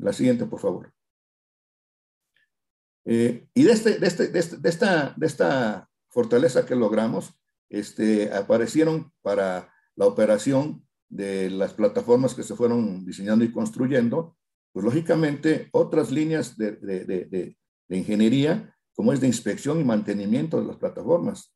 La 0.00 0.12
siguiente, 0.12 0.46
por 0.46 0.60
favor. 0.60 0.92
Eh, 3.04 3.48
y 3.52 3.62
de, 3.64 3.72
este, 3.72 3.98
de, 3.98 4.06
este, 4.06 4.28
de, 4.28 4.38
este, 4.38 4.56
de, 4.56 4.68
esta, 4.68 5.14
de 5.16 5.26
esta 5.26 5.90
fortaleza 6.08 6.64
que 6.64 6.76
logramos, 6.76 7.34
este, 7.68 8.32
aparecieron 8.32 9.12
para 9.22 9.72
la 9.96 10.06
operación 10.06 10.86
de 11.08 11.50
las 11.50 11.74
plataformas 11.74 12.34
que 12.34 12.42
se 12.42 12.54
fueron 12.54 13.04
diseñando 13.04 13.44
y 13.44 13.52
construyendo, 13.52 14.36
pues 14.72 14.84
lógicamente 14.84 15.68
otras 15.72 16.10
líneas 16.10 16.56
de, 16.56 16.72
de, 16.72 17.04
de, 17.04 17.56
de, 17.88 17.96
ingeniería, 17.96 18.74
como 18.94 19.12
es 19.12 19.20
de 19.20 19.26
inspección 19.26 19.80
y 19.80 19.84
mantenimiento 19.84 20.60
de 20.60 20.66
las 20.66 20.76
plataformas. 20.76 21.54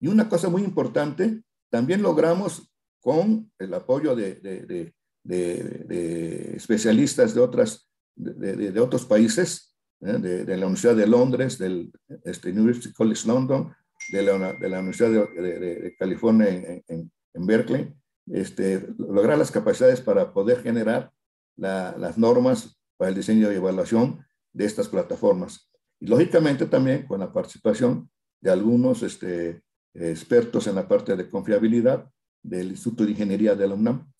Y 0.00 0.06
una 0.06 0.28
cosa 0.28 0.48
muy 0.48 0.62
importante, 0.62 1.42
también 1.70 2.02
logramos 2.02 2.70
con 3.00 3.52
el 3.58 3.74
apoyo 3.74 4.16
de, 4.16 4.94
de, 5.24 5.84
de 5.86 6.56
especialistas 6.56 7.34
de, 7.34 7.40
otras, 7.40 7.90
de, 8.14 8.78
otros 8.80 9.04
países, 9.04 9.74
¿eh? 10.02 10.18
de, 10.18 10.56
la 10.56 10.66
Universidad 10.66 10.94
de 10.94 11.06
Londres, 11.06 11.58
del 11.58 11.90
este, 12.24 12.50
University 12.50 12.92
College 12.92 13.26
London, 13.26 13.74
de 14.12 14.22
la, 14.22 14.52
de 14.52 14.68
la 14.68 14.78
Universidad 14.78 15.10
de, 15.10 15.96
California 15.98 16.48
en, 16.48 16.84
en, 16.86 17.12
en, 17.32 17.46
Berkeley, 17.46 17.92
este, 18.26 18.86
lograr 18.98 19.38
las 19.38 19.50
capacidades 19.50 20.00
para 20.00 20.32
poder 20.32 20.62
generar 20.62 21.10
la, 21.56 21.96
las 21.98 22.18
normas 22.18 22.78
para 22.96 23.08
el 23.08 23.14
diseño 23.14 23.50
y 23.50 23.56
evaluación 23.56 24.24
de 24.52 24.66
estas 24.66 24.88
plataformas. 24.88 25.70
Y 26.00 26.06
lógicamente 26.06 26.66
también 26.66 27.06
con 27.06 27.20
la 27.20 27.32
participación 27.32 28.10
de 28.40 28.50
algunos 28.50 29.02
este, 29.02 29.62
expertos 29.94 30.66
en 30.66 30.74
la 30.74 30.86
parte 30.86 31.16
de 31.16 31.30
confiabilidad 31.30 32.10
del 32.42 32.68
Instituto 32.68 33.04
de 33.04 33.12
Ingeniería 33.12 33.54
de 33.54 33.66
la 33.66 33.74
UNAM. 33.74 34.12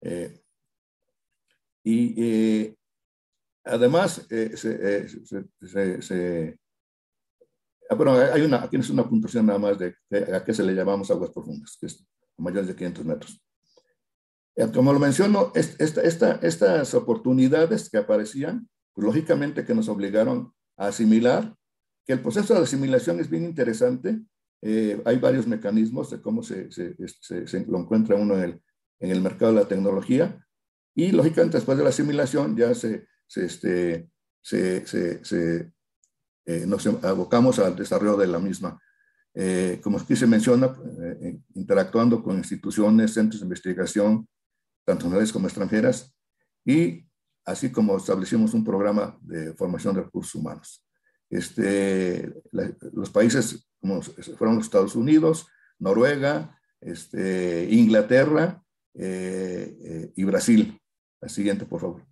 Eh, 0.00 0.40
y 1.84 2.22
eh, 2.22 2.76
además, 3.64 4.26
eh, 4.30 4.56
se, 4.56 6.58
ah, 7.88 7.94
bueno, 7.94 8.12
hay 8.12 8.42
una, 8.42 8.64
aquí 8.64 8.76
es 8.76 8.90
una 8.90 9.08
puntuación 9.08 9.46
nada 9.46 9.58
más 9.58 9.78
de, 9.78 9.94
a 10.34 10.44
qué 10.44 10.52
se 10.52 10.62
le 10.62 10.74
llamamos 10.74 11.10
aguas 11.10 11.30
profundas, 11.30 11.76
que 11.80 11.86
es 11.86 12.06
mayores 12.36 12.68
de 12.68 12.76
500 12.76 13.04
metros. 13.04 13.42
Como 14.74 14.92
lo 14.92 14.98
menciono, 14.98 15.52
esta, 15.54 16.02
esta, 16.02 16.32
estas 16.42 16.94
oportunidades 16.94 17.88
que 17.88 17.98
aparecían, 17.98 18.68
pues, 18.92 19.06
lógicamente 19.06 19.64
que 19.64 19.74
nos 19.74 19.88
obligaron 19.88 20.52
a 20.76 20.88
asimilar, 20.88 21.54
que 22.04 22.14
el 22.14 22.22
proceso 22.22 22.54
de 22.54 22.62
asimilación 22.62 23.20
es 23.20 23.30
bien 23.30 23.44
interesante. 23.44 24.20
Eh, 24.62 25.00
hay 25.04 25.18
varios 25.18 25.46
mecanismos 25.46 26.10
de 26.10 26.20
cómo 26.20 26.42
se, 26.42 26.72
se, 26.72 26.96
se, 27.20 27.66
lo 27.66 27.78
encuentra 27.78 28.16
uno 28.16 28.34
en 28.34 28.42
el, 28.42 28.62
en 29.00 29.10
el 29.10 29.20
mercado 29.20 29.52
de 29.52 29.60
la 29.60 29.68
tecnología. 29.68 30.44
Y 30.94 31.12
lógicamente 31.12 31.58
después 31.58 31.78
de 31.78 31.84
la 31.84 31.90
asimilación 31.90 32.56
ya 32.56 32.74
se, 32.74 33.06
este, 33.36 34.08
eh, 36.46 36.64
nos 36.66 36.86
abocamos 36.86 37.58
al 37.58 37.76
desarrollo 37.76 38.16
de 38.16 38.26
la 38.26 38.38
misma. 38.38 38.80
Eh, 39.34 39.80
como 39.82 39.98
aquí 39.98 40.16
se 40.16 40.26
menciona, 40.26 40.74
interactuando 41.54 42.22
con 42.22 42.38
instituciones, 42.38 43.14
centros 43.14 43.40
de 43.40 43.46
investigación, 43.46 44.28
tanto 44.84 45.04
nacionales 45.04 45.32
como 45.32 45.46
extranjeras, 45.46 46.12
y 46.64 47.06
así 47.44 47.70
como 47.70 47.96
establecimos 47.96 48.54
un 48.54 48.64
programa 48.64 49.16
de 49.22 49.54
formación 49.54 49.94
de 49.94 50.02
recursos 50.02 50.34
humanos. 50.34 50.84
Este, 51.30 52.32
los 52.92 53.10
países 53.10 53.68
como 53.80 54.02
fueron 54.02 54.56
los 54.56 54.64
Estados 54.64 54.96
Unidos, 54.96 55.46
Noruega, 55.78 56.58
este, 56.80 57.68
Inglaterra 57.70 58.62
eh, 58.98 59.78
eh, 59.80 60.12
y 60.16 60.24
Brasil. 60.24 60.78
La 61.20 61.28
siguiente, 61.28 61.64
por 61.66 61.80
favor. 61.80 62.06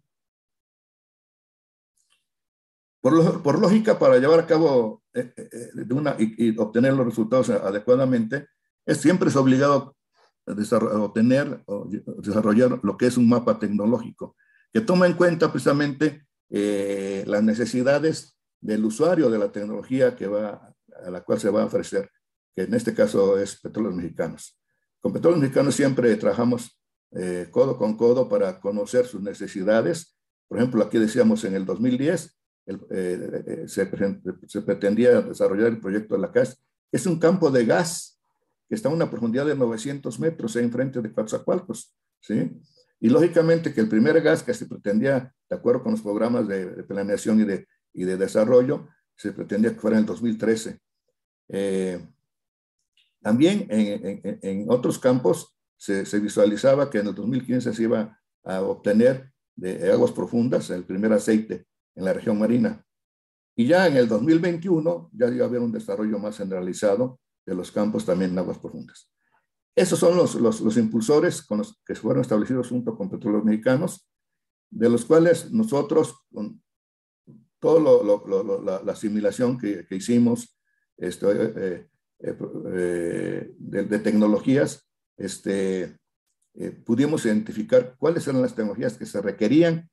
Por, 3.01 3.61
lógica, 3.61 3.99
para 3.99 4.19
llevar 4.19 4.41
a 4.41 4.47
cabo 4.47 5.03
eh, 5.15 5.33
de 5.75 5.95
una, 5.95 6.17
y, 6.19 6.59
obtener 6.59 6.93
los 6.95 7.07
resultados 7.07 7.51
adecuadamente, 7.51 8.49
es, 8.85 8.99
siempre 8.99 9.29
es 9.29 9.37
obligado 9.37 9.97
obtener 10.47 11.63
o 11.67 11.89
desarrollar 11.89 12.79
lo 12.83 12.97
que 12.97 13.07
es 13.07 13.17
un 13.17 13.29
mapa 13.29 13.59
tecnológico, 13.59 14.37
que 14.73 14.81
toma 14.81 15.07
en 15.07 15.15
cuenta 15.15 15.51
precisamente 15.51 16.27
eh, 16.51 17.25
las 17.27 17.43
necesidades 17.43 18.37
del 18.61 18.85
usuario 18.85 19.29
de 19.31 19.39
la 19.39 19.51
tecnología 19.51 20.15
que 20.15 20.27
va, 20.27 20.73
a 21.05 21.11
la 21.11 21.23
cual 21.23 21.41
se 21.41 21.51
va 21.51 21.63
a 21.63 21.67
ofrecer, 21.67 22.11
que 22.55 22.63
en 22.63 22.75
este 22.75 22.95
caso 22.95 23.39
es 23.39 23.61
Petróleos 23.61 23.95
Mexicanos. 23.95 24.59
Con 25.07 25.13
Petróleos 25.13 25.41
Mexicanos 25.41 25.77
siempre 25.77 26.17
trabajamos 26.17 26.83
eh, 27.13 27.47
codo 27.53 27.79
con 27.79 27.97
codo 27.97 28.29
para 28.29 28.59
conocer 28.59 29.07
sus 29.07 29.23
necesidades. 29.23 30.19
Por 30.49 30.59
ejemplo, 30.59 30.83
aquí 30.83 30.99
decíamos 30.99 31.45
en 31.45 31.55
el 31.55 31.65
2010 31.65 32.37
eh, 32.91 33.65
se, 33.69 33.89
se, 34.49 34.63
pretendía 34.63 35.23
desarrollar 35.23 35.69
el 35.69 35.79
proyecto 35.79 36.17
de 36.17 36.23
la 36.23 36.33
CAS, 36.33 36.61
es 36.91 37.07
un 37.07 37.21
campo 37.21 37.53
de 37.53 37.65
gas 37.65 38.21
que 38.69 38.75
está 38.75 38.89
a 38.89 38.93
una 38.93 39.09
profundidad 39.09 39.47
de 39.47 39.55
900 39.55 40.19
metros 40.19 40.57
enfrente 40.57 41.01
de 41.01 41.13
Coatzacoalcos, 41.13 41.95
¿sí? 42.19 42.61
Y 42.99 43.09
lógicamente 43.09 43.73
que 43.73 43.83
el 43.83 43.89
primer 43.89 44.21
gas 44.23 44.43
que 44.43 44.55
se 44.55 44.67
pretendía, 44.67 45.33
de 45.49 45.57
acuerdo 45.57 45.85
con 45.85 45.93
los 45.93 46.03
programas 46.03 46.49
de, 46.49 46.83
planeación 46.83 47.43
y 47.43 47.45
de, 47.45 47.69
y 47.93 48.03
de 48.03 48.17
desarrollo, 48.17 48.89
se 49.15 49.31
pretendía 49.31 49.73
que 49.73 49.79
fuera 49.79 49.99
en 49.99 50.01
el 50.01 50.07
2013. 50.07 50.81
Eh, 51.51 52.05
también 53.23 53.67
en, 53.71 54.67
otros 54.71 54.99
campos 54.99 55.57
se, 55.77 56.05
visualizaba 56.21 56.91
que 56.91 56.99
en 56.99 57.09
el 57.09 57.15
2015 57.15 57.75
se 57.75 57.83
iba 57.83 58.19
a 58.45 58.63
obtener 58.63 59.33
de 59.55 59.91
aguas 59.91 60.13
profundas 60.13 60.71
el 60.71 60.85
primer 60.85 61.13
aceite 61.13 61.67
en 61.95 62.05
la 62.05 62.13
región 62.13 62.39
marina. 62.39 62.85
Y 63.57 63.67
ya 63.67 63.87
en 63.87 63.97
el 63.97 64.07
2021 64.07 65.11
ya 65.13 65.29
iba 65.29 65.45
a 65.45 65.49
haber 65.49 65.61
un 65.61 65.73
desarrollo 65.73 66.19
más 66.19 66.37
generalizado 66.37 67.19
de 67.45 67.55
los 67.55 67.73
campos 67.73 68.05
también 68.05 68.33
en 68.33 68.39
aguas 68.39 68.59
profundas. 68.59 69.11
Esos 69.75 69.99
son 69.99 70.17
los, 70.17 70.35
los, 70.37 70.61
los 70.61 70.77
impulsores 70.77 71.43
con 71.43 71.59
los 71.59 71.81
que 71.85 71.95
fueron 71.95 72.23
establecidos 72.23 72.69
junto 72.69 72.97
con 72.97 73.11
petróleos 73.11 73.45
mexicanos, 73.45 74.09
de 74.71 74.89
los 74.89 75.05
cuales 75.05 75.53
nosotros, 75.53 76.17
con 76.33 76.63
toda 77.59 78.83
la, 78.83 78.93
asimilación 78.93 79.59
que, 79.59 79.87
que 79.87 79.97
hicimos 79.97 80.59
este, 80.97 81.27
eh, 81.31 81.89
eh, 82.21 82.37
eh, 82.73 83.55
de, 83.59 83.99
tecnologías, 83.99 84.89
este, 85.17 85.97
pudimos 86.85 87.25
identificar 87.27 87.97
cuáles 87.99 88.27
eran 88.27 88.43
las 88.43 88.55
tecnologías 88.55 88.97
que 88.97 89.07
se 89.07 89.21
requerían, 89.21 89.91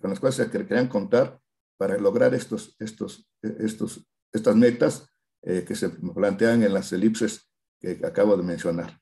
con 0.00 0.10
las 0.10 0.20
cuales 0.20 0.36
se 0.36 0.44
requerían 0.44 0.88
contar 0.88 1.40
para 1.76 1.98
lograr 1.98 2.34
estos, 2.34 2.76
estos, 2.78 3.28
estos, 3.42 4.06
estas 4.32 4.56
metas 4.56 5.08
eh, 5.48 5.64
que 5.64 5.76
se 5.76 5.90
plantean 5.90 6.64
en 6.64 6.74
las 6.74 6.92
elipses 6.92 7.48
que 7.80 8.00
acabo 8.04 8.36
de 8.36 8.42
mencionar. 8.42 8.98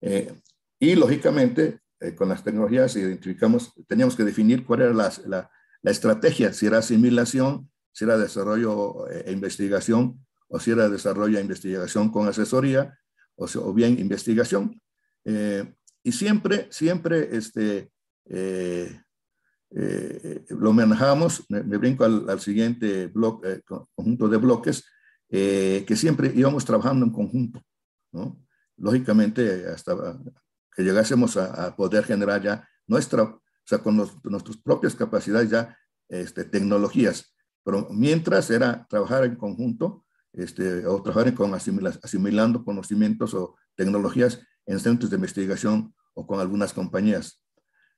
Eh, 0.00 0.32
y 0.78 0.94
lógicamente, 0.94 1.80
eh, 2.00 2.14
con 2.14 2.30
las 2.30 2.42
tecnologías 2.42 2.96
identificamos, 2.96 3.72
teníamos 3.86 4.16
que 4.16 4.24
definir 4.24 4.64
cuál 4.64 4.82
era 4.82 4.94
la, 4.94 5.12
la, 5.26 5.50
la 5.82 5.90
estrategia, 5.90 6.54
si 6.54 6.66
era 6.66 6.78
asimilación, 6.78 7.70
si 7.92 8.04
era 8.04 8.16
desarrollo 8.16 9.08
e 9.10 9.30
investigación, 9.30 10.24
o 10.48 10.58
si 10.58 10.70
era 10.70 10.88
desarrollo 10.88 11.40
investigación 11.40 12.10
con 12.10 12.28
asesoría, 12.28 12.98
o, 13.36 13.46
o 13.46 13.74
bien 13.74 13.98
investigación. 13.98 14.80
y 16.02 16.12
siempre, 16.12 16.68
siempre 16.70 17.36
este, 17.36 17.90
lo 20.50 20.72
manejamos, 20.72 21.44
me, 21.48 21.62
brinco 21.62 22.04
al, 22.04 22.28
al 22.28 22.40
siguiente 22.40 23.06
bloque, 23.08 23.62
conjunto 23.94 24.28
de 24.28 24.38
bloques, 24.38 24.84
eh, 25.30 25.84
que 25.86 25.94
siempre 25.94 26.32
íbamos 26.34 26.64
trabajando 26.64 27.04
en 27.04 27.12
conjunto, 27.12 27.62
¿no? 28.12 28.42
Lógicamente, 28.78 29.66
hasta 29.66 30.18
que 30.74 30.82
llegásemos 30.82 31.36
a, 31.36 31.76
poder 31.76 32.04
generar 32.04 32.42
ya 32.42 32.66
nuestra, 32.86 33.24
o 33.24 33.42
sea, 33.64 33.78
con 33.78 33.96
nuestras 33.96 34.56
propias 34.56 34.94
capacidades 34.94 35.50
ya, 35.50 35.76
este, 36.08 36.44
tecnologías. 36.44 37.34
Pero 37.62 37.88
mientras 37.90 38.50
era 38.50 38.86
trabajar 38.88 39.24
en 39.24 39.36
conjunto, 39.36 40.06
este, 40.32 40.86
o 40.86 41.02
trabajar 41.02 41.34
con 41.34 41.54
asimilando 41.54 42.64
conocimientos 42.64 43.34
o 43.34 43.56
tecnologías 43.74 44.40
en 44.66 44.78
centros 44.80 45.10
de 45.10 45.16
investigación 45.16 45.94
o 46.14 46.26
con 46.26 46.40
algunas 46.40 46.72
compañías. 46.72 47.42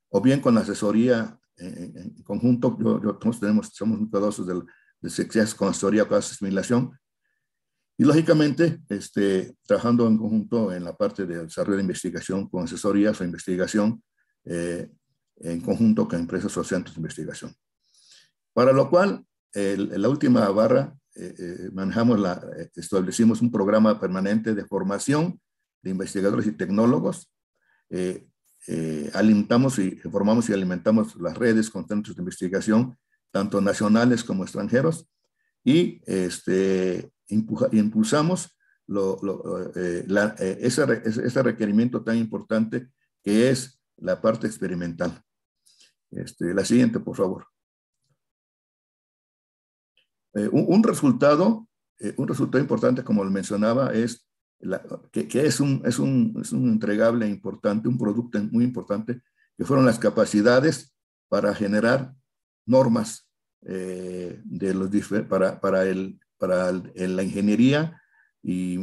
O 0.09 0.21
bien 0.21 0.41
con 0.41 0.57
asesoría 0.57 1.37
en, 1.57 2.23
conjunto, 2.23 2.77
yo, 2.79 2.99
nosotros 2.99 3.39
tenemos, 3.39 3.69
somos 3.73 3.99
muy 3.99 4.09
cuidadosos 4.09 4.47
del, 4.47 4.63
de 5.01 5.55
con 5.55 5.69
asesoría, 5.69 6.07
con 6.07 6.17
asimilación, 6.17 6.97
y 7.97 8.03
lógicamente, 8.03 8.81
este, 8.89 9.55
trabajando 9.63 10.07
en 10.07 10.17
conjunto 10.17 10.73
en 10.73 10.83
la 10.83 10.97
parte 10.97 11.27
de 11.27 11.43
desarrollo 11.43 11.77
de 11.77 11.83
investigación 11.83 12.49
con 12.49 12.63
asesorías 12.63 13.21
o 13.21 13.23
investigación 13.23 14.01
eh, 14.43 14.89
en 15.37 15.61
conjunto 15.61 16.07
con 16.07 16.19
empresas 16.19 16.57
o 16.57 16.63
centros 16.63 16.95
de 16.95 16.99
investigación. 16.99 17.53
Para 18.53 18.73
lo 18.73 18.89
cual, 18.89 19.23
en 19.53 20.01
la 20.01 20.09
última 20.09 20.49
barra, 20.49 20.95
eh, 21.15 21.35
eh, 21.37 21.69
manejamos 21.73 22.19
la, 22.19 22.41
establecimos 22.75 23.41
un 23.41 23.51
programa 23.51 23.99
permanente 23.99 24.55
de 24.55 24.65
formación 24.65 25.39
de 25.81 25.91
investigadores 25.91 26.47
y 26.47 26.51
tecnólogos. 26.51 27.31
alimentamos 29.13 29.79
y 29.79 29.91
formamos 30.11 30.49
y 30.49 30.53
alimentamos 30.53 31.15
las 31.15 31.37
redes 31.37 31.69
con 31.69 31.87
centros 31.87 32.15
de 32.15 32.21
investigación, 32.21 32.97
tanto 33.31 33.59
nacionales 33.61 34.23
como 34.23 34.43
extranjeros, 34.43 35.07
y 35.63 36.01
este, 36.05 37.11
impulsamos 37.27 38.55
eh, 39.75 40.05
eh, 40.09 40.57
ese, 40.59 41.43
requerimiento 41.43 42.03
tan 42.03 42.17
importante 42.17 42.89
que 43.23 43.49
es 43.49 43.79
la 43.97 44.19
parte 44.19 44.47
experimental. 44.47 45.21
Este, 46.09 46.53
la 46.53 46.65
siguiente, 46.65 46.99
por 46.99 47.15
favor. 47.15 47.47
Eh, 50.33 50.49
un, 50.51 50.83
resultado, 50.83 51.67
un 52.17 52.27
resultado 52.27 52.61
importante, 52.61 53.03
como 53.03 53.23
lo 53.23 53.29
mencionaba, 53.29 53.93
es 53.93 54.27
que, 55.11 55.27
es, 55.33 55.59
un, 55.59 55.81
es, 55.85 55.99
un, 55.99 56.37
es 56.41 56.51
un 56.51 56.69
entregable 56.69 57.27
importante, 57.27 57.87
un 57.87 57.97
producto 57.97 58.39
muy 58.51 58.63
importante, 58.63 59.21
que 59.57 59.65
fueron 59.65 59.85
las 59.85 59.99
capacidades 59.99 60.93
para 61.29 61.53
generar 61.55 62.13
normas 62.65 63.27
de 63.61 64.73
los 64.73 64.89
para, 65.27 65.59
para 65.59 65.85
el 65.85 66.19
para 66.41 66.71
la 66.71 67.23
ingeniería 67.23 68.01
y, 68.41 68.79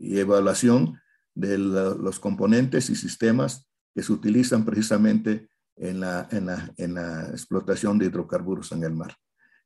evaluación 0.00 0.98
de 1.34 1.58
los 1.58 2.18
componentes 2.18 2.88
y 2.88 2.96
sistemas 2.96 3.68
que 3.94 4.02
se 4.02 4.12
utilizan 4.12 4.64
precisamente 4.64 5.50
en 5.76 6.00
la, 6.00 6.28
en 6.30 6.94
la, 6.94 7.28
explotación 7.30 7.98
de 7.98 8.06
hidrocarburos 8.06 8.72
en 8.72 8.84
el 8.84 8.94
mar. 8.94 9.14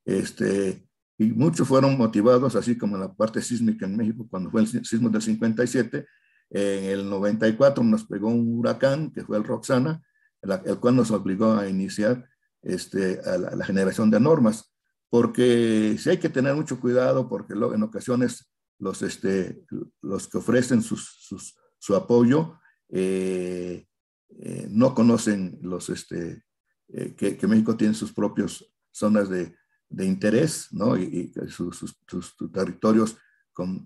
Este, 0.05 0.87
y 1.19 1.27
muchos 1.33 1.67
fueron 1.69 1.99
motivados, 1.99 2.57
así 2.57 2.79
como 2.79 2.97
en 2.97 3.03
la 3.03 3.13
parte 3.13 3.43
sísmica 3.43 3.87
en 3.87 3.97
México, 3.97 4.27
cuando 4.31 4.51
fue 4.51 4.63
el 4.63 4.67
sismo 4.67 5.11
del 5.11 5.23
57, 5.23 6.07
en 6.51 6.85
el 6.85 7.11
94 7.11 7.85
nos 7.85 8.05
pegó 8.05 8.29
un 8.29 8.59
huracán, 8.59 9.13
que 9.13 9.23
fue 9.23 9.37
el 9.37 9.45
Roxana, 9.45 10.03
el 10.43 10.79
cual 10.79 10.97
nos 10.97 11.11
obligó 11.11 11.53
a 11.53 11.69
iniciar 11.69 12.27
este, 12.63 13.21
a 13.21 13.37
la, 13.37 13.65
generación 13.65 14.11
de 14.11 14.21
normas, 14.21 14.73
porque 15.11 15.97
sí 15.99 16.11
hay 16.11 16.19
que 16.19 16.29
tener 16.29 16.55
mucho 16.55 16.81
cuidado, 16.81 17.29
porque 17.29 17.55
en 17.55 17.83
ocasiones 17.83 18.51
los, 18.79 19.03
este, 19.03 19.63
los 20.01 20.29
que 20.29 20.39
ofrecen 20.39 20.83
su 20.83 21.95
apoyo 21.95 22.59
eh, 22.91 23.88
eh, 24.31 24.67
no 24.71 24.95
conocen 24.95 25.59
los, 25.63 25.89
este, 25.91 26.45
eh, 26.89 27.15
que, 27.17 27.47
México 27.47 27.77
tiene 27.77 27.95
sus 27.95 28.13
propias 28.13 28.65
zonas 28.91 29.29
de, 29.29 29.55
interés, 30.05 30.69
¿no? 30.71 30.97
Y, 30.97 31.33
sus, 31.49 31.97
territorios 32.53 33.17
con, 33.53 33.85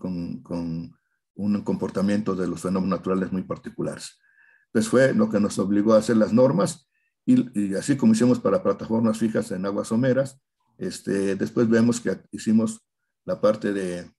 un 1.34 1.62
comportamiento 1.62 2.34
de 2.34 2.48
los 2.48 2.60
fenómenos 2.60 2.98
naturales 2.98 3.32
muy 3.32 3.42
particulares. 3.42 4.18
Entonces 4.66 4.90
fue 4.90 5.14
lo 5.14 5.28
que 5.28 5.40
nos 5.40 5.58
obligó 5.58 5.94
a 5.94 5.98
hacer 5.98 6.16
las 6.16 6.32
normas 6.32 6.88
y, 7.24 7.74
así 7.74 7.96
como 7.96 8.12
hicimos 8.12 8.40
para 8.40 8.62
plataformas 8.62 9.18
fijas 9.18 9.52
en 9.52 9.64
aguas 9.64 9.88
someras, 9.88 10.40
este, 10.78 11.36
después 11.36 11.68
vemos 11.68 12.00
que 12.00 12.18
hicimos 12.32 12.80
la 13.24 13.40
parte 13.40 13.72
de 13.72 14.10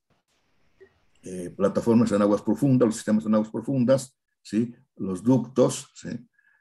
eh, 1.24 1.50
plataformas 1.56 2.12
en 2.12 2.22
aguas 2.22 2.42
profundas, 2.42 2.88
los 2.88 2.96
sistemas 2.96 3.26
en 3.26 3.36
aguas 3.36 3.50
profundas, 3.50 4.18
¿sí? 4.44 4.76
los 4.96 5.24
ductos. 5.24 5.90
¿sí? 5.96 6.10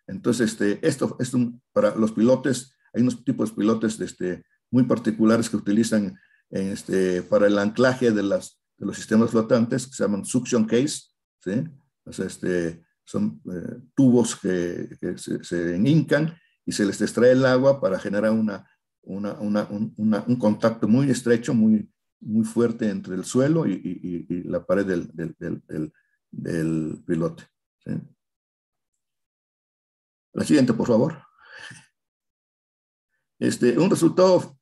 Entonces, 0.07 0.53
este, 0.53 0.87
esto 0.87 1.17
es 1.21 1.33
para 1.73 1.95
los 1.97 2.13
pilotes, 2.13 2.75
hay 2.95 3.03
unos 3.03 3.25
tipos 3.25 3.51
de 3.51 3.57
pilotes 3.57 4.01
este, 4.01 4.43
muy 4.71 4.85
particulares 4.85 5.51
que 5.51 5.57
utilizan 5.57 6.19
este, 6.51 7.23
para 7.23 7.47
el 7.47 7.59
anclaje 7.59 8.11
de, 8.11 8.23
las, 8.23 8.61
de 8.79 8.87
los 8.87 8.97
sistemas 8.97 9.31
flotantes, 9.31 9.87
que 9.87 9.95
se 9.95 10.05
llaman 10.05 10.25
suction 10.25 10.65
case. 10.65 11.03
¿sí? 11.41 11.65
O 12.05 12.13
sea, 12.13 12.27
este, 12.27 12.83
son 13.05 13.41
eh, 13.53 13.81
tubos 13.95 14.37
que, 14.37 14.89
se, 15.17 15.43
se, 15.43 15.77
hincan 15.77 16.35
y 16.65 16.73
se 16.73 16.85
les 16.85 17.01
extrae 17.01 17.33
el 17.33 17.45
agua 17.45 17.81
para 17.81 17.99
generar 17.99 18.33
una, 18.33 18.67
una, 19.03 19.33
una, 19.41 19.67
un 20.27 20.37
contacto 20.37 20.87
muy 20.87 21.11
estrecho, 21.11 21.55
muy, 21.55 21.91
muy 22.21 22.45
fuerte 22.45 22.89
entre 22.89 23.15
el 23.15 23.25
suelo 23.25 23.67
y, 23.67 24.27
la 24.45 24.65
pared 24.65 24.87
del, 24.87 25.93
del 26.31 27.03
pilote. 27.07 27.52
La 30.33 30.45
siguiente, 30.45 30.73
por 30.73 30.87
favor. 30.87 31.23
Este, 33.39 33.79
un 33.79 33.91
resultado 33.91 34.59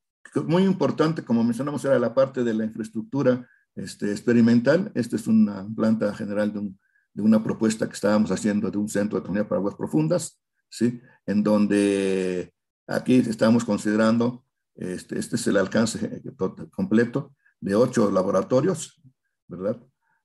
muy 0.47 0.65
importante, 0.65 1.25
como 1.25 1.45
mencionamos, 1.45 1.85
era 1.85 1.99
la 1.99 2.15
parte 2.15 2.43
de 2.45 2.55
la 2.55 2.65
infraestructura 2.65 3.49
este, 3.75 4.11
experimental. 4.11 4.91
Esta 4.95 5.17
es 5.17 5.27
una 5.27 5.67
planta 5.75 6.15
general 6.15 6.53
de 6.53 6.73
de 7.13 7.23
una 7.23 7.43
propuesta 7.43 7.87
que 7.87 7.95
estábamos 7.95 8.31
haciendo 8.31 8.71
de 8.71 8.79
un 8.79 8.89
centro 8.89 9.19
de 9.19 9.23
tecnología 9.23 9.49
para 9.49 9.59
aguas 9.59 9.75
profundas, 9.75 10.41
¿sí? 10.69 11.01
En 11.27 11.43
donde 11.43 12.55
aquí 12.87 13.17
estamos 13.17 13.65
considerando, 13.65 14.45
este, 14.75 15.19
este 15.19 15.37
es 15.37 15.47
el 15.47 15.57
alcance 15.57 16.23
completo 16.71 17.35
de 17.61 17.75
ocho 17.75 18.11
laboratorios, 18.11 19.03
¿verdad? 19.49 19.81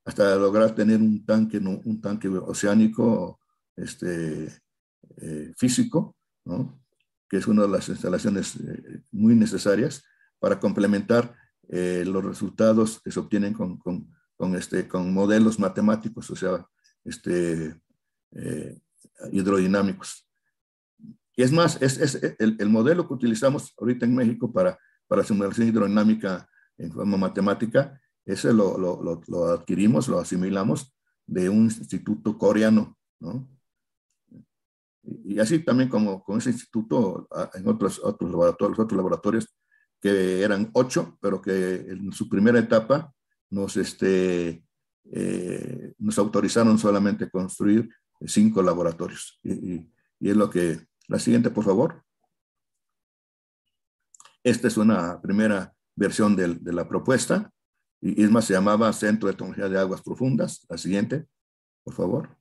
Hasta 0.06 0.36
lograr 0.36 0.76
tener 0.76 1.02
un 1.02 1.26
tanque, 1.26 1.58
un 1.58 2.00
tanque 2.00 2.28
oceánico 2.28 3.40
este, 3.76 4.54
eh, 5.18 5.54
físico, 5.58 6.16
¿no? 6.46 6.80
que 7.30 7.38
es 7.38 7.48
una 7.48 7.64
de 7.64 7.70
las 7.70 7.90
instalaciones 7.90 8.56
eh, 8.58 9.02
muy 9.12 9.36
necesarias 9.36 10.04
para 10.40 10.60
complementar 10.60 11.36
eh, 11.70 12.04
los 12.06 12.24
resultados 12.24 13.02
que 13.02 13.12
se 13.12 13.20
obtienen 13.20 13.54
con, 13.54 13.78
con, 13.78 14.08
con, 14.36 14.56
este, 14.56 14.88
con 14.88 15.12
modelos 15.14 15.60
matemáticos, 15.60 16.30
o 16.30 16.36
sea, 16.36 16.66
este, 17.04 17.76
eh, 18.34 18.80
hidrodinámicos. 19.32 20.28
Y 21.36 21.44
es 21.44 21.52
más, 21.52 21.82
es, 21.82 21.98
es 21.98 22.36
el, 22.40 22.56
el, 22.60 22.70
modelo 22.70 23.08
que 23.08 23.14
utilizamos 23.14 23.74
ahorita 23.78 24.06
en 24.06 24.16
México 24.16 24.52
para, 24.54 24.78
para 25.08 25.24
simulación 25.24 25.68
hidrodinámica 25.68 26.48
en 26.78 26.92
forma 26.92 27.18
matemática, 27.18 28.00
ese 28.26 28.54
lo, 28.54 28.78
lo, 28.78 29.22
lo, 29.28 29.46
adquirimos, 29.46 30.08
lo 30.08 30.20
asimilamos 30.20 30.94
de 31.26 31.50
un 31.50 31.66
instituto 31.66 32.38
coreano, 32.38 32.98
¿no? 33.20 33.48
Y 35.04 35.40
así 35.40 35.60
también 35.60 35.90
como 35.90 36.24
con 36.24 36.40
ese 36.40 36.50
instituto 36.50 37.28
en 37.54 37.68
otros, 37.68 38.00
otros, 38.04 38.32
laboratorios, 38.32 38.80
otros 38.80 38.98
laboratorios 38.98 39.56
que 40.02 40.42
eran 40.42 40.72
ocho, 40.74 41.18
pero 41.22 41.42
que 41.42 41.76
en 41.76 42.12
su 42.12 42.28
primera 42.28 42.58
etapa 42.58 43.14
nos, 43.52 43.78
este, 43.78 44.64
eh, 45.12 45.94
nos 46.00 46.18
autorizaron 46.18 46.78
solamente 46.80 47.30
construir 47.30 47.90
cinco 48.26 48.62
laboratorios. 48.64 49.40
Y, 49.44 49.88
es 50.20 50.36
lo 50.36 50.50
que, 50.50 50.80
la 51.08 51.20
siguiente, 51.20 51.52
por 51.52 51.66
favor. 51.66 52.04
Esta 54.44 54.68
es 54.68 54.78
una 54.78 55.22
primera 55.22 55.74
versión 55.96 56.36
de, 56.36 56.56
de 56.56 56.74
la 56.74 56.88
propuesta. 56.88 57.52
Y 58.02 58.24
más, 58.28 58.46
se 58.46 58.54
llamaba 58.54 58.94
Centro 58.94 59.28
de 59.28 59.36
Tecnología 59.36 59.70
de 59.70 59.80
Aguas 59.80 60.02
Profundas. 60.02 60.66
La 60.70 60.78
siguiente, 60.78 61.26
por 61.84 61.94
favor. 61.94 62.38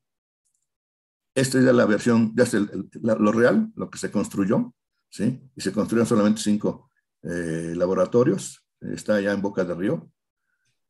Esta 1.35 1.59
es 1.59 1.65
la 1.65 1.87
versión, 1.87 2.33
ya 2.37 2.45
es 2.45 2.55
lo 2.55 3.33
real, 3.33 3.73
lo 3.75 3.91
que 3.91 3.99
se 3.99 4.11
construyó, 4.11 4.73
¿sí? 5.11 5.41
Y 5.57 5.61
se 5.61 5.73
construyeron 5.73 6.07
solamente 6.07 6.41
cinco 6.41 6.91
eh, 7.23 7.73
laboratorios. 7.75 8.65
Está 8.81 9.21
ya 9.21 9.33
en 9.33 9.43
Boca 9.43 9.65
del 9.65 9.79
Río. 9.79 10.11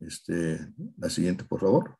Este, 0.00 0.72
la 0.98 1.08
siguiente, 1.08 1.44
por 1.44 1.60
favor. 1.60 1.96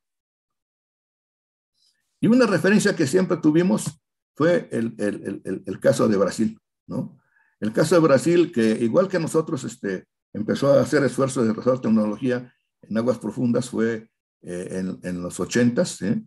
Y 2.20 2.26
una 2.26 2.46
referencia 2.46 2.96
que 2.96 3.06
siempre 3.06 3.36
tuvimos 3.36 4.00
fue 4.34 4.68
el, 4.72 4.94
el, 4.98 5.62
el, 5.66 5.80
caso 5.80 6.08
de 6.08 6.16
Brasil, 6.16 6.58
¿no? 6.86 7.18
El 7.60 7.72
caso 7.72 7.94
de 7.94 8.00
Brasil, 8.00 8.52
que 8.52 8.78
igual 8.80 9.08
que 9.08 9.18
nosotros, 9.18 9.62
este, 9.64 10.06
empezó 10.34 10.74
a 10.74 10.82
hacer 10.82 11.02
esfuerzos 11.04 11.46
de 11.46 11.54
desarrollar 11.54 11.80
tecnología 11.80 12.52
en 12.82 12.98
aguas 12.98 13.18
profundas, 13.18 13.70
fue 13.70 14.10
eh, 14.42 14.68
en, 14.72 14.98
en, 15.02 15.22
los 15.22 15.40
80 15.40 15.84
¿sí? 15.86 16.22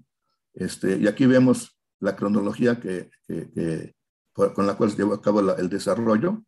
este, 0.55 0.97
y 0.97 1.07
aquí 1.07 1.27
vemos 1.27 1.79
la 1.99 2.15
cronología 2.15 2.79
que, 2.79 3.11
que, 3.27 3.93
con 4.33 4.65
la 4.65 4.75
cual 4.75 4.91
se 4.91 4.97
llevó 4.97 5.13
a 5.13 5.21
cabo 5.21 5.39
el 5.55 5.69
desarrollo 5.69 6.43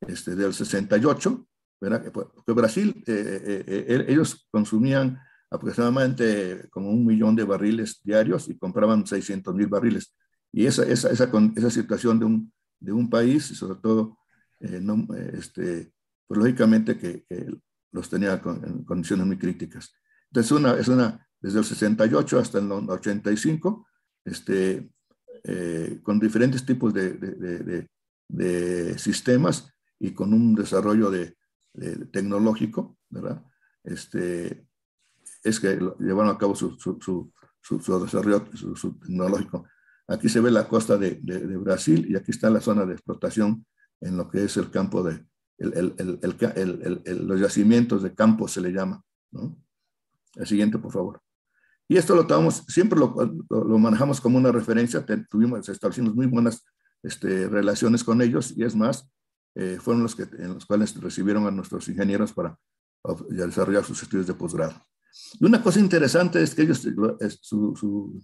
este, 0.00 0.34
del 0.34 0.54
68, 0.54 1.46
porque 1.78 2.52
Brasil, 2.52 3.04
eh, 3.06 3.64
eh, 3.66 3.84
eh, 3.88 4.04
ellos 4.08 4.46
consumían 4.50 5.18
aproximadamente 5.50 6.68
como 6.70 6.90
un 6.90 7.04
millón 7.04 7.36
de 7.36 7.44
barriles 7.44 8.00
diarios 8.02 8.48
y 8.48 8.58
compraban 8.58 9.06
600 9.06 9.54
mil 9.54 9.66
barriles. 9.66 10.14
Y 10.52 10.66
esa, 10.66 10.84
esa, 10.84 11.10
esa, 11.10 11.30
esa 11.54 11.70
situación 11.70 12.18
de 12.18 12.24
un, 12.24 12.52
de 12.80 12.92
un 12.92 13.10
país, 13.10 13.44
sobre 13.44 13.78
todo, 13.80 14.18
no, 14.60 15.06
este, 15.34 15.92
pues 16.26 16.38
lógicamente 16.38 16.96
que, 16.96 17.24
los 17.92 18.10
tenía 18.10 18.34
en 18.44 18.84
condiciones 18.84 19.26
muy 19.26 19.38
críticas. 19.38 19.94
Entonces, 20.30 20.52
una, 20.52 20.74
es 20.74 20.88
una, 20.88 21.26
desde 21.40 21.60
el 21.60 21.64
68 21.64 22.38
hasta 22.38 22.58
el 22.58 22.70
85, 22.70 23.86
este, 24.24 24.90
con 26.02 26.18
diferentes 26.18 26.66
tipos 26.66 26.92
de, 26.92 27.88
de, 28.28 28.98
sistemas 28.98 29.72
y 29.98 30.12
con 30.12 30.34
un 30.34 30.54
desarrollo 30.54 31.10
de, 31.10 31.36
tecnológico, 32.12 32.98
¿verdad? 33.08 33.42
Este, 33.84 34.66
es 35.42 35.60
que 35.60 35.78
llevaron 35.98 36.34
a 36.34 36.38
cabo 36.38 36.54
su, 36.54 36.78
su, 36.78 36.98
su, 37.00 37.32
su 37.80 38.00
desarrollo 38.00 38.44
tecnológico. 39.00 39.66
Aquí 40.08 40.28
se 40.28 40.40
ve 40.40 40.50
la 40.50 40.68
costa 40.68 40.96
de, 40.96 41.20
Brasil 41.58 42.06
y 42.08 42.16
aquí 42.16 42.30
está 42.30 42.50
la 42.50 42.60
zona 42.60 42.86
de 42.86 42.92
explotación 42.92 43.66
en 44.00 44.16
lo 44.16 44.28
que 44.28 44.44
es 44.44 44.56
el 44.56 44.70
campo 44.70 45.02
de, 45.02 45.26
el, 45.58 45.94
el, 47.04 47.26
los 47.26 47.40
yacimientos 47.40 48.02
de 48.02 48.14
campo 48.14 48.48
se 48.48 48.60
le 48.60 48.72
llama. 48.72 49.02
El 50.34 50.46
siguiente, 50.46 50.78
por 50.78 50.92
favor. 50.92 51.20
Y 51.88 51.96
esto 51.96 52.14
lo 52.14 52.26
tomamos, 52.26 52.64
siempre 52.68 52.98
lo, 52.98 53.14
lo, 53.48 53.78
manejamos 53.78 54.20
como 54.20 54.38
una 54.38 54.50
referencia, 54.50 55.04
tuvimos, 55.30 55.68
establecimos 55.68 56.14
muy 56.14 56.26
buenas 56.26 56.64
este, 57.02 57.48
relaciones 57.48 58.02
con 58.02 58.20
ellos 58.20 58.52
y 58.56 58.64
es 58.64 58.74
más, 58.74 59.08
eh, 59.54 59.78
fueron 59.80 60.02
los, 60.02 60.16
que, 60.16 60.24
en 60.24 60.54
los 60.54 60.66
cuales 60.66 61.00
recibieron 61.00 61.46
a 61.46 61.50
nuestros 61.52 61.88
ingenieros 61.88 62.32
para 62.32 62.58
desarrollar 63.30 63.84
sus 63.84 64.02
estudios 64.02 64.26
de 64.26 64.34
posgrado. 64.34 64.74
Y 65.40 65.46
una 65.46 65.62
cosa 65.62 65.78
interesante 65.78 66.42
es 66.42 66.54
que 66.54 66.62
ellos, 66.62 66.86
su, 67.40 67.76
su, 67.76 68.22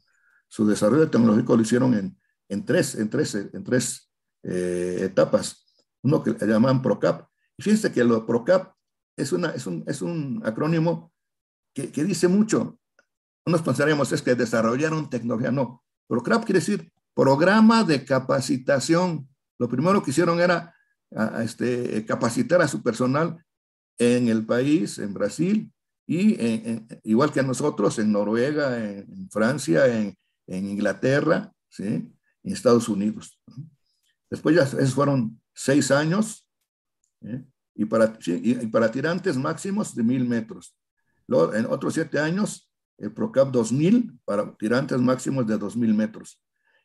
su 0.48 0.66
desarrollo 0.66 1.08
tecnológico 1.08 1.56
lo 1.56 1.62
hicieron 1.62 1.94
en, 1.94 2.18
en 2.48 2.64
tres, 2.64 2.96
en 2.96 3.08
tres, 3.08 3.34
en 3.34 3.64
tres 3.64 4.10
eh, 4.42 4.98
etapas. 5.02 5.61
Uno 6.02 6.22
que 6.22 6.34
llaman 6.46 6.82
PROCAP. 6.82 7.28
Y 7.56 7.62
fíjense 7.62 7.92
que 7.92 8.04
lo 8.04 8.26
PROCAP 8.26 8.74
es, 9.16 9.32
una, 9.32 9.50
es, 9.50 9.66
un, 9.66 9.84
es 9.86 10.02
un 10.02 10.42
acrónimo 10.44 11.12
que, 11.74 11.90
que 11.90 12.04
dice 12.04 12.28
mucho. 12.28 12.78
Unos 13.44 13.62
pensaríamos 13.62 14.12
es 14.12 14.22
que 14.22 14.34
desarrollaron 14.34 15.10
tecnología. 15.10 15.50
No, 15.50 15.84
PROCAP 16.08 16.44
quiere 16.44 16.60
decir 16.60 16.92
Programa 17.14 17.84
de 17.84 18.04
Capacitación. 18.04 19.28
Lo 19.58 19.68
primero 19.68 20.02
que 20.02 20.10
hicieron 20.10 20.40
era 20.40 20.74
a, 21.14 21.42
este, 21.42 22.04
capacitar 22.06 22.62
a 22.62 22.68
su 22.68 22.82
personal 22.82 23.44
en 23.98 24.28
el 24.28 24.46
país, 24.46 24.98
en 24.98 25.12
Brasil, 25.12 25.72
y 26.06 26.36
igual 27.04 27.32
que 27.32 27.42
nosotros, 27.42 27.98
en 27.98 28.12
Noruega, 28.12 28.78
en, 28.78 29.30
Francia, 29.30 29.86
en, 29.86 30.16
Inglaterra, 30.46 31.52
¿sí? 31.68 31.84
en 31.84 32.52
Estados 32.52 32.88
Unidos. 32.88 33.38
Después 34.28 34.56
ya 34.56 34.62
esos 34.62 34.94
fueron 34.94 35.40
seis 35.54 35.90
años, 35.90 36.48
¿eh? 37.22 37.44
y, 37.74 37.84
para, 37.84 38.18
y, 38.26 38.54
para 38.66 38.90
tirantes 38.90 39.36
máximos 39.36 39.94
de 39.94 40.02
mil 40.02 40.28
metros. 40.28 40.76
Luego, 41.26 41.54
en 41.54 41.66
otros 41.66 41.94
siete 41.94 42.18
años, 42.18 42.70
el 42.98 43.12
PROCAP 43.12 43.50
2000 43.50 44.18
para 44.24 44.54
tirantes 44.56 44.98
máximos 45.00 45.46
de 45.46 45.58
2000 45.58 45.94
metros. 45.94 46.40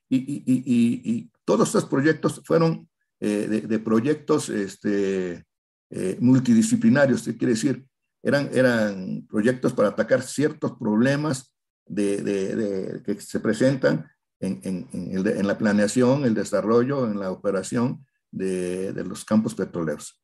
Y, 0.09 0.17
y, 0.17 1.01
y 1.03 1.31
todos 1.43 1.67
estos 1.67 1.85
proyectos 1.85 2.41
fueron 2.45 2.89
eh, 3.19 3.63
de, 3.67 3.79
proyectos 3.79 4.49
este, 4.49 5.43
eh, 5.89 6.17
multidisciplinarios, 6.19 7.23
¿qué 7.23 7.35
quiere 7.35 7.53
decir? 7.53 7.85
Eran, 8.23 8.49
eran 8.53 9.25
proyectos 9.27 9.73
para 9.73 9.89
atacar 9.89 10.21
ciertos 10.21 10.77
problemas 10.77 11.53
de, 11.85 13.01
que 13.05 13.19
se 13.21 13.39
presentan 13.39 14.09
en, 14.39 14.59
en, 14.63 14.87
en, 14.91 15.47
la 15.47 15.57
planeación, 15.57 16.25
el 16.25 16.33
desarrollo, 16.33 17.09
en 17.09 17.19
la 17.19 17.31
operación 17.31 18.05
de, 18.31 18.93
los 19.05 19.25
campos 19.25 19.55
petroleros. 19.55 20.21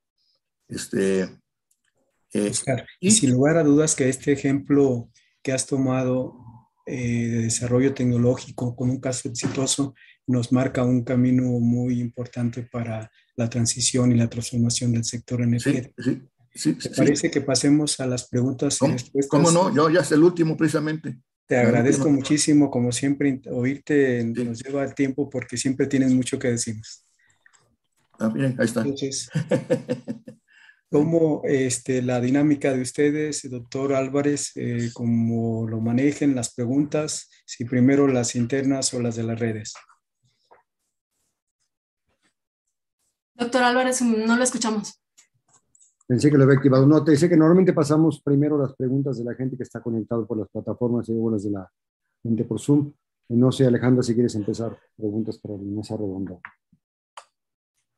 Este, 0.68 1.24
eh, 2.34 2.52
y 3.00 3.12
sin 3.12 3.32
lugar 3.32 3.58
a 3.58 3.64
dudas 3.64 3.96
que 3.96 4.10
este 4.10 4.32
ejemplo 4.32 5.10
que 5.42 5.52
has 5.52 5.68
tomado 5.68 6.40
eh, 6.86 7.28
de 7.28 7.38
desarrollo 7.44 7.94
tecnológico 7.94 8.76
con 8.76 8.90
un 8.90 9.00
caso 9.00 9.30
exitoso 9.30 9.94
nos 10.26 10.52
marca 10.52 10.84
un 10.84 11.04
camino 11.04 11.44
muy 11.60 12.00
importante 12.00 12.64
para 12.64 13.12
la 13.36 13.50
transición 13.50 14.12
y 14.12 14.16
la 14.16 14.30
transformación 14.30 14.94
del 14.94 15.04
sector 15.04 15.42
energético. 15.42 15.94
Sí, 16.02 16.22
sí, 16.54 16.76
sí, 16.80 16.90
¿Te 16.90 16.96
parece 16.96 17.32
que 17.32 17.42
pasemos 17.42 18.00
a 18.00 18.08
las 18.08 18.28
preguntas 18.30 18.78
y 18.82 18.88
respuestas? 18.88 19.30
¿Cómo 19.30 19.52
no? 19.52 19.74
Yo 19.74 19.90
ya 19.90 20.02
es 20.02 20.12
el 20.12 20.24
último 20.24 20.56
precisamente. 20.56 21.18
Te 21.46 21.58
agradezco 21.58 22.10
muchísimo, 22.10 22.72
como 22.72 22.92
siempre, 22.92 23.42
oírte 23.52 24.24
nos 24.24 24.64
lleva 24.64 24.84
el 24.84 24.96
tiempo 24.96 25.30
porque 25.30 25.58
siempre 25.58 25.88
tienes 25.88 26.12
mucho 26.14 26.40
que 26.40 26.48
decirnos. 26.50 27.03
Ah, 28.20 28.30
bien, 28.30 28.56
ahí 28.60 28.66
está. 28.66 28.82
Entonces, 28.82 29.30
¿cómo 30.90 31.42
este, 31.46 32.02
la 32.02 32.22
dinámica 32.22 32.72
de 32.74 32.82
ustedes, 32.82 33.50
doctor 33.50 33.94
Álvarez, 33.94 34.52
eh, 34.56 34.90
cómo 34.94 35.68
lo 35.68 35.82
manejen 35.82 36.36
las 36.36 36.54
preguntas, 36.54 37.30
si 37.46 37.66
primero 37.66 38.08
las 38.08 38.36
internas 38.36 38.94
o 38.94 39.02
las 39.02 39.16
de 39.16 39.24
las 39.24 39.40
redes? 39.40 39.74
Doctor 43.36 43.64
Álvarez, 43.64 44.02
no 44.02 44.38
lo 44.38 44.44
escuchamos. 44.44 45.04
Pensé 46.08 46.30
que 46.30 46.38
lo 46.38 46.44
había 46.44 46.58
activado. 46.58 46.86
No, 46.86 47.04
te 47.04 47.12
dice 47.12 47.30
que 47.30 47.38
normalmente 47.38 47.74
pasamos 47.74 48.22
primero 48.22 48.58
las 48.58 48.76
preguntas 48.76 49.18
de 49.18 49.24
la 49.24 49.34
gente 49.36 49.58
que 49.58 49.64
está 49.64 49.82
conectado 49.82 50.28
por 50.28 50.38
las 50.38 50.50
plataformas 50.50 51.08
y 51.10 51.14
luego 51.14 51.32
las 51.32 51.44
de 51.44 51.52
la 51.52 51.72
gente 52.22 52.44
por 52.44 52.60
Zoom. 52.60 52.94
No 53.30 53.52
sé, 53.52 53.66
Alejandra, 53.66 54.04
si 54.04 54.14
quieres 54.14 54.36
empezar 54.36 54.78
preguntas 54.96 55.40
para 55.40 55.56
la 55.56 55.64
mesa 55.64 55.96
redonda. 55.96 56.38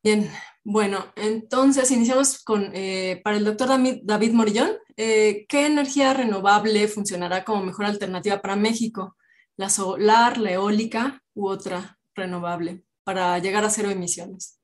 Bien, 0.06 0.30
bueno, 0.64 1.04
entonces 1.16 1.90
iniciamos 1.90 2.44
con, 2.44 2.70
eh, 2.76 3.22
para 3.24 3.38
el 3.38 3.44
doctor 3.44 3.70
David 4.04 4.34
Morillón, 4.34 4.70
eh, 4.98 5.48
¿qué 5.50 5.66
energía 5.66 6.14
renovable 6.14 6.88
funcionará 6.88 7.44
como 7.44 7.66
mejor 7.66 7.88
alternativa 7.88 8.40
para 8.40 8.56
México? 8.56 9.18
¿La 9.58 9.68
solar, 9.68 10.38
la 10.38 10.52
eólica 10.52 11.24
u 11.34 11.48
otra 11.48 11.98
renovable 12.14 12.84
para 13.04 13.40
llegar 13.40 13.66
a 13.66 13.72
cero 13.72 13.90
emisiones? 13.90 14.60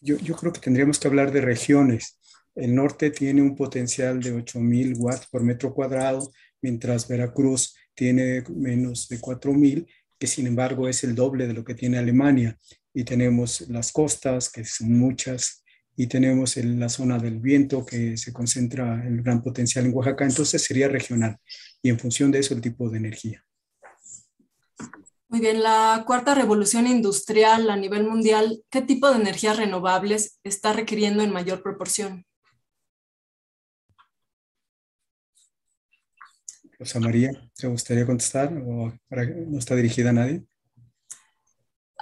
Yo, 0.00 0.16
yo 0.16 0.34
creo 0.34 0.50
que 0.50 0.60
tendríamos 0.60 0.98
que 0.98 1.08
hablar 1.08 1.30
de 1.30 1.42
regiones. 1.42 2.18
El 2.54 2.74
norte 2.74 3.10
tiene 3.10 3.42
un 3.42 3.56
potencial 3.56 4.22
de 4.22 4.32
8.000 4.32 4.94
watts 4.96 5.26
por 5.26 5.42
metro 5.42 5.74
cuadrado, 5.74 6.32
mientras 6.62 7.06
Veracruz 7.06 7.76
tiene 7.92 8.44
menos 8.48 9.08
de 9.10 9.20
4.000, 9.20 9.86
que 10.18 10.26
sin 10.26 10.46
embargo 10.46 10.88
es 10.88 11.04
el 11.04 11.14
doble 11.14 11.46
de 11.46 11.52
lo 11.52 11.64
que 11.64 11.74
tiene 11.74 11.98
Alemania. 11.98 12.56
Y 12.92 13.04
tenemos 13.04 13.62
las 13.68 13.92
costas, 13.92 14.50
que 14.50 14.64
son 14.64 14.98
muchas, 14.98 15.64
y 15.96 16.06
tenemos 16.06 16.56
en 16.56 16.80
la 16.80 16.88
zona 16.88 17.18
del 17.18 17.40
viento, 17.40 17.84
que 17.84 18.16
se 18.16 18.32
concentra 18.32 19.06
el 19.06 19.22
gran 19.22 19.42
potencial 19.42 19.86
en 19.86 19.94
Oaxaca. 19.94 20.24
Entonces 20.24 20.64
sería 20.64 20.88
regional 20.88 21.36
y 21.82 21.90
en 21.90 21.98
función 21.98 22.30
de 22.30 22.38
eso 22.38 22.54
el 22.54 22.60
tipo 22.60 22.88
de 22.88 22.98
energía. 22.98 23.44
Muy 25.28 25.40
bien, 25.40 25.62
la 25.62 26.02
cuarta 26.06 26.34
revolución 26.34 26.86
industrial 26.86 27.70
a 27.70 27.76
nivel 27.76 28.04
mundial, 28.04 28.64
¿qué 28.68 28.82
tipo 28.82 29.08
de 29.10 29.20
energías 29.20 29.58
renovables 29.58 30.40
está 30.42 30.72
requiriendo 30.72 31.22
en 31.22 31.32
mayor 31.32 31.62
proporción? 31.62 32.26
Rosa 36.78 36.98
María, 36.98 37.30
¿te 37.54 37.66
gustaría 37.68 38.06
contestar 38.06 38.52
o 38.54 38.92
no 39.10 39.58
está 39.58 39.76
dirigida 39.76 40.10
a 40.10 40.14
nadie? 40.14 40.44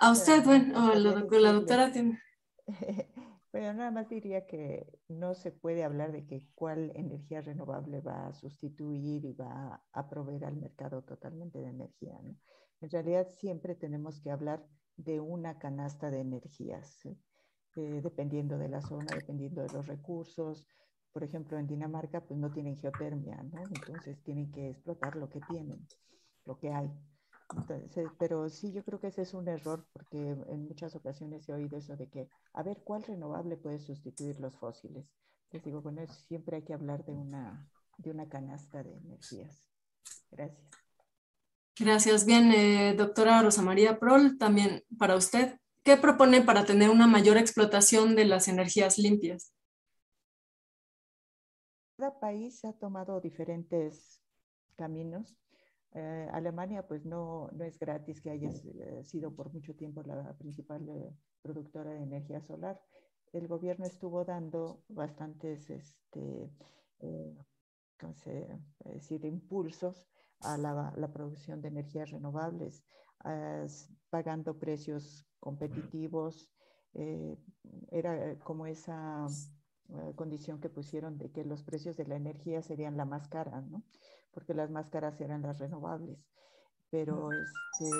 A 0.01 0.13
usted, 0.13 0.45
bueno, 0.45 0.95
la, 0.95 1.53
doctora 1.53 1.93
tiene. 1.93 2.21
Bueno, 3.51 3.73
nada 3.73 3.91
más 3.91 4.11
diría 4.11 4.47
que 4.47 4.87
no 5.09 5.35
se 5.35 5.51
puede 5.51 5.83
hablar 5.83 6.13
de 6.13 6.27
que 6.27 6.45
cuál 6.55 6.93
energía 6.95 7.41
renovable 7.41 8.03
va 8.03 8.27
a 8.27 8.35
sustituir 8.35 9.25
y 9.25 9.33
va 9.33 9.83
a 9.91 10.09
proveer 10.11 10.45
al 10.45 10.57
mercado 10.57 11.03
totalmente 11.03 11.59
de 11.59 11.69
energía. 11.69 12.21
En 12.83 12.91
realidad 12.91 13.27
siempre 13.31 13.75
tenemos 13.75 14.21
que 14.21 14.31
hablar 14.31 14.67
de 14.99 15.21
una 15.21 15.59
canasta 15.59 16.11
de 16.11 16.21
energías, 16.21 17.07
eh, 17.07 18.01
dependiendo 18.03 18.59
de 18.59 18.69
la 18.69 18.83
zona, 18.83 19.07
dependiendo 19.15 19.63
de 19.63 19.73
los 19.73 19.87
recursos, 19.87 20.69
por 21.13 21.25
ejemplo, 21.25 21.59
en 21.59 21.67
Dinamarca, 21.67 22.21
pues 22.21 22.39
no 22.39 22.53
tienen 22.53 22.77
geotermia, 22.77 23.43
¿no? 23.45 23.63
Entonces 23.63 24.23
tienen 24.23 24.53
que 24.53 24.71
explotar 24.71 25.17
lo 25.17 25.29
que 25.31 25.41
tienen, 25.41 25.87
lo 26.45 26.59
que 26.59 26.71
hay. 26.71 26.91
Pero 28.19 28.49
sí, 28.49 28.73
yo 28.73 28.85
creo 28.85 29.01
que 29.01 29.09
ese 29.09 29.23
es 29.23 29.35
un 29.35 29.49
error 29.49 29.87
porque 29.93 30.19
en 30.19 30.67
muchas 30.67 30.95
ocasiones 30.95 31.49
he 31.49 31.53
oído 31.53 31.79
eso 31.79 31.97
de 31.97 32.09
que, 32.09 32.29
a 32.53 32.63
ver, 32.63 32.83
¿cuál 32.85 33.03
renovable 33.03 33.57
puede 33.57 33.79
sustituir 33.79 34.39
los 34.41 34.55
fósiles? 34.57 35.11
Les 35.51 35.63
digo, 35.65 35.81
bueno, 35.81 36.03
siempre 36.29 36.57
hay 36.57 36.63
que 36.63 36.75
hablar 36.75 37.05
de 37.05 37.13
una, 37.13 37.67
de 37.97 38.11
una 38.11 38.29
canasta 38.29 38.83
de 38.83 38.97
energías. 38.97 39.71
Gracias. 40.31 40.69
Gracias. 41.79 42.27
Bien, 42.27 42.53
eh, 42.53 42.95
doctora 42.97 43.43
Rosa 43.43 43.63
María 43.63 43.99
Prol, 43.99 44.37
también 44.37 44.83
para 44.99 45.17
usted, 45.17 45.59
¿qué 45.85 45.97
propone 45.97 46.43
para 46.43 46.67
tener 46.67 46.91
una 46.91 47.07
mayor 47.07 47.37
explotación 47.37 48.17
de 48.17 48.25
las 48.25 48.49
energías 48.49 48.99
limpias? 48.99 49.53
Cada 51.97 52.19
país 52.21 52.65
ha 52.65 52.73
tomado 52.73 53.21
diferentes 53.21 54.21
caminos. 54.77 55.37
Eh, 55.95 56.29
Alemania, 56.33 56.87
pues 56.87 57.05
no, 57.07 57.49
no, 57.53 57.65
es 57.65 57.79
gratis 57.79 58.21
que 58.21 58.31
haya 58.31 58.51
eh, 58.51 59.03
sido 59.05 59.35
por 59.35 59.53
mucho 59.53 59.75
tiempo 59.75 60.03
la 60.03 60.37
principal 60.37 60.87
eh, 60.89 61.15
productora 61.43 61.93
de 61.93 62.03
energía 62.03 62.41
solar. 62.43 62.81
El 63.33 63.49
gobierno 63.49 63.87
estuvo 63.87 64.25
dando 64.25 64.83
bastantes, 64.89 65.69
este, 65.71 66.51
¿cómo 67.99 68.15
se 68.15 68.49
decir, 68.85 69.25
impulsos 69.25 70.09
a 70.41 70.57
la, 70.57 70.93
la, 70.97 71.13
producción 71.13 71.61
de 71.61 71.69
energías 71.69 72.11
renovables, 72.11 72.85
pagando 74.09 74.59
precios 74.59 75.27
competitivos. 75.41 76.51
era 77.91 78.39
como 78.39 78.67
esa 78.67 79.27
eh, 79.91 80.13
condición 80.17 80.61
que 80.61 80.69
pusieron 80.69 81.17
de 81.17 81.31
que 81.31 81.47
los 81.47 81.63
precios 81.63 81.97
de 81.97 82.07
la 82.07 82.17
energía 82.17 82.61
serían 82.61 82.99
la 82.99 83.07
más 83.07 83.27
cara, 83.29 83.63
¿no? 83.63 83.83
Porque 84.31 84.55
las 84.55 84.71
más 84.71 84.91
caras 84.91 85.21
eran 85.21 85.43
las 85.43 85.59
renovables. 85.59 86.29
Pero 86.91 87.31
este, 87.33 87.91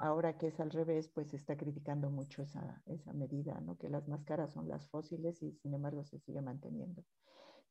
ahora 0.00 0.38
que 0.38 0.46
es 0.48 0.60
al 0.60 0.70
revés, 0.70 1.08
pues 1.08 1.28
se 1.28 1.36
está 1.36 1.56
criticando 1.56 2.10
mucho 2.10 2.42
esa, 2.42 2.82
esa 2.86 3.12
medida, 3.12 3.60
¿no? 3.60 3.76
Que 3.76 3.90
las 3.90 4.08
más 4.08 4.24
caras 4.24 4.52
son 4.52 4.66
las 4.66 4.88
fósiles 4.88 5.42
y 5.42 5.52
sin 5.52 5.74
embargo 5.74 6.04
se 6.04 6.18
sigue 6.18 6.40
manteniendo. 6.40 7.04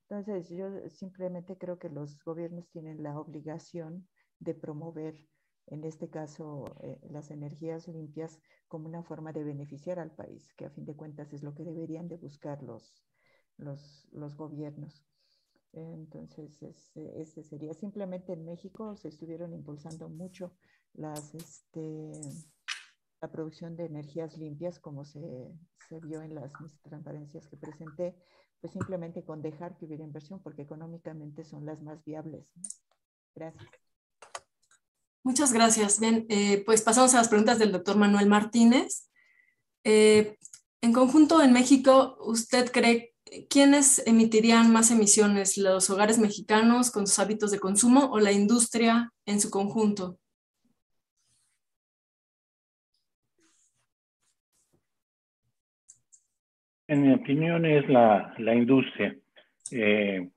Entonces, 0.09 0.49
yo 0.49 0.67
simplemente 0.89 1.57
creo 1.57 1.77
que 1.77 1.89
los 1.89 2.19
gobiernos 2.23 2.67
tienen 2.69 3.03
la 3.03 3.19
obligación 3.19 4.07
de 4.39 4.55
promover, 4.55 5.15
en 5.67 5.83
este 5.83 6.09
caso, 6.09 6.65
eh, 6.81 6.99
las 7.09 7.29
energías 7.29 7.87
limpias 7.87 8.39
como 8.67 8.87
una 8.87 9.03
forma 9.03 9.33
de 9.33 9.43
beneficiar 9.43 9.99
al 9.99 10.11
país, 10.11 10.53
que 10.55 10.65
a 10.65 10.71
fin 10.71 10.85
de 10.85 10.95
cuentas 10.95 11.31
es 11.33 11.43
lo 11.43 11.53
que 11.53 11.63
deberían 11.63 12.07
de 12.07 12.17
buscar 12.17 12.63
los, 12.63 13.03
los, 13.57 14.07
los 14.11 14.35
gobiernos. 14.35 15.08
Entonces, 15.73 16.61
ese, 16.95 17.43
sería. 17.43 17.73
Simplemente 17.73 18.33
en 18.33 18.45
México 18.45 18.95
se 18.97 19.09
estuvieron 19.09 19.53
impulsando 19.53 20.09
mucho 20.09 20.53
las, 20.93 21.33
este, 21.35 22.11
la 23.21 23.31
producción 23.31 23.75
de 23.75 23.85
energías 23.85 24.37
limpias, 24.37 24.79
como 24.79 25.05
se, 25.05 25.19
se 25.87 25.99
vio 25.99 26.21
en 26.21 26.35
las 26.35 26.51
transparencias 26.83 27.47
que 27.47 27.57
presenté, 27.57 28.15
pues 28.61 28.73
simplemente 28.73 29.23
con 29.23 29.41
dejar 29.41 29.77
que 29.77 29.85
hubiera 29.85 30.03
inversión, 30.03 30.41
porque 30.41 30.63
económicamente 30.63 31.43
son 31.45 31.65
las 31.65 31.81
más 31.81 32.03
viables. 32.03 32.45
Gracias. 33.35 33.69
Muchas 35.23 35.53
gracias. 35.53 35.99
Bien, 35.99 36.25
eh, 36.29 36.63
pues 36.65 36.81
pasamos 36.81 37.13
a 37.13 37.17
las 37.17 37.27
preguntas 37.27 37.59
del 37.59 37.71
doctor 37.71 37.97
Manuel 37.97 38.27
Martínez. 38.27 39.09
Eh, 39.83 40.37
en 40.81 40.93
conjunto, 40.93 41.41
en 41.41 41.53
México, 41.53 42.17
¿usted 42.21 42.71
cree 42.71 43.08
¿quiénes 43.49 44.05
emitirían 44.07 44.71
más 44.71 44.91
emisiones? 44.91 45.57
¿Los 45.57 45.89
hogares 45.89 46.19
mexicanos 46.19 46.91
con 46.91 47.07
sus 47.07 47.19
hábitos 47.19 47.51
de 47.51 47.59
consumo 47.59 48.09
o 48.11 48.19
la 48.19 48.31
industria 48.31 49.11
en 49.25 49.39
su 49.39 49.49
conjunto? 49.49 50.17
En 56.87 57.03
mi 57.03 57.13
opinión 57.13 57.65
es 57.65 57.87
la, 57.87 58.33
la 58.39 58.55
industria, 58.55 59.15
eh, 59.71 60.27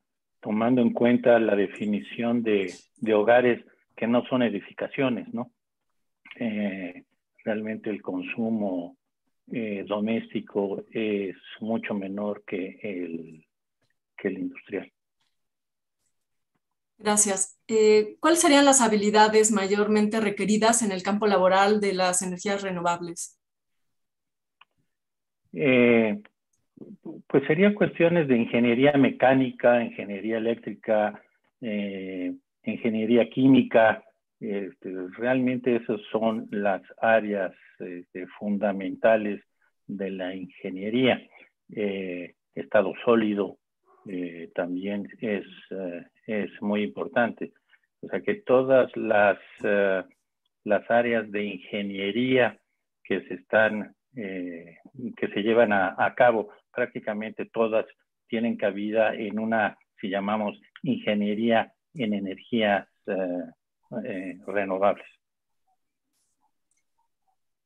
tomando 0.40 0.82
en 0.82 0.93
cuenta 0.93 1.39
la 1.39 1.56
definición 1.56 2.43
de, 2.43 2.74
de, 2.98 3.14
hogares 3.14 3.64
que 3.97 4.06
no 4.06 4.23
son 4.27 4.43
edificaciones, 4.43 5.32
¿no? 5.32 5.51
Eh, 6.39 7.05
realmente 7.44 7.89
el 7.89 8.02
consumo 8.02 8.98
eh, 9.51 9.85
doméstico 9.86 10.85
es 10.90 11.36
mucho 11.60 11.94
menor 11.94 12.44
que 12.44 12.78
el, 12.82 13.44
que 14.16 14.28
el 14.28 14.39
industrial. 14.39 14.93
Gracias. 16.98 17.59
Eh, 17.66 18.16
¿Cuáles 18.20 18.40
serían 18.40 18.64
las 18.64 18.81
habilidades 18.81 19.51
mayormente 19.51 20.20
requeridas 20.20 20.82
en 20.82 20.93
el 20.93 21.02
campo 21.02 21.27
laboral 21.27 21.81
de 21.81 21.94
las 21.94 22.23
energías 22.23 22.62
renovables? 22.62 23.40
Eh, 25.52 26.23
pues 27.27 27.44
serían 27.47 27.74
cuestiones 27.74 28.28
de 28.28 28.36
ingeniería 28.36 28.93
mecánica, 28.93 29.82
ingeniería 29.82 30.39
eléctrica, 30.39 31.20
eh, 31.60 32.35
ingeniería 32.64 33.28
química. 33.28 34.05
Este, 34.43 34.93
realmente 35.16 35.77
esas 35.77 36.01
son 36.10 36.48
las 36.51 36.82
áreas 37.01 37.52
este, 37.78 38.27
fundamentales 38.39 39.43
de 39.86 40.10
la 40.10 40.35
ingeniería. 40.35 41.20
estado 42.55 42.93
sólido 43.05 43.59
también 44.55 45.09
es 45.20 45.47
es 46.27 46.51
muy 46.60 46.82
importante. 46.82 47.52
O 48.01 48.09
sea 48.09 48.20
que 48.20 48.35
todas 48.35 48.94
las, 48.97 49.39
las 50.64 50.90
áreas 50.90 51.31
de 51.31 51.44
ingeniería 51.44 52.59
que 53.05 53.23
se 53.23 53.35
están, 53.35 53.94
eh, 54.16 54.78
que 55.16 55.28
se 55.28 55.43
llevan 55.43 55.73
a, 55.73 56.14
cabo, 56.16 56.51
prácticamente 56.73 57.47
todas 57.47 57.86
tienen 58.28 58.56
cabida 58.56 59.14
en 59.14 59.39
una, 59.39 59.77
si 60.01 60.09
llamamos, 60.09 60.60
ingeniería 60.82 61.73
en 61.94 62.14
energías 62.14 62.89
eh, 64.05 64.39
renovables. 64.47 65.06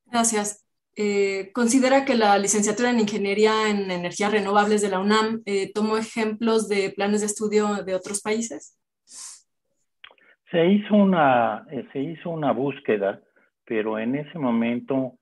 Gracias. 0.07 0.67
Eh, 0.99 1.51
considera 1.53 2.07
que 2.07 2.15
la 2.15 2.39
licenciatura 2.39 2.89
en 2.89 3.01
Ingeniería 3.01 3.69
en 3.69 3.91
Energías 3.91 4.33
Renovables 4.33 4.81
de 4.81 4.89
la 4.89 4.99
UNAM 4.99 5.43
eh, 5.45 5.71
tomó 5.75 5.99
ejemplos 5.99 6.71
de 6.71 6.91
planes 6.97 7.21
de 7.21 7.27
estudio 7.27 7.85
de 7.85 7.95
otros 7.95 8.23
países? 8.23 8.81
Se 10.51 10.65
hizo 10.65 10.95
una, 10.95 11.67
se 11.93 11.99
hizo 11.99 12.31
una 12.31 12.53
búsqueda, 12.53 13.21
pero 13.67 13.99
en 13.99 14.15
ese 14.15 14.39
momento 14.39 15.19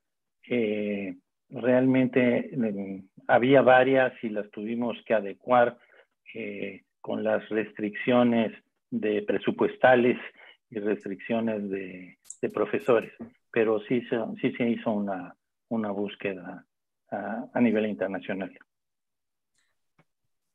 eh, 0.48 1.16
realmente 1.48 2.50
eh, 2.54 3.02
había 3.26 3.62
varias 3.62 4.12
y 4.22 4.28
las 4.28 4.48
tuvimos 4.52 4.96
que 5.06 5.14
adecuar 5.14 5.76
con 7.00 7.22
las 7.22 7.48
restricciones 7.48 8.52
de 8.90 9.22
presupuestales 9.22 10.18
y 10.74 10.80
restricciones 10.80 11.70
de, 11.70 12.18
de 12.40 12.50
profesores, 12.50 13.12
pero 13.50 13.80
sí 13.88 14.00
se, 14.08 14.16
sí 14.40 14.52
se 14.56 14.68
hizo 14.68 14.90
una, 14.90 15.36
una 15.68 15.90
búsqueda 15.90 16.66
a, 17.10 17.46
a 17.52 17.60
nivel 17.60 17.86
internacional. 17.86 18.56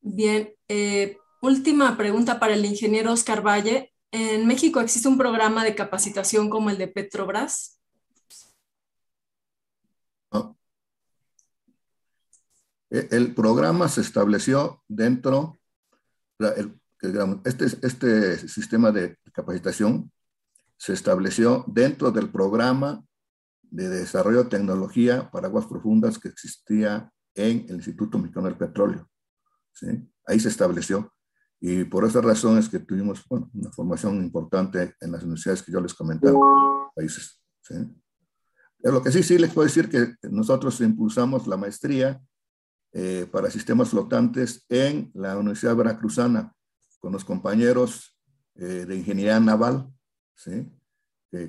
Bien, 0.02 0.50
eh, 0.68 1.18
última 1.41 1.98
pregunta 1.98 2.40
para 2.40 2.54
el 2.54 2.66
ingeniero 2.66 3.12
Oscar 3.12 3.46
Valle. 3.46 3.94
¿En 4.12 4.48
México 4.48 4.80
existe 4.80 5.08
un 5.08 5.18
programa 5.20 5.64
de 5.64 5.76
capacitación 5.76 6.50
como 6.50 6.72
el 6.72 6.78
de 6.80 6.88
Petrobras? 6.88 7.80
No. 10.32 10.58
El 12.90 13.36
programa 13.36 13.88
se 13.88 14.02
estableció 14.02 14.82
dentro, 14.88 15.60
el, 16.40 16.80
este, 17.46 17.66
este 17.86 18.38
sistema 18.48 18.91
de 18.91 19.19
capacitación 19.32 20.12
se 20.78 20.94
estableció 20.94 21.66
dentro 21.68 22.12
del 22.12 22.30
programa 22.30 23.04
de 23.64 23.90
Desarrollo 23.90 24.44
de 24.44 24.50
Tecnología 24.50 25.30
para 25.30 25.48
Aguas 25.48 25.66
Profundas 25.66 26.18
que 26.18 26.30
existía 26.30 27.12
en 27.36 27.66
el 27.70 27.76
Instituto 27.76 28.18
Mexicano 28.18 28.48
del 28.48 28.58
Petróleo. 28.58 29.10
¿sí? 29.74 29.88
Ahí 30.26 30.40
se 30.40 30.50
estableció. 30.50 31.14
Y 31.62 31.84
por 31.84 32.06
esa 32.06 32.22
razón 32.22 32.58
es 32.58 32.70
que 32.70 32.80
tuvimos 32.80 33.26
bueno, 33.28 33.50
una 33.54 33.72
formación 33.72 34.24
importante 34.24 34.96
en 35.02 35.12
las 35.12 35.24
universidades 35.24 35.62
que 35.62 35.72
yo 35.72 35.82
les 35.82 35.94
comentaba, 35.94 36.40
países. 36.96 37.42
¿sí? 37.62 37.76
Lo 38.80 39.04
que 39.04 39.12
sí, 39.12 39.24
sí 39.24 39.38
les 39.38 39.54
puedo 39.54 39.68
decir 39.68 39.90
que 39.90 40.16
nosotros 40.30 40.80
impulsamos 40.80 41.48
la 41.48 41.58
maestría 41.58 42.22
eh, 42.94 43.28
para 43.32 43.52
sistemas 43.52 43.90
flotantes 43.90 44.66
en 44.70 45.12
la 45.14 45.38
Universidad 45.38 45.76
Veracruzana 45.76 46.54
con 47.00 47.12
los 47.12 47.26
compañeros 47.26 48.19
eh, 48.60 48.86
de 48.86 48.95
ingeniería 48.95 49.40
naval, 49.40 49.90
¿sí? 50.36 50.69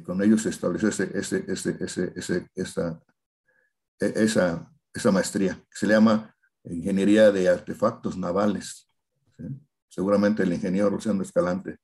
con 0.04 0.22
ellos 0.22 0.42
se 0.42 0.50
estableció 0.50 0.90
ese, 0.90 1.10
ese, 1.18 1.44
ese, 1.48 2.12
ese 2.14 2.46
esa, 3.98 4.72
esa, 4.94 5.12
maestría, 5.12 5.54
que 5.54 5.76
se 5.76 5.86
llama 5.86 6.36
Ingeniería 6.64 7.30
de 7.30 7.48
Artefactos 7.48 8.16
Navales. 8.16 8.88
Seguramente 9.88 10.42
el 10.42 10.52
ingeniero 10.52 10.90
Luciano 10.90 11.22
Escalante 11.22 11.78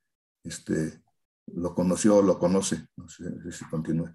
este, 0.45 1.03
lo 1.47 1.75
conoció 1.75 2.17
o 2.17 2.23
lo 2.23 2.39
conoce. 2.39 2.87
No 2.97 3.09
sé, 3.09 3.25
si 3.51 3.65
continúe. 3.67 4.15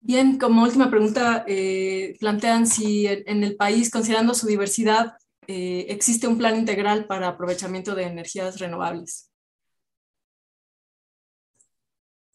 Bien, 0.00 0.38
como 0.38 0.64
última 0.64 0.90
pregunta, 0.90 1.44
eh, 1.48 2.16
plantean 2.20 2.66
si 2.66 3.06
en 3.06 3.42
el 3.42 3.56
país, 3.56 3.90
considerando 3.90 4.34
su 4.34 4.46
diversidad, 4.46 5.16
eh, 5.48 5.86
existe 5.88 6.26
un 6.26 6.38
plan 6.38 6.56
integral 6.56 7.06
para 7.06 7.28
aprovechamiento 7.28 7.94
de 7.94 8.04
energías 8.04 8.58
renovables 8.58 9.30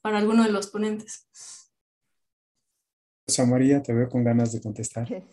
para 0.01 0.17
alguno 0.17 0.43
de 0.43 0.51
los 0.51 0.67
ponentes. 0.67 1.27
Rosa 3.27 3.45
María, 3.45 3.81
te 3.83 3.93
veo 3.93 4.09
con 4.09 4.23
ganas 4.23 4.51
de 4.51 4.61
contestar. 4.61 5.07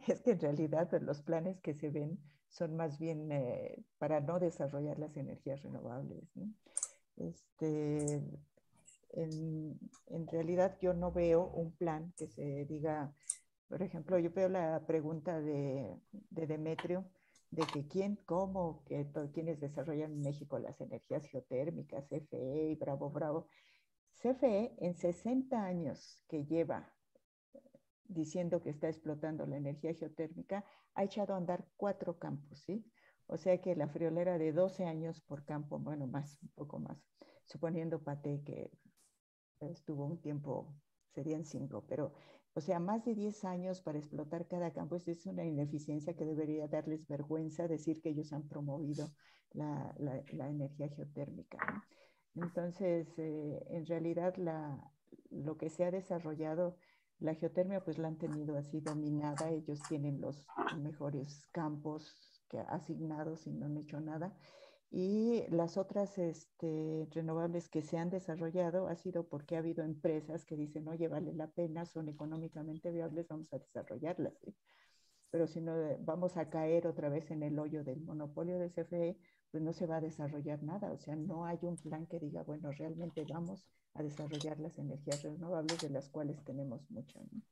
Sí, 0.00 0.12
es 0.12 0.20
que 0.20 0.32
en 0.32 0.40
realidad 0.40 0.88
pues, 0.88 1.02
los 1.02 1.22
planes 1.22 1.60
que 1.60 1.74
se 1.74 1.90
ven 1.90 2.18
son 2.48 2.76
más 2.76 2.98
bien 2.98 3.30
eh, 3.32 3.82
para 3.98 4.20
no 4.20 4.38
desarrollar 4.38 4.98
las 4.98 5.16
energías 5.16 5.62
renovables. 5.62 6.24
¿no? 6.34 6.52
Este, 7.16 8.22
en, 9.10 9.78
en, 10.06 10.26
realidad 10.28 10.76
yo 10.80 10.94
no 10.94 11.12
veo 11.12 11.46
un 11.48 11.72
plan 11.72 12.12
que 12.16 12.28
se 12.28 12.64
diga, 12.66 13.12
por 13.70 13.82
ejemplo, 13.82 14.18
yo 14.18 14.32
veo 14.32 14.48
la 14.48 14.84
pregunta 14.84 15.40
de, 15.40 15.96
de 16.10 16.46
Demetrio 16.48 17.08
de 17.50 17.62
que 17.62 17.86
quién, 17.86 18.16
cómo, 18.26 18.84
que 18.84 19.06
quienes 19.32 19.60
desarrollan 19.60 20.12
en 20.12 20.22
México 20.22 20.58
las 20.58 20.80
energías 20.80 21.24
geotérmicas, 21.26 22.08
CFE 22.08 22.70
y 22.72 22.74
Bravo 22.74 23.10
Bravo. 23.10 23.46
CFE 24.20 24.74
en 24.78 24.94
60 24.96 25.64
años 25.64 26.22
que 26.28 26.44
lleva 26.44 26.92
diciendo 28.04 28.60
que 28.60 28.70
está 28.70 28.88
explotando 28.88 29.46
la 29.46 29.56
energía 29.56 29.94
geotérmica, 29.94 30.64
ha 30.94 31.04
echado 31.04 31.34
a 31.34 31.36
andar 31.36 31.64
cuatro 31.76 32.18
campos, 32.18 32.60
¿sí? 32.66 32.84
O 33.26 33.36
sea 33.36 33.60
que 33.60 33.76
la 33.76 33.86
friolera 33.86 34.36
de 34.36 34.52
12 34.52 34.84
años 34.84 35.20
por 35.20 35.44
campo, 35.44 35.78
bueno, 35.78 36.08
más, 36.08 36.38
un 36.42 36.48
poco 36.56 36.80
más, 36.80 36.98
suponiendo 37.46 38.02
Pate 38.02 38.42
que 38.44 38.72
estuvo 39.60 40.06
un 40.06 40.20
tiempo, 40.20 40.74
serían 41.14 41.44
cinco, 41.44 41.84
pero, 41.88 42.12
o 42.54 42.60
sea, 42.60 42.78
más 42.80 43.04
de 43.04 43.14
10 43.14 43.44
años 43.44 43.80
para 43.80 43.98
explotar 43.98 44.46
cada 44.48 44.72
campo, 44.72 44.96
Esa 44.96 45.12
es 45.12 45.26
una 45.26 45.44
ineficiencia 45.44 46.14
que 46.14 46.24
debería 46.24 46.68
darles 46.68 47.06
vergüenza 47.06 47.68
decir 47.68 48.00
que 48.00 48.10
ellos 48.10 48.32
han 48.32 48.48
promovido 48.48 49.08
la, 49.52 49.94
la, 49.98 50.22
la 50.32 50.48
energía 50.48 50.88
geotérmica. 50.88 51.58
Entonces, 52.34 53.08
eh, 53.18 53.64
en 53.70 53.86
realidad, 53.86 54.36
la, 54.36 54.92
lo 55.30 55.56
que 55.56 55.70
se 55.70 55.84
ha 55.84 55.90
desarrollado 55.90 56.76
la 57.20 57.34
geotermia 57.34 57.84
pues 57.84 57.98
la 57.98 58.08
han 58.08 58.16
tenido 58.16 58.56
así 58.56 58.80
dominada, 58.80 59.50
ellos 59.50 59.80
tienen 59.88 60.20
los 60.20 60.42
mejores 60.78 61.46
campos 61.52 62.16
que 62.48 62.58
asignados 62.60 63.46
y 63.46 63.52
no 63.52 63.66
han 63.66 63.76
hecho 63.76 64.00
nada. 64.00 64.34
Y 64.90 65.44
las 65.50 65.76
otras 65.76 66.18
este, 66.18 67.06
renovables 67.12 67.68
que 67.68 67.80
se 67.80 67.96
han 67.96 68.10
desarrollado 68.10 68.88
ha 68.88 68.96
sido 68.96 69.28
porque 69.28 69.54
ha 69.54 69.60
habido 69.60 69.84
empresas 69.84 70.44
que 70.44 70.56
dicen, 70.56 70.88
oye, 70.88 71.06
vale 71.06 71.32
la 71.32 71.46
pena, 71.46 71.86
son 71.86 72.08
económicamente 72.08 72.90
viables, 72.90 73.28
vamos 73.28 73.52
a 73.52 73.58
desarrollarlas. 73.58 74.34
¿sí? 74.40 74.56
Pero 75.30 75.46
si 75.46 75.60
no, 75.60 75.74
vamos 76.00 76.36
a 76.36 76.50
caer 76.50 76.88
otra 76.88 77.08
vez 77.08 77.30
en 77.30 77.44
el 77.44 77.58
hoyo 77.60 77.84
del 77.84 78.00
monopolio 78.00 78.58
de 78.58 78.70
CFE, 78.70 79.16
pues 79.52 79.62
no 79.62 79.72
se 79.72 79.86
va 79.86 79.98
a 79.98 80.00
desarrollar 80.00 80.62
nada. 80.64 80.90
O 80.90 80.98
sea, 80.98 81.14
no 81.14 81.44
hay 81.46 81.58
un 81.62 81.76
plan 81.76 82.06
que 82.06 82.18
diga, 82.18 82.42
bueno, 82.42 82.72
realmente 82.72 83.24
vamos 83.28 83.64
a 83.94 84.02
desarrollar 84.02 84.58
las 84.58 84.76
energías 84.76 85.22
renovables 85.22 85.78
de 85.80 85.90
las 85.90 86.08
cuales 86.08 86.42
tenemos 86.44 86.90
mucho. 86.90 87.20
¿no? 87.30 87.42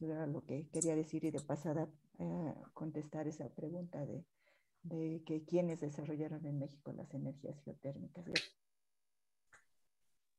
Era 0.00 0.26
lo 0.26 0.44
que 0.44 0.68
quería 0.70 0.96
decir 0.96 1.24
y 1.24 1.30
de 1.30 1.40
pasada 1.40 1.88
eh, 2.18 2.54
contestar 2.74 3.28
esa 3.28 3.48
pregunta 3.50 4.04
de, 4.04 4.24
de 4.82 5.22
que 5.24 5.44
quiénes 5.44 5.80
desarrollaron 5.80 6.44
en 6.46 6.58
México 6.58 6.92
las 6.92 7.12
energías 7.14 7.60
geotérmicas. 7.64 8.24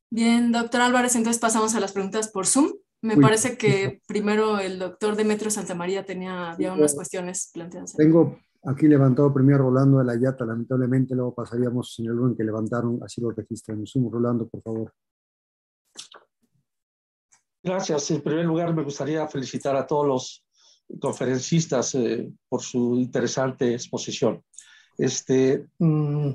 Bien, 0.10 0.52
doctor 0.52 0.82
Álvarez, 0.82 1.16
entonces 1.16 1.40
pasamos 1.40 1.74
a 1.76 1.80
las 1.80 1.92
preguntas 1.92 2.28
por 2.30 2.46
Zoom. 2.46 2.74
Me 3.02 3.18
parece 3.18 3.58
que 3.58 4.02
primero 4.08 4.60
el 4.60 4.80
doctor 4.80 5.16
Demetrio 5.16 5.52
Santamaría 5.52 6.06
tenía 6.06 6.52
había 6.52 6.72
unas 6.72 6.94
cuestiones 6.96 7.50
planteadas. 7.54 7.96
Tengo 7.98 8.40
aquí 8.64 8.88
levantado 8.88 9.34
primero 9.34 9.64
Rolando 9.64 9.98
de 9.98 10.06
la 10.06 10.16
Yata, 10.16 10.46
lamentablemente 10.46 11.14
luego 11.14 11.34
pasaríamos 11.34 12.00
en 12.00 12.06
el 12.06 12.20
orden 12.20 12.38
que 12.38 12.44
levantaron, 12.46 13.00
así 13.04 13.20
lo 13.20 13.32
registran. 13.32 13.84
Rolando, 14.10 14.48
por 14.48 14.62
favor. 14.62 14.94
Gracias. 17.62 18.12
En 18.12 18.22
primer 18.22 18.46
lugar, 18.46 18.74
me 18.74 18.84
gustaría 18.84 19.28
felicitar 19.28 19.76
a 19.76 19.88
todos 19.88 20.08
los 20.08 20.46
conferencistas 21.00 21.96
eh, 21.96 22.32
por 22.50 22.62
su 22.62 22.98
interesante 22.98 23.74
exposición. 23.74 24.44
Este, 24.98 25.68
mm, 25.80 26.30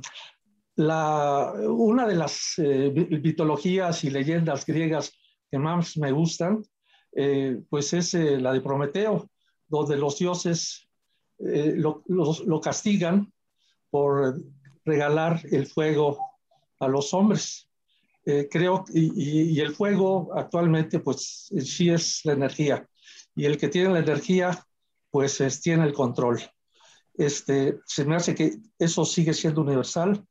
la, 0.76 1.52
una 1.68 2.06
de 2.06 2.16
las 2.16 2.54
eh, 2.58 2.92
mitologías 3.22 4.04
y 4.04 4.10
leyendas 4.10 4.66
griegas 4.66 5.12
que 5.50 5.58
más 5.58 5.96
me 5.96 6.12
gustan, 6.12 6.62
eh, 7.12 7.60
pues 7.68 7.92
es 7.94 8.14
la 8.14 8.52
de 8.52 8.60
Prometeo, 8.60 9.30
donde 9.66 9.96
los 9.96 10.18
dioses 10.18 10.86
lo, 11.38 12.02
lo, 12.06 12.60
castigan 12.60 13.32
por 13.90 14.42
regalar 14.84 15.40
el 15.50 15.66
fuego 15.66 16.18
a 16.80 16.88
los 16.88 17.14
hombres. 17.14 17.68
creo, 18.50 18.84
y, 18.92 19.54
y, 19.54 19.60
el 19.60 19.74
fuego 19.74 20.30
actualmente, 20.34 20.98
pues 20.98 21.48
sí 21.64 21.90
es 21.90 22.24
la 22.24 22.32
energía 22.32 22.88
y 23.38 23.46
el 23.46 23.56
que 23.56 23.68
tiene 23.68 23.90
la 23.90 24.00
energía, 24.00 24.66
pues 25.12 25.40
tiene 25.62 25.84
el 25.84 25.92
control. 25.92 26.40
Este, 27.14 27.78
se 27.86 28.04
me 28.04 28.16
hace 28.16 28.34
que 28.34 28.56
eso 28.80 29.04
sigue 29.04 29.32
siendo 29.32 29.60
universal 29.60 30.26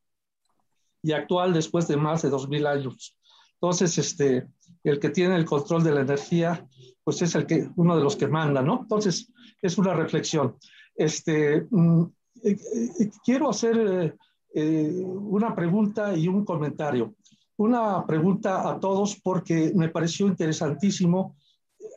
y 1.02 1.14
actual 1.14 1.54
después 1.54 1.88
de 1.88 1.96
más 1.96 2.22
de 2.22 2.30
dos 2.30 2.50
mil 2.50 2.68
años. 2.68 3.18
Entonces, 3.54 3.98
este, 3.98 4.48
el 4.84 5.00
que 5.00 5.10
tiene 5.10 5.38
el 5.38 5.46
control 5.46 5.86
de 5.86 5.92
la 5.92 6.02
energía, 6.02 6.68
pues 7.02 7.22
es 7.22 7.34
el 7.36 7.46
que, 7.46 7.70
uno 7.78 7.96
de 7.96 8.04
los 8.04 8.18
que 8.18 8.28
manda, 8.28 8.62
¿no? 8.62 8.82
Entonces, 8.82 9.32
es 9.62 9.78
una 9.78 9.94
reflexión. 9.94 10.58
Este, 10.94 11.66
mm, 11.70 12.02
eh, 12.44 12.58
eh, 13.00 13.10
quiero 13.24 13.50
hacer 13.50 14.18
eh, 14.54 15.02
una 15.02 15.56
pregunta 15.56 16.14
y 16.14 16.28
un 16.28 16.44
comentario. 16.44 17.16
Una 17.56 18.06
pregunta 18.06 18.70
a 18.70 18.78
todos 18.82 19.16
porque 19.24 19.72
me 19.74 19.88
pareció 19.88 20.28
interesantísimo 20.28 21.38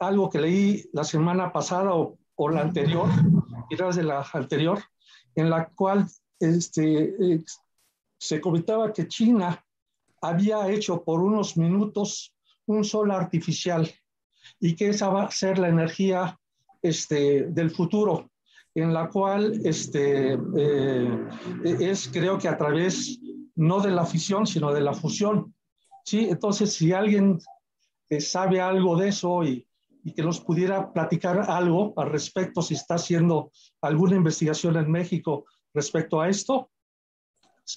algo 0.01 0.31
que 0.31 0.40
leí 0.40 0.90
la 0.93 1.05
semana 1.05 1.52
pasada 1.52 1.93
o, 1.94 2.16
la 2.48 2.62
anterior, 2.62 3.09
quizás 3.68 3.97
de 3.97 4.02
la 4.02 4.27
anterior, 4.32 4.81
en 5.35 5.51
la 5.51 5.68
cual 5.68 6.06
este, 6.40 7.14
eh, 7.20 7.44
se 8.18 8.40
comentaba 8.40 8.93
que 8.93 9.06
China 9.06 9.62
había 10.22 10.68
hecho 10.70 11.05
por 11.05 11.20
unos 11.20 11.56
minutos 11.56 12.35
un 12.66 12.85
sol 12.85 13.10
artificial 13.10 13.90
y 14.59 14.74
que 14.74 14.89
esa 14.89 15.09
va 15.09 15.24
a 15.24 15.31
ser 15.31 15.59
la 15.59 15.68
energía 15.68 16.39
este, 16.82 17.44
del 17.48 17.70
futuro, 17.70 18.31
en 18.74 18.94
la 18.94 19.10
cual 19.10 19.60
este, 19.64 20.39
eh, 20.56 21.28
es 21.62 22.09
creo 22.09 22.39
que 22.39 22.48
a 22.48 22.56
través 22.56 23.18
no 23.56 23.81
de 23.81 23.90
la 23.90 24.06
fisión, 24.06 24.47
sino 24.47 24.72
de 24.72 24.81
la 24.81 24.94
fusión. 24.94 25.55
¿sí? 26.05 26.28
Entonces, 26.31 26.72
si 26.72 26.93
alguien 26.93 27.39
eh, 28.09 28.20
sabe 28.20 28.60
algo 28.60 28.97
de 28.97 29.09
eso 29.09 29.44
y, 29.44 29.66
y 30.05 30.12
que 30.12 30.22
nos 30.22 30.40
pudiera 30.40 30.93
platicar 30.93 31.39
algo 31.51 31.93
al 31.97 32.10
respecto, 32.10 32.62
si 32.62 32.74
está 32.74 32.94
haciendo 32.94 33.51
alguna 33.81 34.16
investigación 34.16 34.77
en 34.77 34.90
México 34.90 35.44
respecto 35.74 36.20
a 36.20 36.28
esto, 36.28 36.70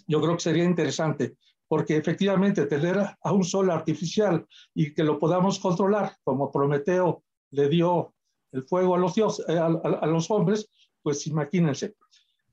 yo 0.08 0.22
creo 0.22 0.36
que 0.36 0.44
sería 0.44 0.64
interesante, 0.64 1.36
porque 1.68 1.98
efectivamente 1.98 2.66
tener 2.66 2.98
a 2.98 3.32
un 3.32 3.44
sol 3.44 3.70
artificial 3.72 4.46
y 4.74 4.94
que 4.94 5.04
lo 5.04 5.20
podamos 5.20 5.60
controlar, 5.60 6.18
como 6.24 6.52
Prometeo 6.52 7.24
le 7.52 7.70
dio 7.70 8.14
el 8.52 8.64
fuego 8.64 8.96
a 8.96 8.98
los, 8.98 9.16
dioses, 9.16 9.46
eh, 9.50 9.58
a, 9.58 10.08
los 10.08 10.30
hombres, 10.32 10.70
pues 11.02 11.28
imagínense. 11.28 11.96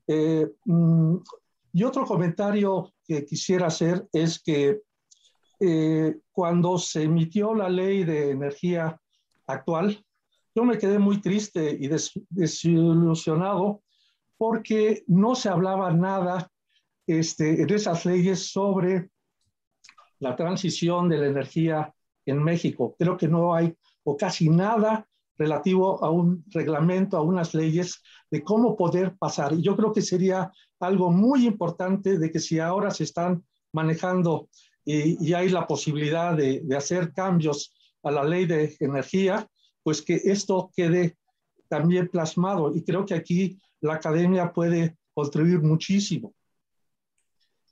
Eh, 0.07 0.47
mm, 0.65 1.17
y 1.73 1.83
otro 1.83 2.05
comentario 2.05 2.93
que 3.05 3.25
quisiera 3.25 3.67
hacer 3.67 4.07
es 4.11 4.41
que 4.41 4.81
eh, 5.59 6.17
cuando 6.31 6.77
se 6.77 7.03
emitió 7.03 7.53
la 7.53 7.69
ley 7.69 8.03
de 8.03 8.31
energía 8.31 8.99
actual, 9.47 10.03
yo 10.53 10.65
me 10.65 10.77
quedé 10.77 10.99
muy 10.99 11.21
triste 11.21 11.77
y 11.79 11.89
desilusionado 12.29 13.81
porque 14.37 15.03
no 15.07 15.35
se 15.35 15.49
hablaba 15.49 15.91
nada 15.91 16.51
este, 17.07 17.61
en 17.61 17.69
esas 17.69 18.05
leyes 18.05 18.51
sobre 18.51 19.09
la 20.19 20.35
transición 20.35 21.07
de 21.07 21.17
la 21.17 21.27
energía 21.27 21.93
en 22.25 22.43
México. 22.43 22.95
Creo 22.99 23.17
que 23.17 23.27
no 23.27 23.55
hay 23.55 23.73
o 24.03 24.17
casi 24.17 24.49
nada 24.49 25.07
relativo 25.37 26.03
a 26.03 26.09
un 26.09 26.43
reglamento, 26.49 27.17
a 27.17 27.21
unas 27.21 27.53
leyes 27.53 28.01
de 28.29 28.43
cómo 28.43 28.75
poder 28.75 29.15
pasar. 29.17 29.53
Y 29.53 29.61
yo 29.61 29.75
creo 29.75 29.93
que 29.93 30.01
sería 30.01 30.51
algo 30.79 31.11
muy 31.11 31.47
importante 31.47 32.19
de 32.19 32.31
que 32.31 32.39
si 32.39 32.59
ahora 32.59 32.91
se 32.91 33.05
están 33.05 33.43
manejando 33.73 34.49
y, 34.83 35.33
hay 35.33 35.49
la 35.49 35.65
posibilidad 35.65 36.35
de 36.35 36.75
hacer 36.75 37.13
cambios 37.13 37.73
a 38.03 38.11
la 38.11 38.23
ley 38.23 38.45
de 38.45 38.75
energía, 38.79 39.47
pues 39.83 40.01
que 40.01 40.15
esto 40.15 40.71
quede 40.75 41.17
también 41.67 42.09
plasmado. 42.09 42.75
Y 42.75 42.83
creo 42.83 43.05
que 43.05 43.13
aquí 43.13 43.59
la 43.79 43.95
academia 43.95 44.51
puede 44.51 44.97
contribuir 45.13 45.61
muchísimo. 45.61 46.33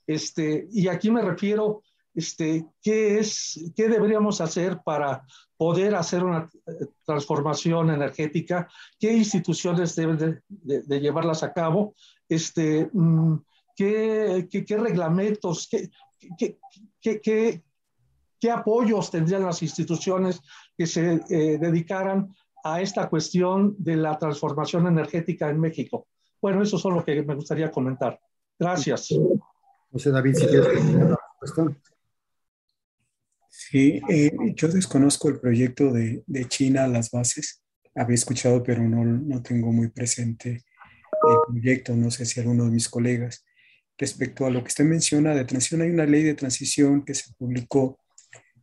Este, 0.06 0.66
y 0.72 0.88
aquí 0.88 1.10
me 1.10 1.22
refiero, 1.22 1.82
este, 2.14 2.66
¿qué, 2.82 3.18
es, 3.18 3.72
¿qué 3.76 3.88
deberíamos 3.88 4.40
hacer 4.40 4.80
para 4.84 5.24
poder 5.56 5.94
hacer 5.94 6.24
una 6.24 6.50
eh, 6.66 6.86
transformación 7.04 7.90
energética? 7.90 8.68
¿Qué 8.98 9.12
instituciones 9.12 9.94
deben 9.94 10.42
de, 10.48 11.00
llevarlas 11.00 11.42
a 11.42 11.52
cabo? 11.52 11.94
Este, 12.28 12.88
mm, 12.92 13.36
¿qué, 13.76 14.48
qué, 14.50 14.64
qué 14.64 14.76
reglamentos? 14.76 15.68
¿Qué, 15.70 15.90
qué, 17.00 17.20
qué, 17.20 17.62
¿Qué 18.40 18.50
apoyos 18.50 19.10
tendrían 19.10 19.44
las 19.44 19.62
instituciones 19.62 20.40
que 20.76 20.86
se 20.86 21.20
eh, 21.28 21.58
dedicaran 21.58 22.34
a 22.64 22.80
esta 22.80 23.08
cuestión 23.08 23.76
de 23.78 23.96
la 23.96 24.18
transformación 24.18 24.86
energética 24.86 25.50
en 25.50 25.60
México? 25.60 26.08
Bueno, 26.40 26.62
eso 26.62 26.78
es 26.78 26.84
lo 26.84 27.04
que 27.04 27.22
me 27.22 27.34
gustaría 27.34 27.70
comentar. 27.70 28.18
Gracias. 28.58 29.08
José 29.92 30.10
David, 30.10 30.34
si 30.34 30.46
quieres 30.46 30.84
la 30.84 31.18
respuesta. 31.40 31.80
Sí, 33.48 34.00
eh, 34.08 34.32
yo 34.54 34.68
desconozco 34.68 35.28
el 35.28 35.38
proyecto 35.38 35.92
de, 35.92 36.24
de, 36.26 36.48
China, 36.48 36.88
las 36.88 37.10
bases. 37.10 37.62
Había 37.94 38.14
escuchado, 38.14 38.62
pero 38.62 38.82
no, 38.82 39.04
no 39.04 39.42
tengo 39.42 39.70
muy 39.70 39.88
presente 39.88 40.50
el 40.50 41.36
proyecto. 41.46 41.94
No 41.94 42.10
sé 42.10 42.24
si 42.24 42.40
alguno 42.40 42.64
de 42.64 42.70
mis 42.70 42.88
colegas. 42.88 43.44
Respecto 43.98 44.46
a 44.46 44.50
lo 44.50 44.62
que 44.62 44.68
usted 44.68 44.84
menciona 44.84 45.34
de 45.34 45.44
transición, 45.44 45.82
hay 45.82 45.90
una 45.90 46.06
ley 46.06 46.22
de 46.22 46.34
transición 46.34 47.04
que 47.04 47.14
se 47.14 47.34
publicó 47.34 47.98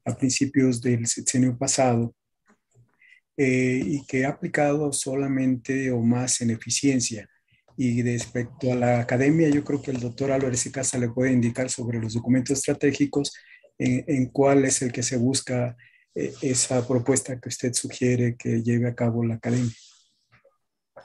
a 0.07 0.15
principios 0.15 0.81
del 0.81 1.05
sexenio 1.05 1.57
pasado 1.57 2.15
eh, 3.35 3.81
y 3.85 4.05
que 4.05 4.25
ha 4.25 4.29
aplicado 4.29 4.91
solamente 4.93 5.91
o 5.91 6.01
más 6.01 6.41
en 6.41 6.51
eficiencia. 6.51 7.29
Y 7.75 8.01
respecto 8.01 8.71
a 8.71 8.75
la 8.75 9.01
academia, 9.01 9.49
yo 9.49 9.63
creo 9.63 9.81
que 9.81 9.91
el 9.91 9.99
doctor 9.99 10.31
Álvarez 10.31 10.65
y 10.65 10.71
Casa 10.71 10.97
le 10.97 11.09
puede 11.09 11.33
indicar 11.33 11.69
sobre 11.69 11.99
los 11.99 12.13
documentos 12.13 12.57
estratégicos 12.57 13.33
en, 13.77 14.27
cuál 14.29 14.65
es 14.65 14.81
el 14.81 14.91
que 14.91 15.03
se 15.03 15.17
busca 15.17 15.77
eh, 16.15 16.33
esa 16.41 16.87
propuesta 16.87 17.39
que 17.39 17.49
usted 17.49 17.73
sugiere 17.73 18.35
que 18.35 18.63
lleve 18.63 18.87
a 18.87 18.95
cabo 18.95 19.23
la 19.23 19.35
academia. 19.35 19.75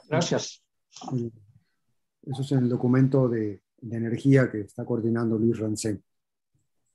Gracias. 0.09 0.63
Eso 2.25 2.41
es 2.41 2.51
el 2.53 2.69
documento 2.69 3.27
de, 3.29 3.61
de 3.77 3.97
energía 3.97 4.49
que 4.49 4.61
está 4.61 4.85
coordinando 4.85 5.37
Luis 5.37 5.59
Rancén. 5.59 6.03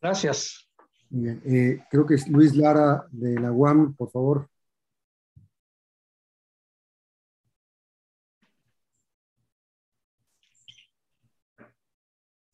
Gracias. 0.01 0.68
Bien, 1.11 1.41
eh, 1.47 1.85
creo 1.91 2.05
que 2.07 2.15
es 2.15 2.29
Luis 2.29 2.55
Lara 2.55 3.07
de 3.11 3.41
la 3.41 3.51
UAM, 3.51 3.95
por 3.95 4.11
favor. 4.11 4.49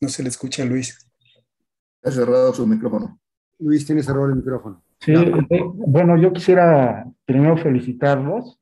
No 0.01 0.09
se 0.09 0.23
le 0.23 0.29
escucha 0.29 0.63
a 0.63 0.67
Luis. 0.67 1.11
Ha 2.05 2.11
cerrado 2.11 2.53
su 2.53 2.67
micrófono. 2.67 3.19
Luis, 3.59 3.87
tiene 3.87 4.03
cerrado 4.03 4.27
el 4.27 4.37
micrófono. 4.37 4.83
Sí, 5.01 5.13
eh, 5.13 5.63
bueno, 5.65 6.17
yo 6.17 6.33
quisiera 6.33 7.05
primero 7.25 7.57
felicitarlos 7.57 8.61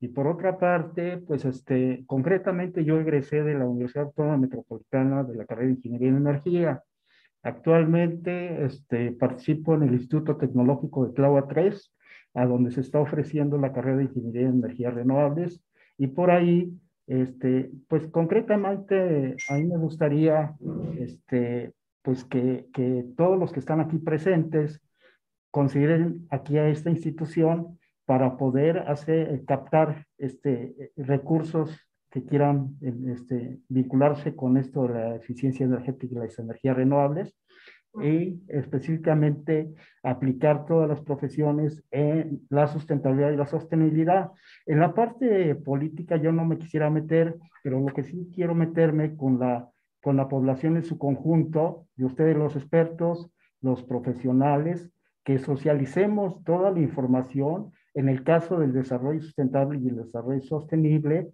y 0.00 0.08
por 0.08 0.26
otra 0.26 0.58
parte, 0.58 1.18
pues 1.18 1.44
este, 1.44 2.04
concretamente 2.06 2.84
yo 2.84 2.98
egresé 2.98 3.42
de 3.42 3.54
la 3.54 3.66
Universidad 3.66 4.06
Autónoma 4.06 4.38
Metropolitana 4.38 5.24
de 5.24 5.36
la 5.36 5.44
carrera 5.44 5.66
de 5.66 5.74
Ingeniería 5.74 6.08
en 6.08 6.16
Energía 6.16 6.82
Actualmente 7.42 8.64
este, 8.64 9.12
participo 9.12 9.74
en 9.74 9.84
el 9.84 9.94
Instituto 9.94 10.36
Tecnológico 10.36 11.06
de 11.06 11.14
Claua 11.14 11.46
3, 11.46 11.94
a 12.34 12.46
donde 12.46 12.70
se 12.70 12.80
está 12.80 13.00
ofreciendo 13.00 13.58
la 13.58 13.72
carrera 13.72 13.98
de 13.98 14.04
Ingeniería 14.04 14.48
en 14.48 14.58
Energías 14.58 14.94
Renovables. 14.94 15.62
Y 15.96 16.08
por 16.08 16.30
ahí, 16.30 16.72
este, 17.06 17.70
pues 17.88 18.06
concretamente, 18.08 19.36
a 19.48 19.54
mí 19.54 19.64
me 19.64 19.78
gustaría 19.78 20.54
este, 20.98 21.72
pues 22.02 22.24
que, 22.24 22.66
que 22.72 23.04
todos 23.16 23.38
los 23.38 23.52
que 23.52 23.60
están 23.60 23.80
aquí 23.80 23.98
presentes 23.98 24.80
consideren 25.50 26.26
aquí 26.30 26.58
a 26.58 26.68
esta 26.68 26.90
institución 26.90 27.78
para 28.04 28.36
poder 28.36 28.78
hacer, 28.78 29.44
captar 29.44 30.06
este, 30.16 30.92
recursos 30.96 31.87
que 32.10 32.24
quieran 32.24 32.76
este, 32.80 33.60
vincularse 33.68 34.34
con 34.34 34.56
esto 34.56 34.86
de 34.86 34.94
la 34.94 35.16
eficiencia 35.16 35.66
energética 35.66 36.14
y 36.14 36.18
las 36.18 36.38
energías 36.38 36.76
renovables 36.76 37.34
y 38.02 38.40
específicamente 38.48 39.74
aplicar 40.02 40.66
todas 40.66 40.88
las 40.88 41.00
profesiones 41.00 41.82
en 41.90 42.42
la 42.48 42.66
sustentabilidad 42.68 43.32
y 43.32 43.36
la 43.36 43.46
sostenibilidad. 43.46 44.30
En 44.66 44.78
la 44.78 44.94
parte 44.94 45.54
política 45.54 46.16
yo 46.16 46.32
no 46.32 46.44
me 46.44 46.58
quisiera 46.58 46.90
meter, 46.90 47.36
pero 47.62 47.80
lo 47.80 47.92
que 47.92 48.04
sí 48.04 48.30
quiero 48.34 48.54
meterme 48.54 49.16
con 49.16 49.38
la, 49.38 49.68
con 50.02 50.16
la 50.16 50.28
población 50.28 50.76
en 50.76 50.84
su 50.84 50.98
conjunto, 50.98 51.86
de 51.96 52.04
ustedes 52.04 52.36
los 52.36 52.56
expertos, 52.56 53.30
los 53.60 53.82
profesionales, 53.82 54.90
que 55.24 55.38
socialicemos 55.38 56.42
toda 56.44 56.70
la 56.70 56.80
información 56.80 57.72
en 57.94 58.08
el 58.08 58.22
caso 58.22 58.60
del 58.60 58.72
desarrollo 58.72 59.20
sustentable 59.20 59.78
y 59.78 59.88
el 59.88 59.96
desarrollo 59.96 60.40
sostenible, 60.42 61.32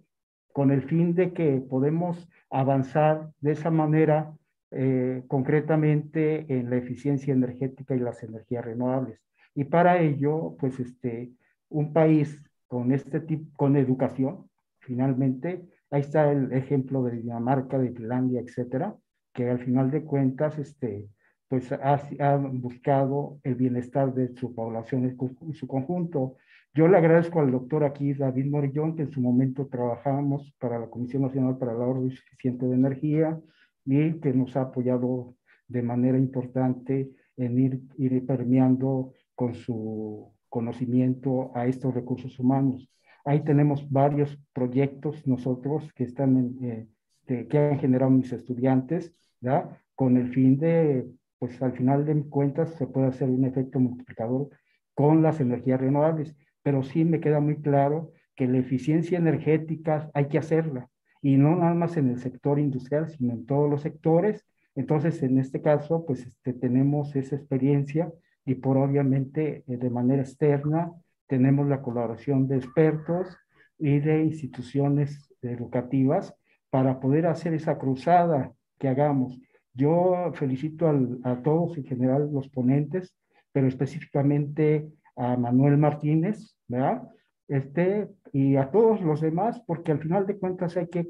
con 0.55 0.71
el 0.71 0.83
fin 0.83 1.15
de 1.15 1.33
que 1.33 1.61
podemos 1.69 2.29
avanzar 2.49 3.29
de 3.41 3.51
esa 3.51 3.71
manera 3.71 4.33
eh, 4.71 5.21
concretamente 5.27 6.45
en 6.47 6.69
la 6.69 6.77
eficiencia 6.77 7.33
energética 7.33 7.93
y 7.93 7.99
las 7.99 8.23
energías 8.23 8.63
renovables. 8.63 9.19
Y 9.53 9.65
para 9.65 9.99
ello, 9.99 10.55
pues 10.57 10.79
este, 10.79 11.33
un 11.67 11.91
país 11.91 12.41
con 12.67 12.93
este 12.93 13.19
tipo, 13.19 13.51
con 13.57 13.75
educación, 13.75 14.49
finalmente, 14.79 15.61
ahí 15.91 15.99
está 15.99 16.31
el 16.31 16.53
ejemplo 16.53 17.03
de 17.03 17.17
Dinamarca, 17.17 17.77
de 17.77 17.91
Finlandia, 17.91 18.39
etcétera, 18.39 18.95
que 19.33 19.49
al 19.49 19.59
final 19.59 19.91
de 19.91 20.05
cuentas, 20.05 20.57
este, 20.57 21.09
pues 21.49 21.69
han 21.73 22.61
buscado 22.61 23.39
el 23.43 23.55
bienestar 23.55 24.13
de 24.13 24.33
su 24.37 24.55
población 24.55 25.03
en 25.03 25.53
su 25.53 25.67
conjunto. 25.67 26.37
Yo 26.75 26.89
le 26.89 26.97
agradezco 26.97 27.39
al 27.39 27.51
doctor 27.51 27.85
aquí, 27.85 28.13
David 28.13 28.47
Morillón, 28.47 28.97
que 28.97 29.03
en 29.03 29.11
su 29.11 29.21
momento 29.21 29.67
trabajamos 29.67 30.53
para 30.59 30.77
la 30.77 30.87
Comisión 30.87 31.21
Nacional 31.21 31.57
para 31.57 31.71
el 31.71 31.81
Ahorro 31.81 32.09
Suficiente 32.09 32.65
de 32.65 32.75
Energía, 32.75 33.39
y 33.85 34.19
que 34.19 34.33
nos 34.33 34.57
ha 34.57 34.63
apoyado 34.63 35.35
de 35.69 35.81
manera 35.81 36.17
importante 36.17 37.11
en 37.37 37.59
ir, 37.59 37.81
ir 37.97 38.25
permeando 38.25 39.13
con 39.35 39.53
su 39.53 40.33
conocimiento 40.49 41.49
a 41.55 41.65
estos 41.65 41.93
recursos 41.93 42.37
humanos. 42.39 42.91
Ahí 43.23 43.41
tenemos 43.45 43.89
varios 43.89 44.37
proyectos 44.51 45.25
nosotros 45.25 45.93
que 45.93 46.03
están 46.03 46.35
en, 46.35 46.89
eh, 47.25 47.47
que, 47.47 47.57
han 47.57 47.79
generado 47.79 48.11
mis 48.11 48.33
estudiantes, 48.33 49.15
¿ya? 49.39 49.81
con 49.95 50.17
el 50.17 50.27
fin 50.33 50.57
de, 50.57 51.09
pues 51.39 51.61
al 51.61 51.71
final 51.71 52.05
de 52.05 52.21
cuentas 52.23 52.71
se 52.71 52.85
puede 52.85 53.07
hacer 53.07 53.29
un 53.29 53.45
efecto 53.45 53.79
multiplicador 53.79 54.49
con 54.93 55.21
las 55.21 55.39
energías 55.39 55.79
renovables, 55.79 56.35
pero 56.65 56.81
sí 56.81 57.05
me 57.05 57.19
queda 57.19 57.39
muy 57.39 57.57
claro 57.57 58.11
que 58.35 58.47
la 58.47 58.57
eficiencia 58.57 59.19
energética 59.19 60.09
hay 60.15 60.29
que 60.29 60.39
hacerla, 60.39 60.89
y 61.21 61.37
no 61.37 61.55
nada 61.55 61.75
más 61.75 61.95
en 61.95 62.09
el 62.09 62.17
sector 62.17 62.57
industrial, 62.57 63.07
sino 63.07 63.33
en 63.33 63.45
todos 63.45 63.69
los 63.69 63.83
sectores. 63.83 64.47
Entonces, 64.73 65.21
en 65.21 65.37
este 65.37 65.61
caso, 65.61 66.07
pues 66.07 66.25
este, 66.25 66.53
tenemos 66.53 67.15
esa 67.15 67.35
experiencia 67.35 68.11
y 68.45 68.55
por 68.55 68.77
obviamente 68.77 69.63
eh, 69.67 69.77
de 69.77 69.89
manera 69.91 70.23
externa 70.23 70.91
tenemos 71.27 71.67
la 71.67 71.83
colaboración 71.83 72.47
de 72.47 72.57
expertos 72.57 73.37
y 73.77 73.99
de 73.99 74.23
instituciones 74.23 75.31
educativas 75.43 76.33
para 76.71 76.99
poder 76.99 77.27
hacer 77.27 77.53
esa 77.53 77.77
cruzada 77.77 78.51
que 78.79 78.87
hagamos. 78.87 79.39
Yo 79.75 80.31
felicito 80.33 80.91
a 81.23 81.43
todos 81.43 81.77
en 81.77 81.85
general 81.85 82.27
los 82.33 82.49
ponentes, 82.49 83.13
pero 83.51 83.67
específicamente 83.67 84.89
a 85.15 85.37
Manuel 85.37 85.77
Martínez, 85.77 86.55
¿verdad? 86.67 87.03
Este, 87.47 88.09
y 88.33 88.55
a 88.55 88.71
todos 88.71 89.01
los 89.01 89.21
demás, 89.21 89.61
porque 89.67 89.91
al 89.91 89.99
final 89.99 90.25
de 90.25 90.37
cuentas 90.37 90.77
hay 90.77 90.87
que, 90.87 91.07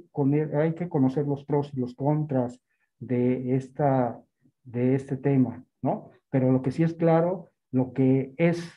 hay 0.53 0.73
que 0.73 0.89
conocer 0.89 1.25
los 1.25 1.45
pros 1.45 1.71
y 1.73 1.79
los 1.79 1.95
contras 1.95 2.61
de, 2.99 3.55
esta, 3.55 4.19
de 4.63 4.95
este 4.95 5.17
tema, 5.17 5.63
¿no? 5.81 6.11
Pero 6.29 6.51
lo 6.51 6.61
que 6.61 6.71
sí 6.71 6.83
es 6.83 6.93
claro, 6.93 7.49
lo 7.71 7.93
que 7.93 8.33
es 8.37 8.69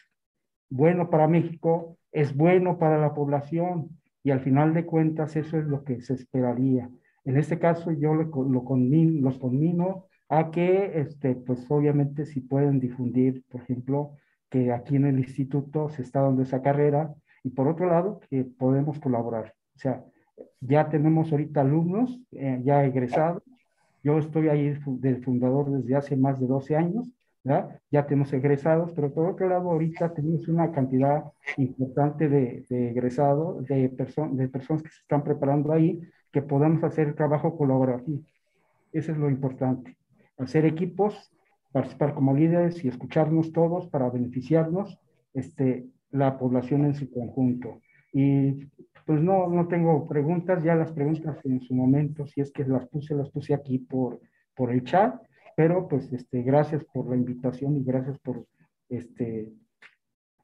bueno 0.70 1.10
para 1.10 1.28
México 1.28 1.96
es 2.12 2.36
bueno 2.36 2.78
para 2.78 2.98
la 2.98 3.14
población 3.14 3.98
y 4.22 4.30
al 4.30 4.40
final 4.40 4.74
de 4.74 4.86
cuentas 4.86 5.36
eso 5.36 5.58
es 5.58 5.66
lo 5.66 5.84
que 5.84 6.00
se 6.00 6.14
esperaría. 6.14 6.90
En 7.24 7.36
este 7.36 7.58
caso 7.58 7.90
yo 7.92 8.14
lo, 8.14 8.24
lo 8.24 8.64
los 8.64 9.38
conmino 9.38 10.06
a 10.28 10.50
que, 10.50 11.00
este, 11.00 11.34
pues 11.34 11.66
obviamente 11.70 12.26
si 12.26 12.40
pueden 12.40 12.80
difundir, 12.80 13.44
por 13.48 13.62
ejemplo, 13.62 14.12
que 14.50 14.72
aquí 14.72 14.96
en 14.96 15.06
el 15.06 15.18
instituto 15.18 15.88
se 15.90 16.02
está 16.02 16.22
dando 16.22 16.42
esa 16.42 16.62
carrera, 16.62 17.14
y 17.44 17.50
por 17.50 17.68
otro 17.68 17.86
lado, 17.86 18.20
que 18.30 18.44
podemos 18.44 18.98
colaborar. 18.98 19.54
O 19.76 19.78
sea, 19.78 20.04
ya 20.60 20.88
tenemos 20.88 21.30
ahorita 21.30 21.60
alumnos 21.60 22.18
eh, 22.32 22.60
ya 22.64 22.84
egresados. 22.84 23.42
Yo 24.02 24.18
estoy 24.18 24.48
ahí 24.48 24.76
del 24.86 25.24
fundador 25.24 25.70
desde 25.70 25.96
hace 25.96 26.16
más 26.16 26.40
de 26.40 26.46
12 26.46 26.76
años. 26.76 27.08
¿ya? 27.44 27.80
ya 27.90 28.06
tenemos 28.06 28.32
egresados, 28.32 28.92
pero 28.92 29.12
por 29.12 29.26
otro 29.26 29.48
lado, 29.48 29.70
ahorita 29.70 30.12
tenemos 30.12 30.48
una 30.48 30.70
cantidad 30.72 31.24
importante 31.56 32.28
de, 32.28 32.64
de 32.68 32.90
egresados, 32.90 33.64
de, 33.66 33.88
de 33.88 34.48
personas 34.48 34.82
que 34.82 34.90
se 34.90 35.00
están 35.00 35.24
preparando 35.24 35.72
ahí, 35.72 36.00
que 36.32 36.42
podamos 36.42 36.82
hacer 36.84 37.14
trabajo 37.14 37.56
colaborativo. 37.56 38.22
Eso 38.92 39.12
es 39.12 39.18
lo 39.18 39.30
importante. 39.30 39.96
Hacer 40.38 40.64
equipos, 40.64 41.32
participar 41.72 42.14
como 42.14 42.34
líderes 42.34 42.84
y 42.84 42.88
escucharnos 42.88 43.52
todos 43.52 43.88
para 43.88 44.10
beneficiarnos 44.10 44.98
este, 45.34 45.86
la 46.10 46.38
población 46.38 46.84
en 46.84 46.94
su 46.94 47.10
conjunto. 47.10 47.80
Y 48.12 48.66
pues 49.06 49.20
no, 49.22 49.48
no 49.48 49.68
tengo 49.68 50.06
preguntas, 50.06 50.62
ya 50.62 50.74
las 50.74 50.92
preguntas 50.92 51.38
en 51.44 51.60
su 51.60 51.74
momento, 51.74 52.26
si 52.26 52.40
es 52.40 52.52
que 52.52 52.64
las 52.64 52.86
puse, 52.88 53.14
las 53.14 53.30
puse 53.30 53.54
aquí 53.54 53.78
por, 53.78 54.20
por 54.54 54.72
el 54.72 54.84
chat, 54.84 55.20
pero 55.56 55.88
pues 55.88 56.12
este, 56.12 56.42
gracias 56.42 56.84
por 56.84 57.08
la 57.08 57.16
invitación 57.16 57.76
y 57.76 57.84
gracias 57.84 58.18
por 58.18 58.46
este, 58.88 59.52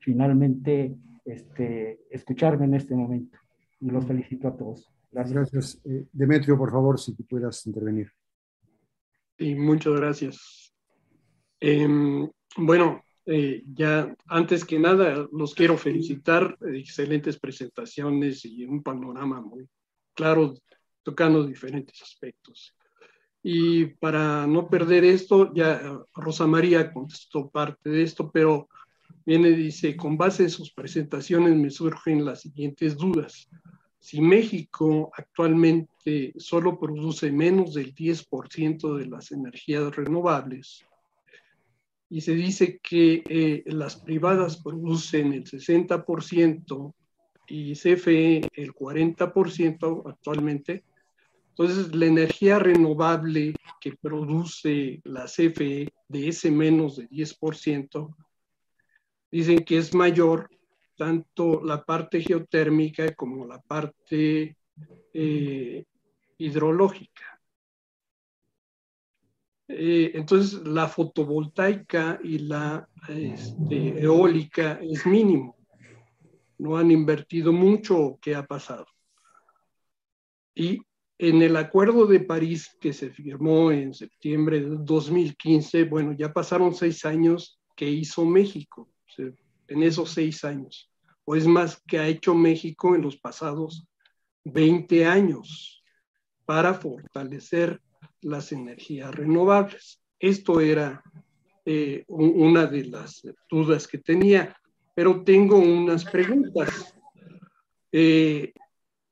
finalmente 0.01 0.97
este, 1.25 2.01
escucharme 2.11 2.67
en 2.67 2.75
este 2.75 2.95
momento. 2.95 3.39
Y 3.81 3.91
los 3.91 4.07
felicito 4.07 4.49
a 4.49 4.57
todos. 4.57 4.91
Gracias. 5.11 5.35
Gracias. 5.35 5.83
Eh, 5.85 6.07
Demetrio, 6.13 6.57
por 6.57 6.71
favor, 6.71 6.99
si 6.99 7.13
pudieras 7.13 7.67
intervenir. 7.67 8.11
Sí, 9.39 9.55
muchas 9.55 9.95
gracias. 9.95 10.64
Em, 11.67 12.29
bueno, 12.59 13.03
eh, 13.25 13.63
ya 13.73 14.15
antes 14.27 14.67
que 14.67 14.79
nada 14.79 15.27
los 15.33 15.55
quiero 15.55 15.79
felicitar, 15.79 16.59
excelentes 16.61 17.39
presentaciones 17.39 18.45
y 18.45 18.67
un 18.67 18.83
panorama 18.83 19.41
muy 19.41 19.67
claro 20.13 20.53
tocando 21.03 21.47
diferentes 21.47 22.03
aspectos. 22.03 22.75
Y 23.43 23.87
para 23.87 24.47
no 24.47 24.69
perder 24.69 25.05
esto, 25.07 25.55
ya 25.55 25.99
Rosa 26.15 26.47
María 26.47 26.93
contestó 26.93 27.49
parte 27.49 27.89
de 27.89 28.03
esto, 28.03 28.31
pero 28.31 28.69
viene 29.25 29.53
dice, 29.53 29.97
con 29.97 30.19
base 30.19 30.43
en 30.43 30.51
sus 30.51 30.71
presentaciones 30.71 31.57
me 31.57 31.71
surgen 31.71 32.27
las 32.27 32.43
siguientes 32.43 32.95
dudas. 32.95 33.49
Si 33.99 34.21
México 34.21 35.11
actualmente 35.17 36.35
solo 36.37 36.79
produce 36.79 37.33
menos 37.33 37.73
del 37.73 37.95
10% 37.95 38.99
de 38.99 39.07
las 39.07 39.33
energías 39.33 39.97
renovables, 39.97 40.85
y 42.15 42.21
se 42.21 42.33
dice 42.33 42.79
que 42.79 43.25
eh, 43.29 43.65
las 43.67 43.97
privadas 43.97 44.63
producen 44.63 45.33
el 45.33 45.43
60% 45.43 46.95
y 47.49 47.73
CFE 47.73 48.49
el 48.53 48.73
40% 48.73 50.03
actualmente. 50.07 50.85
Entonces, 51.49 51.93
la 51.93 52.07
energía 52.07 52.61
renovable 52.61 53.57
que 53.81 53.97
produce 53.97 55.01
la 55.03 55.25
CFE 55.25 55.93
de 56.07 56.29
ese 56.29 56.53
menos 56.53 56.99
de 56.99 57.09
10%, 57.09 58.15
dicen 59.33 59.65
que 59.65 59.79
es 59.79 59.93
mayor 59.93 60.49
tanto 60.97 61.65
la 61.65 61.83
parte 61.83 62.21
geotérmica 62.21 63.13
como 63.17 63.45
la 63.45 63.61
parte 63.61 64.57
eh, 65.13 65.85
hidrológica. 66.39 67.34
Eh, 69.69 70.13
entonces, 70.15 70.61
la 70.67 70.89
fotovoltaica 70.89 72.19
y 72.23 72.39
la 72.39 72.89
este, 73.09 74.03
eólica 74.03 74.79
es 74.83 75.07
mínimo. 75.07 75.57
No 76.59 76.77
han 76.77 76.91
invertido 76.91 77.53
mucho. 77.53 78.19
¿Qué 78.21 78.35
ha 78.35 78.45
pasado? 78.45 78.87
Y 80.55 80.81
en 81.19 81.43
el 81.43 81.57
Acuerdo 81.57 82.07
de 82.07 82.21
París 82.21 82.77
que 82.81 82.93
se 82.93 83.11
firmó 83.11 83.71
en 83.71 83.95
septiembre 83.95 84.61
de 84.61 84.77
2015, 84.81 85.85
bueno, 85.85 86.13
ya 86.13 86.33
pasaron 86.33 86.75
seis 86.75 87.05
años 87.05 87.61
que 87.77 87.89
hizo 87.89 88.25
México, 88.25 88.91
en 89.69 89.83
esos 89.83 90.11
seis 90.11 90.45
años. 90.45 90.91
O 91.25 91.35
es 91.35 91.47
más, 91.47 91.83
que 91.87 91.99
ha 91.99 92.07
hecho 92.07 92.35
México 92.35 92.95
en 92.95 93.03
los 93.03 93.17
pasados 93.17 93.87
20 94.45 95.07
años 95.07 95.83
para 96.45 96.75
fortalecer 96.75 97.81
las 98.21 98.53
energías 98.53 99.15
renovables. 99.15 100.01
Esto 100.19 100.61
era 100.61 101.03
eh, 101.65 102.05
una 102.09 102.67
de 102.67 102.85
las 102.85 103.23
dudas 103.51 103.87
que 103.87 103.99
tenía. 103.99 104.57
pero 104.95 105.25
tengo 105.25 105.59
unas 105.59 106.05
preguntas. 106.05 106.95
Eh, 107.91 108.53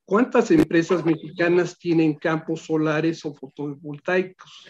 ¿Cuántas 0.04 0.50
empresas 0.50 1.04
mexicanas 1.04 1.78
tienen 1.78 2.14
campos 2.14 2.62
solares 2.62 3.24
o 3.24 3.32
fotovoltaicos? 3.32 4.68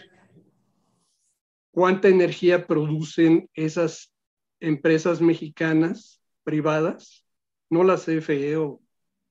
¿Cuánta 1.71 2.07
energía 2.07 2.65
producen 2.65 3.49
esas 3.53 4.13
empresas 4.59 5.19
mexicanas 5.21 6.21
privadas? 6.43 7.25
No 7.69 7.83
las 7.83 8.05
CFE 8.05 8.55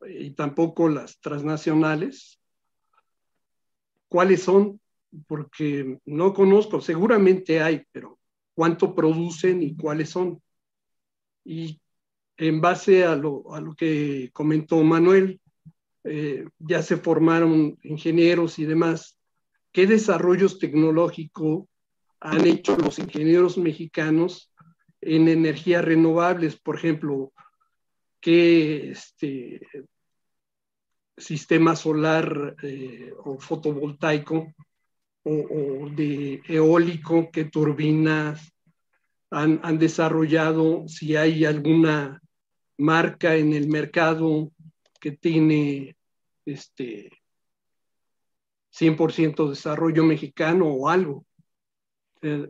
y 0.09 0.31
tampoco 0.33 0.89
las 0.89 1.19
transnacionales. 1.21 2.41
¿Cuáles 4.09 4.43
son? 4.43 4.82
Porque 5.27 5.99
no 6.07 6.33
conozco, 6.33 6.81
seguramente 6.81 7.61
hay, 7.61 7.85
pero 7.93 8.19
¿cuánto 8.55 8.95
producen 8.95 9.63
y 9.63 9.77
cuáles 9.77 10.11
son? 10.11 10.41
Y 11.45 11.81
en 12.37 12.61
base 12.61 13.05
a 13.05 13.15
lo, 13.15 13.55
a 13.55 13.61
lo 13.61 13.75
que 13.75 14.31
comentó 14.33 14.83
Manuel, 14.83 15.41
eh, 16.05 16.47
ya 16.59 16.83
se 16.83 16.97
formaron 16.97 17.79
ingenieros 17.83 18.59
y 18.59 18.65
demás. 18.65 19.19
¿Qué 19.71 19.87
desarrollos 19.87 20.59
tecnológicos 20.59 21.67
han 22.21 22.47
hecho 22.47 22.77
los 22.77 22.99
ingenieros 22.99 23.57
mexicanos 23.57 24.53
en 25.01 25.29
energías 25.29 25.85
renovables? 25.85 26.57
Por 26.59 26.77
ejemplo, 26.77 27.33
¿qué 28.21 28.91
este, 28.91 29.67
sistema 31.17 31.77
solar 31.77 32.57
eh, 32.63 33.13
o 33.25 33.39
fotovoltaico 33.39 34.53
o, 35.25 35.89
de 35.91 36.43
eólico, 36.49 37.31
qué 37.31 37.45
turbinas 37.45 38.53
han, 39.31 39.61
han 39.63 39.79
desarrollado? 39.79 40.87
Si 40.89 41.17
hay 41.17 41.45
alguna 41.45 42.21
marca 42.79 43.37
en 43.37 43.53
el 43.53 43.69
mercado 43.69 44.53
que 45.01 45.13
tiene 45.13 45.97
este 46.45 47.11
100% 48.73 49.51
desarrollo 49.51 50.05
mexicano 50.05 50.67
o 50.67 50.89
algo. 50.89 51.25
Eh, 52.23 52.49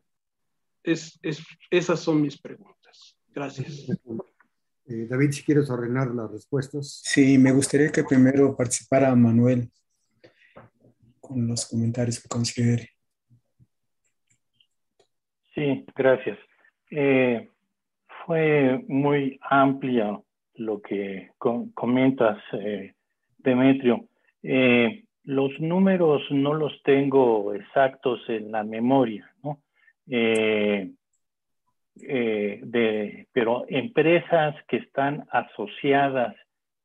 es, 0.82 1.18
es, 1.22 1.42
esas 1.70 2.00
son 2.00 2.22
mis 2.22 2.40
preguntas. 2.40 3.16
Gracias. 3.34 3.88
Eh, 4.86 5.06
David, 5.08 5.32
si 5.32 5.42
quieres 5.42 5.70
ordenar 5.70 6.14
las 6.14 6.30
respuestas. 6.30 7.00
Sí, 7.04 7.38
me 7.38 7.52
gustaría 7.52 7.90
que 7.90 8.04
primero 8.04 8.56
participara 8.56 9.14
Manuel 9.14 9.70
con 11.32 11.48
los 11.48 11.68
comentarios 11.68 12.22
que 12.22 12.28
considere. 12.28 12.90
Sí, 15.54 15.84
gracias. 15.94 16.38
Eh, 16.90 17.48
fue 18.24 18.82
muy 18.88 19.38
amplia 19.42 20.18
lo 20.54 20.80
que 20.80 21.30
comentas, 21.74 22.38
eh, 22.52 22.94
Demetrio. 23.38 24.06
Eh, 24.42 25.04
los 25.24 25.58
números 25.60 26.22
no 26.30 26.54
los 26.54 26.82
tengo 26.82 27.54
exactos 27.54 28.20
en 28.28 28.50
la 28.52 28.64
memoria, 28.64 29.30
¿no? 29.42 29.60
De, 30.04 30.92
pero 33.32 33.64
empresas 33.68 34.56
que 34.66 34.78
están 34.78 35.26
asociadas 35.30 36.34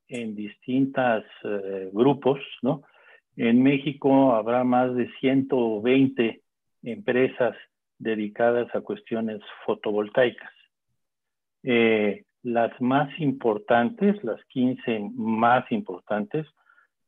en 0.07 0.35
distintos 0.35 1.23
grupos, 1.91 2.39
¿no? 2.61 2.83
En 3.37 3.63
México 3.63 4.33
habrá 4.35 4.63
más 4.63 4.95
de 4.95 5.09
120 5.19 6.41
empresas 6.83 7.55
dedicadas 7.99 8.73
a 8.75 8.81
cuestiones 8.81 9.41
fotovoltaicas. 9.65 10.51
Eh, 11.63 12.25
las 12.43 12.79
más 12.81 13.09
importantes, 13.19 14.23
las 14.23 14.43
15 14.45 15.11
más 15.13 15.71
importantes, 15.71 16.47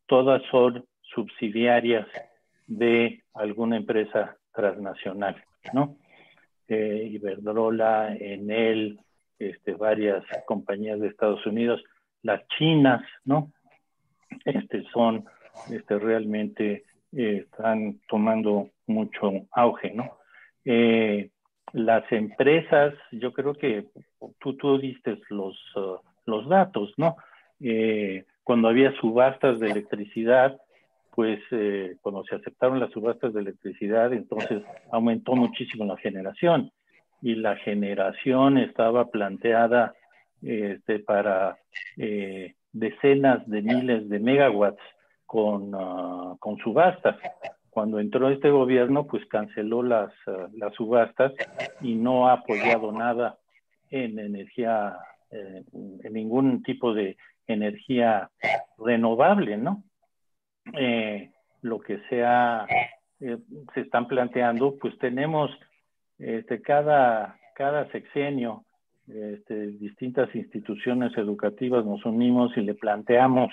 todas 0.06 0.42
son 0.52 0.86
subsidiarias 1.02 2.08
de 2.68 3.24
alguna 3.34 3.78
empresa 3.78 4.38
transnacional, 4.54 5.44
¿no? 5.74 5.98
Eh, 6.68 7.10
Iberdrola, 7.12 8.16
Enel, 8.16 9.00
este, 9.40 9.74
varias 9.74 10.24
compañías 10.46 11.00
de 11.00 11.08
Estados 11.08 11.44
Unidos, 11.46 11.84
las 12.22 12.46
chinas, 12.50 13.02
¿no? 13.24 13.52
Este, 14.46 14.84
son, 14.94 15.26
este, 15.70 16.00
realmente 16.00 16.84
eh, 17.16 17.46
están 17.46 18.00
tomando 18.08 18.70
mucho 18.86 19.32
auge, 19.52 19.92
¿no? 19.92 20.18
Eh, 20.64 21.30
las 21.74 22.12
empresas, 22.12 22.94
yo 23.12 23.34
creo 23.34 23.54
que 23.54 23.86
tú, 24.40 24.54
tú 24.56 24.78
diste 24.78 25.20
los, 25.30 25.56
uh, 25.76 25.98
los 26.26 26.48
datos, 26.48 26.94
¿no? 26.98 27.18
Eh, 27.60 28.26
cuando 28.44 28.68
había 28.68 28.92
subastas 29.00 29.60
de 29.60 29.72
electricidad, 29.72 30.60
pues 31.16 31.40
cuando 32.02 32.24
se 32.24 32.36
aceptaron 32.36 32.80
las 32.80 32.92
subastas 32.92 33.34
de 33.34 33.42
electricidad, 33.42 34.14
entonces 34.14 34.64
aumentó 34.90 35.36
muchísimo 35.36 35.84
la 35.84 35.98
generación 35.98 36.72
y 37.22 37.36
la 37.36 37.58
generación 37.58 38.58
estaba 38.58 39.10
planteada 39.10 39.94
este, 40.42 41.00
para 41.00 41.58
decenas 42.72 43.46
de 43.50 43.62
miles 43.62 44.08
de 44.08 44.20
megawatts 44.20 44.82
con, 45.30 45.76
uh, 45.76 46.38
con 46.40 46.58
subastas 46.58 47.16
cuando 47.70 48.00
entró 48.00 48.30
este 48.30 48.50
gobierno, 48.50 49.06
pues 49.06 49.26
canceló 49.28 49.84
las, 49.84 50.12
eh, 50.26 50.48
las 50.58 50.74
subastas 50.74 51.34
y 51.82 51.94
no 51.94 52.28
ha 52.28 52.34
apoyado 52.34 52.92
nada 52.92 53.38
en 53.92 54.18
energía, 54.18 54.98
eh, 55.32 55.64
en 55.72 56.14
ningún 56.14 56.64
tipo 56.64 56.96
de 56.96 57.16
energía 57.46 58.32
renovable, 58.80 59.58
¿no? 59.58 59.84
Eh, 60.74 61.30
lo 61.62 61.80
que 61.80 62.00
sea, 62.10 62.66
se 63.20 63.82
están 63.82 64.08
planteando, 64.08 64.76
pues 64.78 64.98
tenemos 64.98 65.52
este, 66.18 66.62
cada, 66.62 67.38
cada 67.54 67.90
sexenio, 67.92 68.66
este, 69.08 69.68
distintas 69.68 70.34
instituciones 70.36 71.16
educativas 71.18 71.86
nos 71.86 72.04
unimos 72.04 72.58
y 72.58 72.62
le 72.62 72.74
planteamos 72.74 73.52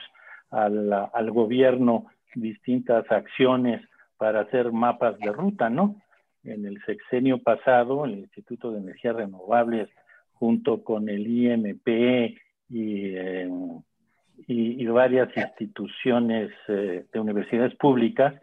al, 0.50 0.92
al 1.12 1.30
gobierno 1.30 2.06
distintas 2.34 3.10
acciones 3.10 3.82
para 4.16 4.40
hacer 4.40 4.72
mapas 4.72 5.18
de 5.18 5.32
ruta, 5.32 5.68
¿no? 5.68 5.96
En 6.44 6.64
el 6.64 6.80
sexenio 6.84 7.38
pasado, 7.38 8.04
el 8.04 8.18
Instituto 8.18 8.70
de 8.70 8.78
Energías 8.78 9.16
Renovables, 9.16 9.88
junto 10.34 10.84
con 10.84 11.08
el 11.08 11.26
IMP 11.26 11.88
y, 12.68 13.16
eh, 13.16 13.50
y, 14.46 14.86
varias 14.86 15.34
instituciones 15.36 16.50
eh, 16.68 17.04
de 17.12 17.20
universidades 17.20 17.74
públicas, 17.76 18.34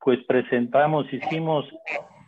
pues 0.00 0.18
presentamos, 0.24 1.12
hicimos 1.12 1.64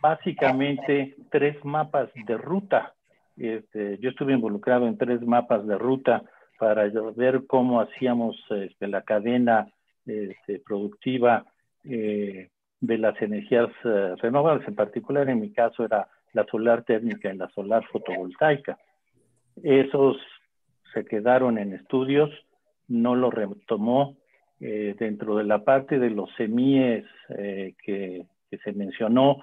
básicamente 0.01 1.17
tres 1.31 1.63
mapas 1.65 2.11
de 2.27 2.37
ruta. 2.37 2.95
Este, 3.37 3.99
yo 3.99 4.11
estuve 4.11 4.33
involucrado 4.33 4.87
en 4.87 4.99
tres 4.99 5.23
mapas 5.23 5.67
de 5.67 5.79
ruta 5.79 6.23
para 6.61 6.87
ver 7.17 7.47
cómo 7.47 7.81
hacíamos 7.81 8.37
este, 8.51 8.87
la 8.87 9.01
cadena 9.01 9.73
este, 10.05 10.59
productiva 10.59 11.47
eh, 11.85 12.51
de 12.81 12.99
las 12.99 13.21
energías 13.23 13.71
eh, 13.85 14.15
renovables, 14.21 14.69
en 14.69 14.75
particular 14.75 15.31
en 15.31 15.41
mi 15.41 15.53
caso 15.53 15.87
era 15.87 16.07
la 16.35 16.45
solar 16.45 16.85
térmica 16.85 17.33
y 17.33 17.37
la 17.39 17.49
solar 17.49 17.83
fotovoltaica. 17.87 18.79
Esos 19.63 20.19
se 20.93 21.07
quedaron 21.07 21.57
en 21.57 21.73
estudios, 21.73 22.31
no 22.89 23.17
lo 23.17 23.31
retomó 23.31 24.19
eh, 24.61 24.95
dentro 24.99 25.37
de 25.37 25.45
la 25.45 25.65
parte 25.65 25.99
de 25.99 26.11
los 26.11 26.31
semíes 26.37 27.07
eh, 27.31 27.75
que, 27.83 28.27
que, 28.51 28.59
se 28.59 28.73
mencionó, 28.75 29.43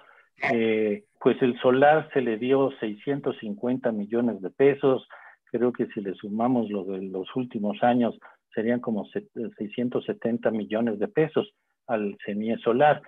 pues 1.19 1.41
el 1.41 1.59
solar 1.61 2.09
se 2.13 2.21
le 2.21 2.37
dio 2.37 2.69
650 2.79 3.91
millones 3.91 4.39
de 4.39 4.51
pesos, 4.51 5.09
creo 5.57 5.73
que 5.73 5.87
si 5.87 6.01
le 6.01 6.13
sumamos 6.13 6.69
lo 6.69 6.83
de 6.83 7.01
los 7.01 7.27
últimos 7.35 7.81
años 7.83 8.17
serían 8.53 8.79
como 8.79 9.05
670 9.05 10.51
millones 10.51 10.99
de 10.99 11.07
pesos 11.07 11.53
al 11.87 12.17
semie 12.25 12.57
solar 12.59 13.01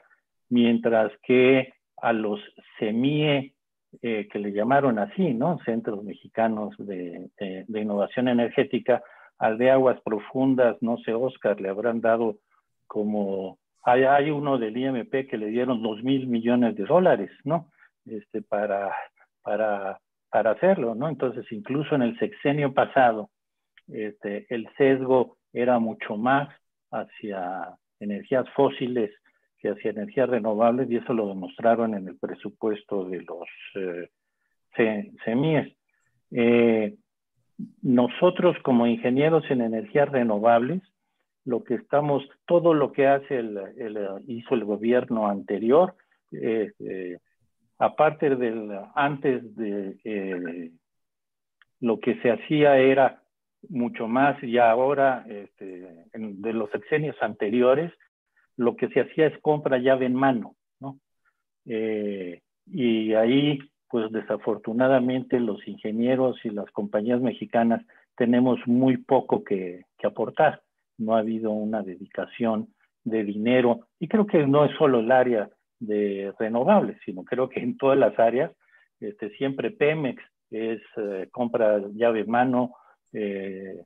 mientras 0.50 1.12
que 1.24 1.74
a 1.98 2.14
los 2.14 2.40
CEMIE, 2.78 3.54
eh, 4.02 4.28
que 4.32 4.40
le 4.40 4.52
llamaron 4.52 5.00
así, 5.00 5.34
¿no? 5.34 5.60
Centros 5.66 6.04
Mexicanos 6.04 6.76
de, 6.78 7.30
Innovación 7.68 8.28
Energética, 8.28 9.04
al 9.38 9.58
de 9.58 9.72
Aguas 9.72 10.00
Profundas, 10.02 10.78
no 10.82 10.98
sé, 10.98 11.14
Oscar, 11.14 11.60
le 11.62 11.70
habrán 11.70 12.02
dado 12.02 12.38
como, 12.88 13.58
hay, 13.84 14.04
hay 14.04 14.32
uno 14.32 14.58
del 14.58 14.78
IMP 14.78 15.28
que 15.30 15.38
le 15.38 15.48
dieron 15.48 15.82
dos 15.82 16.04
mil 16.04 16.28
millones 16.28 16.76
de 16.76 16.86
dólares, 16.86 17.32
¿no? 17.44 17.70
Este, 18.06 18.42
para, 18.42 18.92
para, 19.44 20.00
para 20.30 20.52
hacerlo, 20.52 20.96
¿no? 20.96 21.10
Entonces, 21.10 21.46
incluso 21.52 21.96
en 21.96 22.04
el 22.04 22.18
sexenio 22.20 22.74
pasado, 22.74 23.30
este, 23.88 24.46
el 24.50 24.68
sesgo 24.78 25.38
era 25.54 25.80
mucho 25.80 26.18
más 26.18 26.50
hacia 26.92 27.76
energías 28.00 28.48
fósiles 28.56 29.12
que 29.58 29.70
hacia 29.70 29.92
energías 29.92 30.30
renovables 30.30 30.90
y 30.90 30.98
eso 30.98 31.14
lo 31.14 31.28
demostraron 31.28 31.94
en 31.94 32.08
el 32.08 32.18
presupuesto 32.18 33.06
de 33.06 33.22
los 33.22 33.48
eh, 33.76 35.12
CEMIES. 35.26 35.76
Eh, 36.32 36.96
nosotros 37.82 38.56
como 38.64 38.88
ingenieros 38.88 39.44
en 39.50 39.62
energías 39.62 40.10
renovables, 40.10 40.82
lo 41.44 41.64
que 41.64 41.76
estamos, 41.76 42.24
todo 42.46 42.74
lo 42.74 42.94
que 42.94 43.08
hace 43.08 43.38
el, 43.38 43.60
hizo 44.28 44.56
el 44.56 44.64
gobierno 44.64 45.28
anterior, 45.28 45.96
eh, 46.32 46.72
aparte 47.80 48.36
del, 48.36 48.78
antes 48.94 49.56
de 49.56 49.98
eh, 50.04 50.72
lo 51.80 52.00
que 52.00 52.16
se 52.22 52.32
hacía 52.32 52.78
era 52.78 53.24
mucho 53.70 54.08
más 54.08 54.42
y 54.44 54.58
ahora 54.58 55.26
este, 55.28 56.06
de 56.14 56.54
los 56.54 56.70
sexenios 56.72 57.16
anteriores, 57.22 57.92
lo 58.58 58.76
que 58.76 58.90
se 58.90 59.02
hacía 59.02 59.28
es 59.28 59.42
compra 59.42 59.78
llave 59.78 60.06
en 60.06 60.14
mano, 60.14 60.56
¿no? 60.80 61.00
Eh, 61.66 62.42
y 62.68 63.14
ahí, 63.14 63.60
pues 63.90 64.12
desafortunadamente 64.12 65.40
los 65.40 65.66
ingenieros 65.68 66.38
y 66.44 66.50
las 66.50 66.70
compañías 66.72 67.22
mexicanas 67.22 67.82
tenemos 68.16 68.60
muy 68.68 68.98
poco 68.98 69.44
que, 69.44 69.86
que 69.98 70.08
aportar. 70.08 70.62
No 70.98 71.16
ha 71.16 71.20
habido 71.20 71.52
una 71.52 71.82
dedicación 71.82 72.68
de 73.06 73.24
dinero 73.24 73.88
y 74.00 74.10
creo 74.10 74.28
que 74.28 74.46
no 74.46 74.66
es 74.66 74.76
solo 74.78 75.00
el 75.00 75.12
área 75.12 75.50
de 75.80 76.34
renovables, 76.38 76.98
sino 77.06 77.24
creo 77.24 77.50
que 77.50 77.62
en 77.62 77.78
todas 77.78 77.98
las 77.98 78.18
áreas, 78.20 78.52
este, 79.00 79.30
siempre 79.32 79.72
Pemex 79.72 80.22
es 80.52 80.82
eh, 80.98 81.30
compra 81.32 81.80
llave 81.94 82.26
mano, 82.26 82.74
eh, 83.14 83.84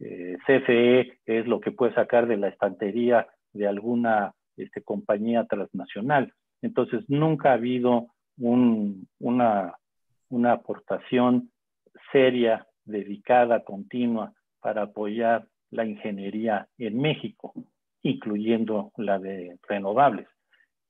eh, 0.00 0.36
CFE 0.46 1.18
es 1.24 1.46
lo 1.46 1.60
que 1.60 1.72
puede 1.72 1.94
sacar 1.94 2.26
de 2.26 2.36
la 2.36 2.48
estantería 2.48 3.26
de 3.52 3.66
alguna 3.66 4.34
este, 4.56 4.82
compañía 4.82 5.44
transnacional. 5.44 6.32
Entonces, 6.62 7.04
nunca 7.08 7.50
ha 7.50 7.54
habido 7.54 8.08
una, 8.38 9.74
una 10.28 10.52
aportación 10.52 11.50
seria, 12.12 12.66
dedicada, 12.84 13.64
continua 13.64 14.32
para 14.60 14.82
apoyar 14.82 15.46
la 15.70 15.84
ingeniería 15.84 16.68
en 16.78 16.98
México, 16.98 17.52
incluyendo 18.02 18.92
la 18.96 19.18
de 19.18 19.58
renovables. 19.68 20.28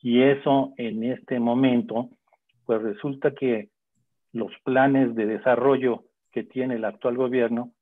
Y 0.07 0.23
eso 0.23 0.73
en 0.77 1.03
este 1.03 1.41
momento, 1.41 2.11
pues 2.65 2.81
resulta 2.81 3.33
que 3.33 3.71
los 4.33 4.53
planes 4.63 5.17
de 5.17 5.27
desarrollo 5.27 6.05
que 6.31 6.45
tiene 6.45 6.77
el 6.77 6.85
actual 6.85 7.17
gobierno, 7.17 7.73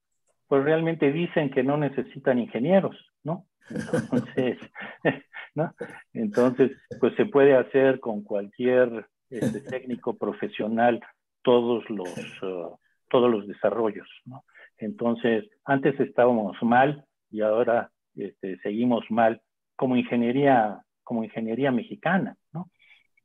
pues 0.48 0.64
realmente 0.64 1.12
dicen 1.12 1.50
que 1.50 1.62
no 1.62 1.76
necesitan 1.76 2.38
ingenieros, 2.38 2.96
¿no? 3.24 3.44
Entonces, 3.68 4.58
¿no? 5.54 5.74
Entonces 6.14 6.70
pues 6.98 7.14
se 7.16 7.26
puede 7.26 7.58
hacer 7.58 8.00
con 8.00 8.22
cualquier 8.22 9.04
este, 9.28 9.60
técnico 9.60 10.16
profesional 10.16 11.02
todos 11.42 11.84
los, 11.90 12.08
uh, 12.42 12.74
todos 13.10 13.30
los 13.30 13.46
desarrollos, 13.46 14.08
¿no? 14.24 14.44
Entonces, 14.78 15.44
antes 15.66 16.00
estábamos 16.00 16.56
mal 16.62 17.04
y 17.30 17.42
ahora 17.42 17.90
este, 18.16 18.56
seguimos 18.60 19.04
mal 19.10 19.42
como 19.76 19.94
ingeniería 19.94 20.80
como 21.04 21.22
ingeniería 21.22 21.70
mexicana, 21.70 22.36
¿no? 22.52 22.70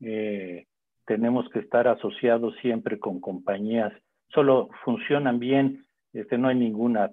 Eh, 0.02 0.68
tenemos 1.06 1.50
que 1.50 1.60
estar 1.60 1.88
asociados 1.88 2.56
siempre 2.62 3.00
con 3.00 3.20
compañías, 3.20 3.92
solo 4.28 4.70
funcionan 4.86 5.40
bien, 5.40 5.86
este, 6.14 6.38
no 6.38 6.50
hay 6.50 6.56
ninguna 6.56 7.12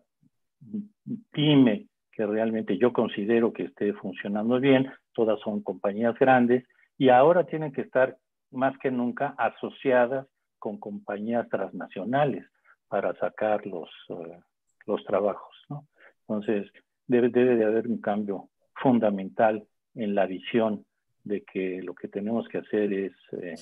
pyme 1.32 1.86
que 2.12 2.26
realmente 2.26 2.78
yo 2.78 2.92
considero 2.92 3.52
que 3.52 3.64
esté 3.64 3.92
funcionando 3.94 4.60
bien, 4.60 4.90
todas 5.12 5.40
son 5.40 5.62
compañías 5.62 6.18
grandes 6.18 6.64
y 6.98 7.08
ahora 7.08 7.44
tienen 7.44 7.72
que 7.72 7.82
estar 7.82 8.16
más 8.50 8.76
que 8.78 8.90
nunca 8.90 9.34
asociadas 9.38 10.26
con 10.58 10.78
compañías 10.78 11.48
transnacionales 11.48 12.46
para 12.88 13.14
sacar 13.14 13.66
los, 13.66 13.90
eh, 14.10 14.40
los 14.86 15.04
trabajos. 15.04 15.54
¿no? 15.68 15.86
Entonces, 16.28 16.70
debe, 17.06 17.28
debe 17.28 17.56
de 17.56 17.64
haber 17.64 17.86
un 17.88 18.00
cambio 18.00 18.48
fundamental 18.74 19.66
en 19.96 20.14
la 20.14 20.26
visión 20.26 20.86
de 21.24 21.42
que 21.42 21.82
lo 21.82 21.94
que 21.94 22.08
tenemos 22.08 22.46
que 22.48 22.58
hacer 22.58 22.92
es 22.92 23.12
eh, 23.32 23.54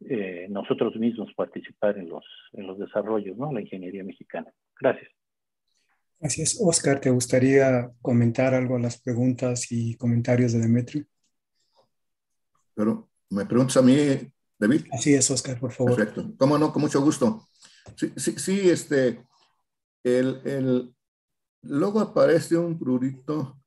eh, 0.00 0.46
nosotros 0.48 0.94
mismos 0.96 1.32
participar 1.34 1.98
en 1.98 2.08
los, 2.08 2.24
en 2.52 2.66
los 2.66 2.78
desarrollos, 2.78 3.36
¿no? 3.36 3.52
La 3.52 3.60
ingeniería 3.60 4.04
mexicana. 4.04 4.52
Gracias. 4.80 5.10
Gracias. 6.20 6.58
Oscar, 6.60 7.00
¿te 7.00 7.10
gustaría 7.10 7.90
comentar 8.00 8.54
algo 8.54 8.76
a 8.76 8.80
las 8.80 9.00
preguntas 9.00 9.70
y 9.72 9.96
comentarios 9.96 10.52
de 10.52 10.60
Demetrio? 10.60 11.04
Pero 12.74 13.08
me 13.30 13.46
preguntas 13.46 13.76
a 13.76 13.82
mí, 13.82 13.96
David. 14.58 14.82
Así 14.92 15.14
es, 15.14 15.30
Oscar, 15.30 15.58
por 15.58 15.72
favor. 15.72 15.96
Perfecto. 15.96 16.34
¿Cómo 16.38 16.58
no? 16.58 16.72
Con 16.72 16.82
mucho 16.82 17.00
gusto. 17.00 17.46
Sí, 17.96 18.12
sí, 18.16 18.32
sí 18.38 18.70
este, 18.70 19.24
el, 20.02 20.40
el, 20.44 20.94
luego 21.62 22.00
aparece 22.00 22.56
un 22.56 22.78
prurito 22.78 23.63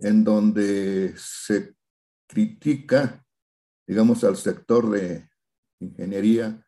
en 0.00 0.24
donde 0.24 1.14
se 1.16 1.74
critica, 2.26 3.24
digamos, 3.86 4.22
al 4.24 4.36
sector 4.36 4.90
de 4.90 5.28
ingeniería, 5.80 6.64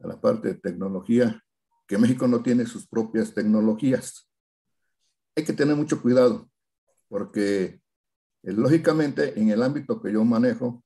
a 0.00 0.06
la 0.06 0.20
parte 0.20 0.48
de 0.48 0.54
tecnología, 0.54 1.42
que 1.86 1.98
México 1.98 2.28
no 2.28 2.42
tiene 2.42 2.66
sus 2.66 2.86
propias 2.86 3.32
tecnologías. 3.32 4.30
Hay 5.36 5.44
que 5.44 5.52
tener 5.52 5.76
mucho 5.76 6.02
cuidado, 6.02 6.50
porque 7.08 7.80
eh, 8.42 8.52
lógicamente 8.52 9.38
en 9.40 9.50
el 9.50 9.62
ámbito 9.62 10.00
que 10.00 10.12
yo 10.12 10.24
manejo, 10.24 10.84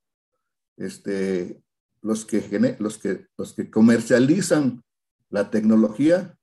este, 0.77 1.63
los, 2.01 2.25
que, 2.25 2.77
los, 2.79 2.99
que, 2.99 3.27
los 3.37 3.55
que 3.55 3.71
comercializan 3.71 4.83
la 5.31 5.51
tecnología 5.51 6.39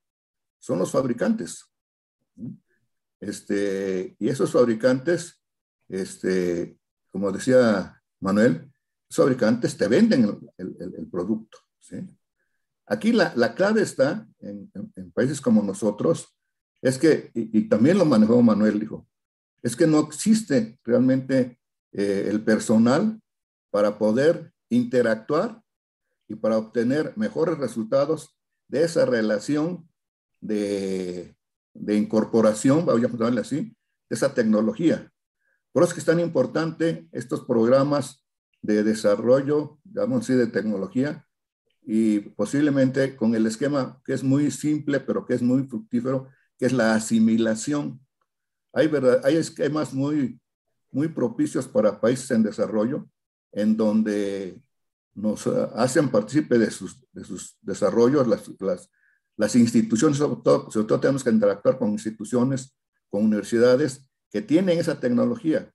son 0.58 0.78
los 0.78 0.92
fabricantes. 0.92 1.72
Este, 3.20 4.16
y 4.18 4.28
esos 4.28 4.52
fabricantes, 4.52 5.42
este, 5.88 6.78
como 7.10 7.30
decía 7.30 8.02
Manuel, 8.18 8.70
fabricantes 9.10 9.76
te 9.76 9.88
venden 9.88 10.40
el, 10.56 11.08
producto. 11.10 11.58
Aquí 12.86 13.12
la, 13.12 13.32
la, 13.36 13.54
clave 13.54 13.82
está 13.82 14.26
en, 14.38 14.70
países 15.12 15.40
como 15.40 15.62
nosotros, 15.62 16.36
es 16.80 16.98
que, 16.98 17.30
y, 17.34 17.68
también 17.68 17.98
lo 17.98 18.04
manejó 18.04 18.40
Manuel, 18.42 18.80
dijo, 18.80 19.06
es 19.62 19.76
que 19.76 19.86
no 19.86 20.00
existe 20.00 20.78
realmente 20.84 21.58
eh, 21.92 22.26
el 22.30 22.42
personal 22.42 23.20
para 23.70 23.98
poder 23.98 24.52
interactuar 24.70 25.62
y 26.26 26.36
para 26.36 26.56
obtener 26.56 27.12
mejores 27.16 27.58
resultados 27.58 28.36
de 28.68 28.84
esa 28.84 29.04
relación 29.04 29.88
de, 30.40 31.36
de 31.74 31.96
incorporación, 31.96 32.84
vamos 32.86 33.04
a 33.04 33.08
llamarle 33.08 33.40
así, 33.40 33.76
de 34.08 34.16
esa 34.16 34.34
tecnología. 34.34 35.10
Por 35.72 35.82
eso 35.82 35.90
es 35.90 35.94
que 35.94 36.00
es 36.00 36.06
tan 36.06 36.20
importante 36.20 37.08
estos 37.12 37.44
programas 37.44 38.24
de 38.62 38.82
desarrollo, 38.82 39.78
digamos 39.84 40.24
así, 40.24 40.34
de 40.34 40.48
tecnología, 40.48 41.26
y 41.82 42.20
posiblemente 42.20 43.16
con 43.16 43.34
el 43.34 43.46
esquema 43.46 44.00
que 44.04 44.12
es 44.12 44.22
muy 44.22 44.50
simple, 44.50 45.00
pero 45.00 45.24
que 45.24 45.34
es 45.34 45.42
muy 45.42 45.64
fructífero, 45.64 46.28
que 46.58 46.66
es 46.66 46.72
la 46.72 46.94
asimilación. 46.94 48.00
Hay, 48.72 48.86
verdad, 48.88 49.20
hay 49.24 49.36
esquemas 49.36 49.94
muy, 49.94 50.40
muy 50.90 51.08
propicios 51.08 51.66
para 51.66 52.00
países 52.00 52.30
en 52.32 52.42
desarrollo, 52.42 53.08
en 53.52 53.76
donde 53.76 54.60
nos 55.14 55.46
hacen 55.46 56.10
partícipe 56.10 56.58
de 56.58 56.70
sus, 56.70 57.04
de 57.12 57.24
sus 57.24 57.56
desarrollos, 57.62 58.26
las, 58.26 58.48
las, 58.60 58.90
las 59.40 59.56
instituciones, 59.56 60.18
sobre 60.18 60.42
todo, 60.42 60.70
sobre 60.70 60.86
todo 60.86 61.00
tenemos 61.00 61.24
que 61.24 61.30
interactuar 61.30 61.78
con 61.78 61.92
instituciones, 61.92 62.76
con 63.08 63.24
universidades 63.24 64.06
que 64.30 64.42
tienen 64.42 64.78
esa 64.78 65.00
tecnología, 65.00 65.72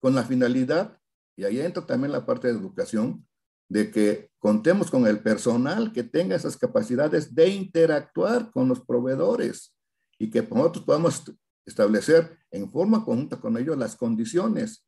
con 0.00 0.14
la 0.14 0.22
finalidad, 0.22 0.98
y 1.34 1.44
ahí 1.44 1.60
entra 1.60 1.86
también 1.86 2.12
la 2.12 2.26
parte 2.26 2.48
de 2.48 2.52
educación, 2.58 3.26
de 3.70 3.90
que 3.90 4.30
contemos 4.38 4.90
con 4.90 5.06
el 5.06 5.20
personal 5.20 5.94
que 5.94 6.02
tenga 6.02 6.36
esas 6.36 6.58
capacidades 6.58 7.34
de 7.34 7.48
interactuar 7.48 8.50
con 8.50 8.68
los 8.68 8.82
proveedores 8.82 9.74
y 10.18 10.28
que 10.30 10.42
nosotros 10.42 10.84
podamos 10.84 11.22
establecer 11.64 12.36
en 12.50 12.70
forma 12.70 13.02
conjunta 13.02 13.40
con 13.40 13.56
ellos 13.56 13.78
las 13.78 13.96
condiciones. 13.96 14.86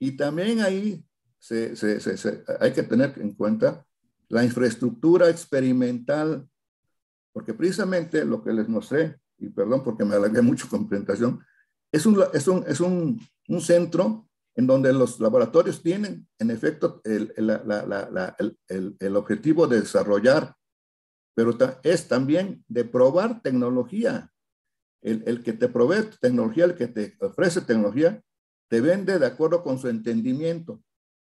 Y 0.00 0.16
también 0.16 0.58
ahí 0.58 1.04
se, 1.38 1.76
se, 1.76 2.00
se, 2.00 2.44
hay 2.58 2.72
que 2.72 2.82
tener 2.82 3.14
en 3.20 3.32
cuenta 3.32 3.86
la 4.28 4.42
infraestructura 4.42 5.30
experimental 5.30 6.48
porque 7.38 7.54
precisamente 7.54 8.24
lo 8.24 8.42
que 8.42 8.52
les 8.52 8.68
mostré, 8.68 9.16
y 9.38 9.48
perdón 9.48 9.84
porque 9.84 10.04
me 10.04 10.16
alargué 10.16 10.42
mucho 10.42 10.68
con 10.68 10.88
presentación, 10.88 11.38
es 11.92 12.04
un, 12.04 12.20
es 12.32 12.48
un, 12.48 12.64
es 12.66 12.80
un, 12.80 13.20
un 13.46 13.60
centro 13.60 14.28
en 14.56 14.66
donde 14.66 14.92
los 14.92 15.20
laboratorios 15.20 15.80
tienen, 15.80 16.26
en 16.40 16.50
efecto, 16.50 17.00
el, 17.04 17.32
el, 17.36 17.46
la, 17.46 18.36
el, 18.66 18.96
el 18.98 19.16
objetivo 19.16 19.68
de 19.68 19.82
desarrollar, 19.82 20.56
pero 21.36 21.56
es 21.84 22.08
también 22.08 22.64
de 22.66 22.84
probar 22.84 23.40
tecnología. 23.40 24.32
El, 25.00 25.44
que 25.44 25.52
te 25.52 25.68
provee 25.68 26.10
tecnología, 26.20 26.64
el 26.64 26.74
que 26.74 26.88
te 26.88 27.16
ofrece 27.20 27.60
tecnología, 27.60 28.20
te 28.68 28.80
vende 28.80 29.16
de 29.16 29.26
acuerdo 29.26 29.62
con 29.62 29.78
su 29.78 29.88
entendimiento. 29.88 30.82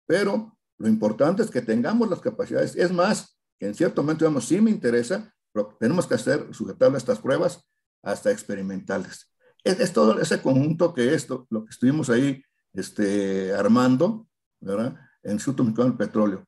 Pero 0.06 0.58
lo 0.76 0.88
importante 0.88 1.42
es 1.42 1.50
que 1.50 1.62
tengamos 1.62 2.10
las 2.10 2.20
capacidades. 2.20 2.76
Es 2.76 2.92
más, 2.92 3.38
que 3.58 3.68
en 3.68 3.74
cierto 3.74 4.02
momento, 4.02 4.26
digamos, 4.26 4.44
sí 4.44 4.60
me 4.60 4.70
interesa, 4.70 5.34
tenemos 5.78 6.06
que 6.06 6.14
hacer, 6.14 6.48
sujetarle 6.52 6.96
a 6.96 6.98
estas 6.98 7.18
pruebas, 7.18 7.64
hasta 8.02 8.30
experimentales. 8.30 9.30
Es, 9.64 9.92
todo 9.92 10.20
ese 10.20 10.42
conjunto 10.42 10.92
que 10.92 11.14
esto, 11.14 11.46
lo 11.50 11.64
que 11.64 11.70
estuvimos 11.70 12.10
ahí 12.10 12.42
este, 12.72 13.52
armando, 13.52 14.26
¿verdad? 14.60 14.96
En 15.22 15.32
Instituto 15.32 15.64
Mexicano 15.64 15.90
del 15.90 15.98
Petróleo. 15.98 16.46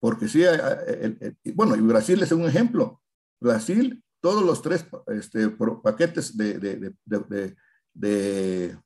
Porque 0.00 0.28
sí, 0.28 0.42
bueno, 1.54 1.74
y 1.74 1.80
Brasil 1.80 2.22
es 2.22 2.30
un 2.30 2.44
ejemplo. 2.44 3.02
Brasil, 3.40 4.04
todos 4.20 4.44
los 4.44 4.62
tres 4.62 4.86
este, 5.08 5.48
paquetes 5.82 6.36
de, 6.36 6.58
de, 6.58 6.94
de, 7.04 7.56
de, 7.94 8.78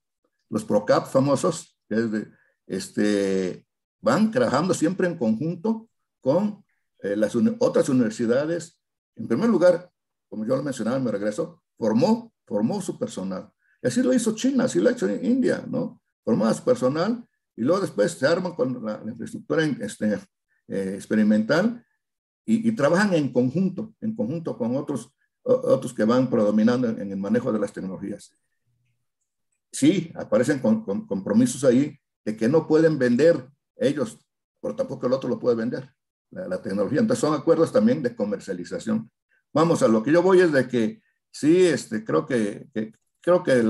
los 0.48 0.64
PROCAP 0.64 1.06
famosos, 1.06 1.78
que 1.88 1.96
es 1.96 2.26
este, 2.66 3.66
van 4.00 4.30
trabajando 4.30 4.74
siempre 4.74 5.06
en 5.06 5.16
conjunto 5.16 5.88
con 6.20 6.64
eh, 7.00 7.16
las 7.16 7.34
otras 7.58 7.88
universidades. 7.88 8.81
En 9.16 9.28
primer 9.28 9.48
lugar, 9.48 9.90
como 10.28 10.46
yo 10.46 10.56
lo 10.56 10.62
mencionaba 10.62 10.96
en 10.96 11.04
mi 11.04 11.10
regreso, 11.10 11.62
formó, 11.76 12.32
formó 12.46 12.80
su 12.80 12.98
personal. 12.98 13.50
Y 13.82 13.88
así 13.88 14.02
lo 14.02 14.12
hizo 14.12 14.34
China, 14.34 14.64
así 14.64 14.80
lo 14.80 14.88
ha 14.88 14.92
hecho 14.92 15.08
en 15.08 15.24
India, 15.24 15.64
¿no? 15.68 16.00
Formó 16.24 16.46
a 16.46 16.54
su 16.54 16.64
personal 16.64 17.26
y 17.56 17.62
luego 17.62 17.80
después 17.80 18.12
se 18.12 18.26
arman 18.26 18.54
con 18.54 18.84
la, 18.84 19.02
infraestructura 19.06 19.64
este, 19.64 20.14
eh, 20.68 20.92
experimental 20.94 21.84
y, 22.44 22.72
trabajan 22.72 23.14
en 23.14 23.32
conjunto, 23.32 23.94
en 24.00 24.16
conjunto 24.16 24.56
con 24.56 24.76
otros, 24.76 25.12
otros 25.42 25.94
que 25.94 26.04
van 26.04 26.28
predominando 26.28 26.88
en, 26.88 27.12
el 27.12 27.16
manejo 27.16 27.52
de 27.52 27.58
las 27.58 27.72
tecnologías. 27.72 28.36
Sí, 29.70 30.12
aparecen 30.16 30.58
con, 30.58 31.06
compromisos 31.06 31.62
ahí 31.64 31.96
de 32.24 32.36
que 32.36 32.48
no 32.48 32.66
pueden 32.66 32.98
vender 32.98 33.48
ellos, 33.76 34.18
pero 34.60 34.74
tampoco 34.74 35.06
el 35.06 35.12
otro 35.12 35.28
lo 35.28 35.38
puede 35.38 35.56
vender, 35.56 35.92
la, 36.32 36.60
tecnología. 36.60 37.00
Entonces 37.00 37.20
son 37.20 37.34
acuerdos 37.34 37.72
también 37.72 38.02
de 38.02 38.16
comercialización. 38.16 39.10
Vamos, 39.52 39.82
a 39.82 39.88
lo 39.88 40.02
que 40.02 40.12
yo 40.12 40.22
voy 40.22 40.40
es 40.40 40.52
de 40.52 40.66
que 40.66 41.02
sí, 41.30 41.66
este, 41.66 42.04
creo 42.04 42.26
que, 42.26 42.68
creo 43.20 43.42
que 43.42 43.62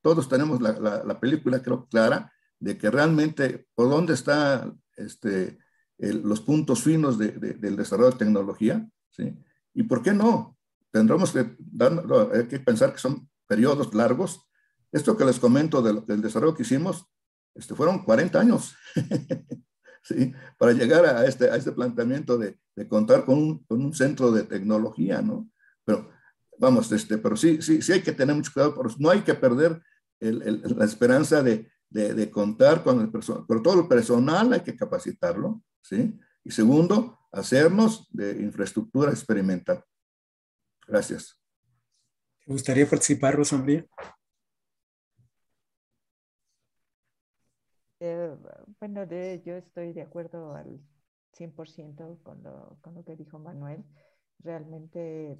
todos 0.00 0.28
tenemos 0.28 0.60
la, 0.60 1.02
la, 1.04 1.20
película, 1.20 1.60
creo, 1.62 1.86
clara, 1.86 2.32
de 2.58 2.78
que 2.78 2.90
realmente 2.90 3.66
por 3.74 3.90
dónde 3.90 4.14
están 4.14 4.80
este, 4.96 5.58
los 5.98 6.40
puntos 6.40 6.82
finos 6.82 7.18
de, 7.18 7.32
del 7.32 7.76
desarrollo 7.76 8.12
de 8.12 8.18
tecnología, 8.18 8.88
¿sí? 9.10 9.36
¿Y 9.74 9.82
por 9.82 10.02
qué 10.02 10.12
no? 10.12 10.56
Tendremos 10.90 11.32
que, 11.32 11.40
hay 11.40 12.46
que 12.46 12.60
pensar 12.60 12.92
que 12.92 12.98
son 12.98 13.28
periodos 13.48 13.92
largos. 13.94 14.48
Esto 14.92 15.16
que 15.16 15.24
les 15.24 15.40
comento 15.40 15.82
del 15.82 16.22
desarrollo 16.22 16.54
que 16.54 16.62
hicimos, 16.62 17.06
este, 17.54 17.74
fueron 17.74 18.04
40 18.04 18.38
años, 18.38 18.76
¿sí? 20.04 20.32
Para 20.58 20.72
llegar 20.72 21.04
a 21.06 21.26
este, 21.26 21.50
a 21.50 21.56
este 21.56 21.72
planteamiento 21.72 22.38
de, 22.38 22.58
de 22.76 22.88
contar 22.88 23.24
con 23.24 23.38
un, 23.38 23.64
con 23.64 23.84
un, 23.84 23.94
centro 23.94 24.30
de 24.30 24.44
tecnología, 24.44 25.22
¿no? 25.22 25.48
Pero, 25.84 26.10
vamos, 26.58 26.92
este, 26.92 27.18
pero 27.18 27.36
sí, 27.36 27.60
sí, 27.62 27.82
sí 27.82 27.92
hay 27.92 28.02
que 28.02 28.12
tener 28.12 28.36
mucho 28.36 28.52
cuidado, 28.52 28.74
pero 28.76 28.94
no 28.98 29.10
hay 29.10 29.22
que 29.22 29.34
perder 29.34 29.82
el, 30.20 30.42
el, 30.42 30.62
la 30.76 30.84
esperanza 30.84 31.42
de, 31.42 31.70
de, 31.88 32.14
de, 32.14 32.30
contar 32.30 32.84
con 32.84 33.00
el 33.00 33.10
personal, 33.10 33.44
pero 33.48 33.62
todo 33.62 33.80
el 33.80 33.88
personal 33.88 34.52
hay 34.52 34.60
que 34.60 34.76
capacitarlo, 34.76 35.62
¿sí? 35.82 36.18
Y 36.44 36.50
segundo, 36.50 37.18
hacernos 37.32 38.08
de 38.10 38.42
infraestructura 38.42 39.10
experimental. 39.10 39.82
Gracias. 40.86 41.40
¿Te 42.44 42.52
gustaría 42.52 42.88
participar, 42.88 43.36
Rosa 43.36 43.64
Eh, 48.00 48.36
bueno, 48.86 49.04
yo 49.44 49.56
estoy 49.56 49.94
de 49.94 50.02
acuerdo 50.02 50.52
al 50.52 50.78
100% 51.32 52.22
con 52.22 52.42
lo, 52.42 52.76
con 52.82 52.94
lo 52.94 53.02
que 53.02 53.16
dijo 53.16 53.38
Manuel. 53.38 53.82
Realmente 54.40 55.38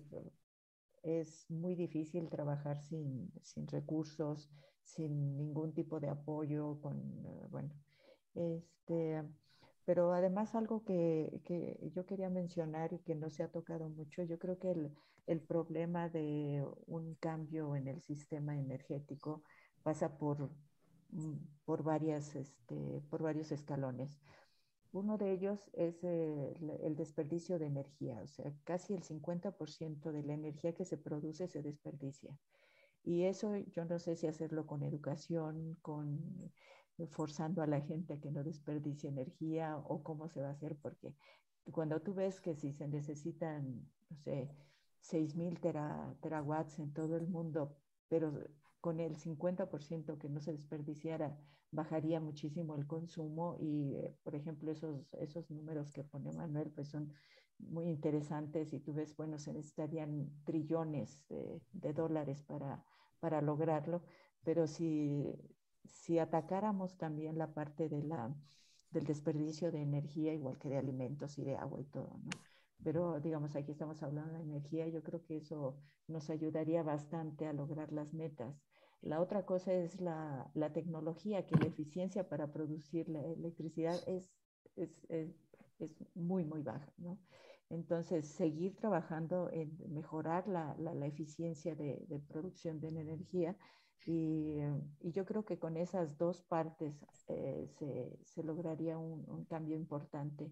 es 1.03 1.45
muy 1.51 1.75
difícil 1.75 2.31
trabajar 2.31 2.81
sin, 2.81 3.31
recursos, 3.71 4.51
sin 4.83 5.37
ningún 5.37 5.75
tipo 5.75 6.01
de 6.01 6.09
apoyo, 6.09 6.81
eh, 6.91 7.47
bueno, 7.51 7.71
este, 8.35 9.23
pero 9.85 10.15
además 10.15 10.55
algo 10.55 10.83
que, 10.83 11.43
yo 11.95 12.07
quería 12.07 12.31
mencionar 12.31 12.95
y 12.95 13.01
que 13.01 13.15
no 13.15 13.29
se 13.29 13.43
ha 13.43 13.53
tocado 13.53 13.91
mucho, 13.91 14.23
yo 14.23 14.39
creo 14.39 14.59
que 14.59 14.71
el, 14.71 14.91
el 15.27 15.43
problema 15.43 16.09
de 16.09 16.65
un 16.87 17.15
cambio 17.17 17.77
en 17.77 17.89
el 17.89 18.01
sistema 18.01 18.57
energético 18.57 19.43
pasa 19.83 20.17
por 20.17 20.51
por, 21.65 21.83
varias, 21.83 22.35
este, 22.35 23.03
por 23.11 23.23
varios 23.23 23.53
escalones. 23.53 24.21
Uno 24.93 25.19
de 25.19 25.33
ellos 25.33 25.71
es 25.73 26.05
el, 26.05 26.95
desperdicio 26.97 27.59
de 27.59 27.67
energía, 27.67 28.21
o 28.23 28.29
sea, 28.29 28.53
casi 28.63 28.95
el 28.95 29.03
50% 29.03 30.13
de 30.13 30.23
la 30.23 30.35
energía 30.35 30.73
que 30.73 30.85
se 30.85 30.97
produce 30.97 31.49
se 31.49 31.63
desperdicia. 31.63 32.39
Y 33.03 33.25
eso 33.25 33.57
yo 33.57 33.85
no 33.85 33.99
sé 33.99 34.17
si 34.17 34.27
hacerlo 34.29 34.67
con 34.67 34.83
educación, 34.83 35.77
con 35.83 36.53
forzando 37.11 37.61
a 37.63 37.67
la 37.67 37.81
gente 37.81 38.15
a 38.15 38.21
que 38.21 38.31
no 38.31 38.45
desperdicie 38.45 39.11
energía 39.11 39.77
o 39.77 40.03
cómo 40.05 40.29
se 40.29 40.41
va 40.41 40.49
a 40.49 40.53
hacer, 40.53 40.77
porque 40.77 41.13
cuando 41.73 42.01
tú 42.01 42.15
ves 42.15 42.41
que 42.41 42.55
si 42.55 42.73
se 42.73 42.87
necesitan, 42.87 43.85
no 44.11 44.17
sé, 44.17 44.49
6.000 45.03 45.61
tera, 45.61 46.15
terawatts 46.21 46.79
en 46.79 46.93
todo 46.93 47.17
el 47.17 47.27
mundo, 47.27 47.77
pero 48.09 48.33
con 48.85 49.01
el 49.01 49.17
50% 49.17 50.19
que 50.19 50.29
no 50.29 50.41
se 50.41 50.53
desperdiciara, 50.53 51.35
bajaría 51.71 52.21
muchísimo 52.21 52.77
el 52.77 52.87
consumo 52.87 53.57
y, 53.59 53.95
eh, 53.95 54.15
por 54.23 54.35
ejemplo, 54.35 54.71
esos, 54.71 55.09
esos 55.15 55.51
números 55.51 55.91
que 55.91 56.05
pone 56.05 56.31
Manuel, 56.35 56.71
pues 56.71 56.89
son 56.89 57.11
muy 57.59 57.87
interesantes 57.89 58.75
y 58.75 58.81
tú 58.81 58.93
ves, 58.93 59.17
bueno, 59.17 59.39
se 59.39 59.55
necesitarían 59.55 60.29
trillones 60.45 61.25
de, 61.31 61.93
dólares 61.95 62.43
para, 62.43 62.85
para 63.21 63.41
lograrlo, 63.41 64.03
pero 64.43 64.67
si, 64.67 65.33
si 65.87 66.19
atacáramos 66.19 66.99
también 66.99 67.39
la 67.39 67.55
parte 67.55 67.89
de 67.89 68.03
la, 68.03 68.37
del 68.91 69.05
desperdicio 69.05 69.73
de 69.73 69.81
energía, 69.81 70.35
igual 70.35 70.59
que 70.59 70.69
de 70.69 70.77
alimentos 70.77 71.39
y 71.39 71.45
de 71.45 71.57
agua 71.57 71.81
y 71.81 71.85
todo, 71.85 72.19
¿no? 72.23 72.31
Pero 72.83 73.19
digamos, 73.19 73.57
aquí 73.57 73.73
estamos 73.73 74.03
hablando 74.03 74.35
de 74.35 74.43
energía, 74.43 74.87
yo 74.89 75.03
creo 75.03 75.25
que 75.25 75.39
eso 75.39 75.79
nos 76.07 76.29
ayudaría 76.29 76.83
bastante 76.83 77.47
a 77.47 77.55
lograr 77.55 77.93
las 77.93 78.13
metas. 78.13 78.63
La 79.05 79.21
otra 79.21 79.45
cosa 79.45 79.75
es 79.75 80.01
la, 80.01 80.51
la 80.55 80.73
tecnología, 80.73 81.47
que 81.47 81.57
la 81.57 81.67
eficiencia 81.67 82.27
para 82.27 82.51
producir 82.51 83.11
la 83.11 83.21
electricidad 83.21 83.97
es, 84.09 84.33
es, 84.77 85.05
es, 85.11 85.29
es 85.79 85.91
muy, 86.15 86.47
muy 86.47 86.63
baja, 86.63 86.91
¿no? 86.97 87.19
Entonces, 87.69 88.27
seguir 88.27 88.77
trabajando 88.77 89.51
en 89.51 89.77
mejorar 89.93 90.49
la, 90.49 90.75
la, 90.79 90.95
la 90.95 91.07
eficiencia 91.07 91.75
de, 91.75 92.03
de, 92.09 92.19
producción 92.19 92.81
de 92.81 92.89
energía 92.89 93.55
y, 94.07 94.61
y, 95.01 95.13
yo 95.13 95.27
creo 95.27 95.45
que 95.45 95.59
con 95.59 95.77
esas 95.77 96.17
dos 96.17 96.43
partes 96.43 97.05
eh, 97.29 97.67
se, 97.79 98.19
se, 98.25 98.43
lograría 98.43 98.97
un, 98.97 99.29
un, 99.29 99.45
cambio 99.45 99.77
importante. 99.77 100.51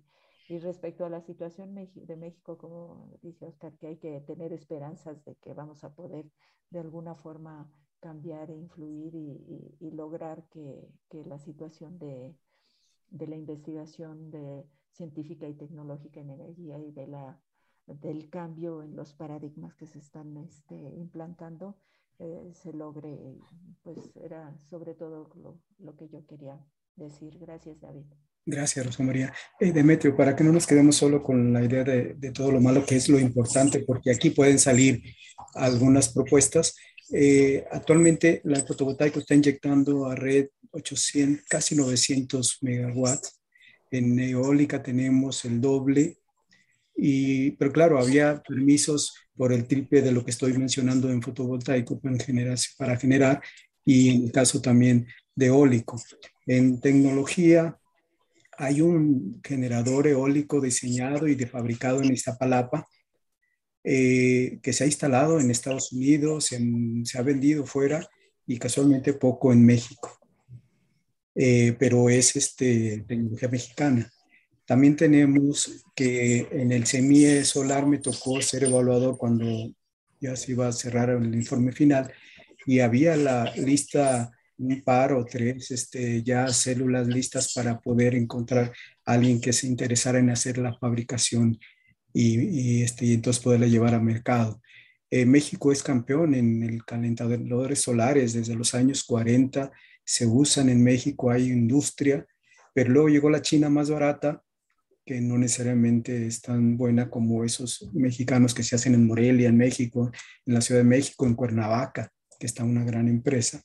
Y 0.48 0.58
respecto 0.58 1.06
a 1.06 1.10
la 1.10 1.22
situación 1.22 1.74
de 1.74 2.16
México, 2.16 2.58
como 2.58 3.18
dice 3.22 3.46
Oscar, 3.46 3.72
que 3.78 3.86
hay 3.86 3.96
que 3.96 4.20
tener 4.20 4.52
esperanzas 4.52 5.24
de 5.24 5.36
que 5.36 5.54
vamos 5.54 5.84
a 5.84 5.94
poder 5.94 6.26
de 6.70 6.80
alguna 6.80 7.14
forma 7.14 7.70
cambiar 8.02 8.50
e 8.50 8.56
influir 8.56 9.14
y, 9.14 9.76
y, 9.78 9.90
lograr 9.92 10.44
que, 10.50 10.88
que, 11.08 11.24
la 11.24 11.38
situación 11.38 11.98
de, 11.98 12.34
de 13.10 13.26
la 13.28 13.36
investigación 13.36 14.30
de 14.30 14.64
científica 14.90 15.46
y 15.48 15.54
tecnológica 15.54 16.20
en 16.20 16.30
energía 16.30 16.78
y 16.78 16.90
de 16.90 17.06
la, 17.06 17.40
del 17.86 18.28
cambio 18.28 18.82
en 18.82 18.96
los 18.96 19.14
paradigmas 19.14 19.74
que 19.76 19.86
se 19.86 20.00
están 20.00 20.36
este, 20.36 20.74
implantando 20.74 21.76
eh, 22.18 22.52
se 22.54 22.72
logre. 22.72 23.18
Pues 23.82 23.98
era 24.16 24.52
sobre 24.68 24.94
todo 24.94 25.30
lo, 25.36 25.60
lo, 25.78 25.96
que 25.96 26.08
yo 26.08 26.26
quería 26.26 26.58
decir. 26.96 27.38
Gracias, 27.38 27.80
David. 27.80 28.06
Gracias, 28.44 28.84
Rosa 28.84 29.04
María. 29.04 29.32
Eh, 29.60 29.72
Demetrio, 29.72 30.16
para 30.16 30.34
que 30.34 30.42
no 30.42 30.52
nos 30.52 30.66
quedemos 30.66 30.96
solo 30.96 31.22
con 31.22 31.52
la 31.52 31.62
idea 31.64 31.84
de, 31.84 32.14
de 32.14 32.32
todo 32.32 32.50
lo 32.50 32.60
malo 32.60 32.84
que 32.84 32.96
es 32.96 33.08
lo 33.08 33.18
importante, 33.18 33.84
porque 33.86 34.10
aquí 34.10 34.30
pueden 34.30 34.58
salir 34.58 35.02
algunas 35.54 36.12
propuestas 36.12 36.74
eh, 37.12 37.64
actualmente 37.70 38.40
la 38.44 38.60
fotovoltaica 38.64 39.20
está 39.20 39.34
inyectando 39.34 40.06
a 40.06 40.14
red 40.14 40.48
800, 40.70 41.44
casi 41.48 41.76
900 41.76 42.58
megawatts. 42.62 43.38
En 43.90 44.18
eólica 44.18 44.82
tenemos 44.82 45.44
el 45.44 45.60
doble. 45.60 46.18
Y, 46.96 47.52
pero 47.52 47.72
claro, 47.72 47.98
había 47.98 48.42
permisos 48.42 49.14
por 49.36 49.52
el 49.52 49.66
triple 49.66 50.02
de 50.02 50.12
lo 50.12 50.24
que 50.24 50.30
estoy 50.30 50.52
mencionando 50.54 51.10
en 51.10 51.22
fotovoltaico 51.22 52.00
para 52.00 52.96
generar, 52.96 53.42
y 53.84 54.10
en 54.10 54.24
el 54.24 54.32
caso 54.32 54.60
también 54.60 55.06
de 55.34 55.46
eólico. 55.46 56.00
En 56.46 56.80
tecnología 56.80 57.78
hay 58.56 58.80
un 58.80 59.40
generador 59.42 60.06
eólico 60.06 60.60
diseñado 60.60 61.26
y 61.26 61.34
de 61.34 61.46
fabricado 61.46 62.02
en 62.02 62.12
Iztapalapa 62.12 62.86
eh, 63.84 64.58
que 64.62 64.72
se 64.72 64.84
ha 64.84 64.86
instalado 64.86 65.40
en 65.40 65.50
Estados 65.50 65.92
Unidos, 65.92 66.46
se 66.46 67.18
ha 67.18 67.22
vendido 67.22 67.66
fuera 67.66 68.08
y 68.46 68.58
casualmente 68.58 69.12
poco 69.12 69.52
en 69.52 69.64
México. 69.64 70.18
Eh, 71.34 71.74
pero 71.78 72.10
es 72.10 72.36
este, 72.36 73.04
tecnología 73.08 73.48
mexicana. 73.48 74.10
También 74.66 74.96
tenemos 74.96 75.84
que 75.94 76.46
en 76.50 76.72
el 76.72 76.86
semie 76.86 77.44
solar 77.44 77.86
me 77.86 77.98
tocó 77.98 78.40
ser 78.40 78.64
evaluador 78.64 79.16
cuando 79.16 79.46
ya 80.20 80.36
se 80.36 80.52
iba 80.52 80.68
a 80.68 80.72
cerrar 80.72 81.10
el 81.10 81.34
informe 81.34 81.72
final 81.72 82.12
y 82.66 82.80
había 82.80 83.16
la 83.16 83.52
lista, 83.56 84.30
un 84.58 84.82
par 84.82 85.12
o 85.12 85.24
tres 85.24 85.70
este, 85.70 86.22
ya 86.22 86.46
células 86.48 87.08
listas 87.08 87.52
para 87.52 87.80
poder 87.80 88.14
encontrar 88.14 88.72
a 89.04 89.12
alguien 89.12 89.40
que 89.40 89.52
se 89.52 89.66
interesara 89.66 90.18
en 90.20 90.30
hacer 90.30 90.58
la 90.58 90.76
fabricación 90.78 91.58
y, 92.12 92.82
este, 92.82 93.06
y 93.06 93.14
entonces 93.14 93.42
poderla 93.42 93.66
llevar 93.66 93.94
al 93.94 94.02
mercado. 94.02 94.60
Eh, 95.10 95.26
México 95.26 95.72
es 95.72 95.82
campeón 95.82 96.34
en 96.34 96.62
el 96.62 96.84
calentadores 96.84 97.80
solares 97.80 98.32
desde 98.32 98.54
los 98.54 98.74
años 98.74 99.04
40, 99.04 99.70
se 100.04 100.26
usan 100.26 100.68
en 100.68 100.82
México, 100.82 101.30
hay 101.30 101.48
industria, 101.48 102.26
pero 102.74 102.90
luego 102.90 103.08
llegó 103.08 103.30
la 103.30 103.42
China 103.42 103.68
más 103.68 103.90
barata, 103.90 104.42
que 105.04 105.20
no 105.20 105.36
necesariamente 105.36 106.26
es 106.26 106.40
tan 106.40 106.76
buena 106.76 107.10
como 107.10 107.44
esos 107.44 107.90
mexicanos 107.92 108.54
que 108.54 108.62
se 108.62 108.76
hacen 108.76 108.94
en 108.94 109.06
Morelia, 109.06 109.48
en 109.48 109.56
México, 109.56 110.10
en 110.46 110.54
la 110.54 110.60
Ciudad 110.60 110.80
de 110.80 110.88
México, 110.88 111.26
en 111.26 111.34
Cuernavaca, 111.34 112.10
que 112.38 112.46
está 112.46 112.64
una 112.64 112.84
gran 112.84 113.08
empresa. 113.08 113.62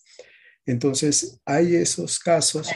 Entonces, 0.65 1.39
hay 1.45 1.75
esos 1.75 2.19
casos, 2.19 2.69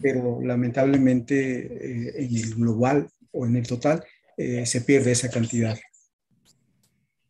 pero 0.00 0.40
lamentablemente 0.42 1.66
eh, 1.66 2.24
en 2.24 2.36
el 2.36 2.54
global 2.54 3.08
o 3.32 3.44
en 3.44 3.56
el 3.56 3.66
total 3.66 4.02
eh, 4.42 4.64
se 4.64 4.80
pierde 4.80 5.12
esa 5.12 5.28
cantidad 5.28 5.78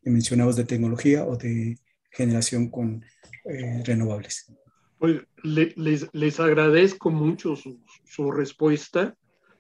que 0.00 0.10
mencionamos 0.10 0.54
de 0.54 0.62
tecnología 0.64 1.24
o 1.24 1.36
de 1.36 1.76
generación 2.12 2.70
con 2.70 3.04
eh, 3.46 3.82
renovables. 3.84 4.54
Pues 4.96 5.20
les, 5.42 6.08
les, 6.12 6.38
agradezco 6.38 7.10
mucho 7.10 7.56
su, 7.56 7.80
su, 8.04 8.30
respuesta. 8.30 9.16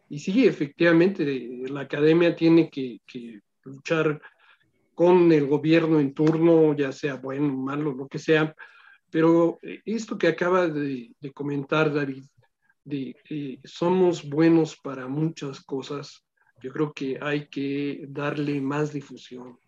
Y 0.08 0.20
sí, 0.20 0.46
efectivamente, 0.46 1.24
la 1.68 1.80
academia 1.80 2.36
tiene 2.36 2.70
que, 2.70 3.00
que, 3.04 3.40
luchar 3.64 4.22
con 4.94 5.32
el 5.32 5.48
gobierno 5.48 5.98
en 5.98 6.14
turno, 6.14 6.76
ya 6.76 6.92
sea 6.92 7.16
bueno, 7.16 7.52
malo, 7.56 7.92
lo 7.92 8.06
que 8.06 8.20
sea. 8.20 8.54
Pero 9.10 9.58
esto 9.84 10.16
que 10.16 10.28
acaba 10.28 10.68
de, 10.68 11.10
de 11.18 11.32
comentar 11.32 11.92
David, 11.92 12.26
de 12.84 13.16
que 13.24 13.58
somos 13.64 14.28
buenos 14.28 14.76
para 14.76 15.08
muchas 15.08 15.60
cosas, 15.64 16.24
yo 16.62 16.72
creo 16.72 16.92
que 16.92 17.18
hay 17.20 17.48
que 17.48 18.04
darle 18.08 18.60
más 18.60 18.92
difusión 18.92 19.58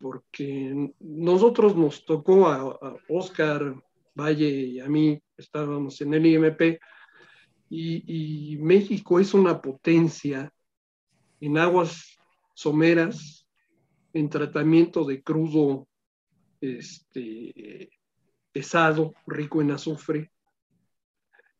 porque 0.00 0.92
nosotros 0.98 1.76
nos 1.76 2.04
tocó 2.04 2.48
a, 2.48 2.96
Oscar 3.08 3.74
Valle 4.14 4.48
y 4.48 4.80
a 4.80 4.88
mí, 4.88 5.22
estábamos 5.36 6.00
en 6.00 6.14
el 6.14 6.26
IMP, 6.26 6.80
y, 7.68 8.56
México 8.60 9.20
es 9.20 9.32
una 9.32 9.60
potencia 9.60 10.52
en 11.40 11.58
aguas 11.58 12.18
someras, 12.54 13.46
en 14.12 14.28
tratamiento 14.28 15.04
de 15.04 15.22
crudo 15.22 15.86
este, 16.60 17.90
pesado, 18.50 19.14
rico 19.26 19.60
en 19.60 19.70
azufre, 19.70 20.32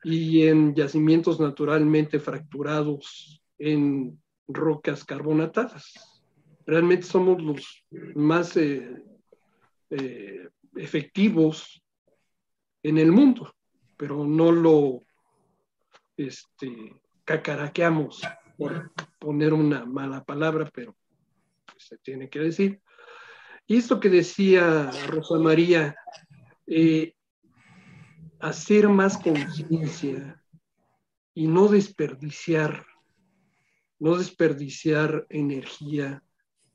y 0.02 0.46
en 0.46 0.74
yacimientos 0.74 1.38
naturalmente 1.38 2.18
fracturados 2.18 3.42
en 3.58 4.19
rocas 4.52 5.04
carbonatadas 5.04 6.20
realmente 6.66 7.04
somos 7.06 7.42
los 7.42 7.84
más 8.14 8.56
eh, 8.56 9.02
eh, 9.90 10.48
efectivos 10.76 11.82
en 12.82 12.98
el 12.98 13.10
mundo, 13.10 13.52
pero 13.96 14.24
no 14.24 14.52
lo 14.52 15.02
este, 16.16 17.00
cacaraqueamos, 17.24 18.22
por 18.56 18.92
poner 19.18 19.52
una 19.52 19.84
mala 19.84 20.22
palabra, 20.24 20.70
pero 20.72 20.94
se 21.76 21.96
tiene 21.98 22.28
que 22.28 22.38
decir. 22.38 22.80
Y 23.66 23.78
esto 23.78 23.98
que 23.98 24.08
decía 24.08 24.90
Rosa 25.08 25.38
María, 25.38 25.96
eh, 26.66 27.14
hacer 28.38 28.88
más 28.88 29.18
conciencia 29.18 30.42
y 31.34 31.46
no 31.46 31.68
desperdiciar, 31.68 32.86
no 34.00 34.16
desperdiciar 34.16 35.26
energía, 35.28 36.24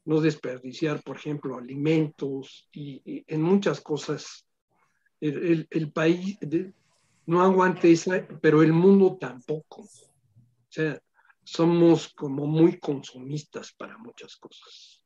no 0.06 0.22
desperdiciar, 0.22 1.02
por 1.04 1.18
ejemplo, 1.18 1.58
alimentos 1.58 2.70
y, 2.72 3.26
en 3.28 3.42
muchas 3.42 3.82
cosas. 3.82 4.48
El, 5.20 5.92
país 5.92 6.38
no 7.26 7.42
aguante 7.42 7.92
esa, 7.92 8.28
pero 8.42 8.62
el 8.62 8.74
mundo 8.74 9.18
tampoco. 9.20 9.82
O 9.82 10.70
sea, 10.70 11.02
somos 11.44 12.10
como 12.10 12.46
muy 12.46 12.80
consumistas 12.80 13.74
para 13.74 13.98
muchas 13.98 14.36
cosas. 14.36 15.04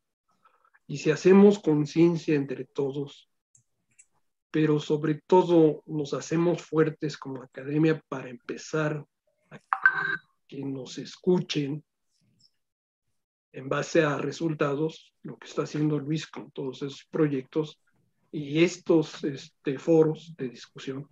Y 0.87 0.97
si 0.97 1.11
hacemos 1.11 1.59
conciencia 1.59 2.35
entre 2.35 2.65
todos, 2.65 3.29
pero 4.51 4.79
sobre 4.79 5.21
todo 5.25 5.83
nos 5.85 6.13
hacemos 6.13 6.61
fuertes 6.61 7.17
como 7.17 7.43
academia 7.43 8.03
para 8.09 8.29
empezar 8.29 9.05
a 9.51 9.61
que 10.47 10.65
nos 10.65 10.97
escuchen, 10.97 11.83
en 13.51 13.69
base 13.69 14.03
a 14.03 14.17
resultados, 14.17 15.13
lo 15.23 15.37
que 15.37 15.47
está 15.47 15.63
haciendo 15.63 15.99
Luis 15.99 16.27
con 16.27 16.51
todos 16.51 16.81
esos 16.83 17.05
proyectos 17.05 17.81
y 18.31 18.63
estos 18.63 19.23
este, 19.23 19.77
foros 19.77 20.35
de 20.37 20.49
discusión, 20.49 21.07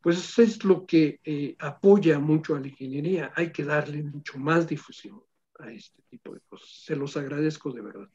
pues 0.00 0.38
es 0.38 0.64
lo 0.64 0.84
que 0.84 1.20
eh, 1.24 1.54
apoya 1.60 2.18
mucho 2.18 2.56
a 2.56 2.60
la 2.60 2.66
ingeniería. 2.66 3.32
Hay 3.36 3.52
que 3.52 3.64
darle 3.64 4.02
mucho 4.02 4.38
más 4.38 4.66
difusión 4.66 5.20
a 5.60 5.70
este 5.70 6.02
tipo 6.10 6.34
de 6.34 6.40
cosas. 6.48 6.68
Se 6.68 6.96
los 6.96 7.16
agradezco 7.16 7.70
de 7.70 7.82
verdad. 7.82 8.08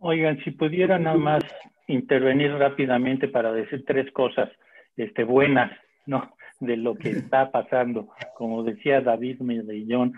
Oigan, 0.00 0.38
si 0.44 0.52
pudiera 0.52 0.98
nada 0.98 1.16
más 1.16 1.44
intervenir 1.88 2.52
rápidamente 2.52 3.26
para 3.26 3.52
decir 3.52 3.84
tres 3.84 4.12
cosas 4.12 4.50
este, 4.96 5.24
buenas, 5.24 5.72
¿no? 6.06 6.36
De 6.60 6.76
lo 6.76 6.94
que 6.94 7.10
está 7.10 7.50
pasando. 7.50 8.08
Como 8.36 8.62
decía 8.62 9.00
David 9.00 9.40
Medellón, 9.40 10.12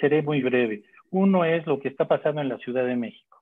seré 0.00 0.22
muy 0.22 0.42
breve. 0.42 0.82
Uno 1.10 1.44
es 1.44 1.66
lo 1.66 1.80
que 1.80 1.88
está 1.88 2.06
pasando 2.06 2.40
en 2.40 2.48
la 2.48 2.58
Ciudad 2.58 2.84
de 2.84 2.96
México. 2.96 3.38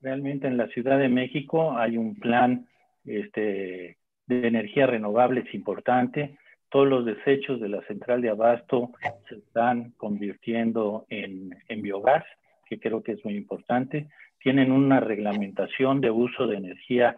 Realmente 0.00 0.46
en 0.46 0.56
la 0.56 0.66
Ciudad 0.68 0.98
de 0.98 1.08
México 1.08 1.76
hay 1.76 1.96
un 1.96 2.16
plan 2.16 2.66
este, 3.04 3.98
de 4.26 4.48
energía 4.48 4.86
renovables 4.86 5.52
importante. 5.54 6.36
Todos 6.70 6.88
los 6.88 7.04
desechos 7.04 7.60
de 7.60 7.68
la 7.68 7.82
central 7.82 8.20
de 8.20 8.30
abasto 8.30 8.90
se 9.28 9.36
están 9.36 9.92
convirtiendo 9.96 11.06
en, 11.08 11.56
en 11.68 11.82
biogás, 11.82 12.24
que 12.68 12.80
creo 12.80 13.02
que 13.02 13.12
es 13.12 13.24
muy 13.24 13.36
importante. 13.36 14.08
Tienen 14.42 14.72
una 14.72 15.00
reglamentación 15.00 16.00
de 16.00 16.10
uso 16.10 16.46
de 16.46 16.56
energía 16.56 17.16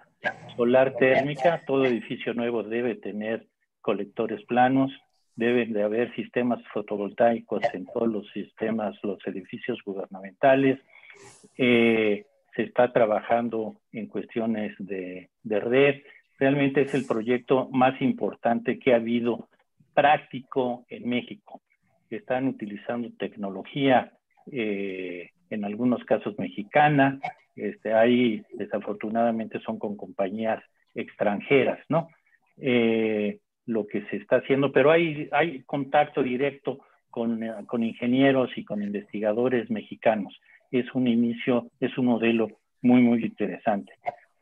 solar 0.57 0.95
térmica. 0.97 1.63
Todo 1.67 1.87
edificio 1.87 2.35
nuevo 2.35 2.63
debe 2.63 2.97
tener 2.97 3.47
colectores 3.81 4.45
planos 4.45 4.93
deben 5.37 5.73
de 5.73 5.83
haber 5.83 6.15
sistemas 6.15 6.61
fotovoltaicos 6.73 7.63
en 7.73 7.87
todos 7.87 8.09
los 8.09 8.29
sistemas, 8.33 8.97
los 9.03 9.19
edificios 9.27 9.79
gubernamentales. 9.85 10.81
Eh, 11.57 12.25
se 12.55 12.63
está 12.63 12.91
trabajando 12.93 13.77
en 13.93 14.07
cuestiones 14.07 14.75
de, 14.79 15.29
red. 15.45 16.03
Realmente 16.39 16.83
es 16.83 16.95
el 16.95 17.07
proyecto 17.07 17.69
más 17.71 18.01
importante 18.01 18.79
que 18.79 18.95
ha 18.95 18.97
habido 18.97 19.49
práctico 19.95 20.87
en 20.89 21.09
México. 21.09 21.61
Están 22.09 22.49
utilizando 22.49 23.11
tecnología, 23.19 24.13
eh, 24.51 25.31
en 25.51 25.65
algunos 25.65 26.03
casos 26.05 26.39
mexicana, 26.39 27.21
este, 27.55 27.93
hay, 27.93 28.43
desafortunadamente 28.55 29.61
son 29.61 29.79
con 29.79 29.97
compañías 29.97 30.63
extranjeras, 30.95 31.79
¿no? 31.89 32.09
Eh, 32.59 33.39
lo 33.67 33.87
que 33.87 34.03
se 34.07 34.17
está 34.17 34.37
haciendo, 34.37 34.73
pero 34.73 34.91
hay, 34.91 35.29
hay 35.33 35.63
contacto 35.63 36.23
directo 36.23 36.79
con, 37.11 37.43
eh, 37.43 37.53
con 37.67 37.83
ingenieros 37.83 38.51
y 38.57 38.65
con 38.65 38.83
investigadores 38.83 39.71
mexicanos. 39.71 40.41
Es 40.71 40.95
un 40.95 41.09
inicio, 41.09 41.67
es 41.81 41.97
un 41.99 42.07
modelo 42.07 42.49
muy, 42.83 43.03
muy 43.03 43.25
interesante. 43.25 43.93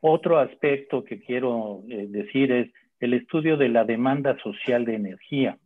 Otro 0.00 0.38
aspecto 0.38 1.04
que 1.04 1.20
quiero 1.20 1.82
eh, 1.88 2.06
decir 2.08 2.52
es 2.52 2.70
el 3.00 3.14
estudio 3.14 3.56
de 3.56 3.70
la 3.70 3.84
demanda 3.84 4.36
social 4.42 4.84
de 4.84 4.94
energía, 4.94 5.58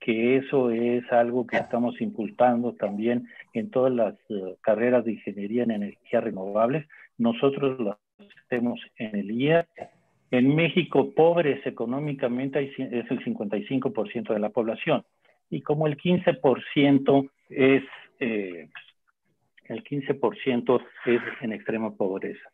que 0.00 0.36
eso 0.36 0.70
es 0.70 1.10
algo 1.10 1.46
que 1.46 1.56
estamos 1.56 2.00
impulsando 2.00 2.74
también 2.74 3.28
en 3.52 3.70
todas 3.70 3.92
las 3.92 4.14
eh, 4.28 4.56
carreras 4.60 5.04
de 5.04 5.12
ingeniería 5.12 5.64
en 5.64 5.70
energías 5.70 6.22
renovables. 6.22 6.86
Nosotros 7.16 7.80
lo 7.80 7.98
hacemos 8.46 8.80
en 8.96 9.16
el 9.16 9.30
IEA 9.30 9.66
en 10.30 10.54
México, 10.54 11.12
pobres 11.14 11.64
económicamente 11.66 12.70
es 12.78 13.10
el 13.10 13.24
55% 13.24 14.32
de 14.32 14.38
la 14.38 14.50
población. 14.50 15.04
Y 15.50 15.62
como 15.62 15.86
el 15.86 15.96
15% 15.96 17.30
es, 17.48 17.82
eh, 18.20 18.68
el 19.68 19.84
15% 19.84 20.80
es 21.06 21.22
en 21.40 21.52
extrema 21.52 21.94
pobreza. 21.94 22.50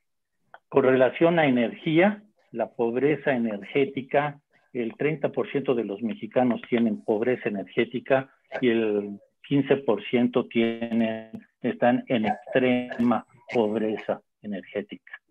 Con 0.69 0.85
relación 0.85 1.39
a 1.39 1.47
energía, 1.47 2.23
la 2.53 2.71
pobreza 2.71 3.35
energética, 3.35 4.41
el 4.73 4.93
30% 4.95 5.75
de 5.75 5.85
los 5.85 6.03
mexicanos 6.03 6.61
tienen 6.69 7.05
pobreza 7.05 7.49
energética 7.49 8.31
y 8.61 8.69
el 8.69 9.21
15% 9.49 10.49
tienen, 10.49 11.31
están 11.61 12.05
en 12.09 12.27
extrema 12.27 13.27
pobreza 13.53 14.21
energética. 14.43 15.24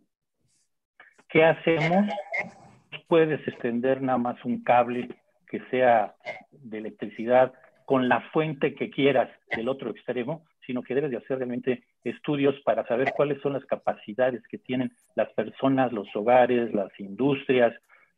¿Qué 1.33 1.43
hacemos? 1.43 2.05
Puedes 3.07 3.45
extender 3.47 4.03
nada 4.03 4.19
más 4.19 4.45
un 4.45 4.63
cable 4.63 5.09
que 5.47 5.61
sea 5.71 6.13
de 6.51 6.77
electricidad 6.77 7.53
con 7.87 8.07
la 8.07 8.21
fuente 8.29 8.75
que 8.75 8.91
quieras 8.91 9.31
del 9.55 9.67
otro 9.67 9.89
extremo, 9.89 10.45
sino 10.67 10.83
que 10.83 10.93
debes 10.93 11.09
de 11.09 11.17
hacer 11.17 11.39
realmente 11.39 11.81
estudios 12.03 12.53
para 12.63 12.85
saber 12.85 13.13
cuáles 13.15 13.41
son 13.41 13.53
las 13.53 13.65
capacidades 13.65 14.43
que 14.47 14.59
tienen 14.59 14.91
las 15.15 15.27
personas, 15.33 15.91
los 15.91 16.07
hogares, 16.15 16.71
las 16.71 16.91
industrias, 16.99 17.73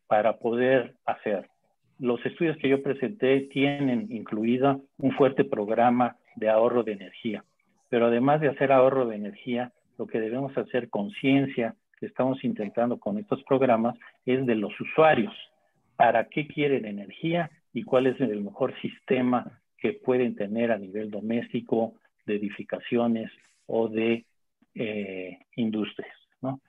para 0.08 0.36
poder 0.36 0.96
hacer. 1.06 1.48
Los 1.98 2.24
estudios 2.26 2.58
que 2.58 2.68
yo 2.68 2.82
presenté 2.82 3.48
tienen 3.50 4.08
incluido 4.10 4.82
un 4.98 5.12
fuerte 5.12 5.44
programa 5.44 6.16
de 6.34 6.50
ahorro 6.50 6.82
de 6.82 6.92
energía, 6.92 7.44
pero 7.88 8.08
además 8.08 8.42
de 8.42 8.48
hacer 8.48 8.72
ahorro 8.72 9.06
de 9.06 9.16
energía, 9.16 9.72
lo 9.96 10.06
que 10.06 10.20
debemos 10.20 10.54
hacer 10.58 10.90
conciencia 10.90 11.74
que 11.98 12.06
estamos 12.06 12.42
intentando 12.44 12.98
con 12.98 13.18
estos 13.18 13.42
programas 13.44 13.96
es 14.24 14.44
de 14.46 14.54
los 14.54 14.78
usuarios, 14.80 15.34
para 15.96 16.28
qué 16.28 16.46
quieren 16.46 16.84
energía 16.84 17.50
y 17.72 17.82
cuál 17.82 18.06
es 18.06 18.20
el 18.20 18.42
mejor 18.42 18.74
sistema 18.80 19.60
que 19.78 19.92
pueden 19.92 20.34
tener 20.36 20.72
a 20.72 20.78
nivel 20.78 21.10
doméstico, 21.10 21.94
de 22.26 22.36
edificaciones 22.36 23.30
o 23.66 23.88
de 23.88 24.24
eh, 24.74 25.38
industrias. 25.56 26.16
¿no? 26.42 26.60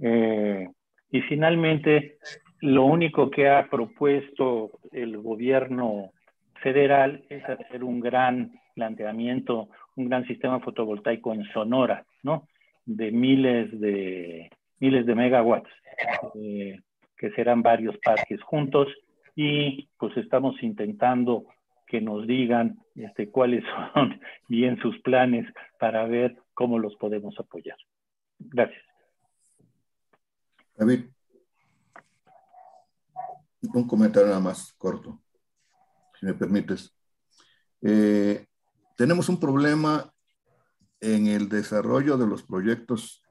Eh, 0.00 0.68
y 1.10 1.20
finalmente, 1.22 2.18
lo 2.60 2.84
único 2.84 3.30
que 3.30 3.48
ha 3.48 3.68
propuesto 3.68 4.72
el 4.92 5.18
gobierno 5.18 6.10
federal 6.62 7.24
es 7.28 7.44
hacer 7.44 7.84
un 7.84 8.00
gran 8.00 8.52
planteamiento, 8.74 9.68
un 9.96 10.08
gran 10.08 10.26
sistema 10.26 10.60
fotovoltaico 10.60 11.32
en 11.32 11.44
Sonora, 11.52 12.04
¿no? 12.22 12.48
De 12.86 13.12
miles 13.12 13.78
de, 13.80 14.50
miles 14.84 15.06
de 15.06 15.14
megawatts, 15.14 15.70
eh, 16.34 16.78
que 17.16 17.30
serán 17.30 17.62
varios 17.62 17.96
parques 17.98 18.42
juntos, 18.42 18.88
y 19.34 19.88
pues 19.98 20.16
estamos 20.16 20.62
intentando 20.62 21.46
que 21.86 22.00
nos 22.00 22.26
digan 22.26 22.78
este, 22.94 23.30
cuáles 23.30 23.64
son 23.94 24.20
bien 24.48 24.78
sus 24.80 24.98
planes 25.00 25.46
para 25.78 26.04
ver 26.06 26.36
cómo 26.52 26.78
los 26.78 26.94
podemos 26.96 27.34
apoyar. 27.38 27.78
Gracias. 28.38 28.84
David 30.76 31.04
un 33.72 33.88
comentario 33.88 34.28
nada 34.28 34.40
más 34.40 34.74
corto, 34.76 35.22
si 36.18 36.26
me 36.26 36.34
permites. 36.34 36.94
Eh, 37.80 38.46
tenemos 38.96 39.28
un 39.28 39.40
problema 39.40 40.12
en 41.00 41.26
el 41.26 41.48
desarrollo 41.48 42.16
de 42.16 42.26
los 42.26 42.42
proyectos 42.42 43.23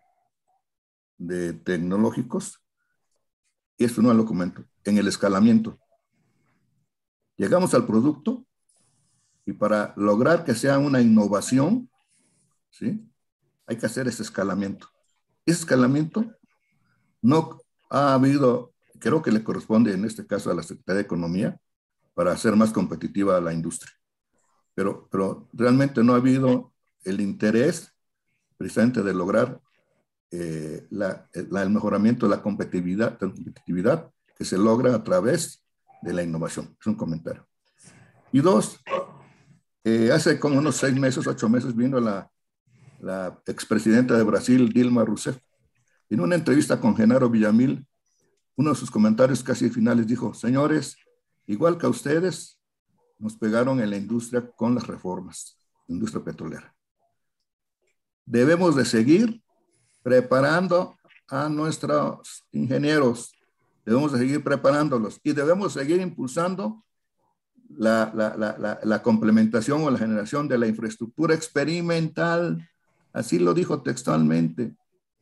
de 1.17 1.53
tecnológicos, 1.53 2.61
y 3.77 3.85
esto 3.85 4.01
no 4.01 4.13
lo 4.13 4.25
comento, 4.25 4.65
en 4.83 4.97
el 4.97 5.07
escalamiento. 5.07 5.79
Llegamos 7.37 7.73
al 7.73 7.85
producto 7.85 8.45
y 9.45 9.53
para 9.53 9.93
lograr 9.97 10.45
que 10.45 10.55
sea 10.55 10.79
una 10.79 11.01
innovación, 11.01 11.89
¿sí? 12.69 13.09
hay 13.65 13.77
que 13.77 13.85
hacer 13.85 14.07
ese 14.07 14.23
escalamiento. 14.23 14.89
Ese 15.45 15.59
escalamiento 15.61 16.25
no 17.21 17.59
ha 17.89 18.13
habido 18.13 18.73
creo 19.03 19.21
que 19.21 19.33
le 19.33 19.43
corresponde 19.43 19.93
en 19.93 20.05
este 20.05 20.25
caso 20.25 20.49
a 20.49 20.53
la 20.53 20.63
Secretaría 20.63 20.99
de 20.99 21.03
Economía 21.03 21.59
para 22.13 22.31
hacer 22.31 22.55
más 22.55 22.71
competitiva 22.71 23.35
a 23.35 23.41
la 23.41 23.53
industria. 23.53 23.91
Pero, 24.73 25.09
pero 25.11 25.49
realmente 25.51 26.01
no 26.03 26.13
ha 26.13 26.17
habido 26.17 26.73
el 27.03 27.19
interés 27.19 27.93
precisamente 28.55 29.03
de 29.03 29.13
lograr 29.13 29.59
eh, 30.35 30.87
el 30.89 31.69
mejoramiento 31.69 32.25
de 32.25 32.35
la 32.35 32.41
competitividad, 32.41 33.19
competitividad 33.19 34.11
que 34.35 34.43
se 34.43 34.57
logra 34.57 34.95
a 34.95 35.03
través 35.03 35.63
de 36.01 36.11
la 36.11 36.23
innovación. 36.23 36.75
Es 36.79 36.87
un 36.87 36.95
comentario. 36.95 37.45
Y 38.31 38.39
dos, 38.39 38.79
eh, 39.83 40.11
hace 40.11 40.39
como 40.39 40.57
unos 40.57 40.77
seis 40.77 40.95
meses, 40.95 41.27
ocho 41.27 41.47
meses, 41.49 41.75
vino 41.75 41.99
la, 41.99 42.31
la 42.99 43.39
expresidenta 43.45 44.17
de 44.17 44.23
Brasil, 44.23 44.73
Dilma 44.73 45.05
Rousseff, 45.05 45.37
en 46.09 46.19
una 46.19 46.33
entrevista 46.33 46.81
con 46.81 46.95
Genaro 46.95 47.29
Villamil, 47.29 47.85
uno 48.55 48.71
de 48.71 48.75
sus 48.75 48.89
comentarios 48.89 49.43
casi 49.43 49.69
finales 49.69 50.07
dijo, 50.07 50.33
señores, 50.33 50.97
igual 51.45 51.77
que 51.77 51.85
a 51.85 51.89
ustedes, 51.89 52.59
nos 53.19 53.37
pegaron 53.37 53.79
en 53.79 53.91
la 53.91 53.97
industria 53.97 54.49
con 54.55 54.73
las 54.73 54.87
reformas, 54.87 55.59
la 55.87 55.93
industria 55.93 56.23
petrolera. 56.23 56.75
Debemos 58.25 58.75
de 58.75 58.85
seguir 58.85 59.42
preparando 60.03 60.97
a 61.29 61.49
nuestros 61.49 62.45
ingenieros, 62.51 63.33
debemos 63.85 64.11
de 64.11 64.19
seguir 64.19 64.43
preparándolos 64.43 65.19
y 65.23 65.33
debemos 65.33 65.73
seguir 65.73 65.99
impulsando 66.01 66.83
la, 67.77 69.01
complementación 69.03 69.83
o 69.83 69.89
la 69.89 69.97
generación 69.97 70.47
de 70.47 70.57
la 70.57 70.67
infraestructura 70.67 71.33
experimental. 71.33 72.69
Así 73.11 73.39
lo 73.39 73.53
dijo 73.53 73.81
textualmente 73.81 74.75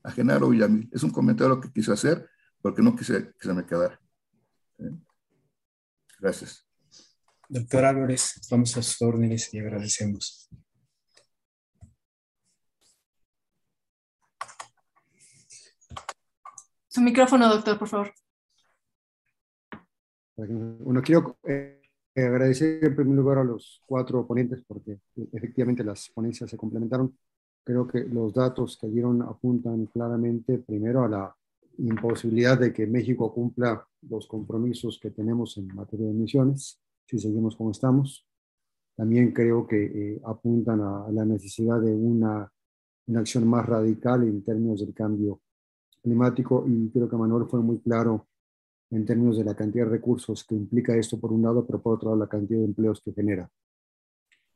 a 0.04 0.12
Genaro 0.12 0.50
Villamil. 0.50 0.90
Es 0.92 1.04
un 1.04 1.12
comentario 1.12 1.62
que 1.62 1.72
quiso 1.72 1.94
hacer 1.94 2.30
porque 2.62 2.82
no 2.82 2.96
quise 2.96 3.34
que 3.40 3.48
se. 3.48 4.00
Gracias. 6.20 6.68
Doctor 7.50 7.86
Álvarez, 7.86 8.40
vamos 8.50 8.78
a 8.78 8.82
sus 8.82 9.02
órdenes 9.02 9.54
y 9.54 9.60
agradecemos. 9.60 10.50
Su 16.92 17.00
micrófono, 17.00 17.48
doctor, 17.48 17.80
por 17.80 17.88
favor. 17.88 18.12
Bueno, 20.36 21.02
quiero 21.02 21.38
eh, 21.48 21.80
agradecer 22.14 22.84
en 22.84 22.96
primer 22.98 23.16
lugar 23.16 23.38
a 23.38 23.46
los 23.46 23.82
cuatro 23.86 24.28
ponentes 24.28 24.62
porque 24.68 25.00
efectivamente 25.32 25.86
las 25.86 26.10
ponencias 26.10 26.50
se 26.50 26.58
complementaron. 26.58 27.18
Creo 27.64 27.88
que 27.88 28.04
los 28.04 28.34
datos 28.34 28.78
que 28.78 28.88
dieron 28.88 29.22
apuntan 29.22 29.86
claramente 29.86 30.58
primero 30.58 31.06
a 31.06 31.08
la 31.08 31.36
imposibilidad 31.78 32.60
de 32.60 32.74
que 32.74 32.86
México 32.88 33.34
cumpla 33.34 33.88
los 34.10 34.28
compromisos 34.28 35.00
que 35.00 35.12
tenemos 35.12 35.56
en 35.56 35.68
materia 35.68 36.08
de 36.08 36.12
emisiones, 36.12 36.78
si 37.06 37.20
seguimos 37.20 37.56
como 37.56 37.72
estamos. 37.72 38.28
También 38.98 39.32
creo 39.32 39.66
que 39.66 39.86
eh, 39.86 40.22
apuntan 40.26 40.82
a, 40.82 41.06
la 41.10 41.24
necesidad 41.24 41.80
de 41.80 41.96
una, 41.96 42.52
una, 43.08 43.20
acción 43.22 43.48
más 43.48 43.66
radical 43.66 44.24
en 44.24 44.44
términos 44.44 44.82
del 44.82 44.94
cambio 44.94 45.40
climático 46.02 46.66
y 46.68 46.90
creo 46.90 47.10
que 47.10 47.16
Manuel 47.16 47.48
fue 47.48 47.60
muy 47.62 47.80
claro 47.80 48.28
en 48.90 49.06
términos 49.06 49.38
de 49.38 49.44
la 49.44 49.56
cantidad 49.56 49.86
de 49.86 49.92
recursos 49.92 50.44
que 50.44 50.56
implica 50.56 50.96
esto 50.96 51.20
por 51.20 51.32
un 51.32 51.42
lado, 51.42 51.66
pero 51.66 51.82
por 51.82 51.96
otro 51.96 52.10
lado 52.10 52.20
la 52.20 52.28
cantidad 52.28 52.60
de 52.60 52.66
empleos 52.66 53.02
que 53.02 53.14
genera. 53.14 53.50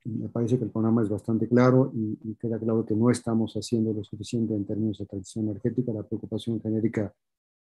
Me 0.04 0.30
parece 0.30 0.58
que 0.58 0.66
el 0.66 0.72
programa 0.72 1.02
es 1.02 1.10
bastante 1.10 1.48
claro 1.48 1.92
y, 1.96 2.20
y, 2.24 2.36
queda 2.36 2.60
claro 2.60 2.86
que 2.86 2.96
no 2.96 3.10
estamos 3.10 3.54
haciendo 3.56 3.92
lo 3.92 4.04
suficiente 4.04 4.54
en 4.54 4.66
términos 4.66 5.00
de 5.00 5.06
transición 5.08 5.46
energética. 5.46 5.92
La 5.94 6.04
preocupación 6.04 6.62
genérica 6.62 7.12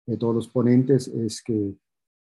de 0.05 0.17
todos 0.19 0.35
los 0.35 0.49
ponentes 0.49 1.09
es 1.09 1.43
que 1.43 1.75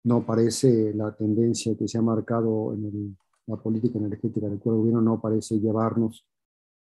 no 0.04 0.24
parece 0.24 0.94
la 0.94 1.12
tendencia 1.16 1.76
que 1.76 1.88
se 1.88 1.98
ha 1.98 2.02
marcado 2.02 2.72
en 2.72 3.16
la 3.46 3.56
política 3.56 3.98
energética 3.98 4.48
del 4.48 4.58
gobierno, 4.58 5.00
no 5.00 5.20
parece 5.20 5.58
llevarnos 5.58 6.24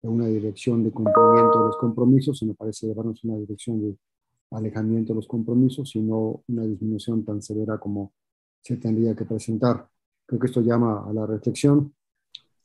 a 0.03 0.07
una 0.07 0.27
dirección 0.27 0.83
de 0.83 0.91
cumplimiento 0.91 1.59
de 1.59 1.65
los 1.65 1.77
compromisos, 1.77 2.39
sino 2.39 2.53
parece 2.53 2.87
llevarnos 2.87 3.19
a 3.23 3.27
una 3.27 3.37
dirección 3.37 3.81
de 3.81 3.97
alejamiento 4.51 5.13
de 5.13 5.17
los 5.17 5.27
compromisos, 5.27 5.89
sino 5.89 6.43
una 6.47 6.63
disminución 6.63 7.23
tan 7.23 7.41
severa 7.41 7.77
como 7.77 8.13
se 8.61 8.77
tendría 8.77 9.15
que 9.15 9.25
presentar. 9.25 9.87
Creo 10.25 10.39
que 10.39 10.47
esto 10.47 10.61
llama 10.61 11.05
a 11.07 11.13
la 11.13 11.25
reflexión 11.25 11.93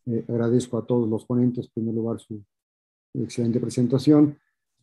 eh, 0.07 0.25
agradezco 0.29 0.77
a 0.77 0.87
todos 0.87 1.09
los 1.09 1.25
ponentes, 1.25 1.67
en 1.67 1.73
primer 1.73 1.95
lugar, 1.95 2.21
su 2.21 2.43
excelente 3.15 3.59
presentación, 3.59 4.39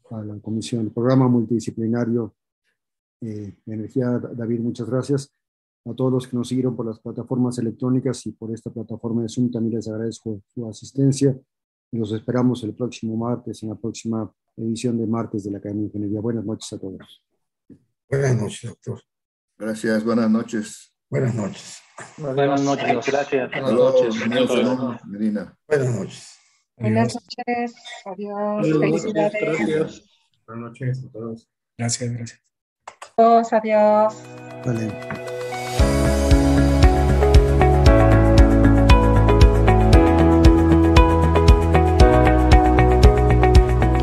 a 0.10 0.24
la 0.24 0.40
comisión, 0.40 0.86
el 0.86 0.92
programa 0.92 1.28
multidisciplinario 1.28 2.36
eh, 3.22 3.56
de 3.66 3.74
energía, 3.74 4.20
David, 4.20 4.60
muchas 4.62 4.90
gracias. 4.90 5.32
A 5.86 5.94
todos 5.94 6.12
los 6.12 6.28
que 6.28 6.36
nos 6.36 6.48
siguieron 6.48 6.76
por 6.76 6.86
las 6.86 7.00
plataformas 7.00 7.58
electrónicas 7.60 8.26
y 8.26 8.32
por 8.32 8.52
esta 8.52 8.72
plataforma 8.72 9.24
de 9.24 9.30
Zoom, 9.30 9.52
también 9.52 9.76
les 9.76 9.88
agradezco 9.88 10.42
su 10.48 10.68
asistencia 10.68 11.40
y 11.92 11.98
los 11.98 12.12
esperamos 12.12 12.64
el 12.64 12.74
próximo 12.74 13.16
martes 13.16 13.62
en 13.64 13.70
la 13.70 13.76
próxima 13.76 14.32
edición 14.66 14.98
de 14.98 15.08
martes 15.08 15.44
de 15.44 15.52
la 15.52 15.58
Academia 15.58 15.82
de 15.82 15.88
Ingeniería. 15.88 16.22
Buenas 16.22 16.46
noches 16.46 16.74
a 16.74 16.80
todos. 16.80 17.24
Buenas 18.10 18.36
noches, 18.36 18.70
doctor. 18.70 19.02
Gracias, 19.58 20.04
buenas 20.04 20.30
noches. 20.30 20.94
Buenas 21.10 21.36
noches. 21.36 21.82
Buenas 22.18 22.62
noches, 22.62 23.06
gracias. 23.06 23.52
Buenas 23.52 23.74
noches. 23.74 25.08
Medina. 25.08 25.58
Buenas 25.68 25.96
noches. 25.96 26.38
Buenas 26.78 27.16
noches. 27.16 27.74
Adiós. 28.06 28.68
Felicidades. 28.68 29.42
Gracias. 29.42 30.10
Buenas 30.48 30.70
noches 30.70 31.06
a 31.06 31.12
todos. 31.12 31.50
Gracias, 31.78 32.12
gracias. 32.12 32.42
Todos, 33.16 33.54
adiós. 33.54 34.16
Vale. 34.66 35.31